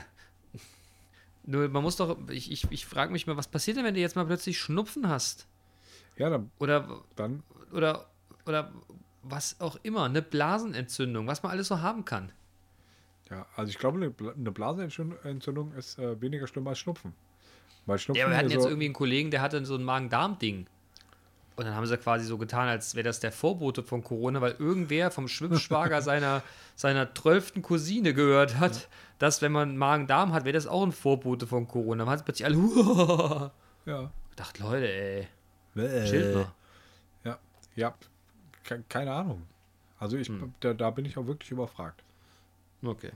Nur, 1.43 1.69
man 1.69 1.81
muss 1.83 1.95
doch, 1.97 2.17
ich, 2.29 2.51
ich, 2.51 2.71
ich 2.71 2.85
frage 2.85 3.11
mich 3.11 3.25
mal, 3.27 3.37
was 3.37 3.47
passiert 3.47 3.77
denn, 3.77 3.85
wenn 3.85 3.93
du 3.95 3.99
jetzt 3.99 4.15
mal 4.15 4.25
plötzlich 4.25 4.59
Schnupfen 4.59 5.07
hast? 5.07 5.47
Ja, 6.17 6.29
dann, 6.29 6.51
Oder, 6.59 7.01
dann 7.15 7.41
oder, 7.71 8.07
oder 8.45 8.71
was 9.23 9.59
auch 9.59 9.77
immer, 9.83 10.05
eine 10.05 10.21
Blasenentzündung, 10.21 11.25
was 11.27 11.41
man 11.43 11.51
alles 11.51 11.67
so 11.67 11.79
haben 11.81 12.05
kann. 12.05 12.31
ja, 13.29 13.45
also 13.55 13.69
ich 13.69 13.77
glaube, 13.77 13.97
eine 14.35 14.51
Blasenentzündung 14.51 15.73
ist 15.73 15.97
äh, 15.99 16.19
weniger 16.21 16.47
schlimm 16.47 16.67
als 16.67 16.79
Schnupfen. 16.79 17.13
Weil 17.85 17.97
Schnupfen 17.99 18.19
Ja, 18.21 18.29
wir 18.29 18.37
hatten 18.37 18.49
ja 18.49 18.53
jetzt 18.55 18.63
so, 18.63 18.69
irgendwie 18.69 18.85
einen 18.85 18.93
Kollegen, 18.93 19.31
der 19.31 19.41
hatte 19.41 19.63
so 19.65 19.75
ein 19.75 19.83
Magen-Darm-Ding. 19.83 20.67
Und 21.57 21.65
dann 21.65 21.75
haben 21.75 21.85
sie 21.85 21.97
quasi 21.97 22.25
so 22.25 22.37
getan, 22.37 22.67
als 22.69 22.95
wäre 22.95 23.03
das 23.03 23.19
der 23.19 23.31
Vorbote 23.31 23.83
von 23.83 24.03
Corona, 24.03 24.39
weil 24.41 24.55
irgendwer 24.57 25.11
vom 25.11 25.27
Schwimmschwager 25.27 26.01
seiner, 26.01 26.41
seiner 26.75 27.13
zwölften 27.13 27.61
Cousine 27.61 28.13
gehört 28.13 28.57
hat, 28.59 28.87
dass 29.19 29.41
wenn 29.41 29.51
man 29.51 29.77
Magen-Darm 29.77 30.31
hat, 30.33 30.45
wäre 30.45 30.53
das 30.53 30.65
auch 30.67 30.83
ein 30.83 30.91
Vorbote 30.91 31.45
von 31.47 31.67
Corona. 31.67 32.05
Man 32.05 32.17
hat 32.17 32.25
plötzlich 32.25 32.45
alle, 32.45 32.55
Huah. 32.57 33.51
ja. 33.85 34.09
Ich 34.29 34.35
dachte, 34.37 34.63
Leute, 34.63 34.87
ey, 34.91 35.27
Äh. 35.75 36.05
chillt 36.09 36.35
mal. 36.35 36.51
Ja, 37.25 37.37
ja, 37.75 37.93
ke- 38.63 38.83
keine 38.89 39.11
Ahnung. 39.13 39.43
Also 39.99 40.17
ich, 40.17 40.29
Hm. 40.29 40.53
da, 40.61 40.73
da 40.73 40.89
bin 40.89 41.05
ich 41.05 41.17
auch 41.17 41.27
wirklich 41.27 41.51
überfragt. 41.51 42.01
Okay. 42.83 43.11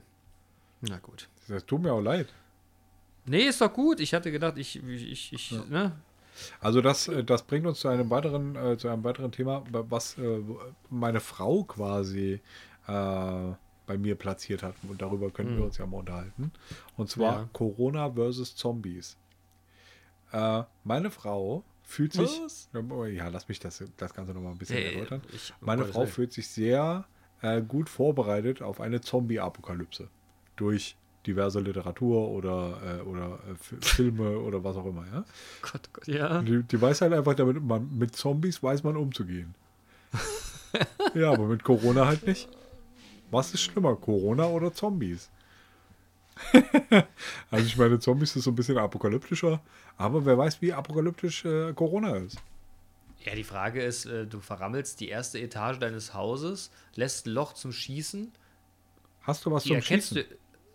Na 0.82 0.98
gut. 0.98 1.28
Das 1.48 1.64
tut 1.66 1.82
mir 1.82 1.92
auch 1.92 2.00
leid. 2.02 2.32
Nee, 3.26 3.42
ist 3.42 3.60
doch 3.60 3.72
gut. 3.72 4.00
Ich 4.00 4.14
hatte 4.14 4.30
gedacht, 4.30 4.56
ich, 4.58 4.76
ich, 4.82 5.10
ich, 5.12 5.32
ich 5.32 5.68
ne? 5.68 5.92
Also 6.60 6.80
das, 6.80 7.08
äh, 7.08 7.24
das 7.24 7.42
bringt 7.42 7.66
uns 7.66 7.80
zu 7.80 7.88
einem 7.88 8.10
weiteren, 8.10 8.56
äh, 8.56 8.76
zu 8.76 8.88
einem 8.88 9.02
weiteren 9.04 9.32
Thema, 9.32 9.64
was 9.70 10.16
äh, 10.18 10.40
meine 10.90 11.20
Frau 11.20 11.64
quasi 11.64 12.40
äh, 12.86 13.52
bei 13.86 13.96
mir 13.98 14.14
platziert 14.16 14.62
hat. 14.62 14.74
Und 14.88 15.00
darüber 15.00 15.30
können 15.30 15.56
wir 15.56 15.64
uns 15.64 15.78
ja 15.78 15.86
mal 15.86 15.98
unterhalten. 15.98 16.52
Und 16.96 17.08
zwar 17.08 17.34
Hm. 17.36 17.42
Ja. 17.42 17.48
Corona 17.52 18.10
versus 18.12 18.54
Zombies. 18.54 19.16
Äh, 20.32 20.62
meine 20.84 21.10
Frau 21.10 21.62
fühlt 21.84 22.12
sich. 22.12 22.40
Ja, 23.14 23.28
lass 23.28 23.48
mich 23.48 23.60
das, 23.60 23.82
das 23.96 24.12
Ganze 24.12 24.32
nochmal 24.34 24.52
ein 24.52 24.58
bisschen 24.58 24.76
Ey, 24.76 24.94
erläutern. 24.94 25.22
ich- 25.32 25.52
Meine 25.60 25.84
Frau 25.84 26.04
fühlt 26.06 26.32
sich 26.32 26.48
sehr 26.48 27.06
äh, 27.42 27.62
gut 27.62 27.88
vorbereitet 27.88 28.60
auf 28.60 28.80
eine 28.80 29.00
Zombie-Apokalypse. 29.00 30.08
Durch 30.56 30.96
diverse 31.26 31.60
Literatur 31.60 32.28
oder, 32.28 32.80
äh, 32.98 33.02
oder 33.02 33.38
äh, 33.50 33.54
Fi- 33.60 33.76
Filme 33.80 34.38
oder 34.38 34.62
was 34.64 34.76
auch 34.76 34.86
immer, 34.86 35.04
ja. 35.12 35.24
Gott, 35.62 35.88
Gott, 35.92 36.06
ja. 36.06 36.42
Die, 36.42 36.62
die 36.62 36.80
weiß 36.80 37.00
halt 37.00 37.12
einfach, 37.12 37.34
damit 37.34 37.62
man 37.62 37.96
mit 37.96 38.14
Zombies 38.16 38.62
weiß 38.62 38.82
man 38.84 38.96
umzugehen. 38.96 39.54
ja, 41.14 41.32
aber 41.32 41.46
mit 41.46 41.64
Corona 41.64 42.06
halt 42.06 42.26
nicht. 42.26 42.48
Was 43.30 43.52
ist 43.54 43.62
schlimmer, 43.62 43.96
Corona 43.96 44.46
oder 44.46 44.72
Zombies? 44.72 45.28
also 47.50 47.66
ich 47.66 47.76
meine, 47.76 47.98
Zombies 47.98 48.36
ist 48.36 48.44
so 48.44 48.50
ein 48.50 48.54
bisschen 48.54 48.78
apokalyptischer, 48.78 49.60
aber 49.96 50.24
wer 50.26 50.36
weiß, 50.36 50.60
wie 50.60 50.72
apokalyptisch 50.72 51.44
äh, 51.44 51.72
Corona 51.72 52.16
ist. 52.16 52.36
Ja, 53.24 53.34
die 53.34 53.44
Frage 53.44 53.82
ist, 53.82 54.04
äh, 54.06 54.26
du 54.26 54.40
verrammelst 54.40 55.00
die 55.00 55.08
erste 55.08 55.40
Etage 55.40 55.78
deines 55.78 56.14
Hauses, 56.14 56.70
lässt 56.94 57.26
ein 57.26 57.30
Loch 57.30 57.54
zum 57.54 57.72
Schießen. 57.72 58.30
Hast 59.22 59.44
du 59.44 59.50
was 59.50 59.64
Die 59.64 59.70
zum 59.70 59.82
Schießen? 59.82 60.16
du. 60.18 60.24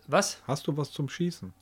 Was? 0.06 0.42
Hast 0.46 0.66
du 0.66 0.76
was 0.76 0.90
zum 0.90 1.08
Schießen? 1.08 1.52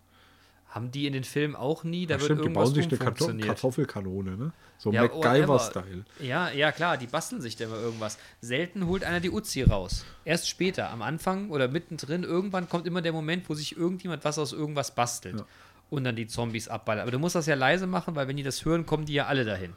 Haben 0.68 0.92
die 0.92 1.06
in 1.06 1.12
den 1.12 1.24
Filmen 1.24 1.56
auch 1.56 1.82
nie? 1.82 2.06
Da 2.06 2.14
Ja, 2.14 2.20
wird 2.20 2.24
stimmt, 2.26 2.40
die 2.40 2.44
irgendwas 2.44 2.72
bauen 2.72 2.88
sich 2.90 3.28
eine. 3.28 3.42
Kartoffelkanone, 3.46 4.36
ne? 4.36 4.52
So 4.78 4.92
Ja, 4.92 5.02
MacGyver-Style. 5.02 6.04
Ja, 6.20 6.50
ja, 6.50 6.70
klar, 6.70 6.96
die 6.96 7.08
basteln 7.08 7.40
sich 7.42 7.56
da 7.56 7.64
immer 7.64 7.76
irgendwas. 7.76 8.18
Selten 8.40 8.86
holt 8.86 9.02
einer 9.02 9.18
die 9.18 9.30
Uzi 9.30 9.62
raus. 9.62 10.04
Erst 10.24 10.48
später, 10.48 10.90
am 10.90 11.02
Anfang 11.02 11.50
oder 11.50 11.66
mittendrin, 11.66 12.22
irgendwann 12.22 12.68
kommt 12.68 12.86
immer 12.86 13.02
der 13.02 13.12
Moment, 13.12 13.48
wo 13.50 13.54
sich 13.54 13.76
irgendjemand 13.76 14.24
was 14.24 14.38
aus 14.38 14.52
irgendwas 14.52 14.94
bastelt. 14.94 15.40
Ja. 15.40 15.46
Und 15.90 16.04
dann 16.04 16.14
die 16.14 16.28
Zombies 16.28 16.68
abballern. 16.68 17.02
Aber 17.02 17.10
du 17.10 17.18
musst 17.18 17.34
das 17.34 17.46
ja 17.46 17.56
leise 17.56 17.88
machen, 17.88 18.14
weil 18.14 18.28
wenn 18.28 18.36
die 18.36 18.44
das 18.44 18.64
hören, 18.64 18.86
kommen 18.86 19.06
die 19.06 19.14
ja 19.14 19.26
alle 19.26 19.44
dahin. 19.44 19.72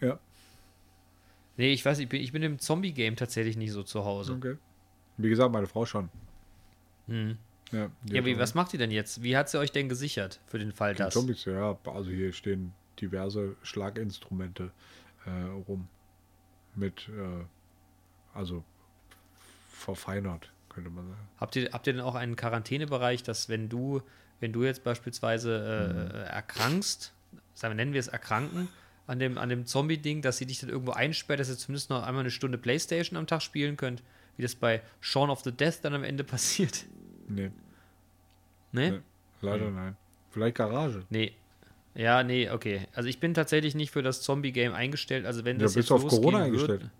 Ja, 0.00 0.18
Nee, 1.58 1.72
ich 1.72 1.84
weiß, 1.84 1.98
ich 1.98 2.08
bin, 2.08 2.22
ich 2.22 2.30
bin 2.30 2.42
im 2.44 2.60
Zombie-Game 2.60 3.16
tatsächlich 3.16 3.56
nicht 3.56 3.72
so 3.72 3.82
zu 3.82 4.04
Hause. 4.04 4.34
okay. 4.34 4.56
Wie 5.16 5.28
gesagt, 5.28 5.52
meine 5.52 5.66
Frau 5.66 5.84
schon. 5.84 6.08
Hm. 7.08 7.36
Ja, 7.72 7.90
Ja, 8.04 8.24
wie, 8.24 8.38
was 8.38 8.54
macht 8.54 8.72
ihr 8.72 8.78
denn 8.78 8.90
jetzt? 8.90 9.22
Wie 9.22 9.36
hat 9.36 9.48
sie 9.48 9.58
euch 9.58 9.72
denn 9.72 9.88
gesichert 9.88 10.40
für 10.46 10.58
den 10.58 10.72
Fall 10.72 10.94
Die 10.94 10.98
das? 10.98 11.14
Zombies, 11.14 11.44
ja, 11.44 11.76
also 11.84 12.10
hier 12.10 12.32
stehen 12.32 12.72
diverse 13.00 13.56
Schlaginstrumente 13.62 14.70
äh, 15.26 15.30
rum. 15.66 15.88
Mit, 16.74 17.08
äh, 17.08 17.44
also 18.34 18.64
verfeinert, 19.72 20.50
könnte 20.68 20.90
man 20.90 21.08
sagen. 21.08 21.28
Habt 21.38 21.56
ihr, 21.56 21.70
habt 21.72 21.86
ihr 21.86 21.92
denn 21.92 22.02
auch 22.02 22.14
einen 22.14 22.36
Quarantänebereich, 22.36 23.22
dass 23.22 23.48
wenn 23.48 23.68
du, 23.68 24.02
wenn 24.40 24.52
du 24.52 24.64
jetzt 24.64 24.84
beispielsweise 24.84 26.10
äh, 26.12 26.30
erkrankst, 26.30 27.12
sagen 27.54 27.72
wir, 27.72 27.76
nennen 27.76 27.92
wir 27.92 28.00
es 28.00 28.08
erkranken, 28.08 28.68
an 29.06 29.18
dem, 29.18 29.38
an 29.38 29.48
dem 29.48 29.66
Zombie-Ding, 29.66 30.22
dass 30.22 30.36
sie 30.36 30.46
dich 30.46 30.60
dann 30.60 30.68
irgendwo 30.68 30.92
einsperrt, 30.92 31.40
dass 31.40 31.48
ihr 31.48 31.56
zumindest 31.56 31.90
noch 31.90 32.02
einmal 32.02 32.20
eine 32.20 32.30
Stunde 32.30 32.58
Playstation 32.58 33.16
am 33.16 33.26
Tag 33.26 33.42
spielen 33.42 33.76
könnt, 33.76 34.02
wie 34.36 34.42
das 34.42 34.54
bei 34.54 34.82
Shaun 35.00 35.30
of 35.30 35.40
the 35.42 35.52
Death 35.52 35.78
dann 35.82 35.94
am 35.94 36.04
Ende 36.04 36.24
passiert? 36.24 36.84
Nee, 37.28 37.50
Ne? 38.72 38.90
Nee. 38.90 38.98
leider 39.42 39.70
nein. 39.70 39.96
Vielleicht 40.30 40.56
Garage. 40.56 41.04
Nee. 41.10 41.32
Ja, 41.94 42.22
nee, 42.22 42.50
okay. 42.50 42.82
Also 42.94 43.08
ich 43.08 43.18
bin 43.18 43.34
tatsächlich 43.34 43.74
nicht 43.74 43.90
für 43.90 44.02
das 44.02 44.22
Zombie-Game 44.22 44.72
eingestellt. 44.74 45.26
Also 45.26 45.44
wenn 45.44 45.56
Ja, 45.56 45.62
das 45.64 45.74
bist 45.74 45.88
jetzt 45.88 45.90
du 45.90 45.94
auf 45.96 46.02
losgehen 46.02 46.22
Corona 46.22 46.38
wird- 46.38 46.46
eingestellt? 46.46 46.90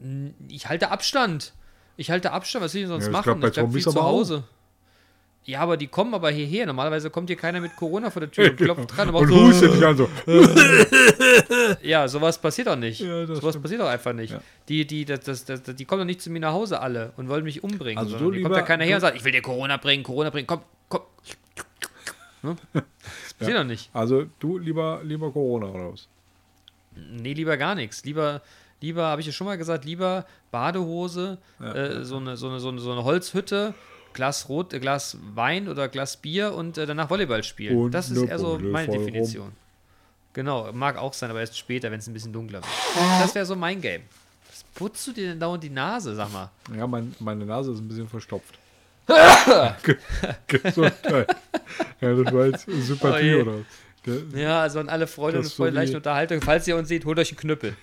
N- 0.00 0.34
Ich 0.48 0.68
halte 0.68 0.90
Abstand. 0.90 1.52
Ich 1.96 2.10
halte 2.10 2.30
Abstand. 2.32 2.64
Was 2.64 2.74
will 2.74 2.82
ich 2.82 2.88
sonst 2.88 3.04
Ja, 3.04 3.08
ich 3.10 3.12
machen? 3.12 3.24
glaub, 3.24 3.40
bei 3.40 3.48
ich 3.48 3.54
bleib 3.54 3.64
Zombies 3.66 3.84
viel 3.84 3.92
zu. 3.92 4.02
Hause. 4.02 4.44
Ja, 5.46 5.60
aber 5.60 5.76
die 5.76 5.86
kommen 5.86 6.12
aber 6.12 6.30
hierher. 6.30 6.66
Normalerweise 6.66 7.08
kommt 7.08 7.28
hier 7.30 7.36
keiner 7.36 7.60
mit 7.60 7.76
Corona 7.76 8.10
vor 8.10 8.18
der 8.20 8.30
Tür 8.32 8.50
und 8.50 8.56
klopft 8.58 8.96
dran. 8.96 9.10
Und 9.10 9.28
so, 9.28 9.40
hustet 9.46 9.74
dich 9.74 9.86
an 9.86 9.96
so. 9.96 10.08
Ja, 11.82 12.08
sowas 12.08 12.38
passiert 12.40 12.66
doch 12.66 12.76
nicht. 12.76 13.00
Ja, 13.00 13.26
sowas 13.26 13.50
stimmt. 13.50 13.62
passiert 13.62 13.80
doch 13.80 13.86
einfach 13.88 14.12
nicht. 14.12 14.32
Ja. 14.32 14.40
Die, 14.68 14.86
die, 14.86 15.04
das, 15.04 15.20
das, 15.20 15.44
das, 15.44 15.62
die 15.62 15.84
kommen 15.84 16.00
doch 16.00 16.06
nicht 16.06 16.20
zu 16.20 16.30
mir 16.30 16.40
nach 16.40 16.52
Hause 16.52 16.80
alle 16.80 17.12
und 17.16 17.28
wollen 17.28 17.44
mich 17.44 17.62
umbringen. 17.62 17.98
Also 17.98 18.12
du 18.12 18.18
hier 18.18 18.24
kommt 18.24 18.36
lieber- 18.36 18.54
da 18.56 18.62
keiner 18.62 18.84
her 18.84 18.96
und 18.96 19.00
sagt, 19.02 19.16
ich 19.16 19.24
will 19.24 19.32
dir 19.32 19.42
Corona 19.42 19.76
bringen, 19.76 20.02
Corona 20.02 20.30
bringen, 20.30 20.46
komm, 20.46 20.62
komm. 20.88 21.02
Ne? 22.42 22.56
Das 23.22 23.34
passiert 23.34 23.58
doch 23.58 23.64
nicht. 23.64 23.90
Also 23.92 24.24
du 24.40 24.58
lieber, 24.58 25.00
lieber 25.04 25.30
Corona 25.30 25.66
oder 25.66 25.92
was? 25.92 26.08
Nee, 27.12 27.34
lieber 27.34 27.56
gar 27.56 27.74
nichts. 27.74 28.04
Lieber, 28.04 28.40
lieber 28.80 29.04
habe 29.06 29.20
ich 29.20 29.26
ja 29.26 29.32
schon 29.32 29.46
mal 29.46 29.58
gesagt, 29.58 29.84
lieber 29.84 30.24
Badehose, 30.50 31.38
äh, 31.60 32.02
so, 32.02 32.16
eine, 32.16 32.36
so, 32.36 32.48
eine, 32.48 32.58
so, 32.60 32.68
eine, 32.70 32.78
so 32.80 32.92
eine 32.92 33.04
Holzhütte, 33.04 33.74
Glas 34.16 34.48
Rot, 34.48 34.72
äh, 34.72 34.80
Glas 34.80 35.16
Wein 35.34 35.68
oder 35.68 35.88
Glas 35.88 36.16
Bier 36.16 36.52
und 36.54 36.76
äh, 36.78 36.86
danach 36.86 37.08
Volleyball 37.10 37.44
spielen. 37.44 37.76
Und 37.76 37.92
das 37.92 38.10
ist 38.10 38.20
eher 38.24 38.38
so 38.38 38.58
meine 38.58 38.88
rum. 38.88 38.98
Definition. 38.98 39.52
Genau, 40.32 40.72
mag 40.72 40.96
auch 40.98 41.12
sein, 41.12 41.30
aber 41.30 41.40
erst 41.40 41.56
später, 41.56 41.90
wenn 41.90 41.98
es 42.00 42.06
ein 42.08 42.12
bisschen 42.14 42.32
dunkler 42.32 42.58
wird. 42.60 42.72
Das 43.20 43.34
wäre 43.34 43.46
so 43.46 43.54
mein 43.56 43.80
Game. 43.80 44.02
Was 44.50 44.64
putzt 44.74 45.06
du 45.06 45.12
dir 45.12 45.28
denn 45.28 45.40
dauernd 45.40 45.62
die 45.62 45.70
Nase, 45.70 46.14
sag 46.14 46.32
mal? 46.32 46.50
Ja, 46.76 46.86
mein, 46.86 47.14
meine 47.20 47.44
Nase 47.46 47.72
ist 47.72 47.78
ein 47.78 47.88
bisschen 47.88 48.08
verstopft. 48.08 48.58
Gesundheit. 50.46 51.36
Ja, 52.00 52.14
das 52.14 52.32
war 52.34 52.46
jetzt 52.46 52.66
Sympathie 52.66 53.34
Oh 53.36 53.40
oder 53.42 53.52
was? 53.58 53.64
Der- 54.32 54.40
Ja, 54.40 54.62
also 54.62 54.80
an 54.80 54.88
alle 54.88 55.06
Freunde 55.06 55.38
und 55.38 55.44
so 55.44 55.50
Freunde 55.56 55.80
leichte 55.80 55.96
Unterhaltung. 55.96 56.40
Falls 56.40 56.66
ihr 56.68 56.76
uns 56.76 56.88
seht, 56.88 57.04
holt 57.04 57.18
euch 57.18 57.30
einen 57.30 57.38
Knüppel. 57.38 57.76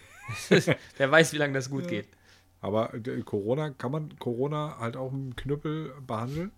Wer 0.97 1.11
weiß, 1.11 1.34
wie 1.34 1.38
lange 1.38 1.53
das 1.53 1.69
gut 1.69 1.88
geht. 1.88 2.07
Aber 2.64 2.93
äh, 2.93 3.22
Corona, 3.24 3.72
kann 3.72 3.91
man 3.91 4.18
Corona 4.20 4.78
halt 4.80 4.95
auch 4.95 5.11
mit 5.11 5.36
Knüppel 5.36 5.91
behandeln? 6.07 6.51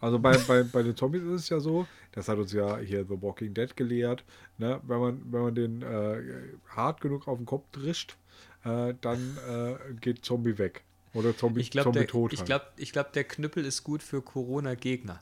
Also 0.00 0.20
bei, 0.20 0.38
bei, 0.38 0.62
bei 0.62 0.82
den 0.84 0.96
Zombies 0.96 1.22
ist 1.22 1.42
es 1.42 1.48
ja 1.48 1.58
so, 1.58 1.86
das 2.12 2.28
hat 2.28 2.38
uns 2.38 2.52
ja 2.52 2.78
hier 2.78 3.04
The 3.04 3.20
Walking 3.20 3.52
Dead 3.52 3.76
gelehrt, 3.76 4.24
ne? 4.58 4.80
wenn, 4.86 4.98
man, 5.00 5.22
wenn 5.30 5.42
man 5.42 5.54
den 5.54 5.82
äh, 5.82 6.22
hart 6.68 7.00
genug 7.00 7.26
auf 7.26 7.38
den 7.38 7.46
Kopf 7.46 7.64
drischt, 7.72 8.16
äh, 8.64 8.94
dann 9.00 9.36
äh, 9.48 9.94
geht 10.00 10.24
Zombie 10.24 10.58
weg. 10.58 10.84
Oder 11.14 11.36
Zombie, 11.36 11.60
Ich 11.60 11.70
glaube, 11.70 11.86
Zombie 11.86 11.98
der, 12.00 12.08
tot. 12.08 12.32
ich 12.32 12.40
halt. 12.40 12.46
glaub, 12.46 12.62
ich 12.76 12.92
glaub, 12.92 13.12
der 13.12 13.24
Knüppel 13.24 13.64
ist 13.64 13.82
gut 13.84 14.02
für 14.02 14.22
Corona-Gegner. 14.22 15.20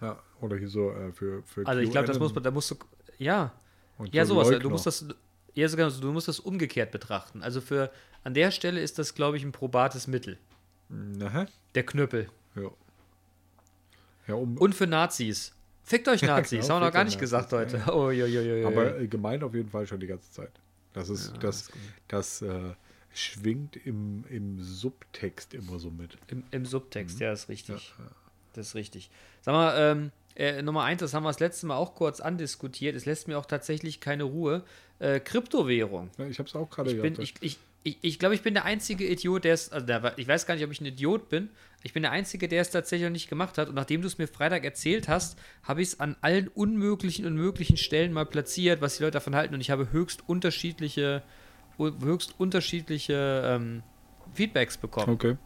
ja, 0.00 0.18
oder 0.40 0.56
hier 0.56 0.68
so 0.68 0.90
äh, 0.90 1.12
für, 1.12 1.42
für 1.44 1.66
Also 1.66 1.80
ich 1.80 1.90
glaube, 1.90 2.06
das 2.08 2.18
muss 2.18 2.34
man, 2.34 2.42
da 2.42 2.50
musst 2.50 2.70
du, 2.72 2.76
ja, 3.18 3.52
und 3.98 4.12
ja 4.12 4.24
so 4.24 4.34
sowas. 4.34 4.48
Du 4.48 4.54
Leugner. 4.54 4.70
musst 4.70 4.86
das, 4.86 5.06
ja, 5.54 5.68
sogar, 5.68 5.90
du 5.90 6.12
musst 6.12 6.28
das 6.28 6.40
umgekehrt 6.40 6.90
betrachten. 6.92 7.42
Also 7.42 7.60
für, 7.60 7.90
an 8.24 8.34
der 8.34 8.50
Stelle 8.50 8.80
ist 8.80 8.98
das, 8.98 9.14
glaube 9.14 9.36
ich, 9.36 9.44
ein 9.44 9.52
probates 9.52 10.06
Mittel. 10.06 10.38
Na, 10.88 11.30
hä? 11.30 11.46
Der 11.74 11.84
Knüppel. 11.84 12.28
Ja. 12.56 12.70
Ja, 14.26 14.34
um, 14.34 14.56
Und 14.58 14.74
für 14.74 14.86
Nazis. 14.86 15.52
Fickt 15.84 16.08
euch 16.08 16.22
Nazis, 16.22 16.62
Genau, 16.62 16.74
haben 16.74 16.82
wir 16.82 16.86
noch 16.86 16.92
gar 16.92 17.04
nicht 17.04 17.14
Nazis, 17.14 17.20
gesagt 17.20 17.52
heute. 17.52 17.78
ja, 17.78 17.92
Oh, 17.92 18.10
jo, 18.10 18.26
jo, 18.26 18.40
jo. 18.42 18.66
Aber 18.68 18.92
gemeint 19.06 19.42
auf 19.42 19.54
jeden 19.54 19.70
Fall 19.70 19.86
schon 19.86 20.00
die 20.00 20.06
ganze 20.06 20.30
Zeit. 20.30 20.52
Das 20.92 21.08
ist, 21.08 21.32
Ja, 21.32 21.38
das, 21.38 21.60
ist 21.62 21.72
das 22.08 22.42
äh, 22.42 22.74
schwingt 23.12 23.76
im, 23.86 24.24
im 24.28 24.62
Subtext 24.62 25.54
immer 25.54 25.78
so 25.78 25.90
mit. 25.90 26.16
Im, 26.28 26.44
Im 26.50 26.66
Subtext, 26.66 27.16
Mhm. 27.18 27.22
ja, 27.24 27.32
ist 27.32 27.48
richtig. 27.48 27.94
Das 28.52 28.68
ist 28.68 28.74
richtig. 28.74 29.10
Sag 29.42 29.52
mal, 29.52 29.74
ähm, 29.78 30.12
äh, 30.36 30.62
Nummer 30.62 30.82
eins, 30.84 31.00
das 31.00 31.14
haben 31.14 31.22
wir 31.22 31.28
das 31.28 31.40
letzte 31.40 31.66
Mal 31.66 31.76
auch 31.76 31.94
kurz 31.94 32.20
andiskutiert. 32.20 32.94
Es 32.96 33.06
lässt 33.06 33.28
mir 33.28 33.38
auch 33.38 33.46
tatsächlich 33.46 34.00
keine 34.00 34.24
Ruhe. 34.24 34.64
Äh, 34.98 35.18
Kryptowährung. 35.20 36.10
Ja, 36.18 36.26
ich 36.26 36.38
habe 36.38 36.48
es 36.48 36.54
auch 36.54 36.68
gerade 36.70 36.90
Ich 36.92 37.00
bin, 37.00 37.14
gehabt. 37.14 37.34
ich, 37.40 37.42
ich, 37.42 37.58
ich, 37.82 37.98
ich 38.02 38.18
glaube, 38.18 38.34
ich 38.34 38.42
bin 38.42 38.54
der 38.54 38.64
einzige 38.64 39.06
Idiot, 39.06 39.44
der 39.44 39.54
es, 39.54 39.72
also 39.72 39.86
der, 39.86 40.18
ich 40.18 40.28
weiß 40.28 40.46
gar 40.46 40.54
nicht, 40.54 40.64
ob 40.64 40.70
ich 40.70 40.80
ein 40.80 40.86
Idiot 40.86 41.28
bin. 41.28 41.48
Ich 41.82 41.94
bin 41.94 42.02
der 42.02 42.12
einzige, 42.12 42.46
der 42.46 42.60
es 42.60 42.70
tatsächlich 42.70 43.06
noch 43.06 43.12
nicht 43.12 43.30
gemacht 43.30 43.56
hat. 43.56 43.68
Und 43.68 43.74
nachdem 43.74 44.02
du 44.02 44.06
es 44.06 44.18
mir 44.18 44.26
Freitag 44.26 44.64
erzählt 44.64 45.08
hast, 45.08 45.38
habe 45.62 45.80
ich 45.80 45.88
es 45.88 46.00
an 46.00 46.16
allen 46.20 46.48
unmöglichen 46.48 47.24
und 47.24 47.34
möglichen 47.34 47.78
Stellen 47.78 48.12
mal 48.12 48.26
platziert, 48.26 48.82
was 48.82 48.98
die 48.98 49.02
Leute 49.02 49.12
davon 49.12 49.34
halten. 49.34 49.54
Und 49.54 49.62
ich 49.62 49.70
habe 49.70 49.90
höchst 49.92 50.28
unterschiedliche, 50.28 51.22
höchst 51.78 52.34
unterschiedliche 52.38 53.42
ähm, 53.46 53.82
Feedbacks 54.34 54.76
bekommen. 54.76 55.12
okay. 55.12 55.36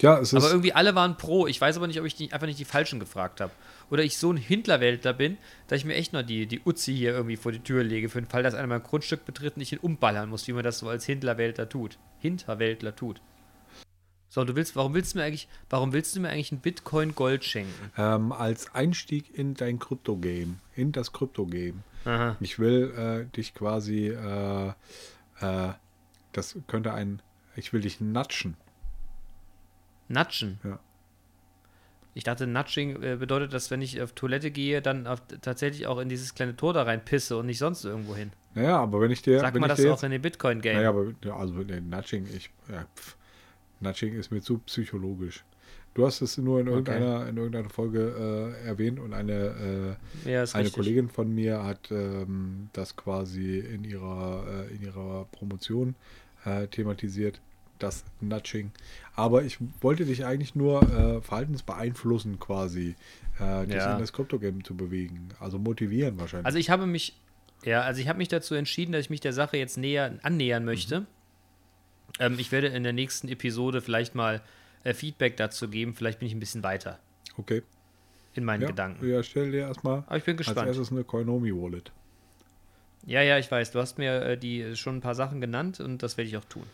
Ja, 0.00 0.18
es 0.18 0.32
ist. 0.32 0.42
Aber 0.42 0.50
irgendwie 0.50 0.72
alle 0.72 0.94
waren 0.94 1.16
pro. 1.16 1.46
Ich 1.46 1.60
weiß 1.60 1.76
aber 1.76 1.86
nicht, 1.86 2.00
ob 2.00 2.06
ich 2.06 2.14
die, 2.14 2.32
einfach 2.32 2.46
nicht 2.46 2.58
die 2.58 2.64
Falschen 2.64 2.98
gefragt 2.98 3.40
habe. 3.40 3.52
Oder 3.90 4.04
ich 4.04 4.16
so 4.16 4.32
ein 4.32 4.36
Hintlerweltler 4.36 5.12
bin, 5.12 5.36
dass 5.66 5.80
ich 5.80 5.84
mir 5.84 5.94
echt 5.94 6.12
noch 6.12 6.22
die, 6.22 6.46
die 6.46 6.60
Uzi 6.64 6.94
hier 6.94 7.12
irgendwie 7.12 7.36
vor 7.36 7.52
die 7.52 7.60
Tür 7.60 7.82
lege, 7.82 8.08
für 8.08 8.20
den 8.20 8.28
Fall, 8.28 8.42
dass 8.42 8.54
einer 8.54 8.68
mein 8.68 8.82
Grundstück 8.82 9.24
betritt 9.24 9.56
und 9.56 9.62
ich 9.62 9.72
ihn 9.72 9.78
umballern 9.78 10.28
muss, 10.28 10.46
wie 10.46 10.52
man 10.52 10.64
das 10.64 10.78
so 10.78 10.88
als 10.88 11.04
Hintlerweltler 11.04 11.68
tut. 11.68 11.98
Hinterweltler 12.20 12.94
tut. 12.94 13.20
So, 14.28 14.44
du 14.44 14.54
willst, 14.54 14.76
warum 14.76 14.94
willst 14.94 15.14
du 15.14 15.18
mir 15.18 15.24
eigentlich, 15.24 15.48
warum 15.68 15.92
willst 15.92 16.14
du 16.14 16.20
mir 16.20 16.28
eigentlich 16.28 16.52
ein 16.52 16.60
Bitcoin 16.60 17.16
Gold 17.16 17.44
schenken? 17.44 17.90
ähm, 17.98 18.30
als 18.30 18.72
Einstieg 18.76 19.36
in 19.36 19.54
dein 19.54 19.80
Krypto-Game, 19.80 20.60
in 20.76 20.92
das 20.92 21.12
Krypto-Game. 21.12 21.82
Ich 22.40 22.58
will 22.58 22.94
äh, 22.96 23.36
dich 23.36 23.54
quasi, 23.54 24.08
äh, 24.08 24.68
äh, 25.40 25.72
das 26.32 26.56
könnte 26.68 26.94
ein, 26.94 27.20
ich 27.56 27.72
will 27.72 27.80
dich 27.80 28.00
natschen. 28.00 28.56
Natschen. 30.08 30.60
Ja. 30.64 30.78
Ich 32.14 32.24
dachte, 32.24 32.46
Nudging 32.46 33.02
äh, 33.02 33.16
bedeutet, 33.16 33.52
dass 33.52 33.70
wenn 33.70 33.82
ich 33.82 34.00
auf 34.02 34.12
Toilette 34.12 34.50
gehe, 34.50 34.82
dann 34.82 35.06
auf, 35.06 35.22
tatsächlich 35.40 35.86
auch 35.86 35.98
in 35.98 36.08
dieses 36.08 36.34
kleine 36.34 36.56
Tor 36.56 36.72
da 36.72 36.82
rein 36.82 37.04
pisse 37.04 37.36
und 37.36 37.46
nicht 37.46 37.58
sonst 37.58 37.84
irgendwo 37.84 38.16
hin. 38.16 38.32
Naja, 38.54 38.78
aber 38.78 39.00
wenn 39.00 39.10
ich 39.10 39.22
dir, 39.22 39.38
Sag 39.38 39.58
mal 39.58 39.68
das 39.68 39.78
dir 39.78 39.90
auch 39.90 39.96
jetzt, 39.96 40.02
in 40.02 40.10
dem 40.10 40.22
Bitcoin-Game. 40.22 40.76
naja, 40.76 40.88
aber 40.88 41.12
also 41.38 41.54
nee, 41.54 41.80
Nudging, 41.80 42.26
ich, 42.34 42.50
ja, 42.68 42.84
pff, 42.96 43.16
Nudging 43.80 44.14
ist 44.14 44.32
mir 44.32 44.40
zu 44.40 44.58
psychologisch. 44.58 45.44
Du 45.94 46.06
hast 46.06 46.20
es 46.20 46.38
nur 46.38 46.60
in 46.60 46.68
irgendeiner, 46.68 47.28
in 47.28 47.36
irgendeiner 47.36 47.68
Folge 47.68 48.54
äh, 48.62 48.66
erwähnt 48.66 49.00
und 49.00 49.12
eine, 49.12 49.96
äh, 50.24 50.30
ja, 50.30 50.42
eine 50.42 50.54
richtig. 50.54 50.72
Kollegin 50.72 51.08
von 51.08 51.34
mir 51.34 51.64
hat 51.64 51.90
ähm, 51.90 52.68
das 52.72 52.94
quasi 52.94 53.58
in 53.58 53.82
ihrer, 53.82 54.66
äh, 54.70 54.74
in 54.74 54.82
ihrer 54.82 55.26
Promotion 55.32 55.96
äh, 56.44 56.68
thematisiert, 56.68 57.40
das 57.82 58.04
Nudging. 58.20 58.70
Aber 59.16 59.42
ich 59.42 59.58
wollte 59.80 60.04
dich 60.04 60.24
eigentlich 60.24 60.54
nur 60.54 60.82
äh, 60.82 61.20
verhaltensbeeinflussen 61.20 62.38
quasi, 62.38 62.94
äh, 63.38 63.66
dich 63.66 63.76
Ja. 63.76 63.94
in 63.94 63.98
das 64.00 64.12
Krypto-Game 64.12 64.64
zu 64.64 64.76
bewegen. 64.76 65.28
Also 65.40 65.58
motivieren 65.58 66.18
wahrscheinlich. 66.18 66.46
Also 66.46 66.58
ich 66.58 66.70
habe 66.70 66.86
mich, 66.86 67.16
ja, 67.64 67.82
also 67.82 68.00
ich 68.00 68.08
habe 68.08 68.18
mich 68.18 68.28
dazu 68.28 68.54
entschieden, 68.54 68.92
dass 68.92 69.02
ich 69.02 69.10
mich 69.10 69.20
der 69.20 69.32
Sache 69.32 69.56
jetzt 69.56 69.76
näher 69.76 70.18
annähern 70.22 70.64
möchte. 70.64 71.06
Ähm, 72.18 72.36
ich 72.38 72.52
werde 72.52 72.68
in 72.68 72.82
der 72.82 72.92
nächsten 72.92 73.28
Episode 73.28 73.82
vielleicht 73.82 74.14
mal 74.14 74.40
äh, 74.84 74.94
Feedback 74.94 75.36
dazu 75.36 75.68
geben. 75.68 75.94
Vielleicht 75.94 76.18
bin 76.20 76.28
ich 76.28 76.34
ein 76.34 76.40
bisschen 76.40 76.62
weiter 76.62 76.98
okay. 77.36 77.62
in 78.34 78.44
meinen 78.44 78.62
Ja, 78.62 78.68
Gedanken. 78.68 79.06
ja, 79.08 79.22
stell 79.22 79.50
dir 79.52 79.60
erstmal 79.60 80.04
Aber 80.06 80.16
ich 80.16 80.24
bin 80.24 80.36
als 80.38 80.46
gespannt. 80.46 80.68
erstes 80.68 80.90
eine 80.90 81.04
Koinomi-Wallet. 81.04 81.92
Ja, 83.06 83.22
ja, 83.22 83.38
ich 83.38 83.50
weiß. 83.50 83.70
Du 83.70 83.78
hast 83.78 83.96
mir 83.98 84.22
äh, 84.22 84.36
die 84.38 84.76
schon 84.76 84.96
ein 84.96 85.00
paar 85.00 85.14
Sachen 85.14 85.40
genannt 85.40 85.80
und 85.80 86.02
das 86.02 86.16
werde 86.18 86.28
ich 86.28 86.36
auch 86.36 86.44
tun. 86.44 86.64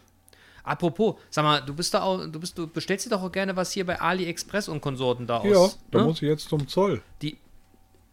Apropos, 0.66 1.14
sag 1.30 1.44
mal, 1.44 1.60
du 1.62 1.72
bist 1.74 1.94
da 1.94 2.02
auch, 2.02 2.26
du 2.26 2.38
bist, 2.40 2.58
du 2.58 2.66
bestellst 2.66 3.06
dir 3.06 3.10
doch 3.10 3.22
auch 3.22 3.32
gerne 3.32 3.54
was 3.56 3.70
hier 3.72 3.86
bei 3.86 3.98
AliExpress 4.00 4.68
und 4.68 4.80
Konsorten 4.82 5.26
da 5.26 5.42
Ja, 5.44 5.56
aus. 5.56 5.78
da 5.90 6.00
ne? 6.00 6.04
muss 6.04 6.16
ich 6.20 6.28
jetzt 6.28 6.48
zum 6.48 6.66
Zoll. 6.68 7.00
die, 7.22 7.38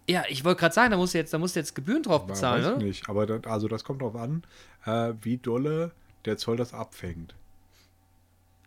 ja, 0.07 0.23
ich 0.29 0.43
wollte 0.45 0.59
gerade 0.59 0.75
sagen, 0.75 0.91
da 0.91 0.97
musst 0.97 1.13
du 1.13 1.17
jetzt, 1.17 1.33
da 1.33 1.37
musst 1.39 1.55
du 1.55 1.59
jetzt 1.59 1.73
Gebühren 1.75 2.03
drauf 2.03 2.27
bezahlen, 2.27 2.61
Weiß 2.63 2.69
ich 2.71 2.75
oder? 2.77 2.85
nicht. 2.85 3.09
Aber 3.09 3.25
das, 3.25 3.43
also 3.45 3.67
das 3.67 3.83
kommt 3.83 4.01
darauf 4.01 4.15
an, 4.15 4.43
äh, 4.85 5.13
wie 5.21 5.37
dolle 5.37 5.91
der 6.25 6.37
Zoll 6.37 6.57
das 6.57 6.73
abfängt. 6.73 7.35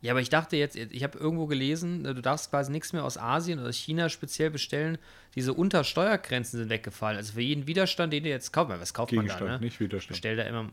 Ja, 0.02 0.12
aber 0.12 0.20
ich 0.20 0.28
dachte 0.28 0.56
jetzt, 0.56 0.76
ich 0.76 1.02
habe 1.02 1.18
irgendwo 1.18 1.46
gelesen, 1.46 2.04
äh, 2.04 2.14
du 2.14 2.22
darfst 2.22 2.50
quasi 2.50 2.70
nichts 2.72 2.92
mehr 2.92 3.04
aus 3.04 3.18
Asien 3.18 3.58
oder 3.60 3.72
China 3.72 4.08
speziell 4.08 4.50
bestellen. 4.50 4.98
Diese 5.34 5.52
Untersteuergrenzen 5.52 6.58
sind 6.58 6.70
weggefallen. 6.70 7.16
Also 7.16 7.34
für 7.34 7.40
jeden 7.40 7.66
Widerstand, 7.66 8.12
den 8.12 8.24
du 8.24 8.28
jetzt 8.30 8.52
kaufst, 8.52 8.78
was 8.80 8.94
kauft 8.94 9.12
man 9.12 9.26
da, 9.26 9.40
ne? 9.40 9.58
nicht 9.60 9.78
Widerstand. 9.80 10.14
Bestell 10.14 10.36
da 10.36 10.42
immer. 10.44 10.70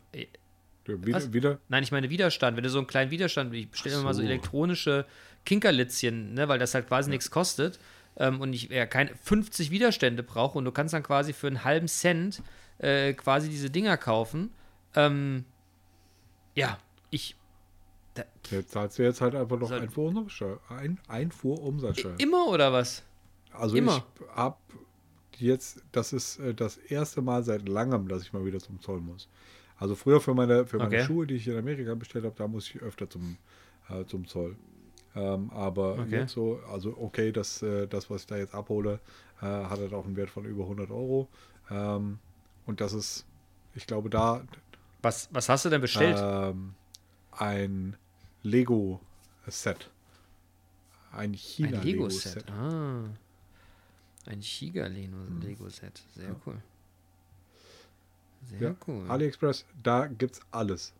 Ja, 0.88 1.06
wieder, 1.06 1.34
wieder, 1.34 1.60
Nein, 1.70 1.84
ich 1.84 1.92
meine 1.92 2.10
Widerstand. 2.10 2.58
Wenn 2.58 2.64
du 2.64 2.70
so 2.70 2.78
einen 2.78 2.88
kleinen 2.88 3.12
Widerstand, 3.12 3.54
ich 3.54 3.70
bestelle 3.70 3.96
immer 3.96 4.06
mal 4.06 4.14
so 4.14 4.22
so. 4.22 4.28
elektronische 4.28 5.06
Kinkerlitzchen, 5.46 6.34
ne, 6.34 6.48
weil 6.48 6.60
das 6.60 6.74
halt 6.74 6.88
quasi 6.88 7.10
nichts 7.10 7.32
kostet. 7.32 7.80
Ähm, 8.18 8.42
und 8.42 8.54
ich 8.54 8.70
ja, 8.70 8.86
keine 8.86 9.12
50 9.16 9.72
Widerstände 9.72 10.24
brauche 10.24 10.58
und 10.58 10.66
du 10.66 10.72
kannst 10.72 10.94
dann 10.94 11.04
quasi 11.04 11.34
für 11.34 11.48
einen 11.48 11.64
halben 11.64 11.88
Cent 11.88 12.42
äh, 12.80 13.14
quasi 13.14 13.50
diese 13.50 13.70
Dinger 13.70 13.98
kaufen. 13.98 14.52
Ähm, 14.96 15.46
ja, 16.56 16.78
ich 17.10 17.36
jetzt 18.52 18.72
zahlst 18.72 19.00
du 19.00 19.04
jetzt 19.04 19.22
halt 19.22 19.34
einfach 19.36 19.58
noch 19.58 19.70
Soll- 19.70 19.82
Einfuhrumsatzsteuer. 19.82 20.60
Ein, 20.70 21.00
Einfuhrumsatzsteuer. 21.08 22.20
immer 22.20 22.48
oder 22.48 22.72
was? 22.72 23.04
Also 23.52 23.76
immer. 23.76 24.06
ich 24.20 24.28
hab 24.36 24.60
jetzt, 25.38 25.82
das 25.92 26.14
ist 26.14 26.40
äh, 26.40 26.54
das 26.54 26.78
erste 26.78 27.22
Mal 27.22 27.44
seit 27.44 27.68
langem, 27.68 28.08
dass 28.08 28.22
ich 28.22 28.34
mal 28.34 28.46
wieder 28.46 28.60
zum 28.60 28.80
Zoll 28.82 29.00
muss. 29.00 29.28
Also 29.78 29.96
früher 29.96 30.22
für 30.22 30.34
meine, 30.34 30.66
für 30.66 30.78
meine 30.80 30.88
Okay. 30.88 31.04
Schuhe, 31.06 31.28
die 31.28 31.36
ich 31.36 31.48
in 31.48 31.58
Amerika 31.58 31.94
bestellt 31.96 32.26
habe, 32.26 32.36
da 32.38 32.48
muss 32.48 32.70
ich 32.70 32.82
öfter 32.82 33.10
zum, 33.10 33.38
äh, 33.90 34.06
zum 34.06 34.28
Zoll. 34.28 34.56
Ähm, 35.16 35.50
aber 35.52 36.00
Okay. 36.00 36.22
jetzt 36.22 36.34
so, 36.34 36.60
also 36.72 36.96
okay, 36.98 37.32
das, 37.32 37.62
äh, 37.62 37.88
das, 37.88 38.10
was 38.10 38.22
ich 38.22 38.28
da 38.28 38.38
jetzt 38.38 38.56
abhole, 38.56 39.00
äh, 39.42 39.46
hat 39.46 39.80
halt 39.80 39.94
auch 39.94 40.06
einen 40.06 40.16
Wert 40.16 40.30
von 40.30 40.46
über 40.46 40.64
100 40.64 40.90
Euro. 40.92 41.28
Ähm, 41.70 42.20
und 42.66 42.82
das 42.82 42.94
ist, 42.94 43.26
ich 43.76 43.86
glaube, 43.88 44.10
da 44.10 44.42
Was, 45.02 45.28
was 45.32 45.50
hast 45.50 45.66
du 45.66 45.70
denn 45.70 45.82
bestellt? 45.82 46.18
ähm, 46.18 46.76
ein 47.32 47.98
Lego-Set. 48.42 49.90
Ein 51.12 51.26
Ein 51.32 51.34
China-Lego-Set. 51.36 52.48
Lego-Set. 52.48 52.52
Ah. 52.52 53.04
Ein 54.26 54.42
Chiga-Lego-Set. 54.42 56.02
Sehr 56.16 56.36
cool. 56.46 56.62
Sehr 58.46 58.70
Ja, 58.70 58.76
cool. 58.88 59.10
AliExpress, 59.10 59.66
da 59.82 60.08
gibt's 60.08 60.42
alles. 60.52 60.94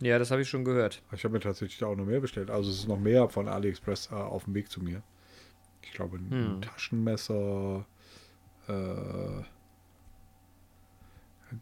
Ja, 0.00 0.18
das 0.18 0.30
habe 0.30 0.42
ich 0.42 0.48
schon 0.48 0.64
gehört. 0.64 1.02
Ich 1.12 1.24
habe 1.24 1.32
mir 1.34 1.40
tatsächlich 1.40 1.82
auch 1.82 1.96
noch 1.96 2.04
mehr 2.04 2.20
bestellt. 2.20 2.50
Also 2.50 2.70
es 2.70 2.78
ist 2.80 2.88
noch 2.88 3.00
mehr 3.00 3.28
von 3.28 3.48
AliExpress 3.48 4.10
äh, 4.12 4.14
auf 4.14 4.44
dem 4.44 4.54
Weg 4.54 4.70
zu 4.70 4.80
mir. 4.82 5.02
Ich 5.82 5.92
glaube, 5.92 6.18
ein 6.18 6.30
Hm. 6.30 6.62
Taschenmesser, 6.62 7.84
äh, 8.68 9.42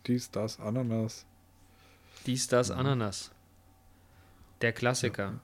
dies, 0.07 0.31
das, 0.31 0.59
Ananas. 0.61 1.25
Dies, 2.27 2.49
das, 2.49 2.71
Ananas. 2.71 3.31
Der 4.61 4.73
Klassiker. 4.73 5.41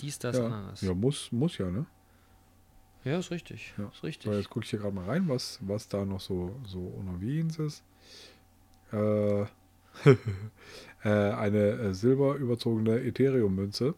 Dies, 0.00 0.18
das, 0.18 0.36
ja. 0.36 0.46
Ananas. 0.46 0.80
ja, 0.82 0.94
muss, 0.94 1.32
muss 1.32 1.56
ja, 1.58 1.70
ne? 1.70 1.86
Ja, 3.04 3.18
ist 3.18 3.30
richtig. 3.30 3.72
Ja. 3.78 3.88
Ist 3.88 4.02
richtig. 4.04 4.30
So, 4.30 4.36
jetzt 4.36 4.50
gucke 4.50 4.64
ich 4.64 4.70
hier 4.70 4.78
gerade 4.80 4.94
mal 4.94 5.06
rein, 5.06 5.28
was, 5.28 5.58
was 5.62 5.88
da 5.88 6.04
noch 6.04 6.20
so, 6.20 6.54
so 6.66 6.80
unterwegs 6.80 7.58
ist. 7.58 7.82
Äh, 8.92 9.42
äh, 11.04 11.08
eine 11.08 11.68
äh, 11.70 11.94
silberüberzogene 11.94 13.00
Ethereum-Münze, 13.00 13.94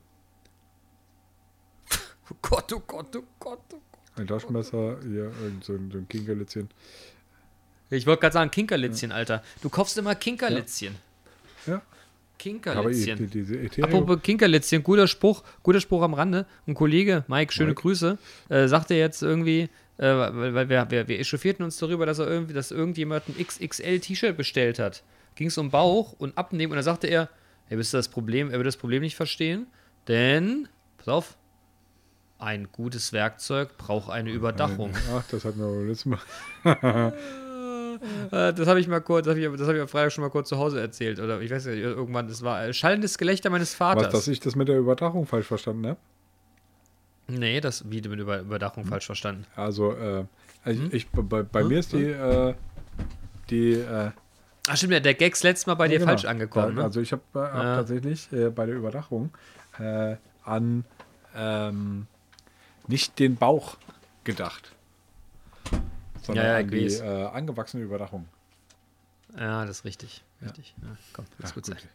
Oh 2.30 2.36
Gott, 2.40 2.72
oh 2.72 2.82
Gott, 2.86 3.16
oh 3.16 3.22
Gott, 3.38 3.60
oh 3.72 3.80
Gott. 3.90 4.00
ein 4.16 4.26
Taschenmesser, 4.26 4.98
hier 5.02 5.32
irgend 5.42 5.64
so 5.64 5.74
ein, 5.74 5.90
so 5.90 5.98
ein 5.98 6.08
Kinkerlitzchen. 6.08 6.68
Ich 7.90 8.06
wollte 8.06 8.20
gerade 8.22 8.32
sagen, 8.32 8.50
Kinkerlitzchen, 8.50 9.12
Alter. 9.12 9.42
Du 9.60 9.68
kaufst 9.68 9.98
immer 9.98 10.14
Kinkerlitzchen. 10.14 10.96
Ja, 11.66 11.76
die, 11.76 11.82
Kinkerlitzchen. 12.38 13.30
die, 13.30 13.40
Ethereum, 13.40 13.84
Apropos 13.84 14.22
Kinkerlitzchen, 14.22 14.82
guter 14.82 15.06
Spruch, 15.06 15.42
guter 15.62 15.80
Spruch 15.80 16.02
am 16.02 16.14
Rande. 16.14 16.46
Ein 16.66 16.74
Kollege, 16.74 17.24
Mike, 17.28 17.52
schöne 17.52 17.70
Mike. 17.70 17.82
Grüße, 17.82 18.18
äh, 18.48 18.68
sagte 18.68 18.94
jetzt 18.94 19.22
irgendwie, 19.22 19.68
äh, 19.98 20.04
weil, 20.04 20.68
wir, 20.68 20.90
wir, 20.90 21.08
wir 21.08 21.20
echauffierten 21.20 21.64
uns 21.64 21.76
darüber, 21.76 22.06
dass 22.06 22.18
er 22.18 22.26
irgendwie, 22.26 22.54
dass 22.54 22.70
irgendjemand 22.70 23.24
ein 23.28 23.44
XXL-T-Shirt 23.44 24.36
bestellt 24.36 24.78
hat. 24.78 25.02
Ging 25.34 25.48
es 25.48 25.58
um 25.58 25.70
Bauch 25.70 26.14
und 26.18 26.36
Abnehmen 26.36 26.72
und 26.72 26.76
da 26.76 26.82
sagte 26.82 27.06
er, 27.06 27.28
er 27.68 27.78
ihr 27.78 27.84
das 27.92 28.08
Problem, 28.08 28.50
er 28.50 28.58
wird 28.58 28.66
das 28.66 28.76
Problem 28.76 29.02
nicht 29.02 29.16
verstehen, 29.16 29.66
denn, 30.08 30.68
pass 30.98 31.08
auf, 31.08 31.36
ein 32.38 32.68
gutes 32.72 33.12
Werkzeug 33.12 33.78
braucht 33.78 34.10
eine 34.10 34.30
Überdachung. 34.32 34.92
Ach, 35.14 35.22
das 35.30 35.44
hatten 35.44 35.60
wir 35.60 35.66
beim 35.68 35.88
letzten 35.88 36.10
Mal. 36.10 37.12
Äh, 38.32 38.52
das 38.52 38.66
habe 38.66 38.80
ich 38.80 38.88
mal 38.88 39.00
kurz, 39.00 39.26
das 39.26 39.36
habe 39.36 39.40
ich, 39.44 39.58
das 39.58 39.68
hab 39.68 39.74
ich 39.74 39.80
am 39.80 39.88
Freitag 39.88 40.12
schon 40.12 40.22
mal 40.22 40.30
kurz 40.30 40.48
zu 40.48 40.58
Hause 40.58 40.80
erzählt. 40.80 41.20
Oder 41.20 41.40
ich 41.40 41.50
weiß 41.50 41.66
nicht, 41.66 41.78
irgendwann, 41.78 42.26
das 42.28 42.42
war 42.42 42.72
schallendes 42.72 43.16
Gelächter 43.18 43.48
meines 43.50 43.74
Vaters. 43.74 44.04
Was, 44.06 44.12
dass 44.12 44.28
ich 44.28 44.40
das 44.40 44.56
mit 44.56 44.68
der 44.68 44.78
Übertrachung 44.78 45.26
falsch 45.26 45.46
verstanden 45.46 45.86
habe? 45.86 45.98
Nee, 47.28 47.60
das 47.60 47.88
wie 47.90 48.02
mit 48.02 48.18
Über 48.18 48.40
Überdachung 48.40 48.84
falsch 48.84 49.06
verstanden. 49.06 49.46
Also, 49.54 49.92
äh, 49.92 50.24
ich, 50.66 50.78
Hm? 50.78 50.88
ich, 50.92 51.08
bei, 51.10 51.42
bei 51.42 51.64
mir 51.64 51.78
ist 51.78 51.92
die, 51.92 52.04
äh, 52.04 52.54
die, 53.50 53.72
äh, 53.74 54.10
Ach 54.68 54.76
stimmt, 54.76 54.92
ja, 54.92 55.00
der 55.00 55.14
Gag 55.14 55.32
ist 55.32 55.42
letztes 55.42 55.66
Mal 55.66 55.74
bei 55.74 55.88
dir 55.88 55.94
ja, 55.94 55.98
genau. 56.00 56.10
falsch 56.12 56.24
angekommen. 56.24 56.76
Da, 56.76 56.82
Ne? 56.82 56.84
Also 56.84 57.00
ich 57.00 57.10
habe 57.12 57.22
äh, 57.34 57.38
hab 57.38 57.54
Ja. 57.54 57.76
tatsächlich 57.76 58.28
bei 58.54 58.66
der 58.66 58.76
Überdachung 58.76 59.30
an 60.44 60.84
ähm, 61.34 62.06
nicht 62.86 63.18
den 63.18 63.36
Bauch 63.36 63.76
gedacht, 64.24 64.72
sondern 66.22 66.44
Ja, 66.46 66.52
ja, 66.52 66.58
an 66.58 66.68
die 66.70 66.86
äh, 66.86 67.26
angewachsene 67.26 67.82
Überdachung. 67.82 68.26
Ja, 69.38 69.64
das 69.64 69.78
ist 69.78 69.84
richtig. 69.84 70.22
Richtig. 70.42 70.74
Ja. 70.82 70.88
komm, 71.12 71.24
das 71.38 71.50
Ach, 71.50 71.54
gut 71.54 71.64
gut. 71.64 71.74
sein. 71.80 71.88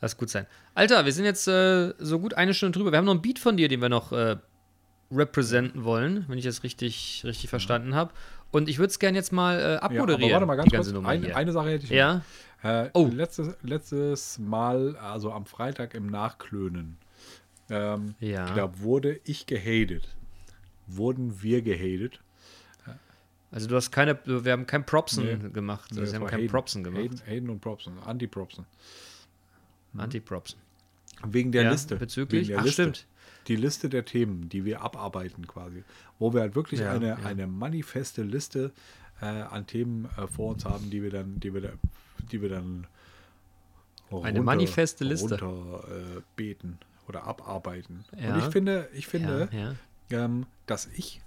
Das 0.00 0.16
gut 0.16 0.30
sein. 0.30 0.46
Alter, 0.74 1.04
wir 1.04 1.12
sind 1.12 1.24
jetzt 1.24 1.46
äh, 1.48 1.94
so 1.98 2.18
gut 2.18 2.34
eine 2.34 2.54
Stunde 2.54 2.76
drüber. 2.78 2.90
Wir 2.92 2.98
haben 2.98 3.04
noch 3.04 3.12
einen 3.12 3.22
Beat 3.22 3.38
von 3.38 3.56
dir, 3.56 3.68
den 3.68 3.80
wir 3.80 3.88
noch 3.88 4.12
äh, 4.12 4.36
representen 5.10 5.84
wollen, 5.84 6.24
wenn 6.28 6.38
ich 6.38 6.44
das 6.44 6.62
richtig, 6.64 7.22
richtig 7.24 7.50
verstanden 7.50 7.94
habe. 7.94 8.12
Und 8.50 8.68
ich 8.68 8.78
würde 8.78 8.88
es 8.90 8.98
gerne 8.98 9.16
jetzt 9.18 9.32
mal 9.32 9.58
äh, 9.58 9.60
Ja, 9.60 9.82
aber 9.82 9.82
abmoderieren. 9.86 10.32
warte 10.32 10.46
mal 10.46 10.56
ganz 10.56 10.70
kurz. 10.70 10.92
Ein, 11.06 11.32
eine 11.32 11.52
Sache 11.52 11.70
hätte 11.70 11.84
ich 11.84 11.90
noch. 11.90 11.96
ja, 11.96 12.22
Äh, 12.62 12.90
Oh. 12.92 13.06
letztes, 13.12 13.56
letztes 13.62 14.38
Mal, 14.38 14.96
also 14.96 15.32
am 15.32 15.46
Freitag 15.46 15.94
im 15.94 16.06
Nachklönen, 16.06 16.96
ähm, 17.70 18.14
Ja. 18.20 18.54
da 18.54 18.78
wurde 18.80 19.20
ich 19.24 19.46
gehatet. 19.46 20.08
Wurden 20.86 21.42
wir 21.42 21.62
gehatet? 21.62 22.20
Also 23.52 23.68
du 23.68 23.76
hast 23.76 23.92
keine, 23.92 24.18
wir 24.24 24.50
haben 24.52 24.66
kein 24.66 24.84
Propsen 24.84 25.24
Nee. 25.24 25.50
gemacht. 25.50 25.90
Nee, 25.92 26.02
wir 26.02 26.12
haben 26.14 26.26
kein. 26.26 26.46
Propsen 26.48 26.82
gemacht. 26.82 27.02
Hayden, 27.02 27.20
Hayden 27.24 27.50
und 27.50 27.60
Propsen, 27.60 27.98
Anti-Propsen. 28.00 28.66
Anti-Propsen. 29.96 30.58
Wegen 31.24 31.52
der 31.52 31.64
Ja, 31.64 31.70
Liste. 31.70 31.96
bezüglich- 31.96 32.48
der 32.48 32.58
Ach, 32.58 32.64
Liste. 32.64 32.82
stimmt. 32.82 33.06
Die 33.48 33.56
Liste 33.56 33.88
der 33.88 34.04
Themen, 34.04 34.48
die 34.48 34.64
wir 34.64 34.82
abarbeiten 34.82 35.46
quasi. 35.46 35.84
Wo 36.18 36.32
wir 36.32 36.40
halt 36.40 36.54
wirklich 36.54 36.80
Ja, 36.80 36.92
eine, 36.92 37.08
ja. 37.08 37.14
eine 37.16 37.46
manifeste 37.46 38.22
Liste 38.22 38.72
äh, 39.20 39.26
an 39.26 39.66
Themen 39.66 40.08
äh, 40.16 40.26
vor 40.26 40.52
uns 40.54 40.64
haben, 40.64 40.90
die 40.90 41.02
wir 41.02 41.10
dann, 41.10 41.38
die 41.40 41.52
wir, 41.54 41.60
da, 41.60 41.68
die 42.32 42.40
wir 42.42 42.48
dann 42.48 42.86
Eine 44.10 44.40
manifeste 44.42 45.04
Liste. 45.04 45.40
runter, 45.40 45.84
äh, 45.88 46.20
beten 46.36 46.78
oder 47.08 47.24
abarbeiten. 47.24 48.04
Und 48.12 48.38
ich 48.38 48.44
finde, 48.46 48.88
ich 48.94 49.06
finde, 49.06 49.48
ähm, 50.10 50.46
dass 50.66 50.86
ich, 50.86 51.20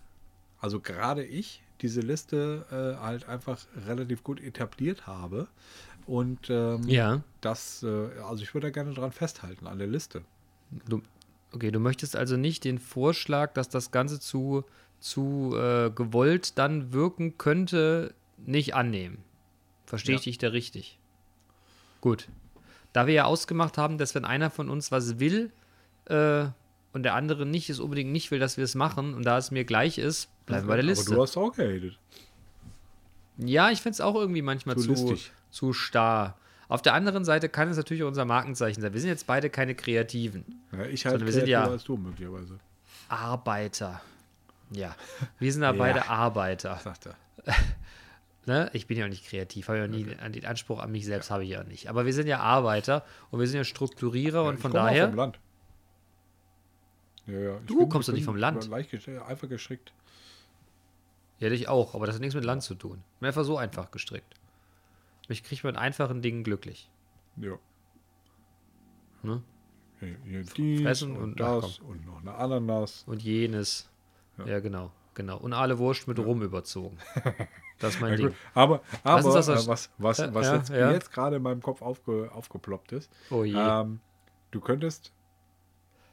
also 0.59 0.79
gerade 0.79 1.23
ich, 1.23 1.61
diese 1.81 2.01
Liste 2.01 2.65
äh, 2.71 3.01
halt 3.01 3.27
einfach 3.27 3.59
relativ 3.87 4.23
gut 4.23 4.41
etabliert 4.41 5.07
habe. 5.07 5.47
Und 6.07 6.49
ähm, 6.49 6.87
ja. 6.87 7.21
das, 7.41 7.83
äh, 7.83 8.09
also 8.27 8.43
ich 8.43 8.53
würde 8.53 8.67
da 8.67 8.71
gerne 8.71 8.93
dran 8.93 9.11
festhalten, 9.11 9.67
an 9.67 9.77
der 9.79 9.87
Liste. 9.87 10.23
Du, 10.87 11.01
okay, 11.51 11.71
du 11.71 11.79
möchtest 11.79 12.15
also 12.15 12.37
nicht 12.37 12.63
den 12.63 12.77
Vorschlag, 12.79 13.53
dass 13.53 13.69
das 13.69 13.91
Ganze 13.91 14.19
zu, 14.19 14.63
zu 14.99 15.55
äh, 15.55 15.89
gewollt 15.89 16.57
dann 16.57 16.93
wirken 16.93 17.37
könnte, 17.37 18.13
nicht 18.37 18.75
annehmen. 18.75 19.23
Verstehe 19.85 20.15
ich 20.15 20.21
Ja. 20.21 20.31
dich 20.31 20.37
da 20.37 20.47
richtig? 20.49 20.99
Gut. 22.01 22.27
Da 22.93 23.07
wir 23.07 23.13
ja 23.13 23.25
ausgemacht 23.25 23.77
haben, 23.77 23.97
dass 23.97 24.15
wenn 24.15 24.25
einer 24.25 24.49
von 24.49 24.69
uns 24.69 24.91
was 24.91 25.19
will 25.19 25.51
äh, 26.05 26.45
und 26.95 27.03
der 27.03 27.13
andere 27.13 27.45
nicht 27.45 27.69
es 27.69 27.79
unbedingt 27.79 28.11
nicht 28.11 28.31
will, 28.31 28.39
dass 28.39 28.57
wir 28.57 28.63
es 28.63 28.73
machen 28.73 29.13
und 29.13 29.23
da 29.23 29.37
es 29.37 29.51
mir 29.51 29.65
gleich 29.65 29.97
ist, 29.99 30.29
bleiben 30.47 30.63
wir 30.63 30.69
bei 30.69 30.75
der 30.77 30.83
Aber 30.85 30.89
Liste. 30.91 31.13
du 31.13 31.21
hast 31.21 31.37
auch 31.37 31.51
gehatet. 31.51 31.99
Ja, 33.37 33.69
ich 33.69 33.81
finde 33.81 33.91
es 33.95 34.01
auch 34.01 34.15
irgendwie 34.15 34.41
manchmal 34.41 34.77
Zu 34.77 34.93
zu, 34.95 35.17
zu 35.51 35.73
starr. 35.73 36.37
Auf 36.67 36.81
der 36.81 36.93
anderen 36.95 37.25
Seite 37.25 37.49
kann 37.49 37.67
es 37.69 37.77
natürlich 37.77 38.01
auch 38.03 38.07
unser 38.07 38.25
Markenzeichen 38.25 38.81
sein. 38.81 38.93
Wir 38.93 38.99
sind 39.01 39.09
jetzt 39.09 39.27
beide 39.27 39.49
keine 39.51 39.75
Kreativen. 39.75 40.45
Ja, 40.71 40.85
ich 40.85 41.05
halt 41.05 41.11
Sondern 41.13 41.25
wir 41.27 41.33
sind 41.33 41.47
ja- 41.47 41.67
als 41.67 41.83
du 41.83 41.97
möglicherweise, 41.97 42.57
Arbeiter. 43.09 44.01
Ja, 44.71 44.95
wir 45.37 45.51
sind 45.53 45.61
ja 45.63 45.71
Ja. 45.73 45.77
beide 45.77 46.07
Arbeiter. 46.09 46.79
sagt 46.83 47.07
er. 47.07 47.15
Ne? 48.47 48.69
Ich 48.73 48.85
bin 48.85 48.95
ja 48.95 49.05
auch 49.05 49.09
nicht 49.09 49.25
kreativ, 49.27 49.69
habe 49.69 49.79
ja 49.79 49.87
nie 49.87 50.03
den 50.03 50.45
Anspruch 50.45 50.77
an 50.79 50.91
mich 50.91 51.03
selbst 51.05 51.31
habe 51.31 51.43
ich 51.43 51.49
ja 51.49 51.63
nicht. 51.63 51.89
Aber 51.89 52.05
wir 52.05 52.13
sind 52.13 52.27
ja 52.27 52.41
Arbeiter 52.41 53.03
und 53.31 53.39
wir 53.39 53.47
sind 53.47 53.57
ja 53.57 53.63
Strukturierer 53.63 54.43
und 54.43 54.55
ich 54.57 54.61
von 54.61 54.71
daher. 54.71 55.07
vom 55.07 55.15
Land. 55.17 55.39
Ja, 57.27 57.39
ja. 57.39 57.59
Du 57.65 57.87
kommst 57.87 58.07
doch 58.09 58.13
nicht 58.13 58.25
vom 58.25 58.35
Land. 58.35 58.67
Leicht 58.67 58.91
gestrickt, 58.91 59.21
einfach 59.23 59.49
gestrickt. 59.49 59.93
Ja, 61.39 61.49
dich 61.49 61.67
auch, 61.67 61.95
aber 61.95 62.05
das 62.05 62.15
hat 62.15 62.21
nichts 62.21 62.35
mit 62.35 62.45
Land 62.45 62.63
zu 62.63 62.75
tun. 62.75 63.03
Ich 63.15 63.19
bin 63.19 63.27
einfach 63.27 63.43
so 63.43 63.57
einfach 63.57 63.91
gestrickt. 63.91 64.35
Mich 65.27 65.43
kriegt 65.43 65.63
mit 65.63 65.75
einfachen 65.75 66.21
Dingen 66.21 66.43
glücklich. 66.43 66.89
Ja. 67.37 67.57
Ne? 69.23 69.41
Hier, 69.99 70.15
hier 70.23 70.43
dies 70.43 70.81
Fressen 70.81 71.15
und, 71.17 71.39
und- 71.39 71.41
ach, 71.41 71.61
das 71.61 71.79
und 71.79 72.05
noch 72.05 72.21
eine 72.21 72.35
Ananas. 72.35 73.03
Und 73.07 73.23
jenes. 73.23 73.89
Ja, 74.45 74.59
genau, 74.59 74.91
genau. 75.13 75.37
Und 75.37 75.53
alle 75.53 75.77
Wurst 75.79 76.07
mit 76.07 76.19
Rum 76.19 76.41
überzogen. 76.41 76.97
Das 77.77 77.95
ist 77.95 77.99
mein 77.99 78.11
Ja, 78.11 78.15
Ding. 78.29 78.35
Aber, 78.53 78.79
aber 79.03 79.33
das 79.33 79.49
äh, 79.49 79.67
was, 79.67 79.89
was, 79.97 80.17
Ja, 80.19 80.33
was 80.33 80.45
ja, 80.47 80.55
jetzt, 80.55 80.69
ja. 80.69 80.91
jetzt 80.93 81.11
gerade 81.11 81.35
in 81.35 81.41
meinem 81.41 81.61
Kopf 81.61 81.81
aufge, 81.81 82.31
aufgeploppt 82.33 82.93
ist, 82.93 83.11
Oh 83.29 83.43
je. 83.43 83.53
ähm, 83.53 83.99
du 84.51 84.61
könntest 84.61 85.11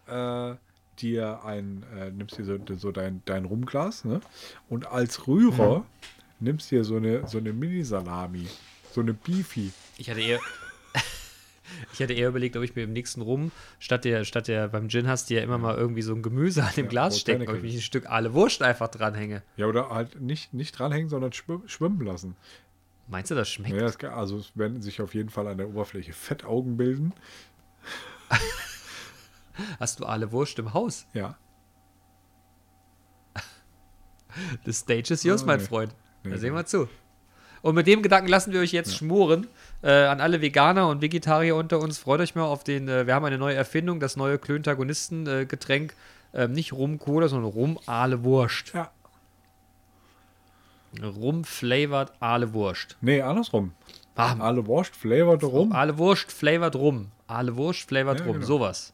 äh, 0.09 0.57
dir 1.01 1.45
ein, 1.45 1.85
äh, 1.97 2.11
nimmst 2.11 2.39
dir 2.39 2.45
so, 2.45 2.59
so 2.77 2.93
dein, 2.93 3.23
dein 3.25 3.45
Rumglas 3.45 4.05
ne? 4.05 4.21
und 4.69 4.87
als 4.87 5.27
Rührer 5.27 5.81
Mhm. 5.81 5.85
nimmst 6.41 6.71
dir 6.71 6.85
so 6.85 6.97
eine, 6.97 7.27
so 7.27 7.39
eine 7.39 7.53
Mini-Salami, 7.53 8.47
so 8.93 9.01
eine 9.01 9.15
Beefy. 9.15 9.71
Ich 9.97 10.11
hatte 10.11 10.21
eher. 10.21 10.41
Ich 11.95 12.03
hatte 12.03 12.13
eher 12.13 12.29
überlegt, 12.29 12.55
ob 12.57 12.63
ich 12.65 12.75
mir 12.75 12.83
im 12.83 12.93
nächsten 12.93 13.23
Rum, 13.23 13.51
statt 13.79 14.05
der, 14.05 14.25
statt 14.25 14.47
der 14.47 14.69
beim 14.69 14.89
Gin 14.89 15.09
hast 15.09 15.31
du 15.31 15.35
ja 15.35 15.43
immer 15.43 15.57
mal 15.57 15.75
irgendwie 15.75 16.03
so 16.03 16.15
ein 16.15 16.23
Gemüse 16.23 16.63
an 16.63 16.71
dem 16.77 16.85
Ja, 16.87 16.91
Glas 16.91 17.19
stecken, 17.21 17.49
ob 17.49 17.57
ich 17.57 17.63
mich 17.63 17.75
ein 17.77 17.81
Stück 17.81 18.11
alle 18.11 18.35
Wurst 18.35 18.63
einfach 18.63 18.89
dranhänge. 18.89 19.43
Ja, 19.57 19.67
oder 19.67 19.89
halt 19.89 20.21
nicht, 20.21 20.53
nicht 20.53 20.73
dranhängen, 20.79 21.09
sondern 21.09 21.33
schwimm, 21.33 21.63
schwimmen 21.67 22.01
lassen. 22.05 22.37
Meinst 23.09 23.31
du, 23.31 23.35
das 23.35 23.49
schmeckt? 23.49 23.75
Ja, 23.75 23.83
das, 23.83 23.97
also 24.13 24.37
es 24.39 24.57
werden 24.57 24.83
sich 24.83 25.01
auf 25.01 25.15
jeden 25.15 25.31
Fall 25.31 25.47
an 25.47 25.57
der 25.59 25.69
Oberfläche 25.69 26.13
Fettaugen 26.13 26.77
bilden. 26.77 27.15
Hast 29.81 30.01
du 30.01 30.05
alle 30.07 30.33
Wurst 30.33 30.59
im 30.59 30.73
Haus? 30.75 31.07
Ja. 31.15 31.37
The 34.65 34.73
stage 34.73 35.13
is 35.13 35.23
yours, 35.25 35.43
Oh, 35.43 35.47
mein 35.47 35.59
nee. 35.61 35.65
Freund. 35.67 35.95
Da 36.23 36.31
Nee, 36.31 36.37
sehen 36.37 36.53
nee. 36.53 36.59
wir 36.61 36.67
zu. 36.67 36.89
Und 37.63 37.75
mit 37.77 37.87
dem 37.87 38.03
Gedanken 38.03 38.29
lassen 38.29 38.53
wir 38.53 38.61
euch 38.61 38.73
jetzt 38.73 38.97
schmoren. 38.97 39.47
Äh, 39.83 39.93
an 40.07 40.21
alle 40.21 40.41
Veganer 40.41 40.89
und 40.89 41.01
Vegetarier 41.01 41.55
unter 41.57 41.79
uns, 41.81 41.99
freut 41.99 42.21
euch 42.21 42.35
mal 42.35 42.45
auf 42.45 42.65
den, 42.65 42.89
äh, 42.89 43.07
wir 43.07 43.15
haben 43.15 43.25
eine 43.25 43.39
neue 43.39 43.55
Erfindung, 43.55 44.01
das 44.01 44.17
neue 44.17 44.39
Klöntagonisten-Getränk. 44.39 45.95
Ähm, 46.35 46.53
nicht 46.53 46.73
Rum-Cola, 46.73 47.29
sondern 47.29 47.51
Rum-Aale-Wurst. 47.53 48.73
Ja. 48.75 48.91
Rum-flavored 51.03 52.13
Aale-Wurst. 52.21 52.97
Nee, 53.01 53.21
andersrum. 53.23 53.73
Ah, 54.15 54.37
Alle 54.41 54.67
Wurst 54.67 54.95
flavored 54.95 55.43
rum. 55.43 55.73
Aale 55.73 55.97
Wurst 55.97 56.31
flavored 56.31 56.77
rum. 56.77 57.11
Aale 57.29 57.57
Wurst 57.57 57.89
flavored 57.89 58.21
Ja, 58.21 58.27
rum. 58.27 58.35
genau. 58.35 58.47
Sowas. 58.47 58.93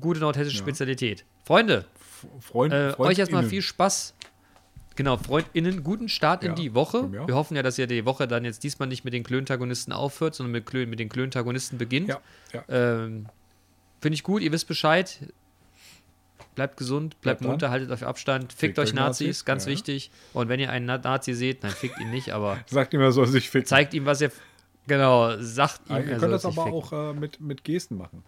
Gute 0.00 0.20
nordhessische 0.20 0.56
Ja. 0.58 0.62
Spezialität. 0.62 1.24
Freunde, 1.44 1.84
Freund, 2.40 2.72
äh, 2.72 2.92
Freund 2.92 3.10
euch 3.12 3.18
erstmal 3.18 3.42
innen. 3.42 3.50
viel 3.50 3.62
Spaß. 3.62 4.14
Genau, 4.96 5.16
FreundInnen, 5.18 5.84
guten 5.84 6.08
Start 6.08 6.42
in 6.42 6.50
Ja, 6.52 6.54
die 6.54 6.74
Woche. 6.74 7.12
Wir 7.26 7.34
hoffen 7.34 7.54
ja, 7.54 7.62
dass 7.62 7.76
ihr 7.78 7.86
die 7.86 8.04
Woche 8.06 8.26
dann 8.26 8.44
jetzt 8.46 8.64
diesmal 8.64 8.88
nicht 8.88 9.04
mit 9.04 9.12
den 9.12 9.22
Klöntagonisten 9.24 9.92
aufhört, 9.92 10.34
sondern 10.34 10.52
mit, 10.52 10.64
Klö 10.66 10.86
mit 10.86 10.98
den 10.98 11.08
Klöntagonisten 11.10 11.76
beginnt. 11.78 12.08
Ja, 12.08 12.20
ja. 12.52 12.64
Ähm, 12.68 13.26
Finde 14.00 14.14
ich 14.14 14.22
gut, 14.22 14.40
ihr 14.42 14.52
wisst 14.52 14.66
Bescheid. 14.68 15.18
Bleibt 16.54 16.78
gesund, 16.78 17.20
bleibt 17.20 17.40
Bleibt 17.40 17.50
munter, 17.50 17.70
haltet 17.70 17.92
auf 17.92 18.02
Abstand. 18.02 18.52
Fickt, 18.52 18.60
Fickt 18.60 18.78
euch 18.78 18.88
euch 18.88 18.94
Nazis, 18.94 19.26
Nazis, 19.26 19.44
ganz 19.44 19.64
ja. 19.66 19.72
wichtig. 19.72 20.10
Und 20.32 20.48
wenn 20.48 20.58
ihr 20.60 20.70
einen 20.70 20.86
Na- 20.86 20.96
Nazi 20.98 21.34
seht, 21.34 21.62
nein, 21.62 21.72
fickt 21.72 22.00
ihn 22.00 22.10
nicht, 22.10 22.32
aber 22.32 22.58
Sagt 22.66 22.94
ihm, 22.94 23.00
er 23.02 23.12
soll 23.12 23.26
sich 23.26 23.50
ficken. 23.50 23.66
zeigt 23.66 23.92
ihm, 23.92 24.06
was 24.06 24.22
ihr. 24.22 24.32
Genau, 24.86 25.36
sagt 25.38 25.82
ihm, 25.90 25.94
Ah, 25.94 25.98
er 25.98 26.04
Ihr 26.04 26.08
soll 26.12 26.18
könnt 26.20 26.32
das 26.32 26.42
sich 26.42 26.52
aber 26.58 26.64
ficken. 26.64 26.78
auch 26.78 27.10
äh, 27.10 27.12
mit, 27.12 27.40
mit 27.40 27.64
Gesten 27.64 27.98
machen. 27.98 28.22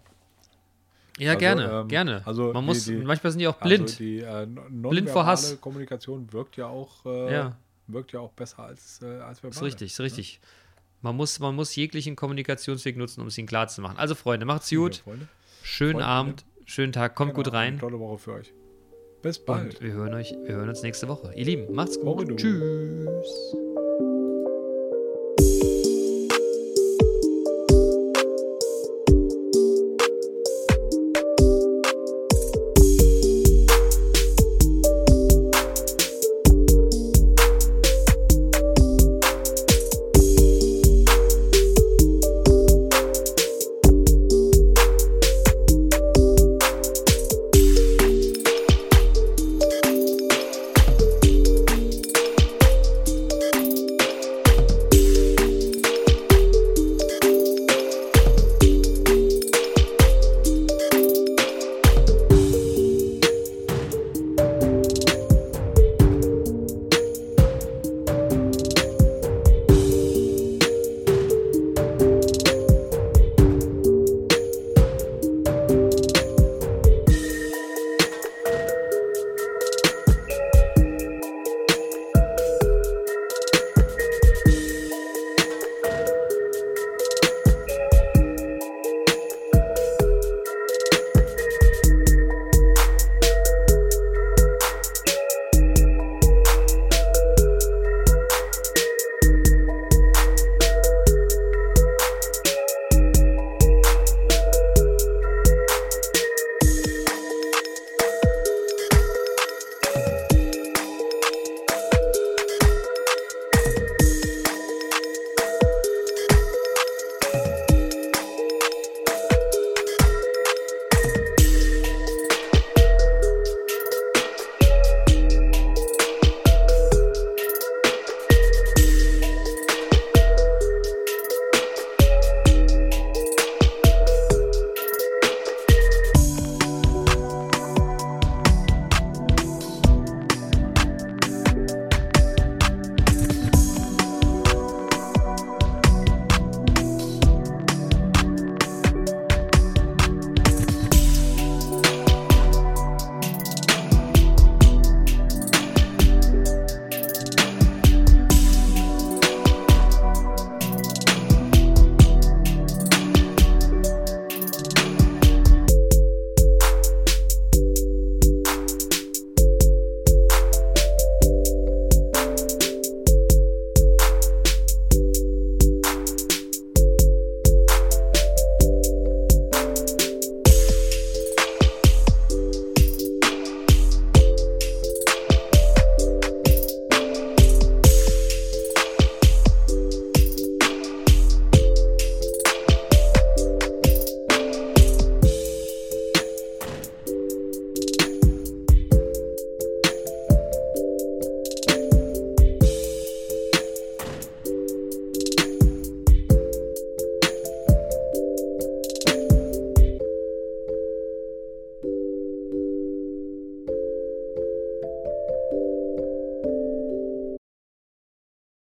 Ja, 1.19 1.31
Also, 1.33 1.39
gerne, 1.41 1.71
ähm, 1.83 1.89
gerne. 1.89 2.23
also 2.27 2.53
Man 2.53 2.63
die- 2.63 2.67
muss, 2.67 2.85
die- 2.85 2.97
manchmal 2.97 3.31
sind 3.33 3.41
die 3.41 3.49
auch 3.49 3.57
blind. 3.59 3.83
Also 3.83 3.97
die 3.99 4.19
äh, 4.21 4.47
Blind 4.71 5.11
vor 5.11 5.27
Hass. 5.27 5.61
Kommunikation 5.61 6.33
wirkt 6.33 6.57
ja 6.57 6.67
auch, 6.67 7.05
äh, 7.07 7.33
Ja. 7.33 7.57
wirkt 7.87 8.13
ja 8.13 8.21
auch 8.21 8.33
besser 8.33 8.61
als, 8.65 9.01
äh, 9.03 9.07
als 9.21 9.43
verbal. 9.43 9.57
ist 9.57 9.63
richtig, 9.63 9.93
ist 9.93 10.01
richtig. 10.01 10.41
Man 11.01 11.15
muss, 11.17 11.39
man 11.39 11.55
muss 11.55 11.75
jeglichen 11.77 12.17
Kommunikationsweg 12.17 12.97
nutzen, 12.97 13.21
um 13.21 13.29
es 13.29 13.39
ihnen 13.39 13.47
klar 13.49 13.69
zu 13.69 13.81
machen. 13.83 13.97
Also, 13.99 14.15
Freunde, 14.15 14.47
macht's 14.47 14.69
gut. 14.71 14.97
Freunde. 14.97 15.29
Schönen 15.63 15.93
Freunde. 15.93 16.07
Abend, 16.07 16.45
schönen 16.65 16.93
Tag, 16.93 17.15
kommt 17.15 17.35
Genau, 17.35 17.45
gut 17.45 17.53
rein. 17.53 17.73
eine 17.75 17.79
Tolle 17.79 17.99
Woche 18.01 18.19
für 18.19 18.33
euch. 18.35 18.53
Bis 19.23 19.39
bald. 19.39 19.75
Und 19.77 19.83
wir 19.83 19.93
hören 19.93 20.15
euch, 20.15 20.33
wir 20.45 20.55
hören 20.57 20.69
uns 20.69 20.83
nächste 20.83 21.09
Woche. 21.09 21.33
Ihr 21.35 21.45
Lieben, 21.45 21.75
macht's 21.75 22.01
gut. 22.01 22.37
Tschüss. 22.37 23.57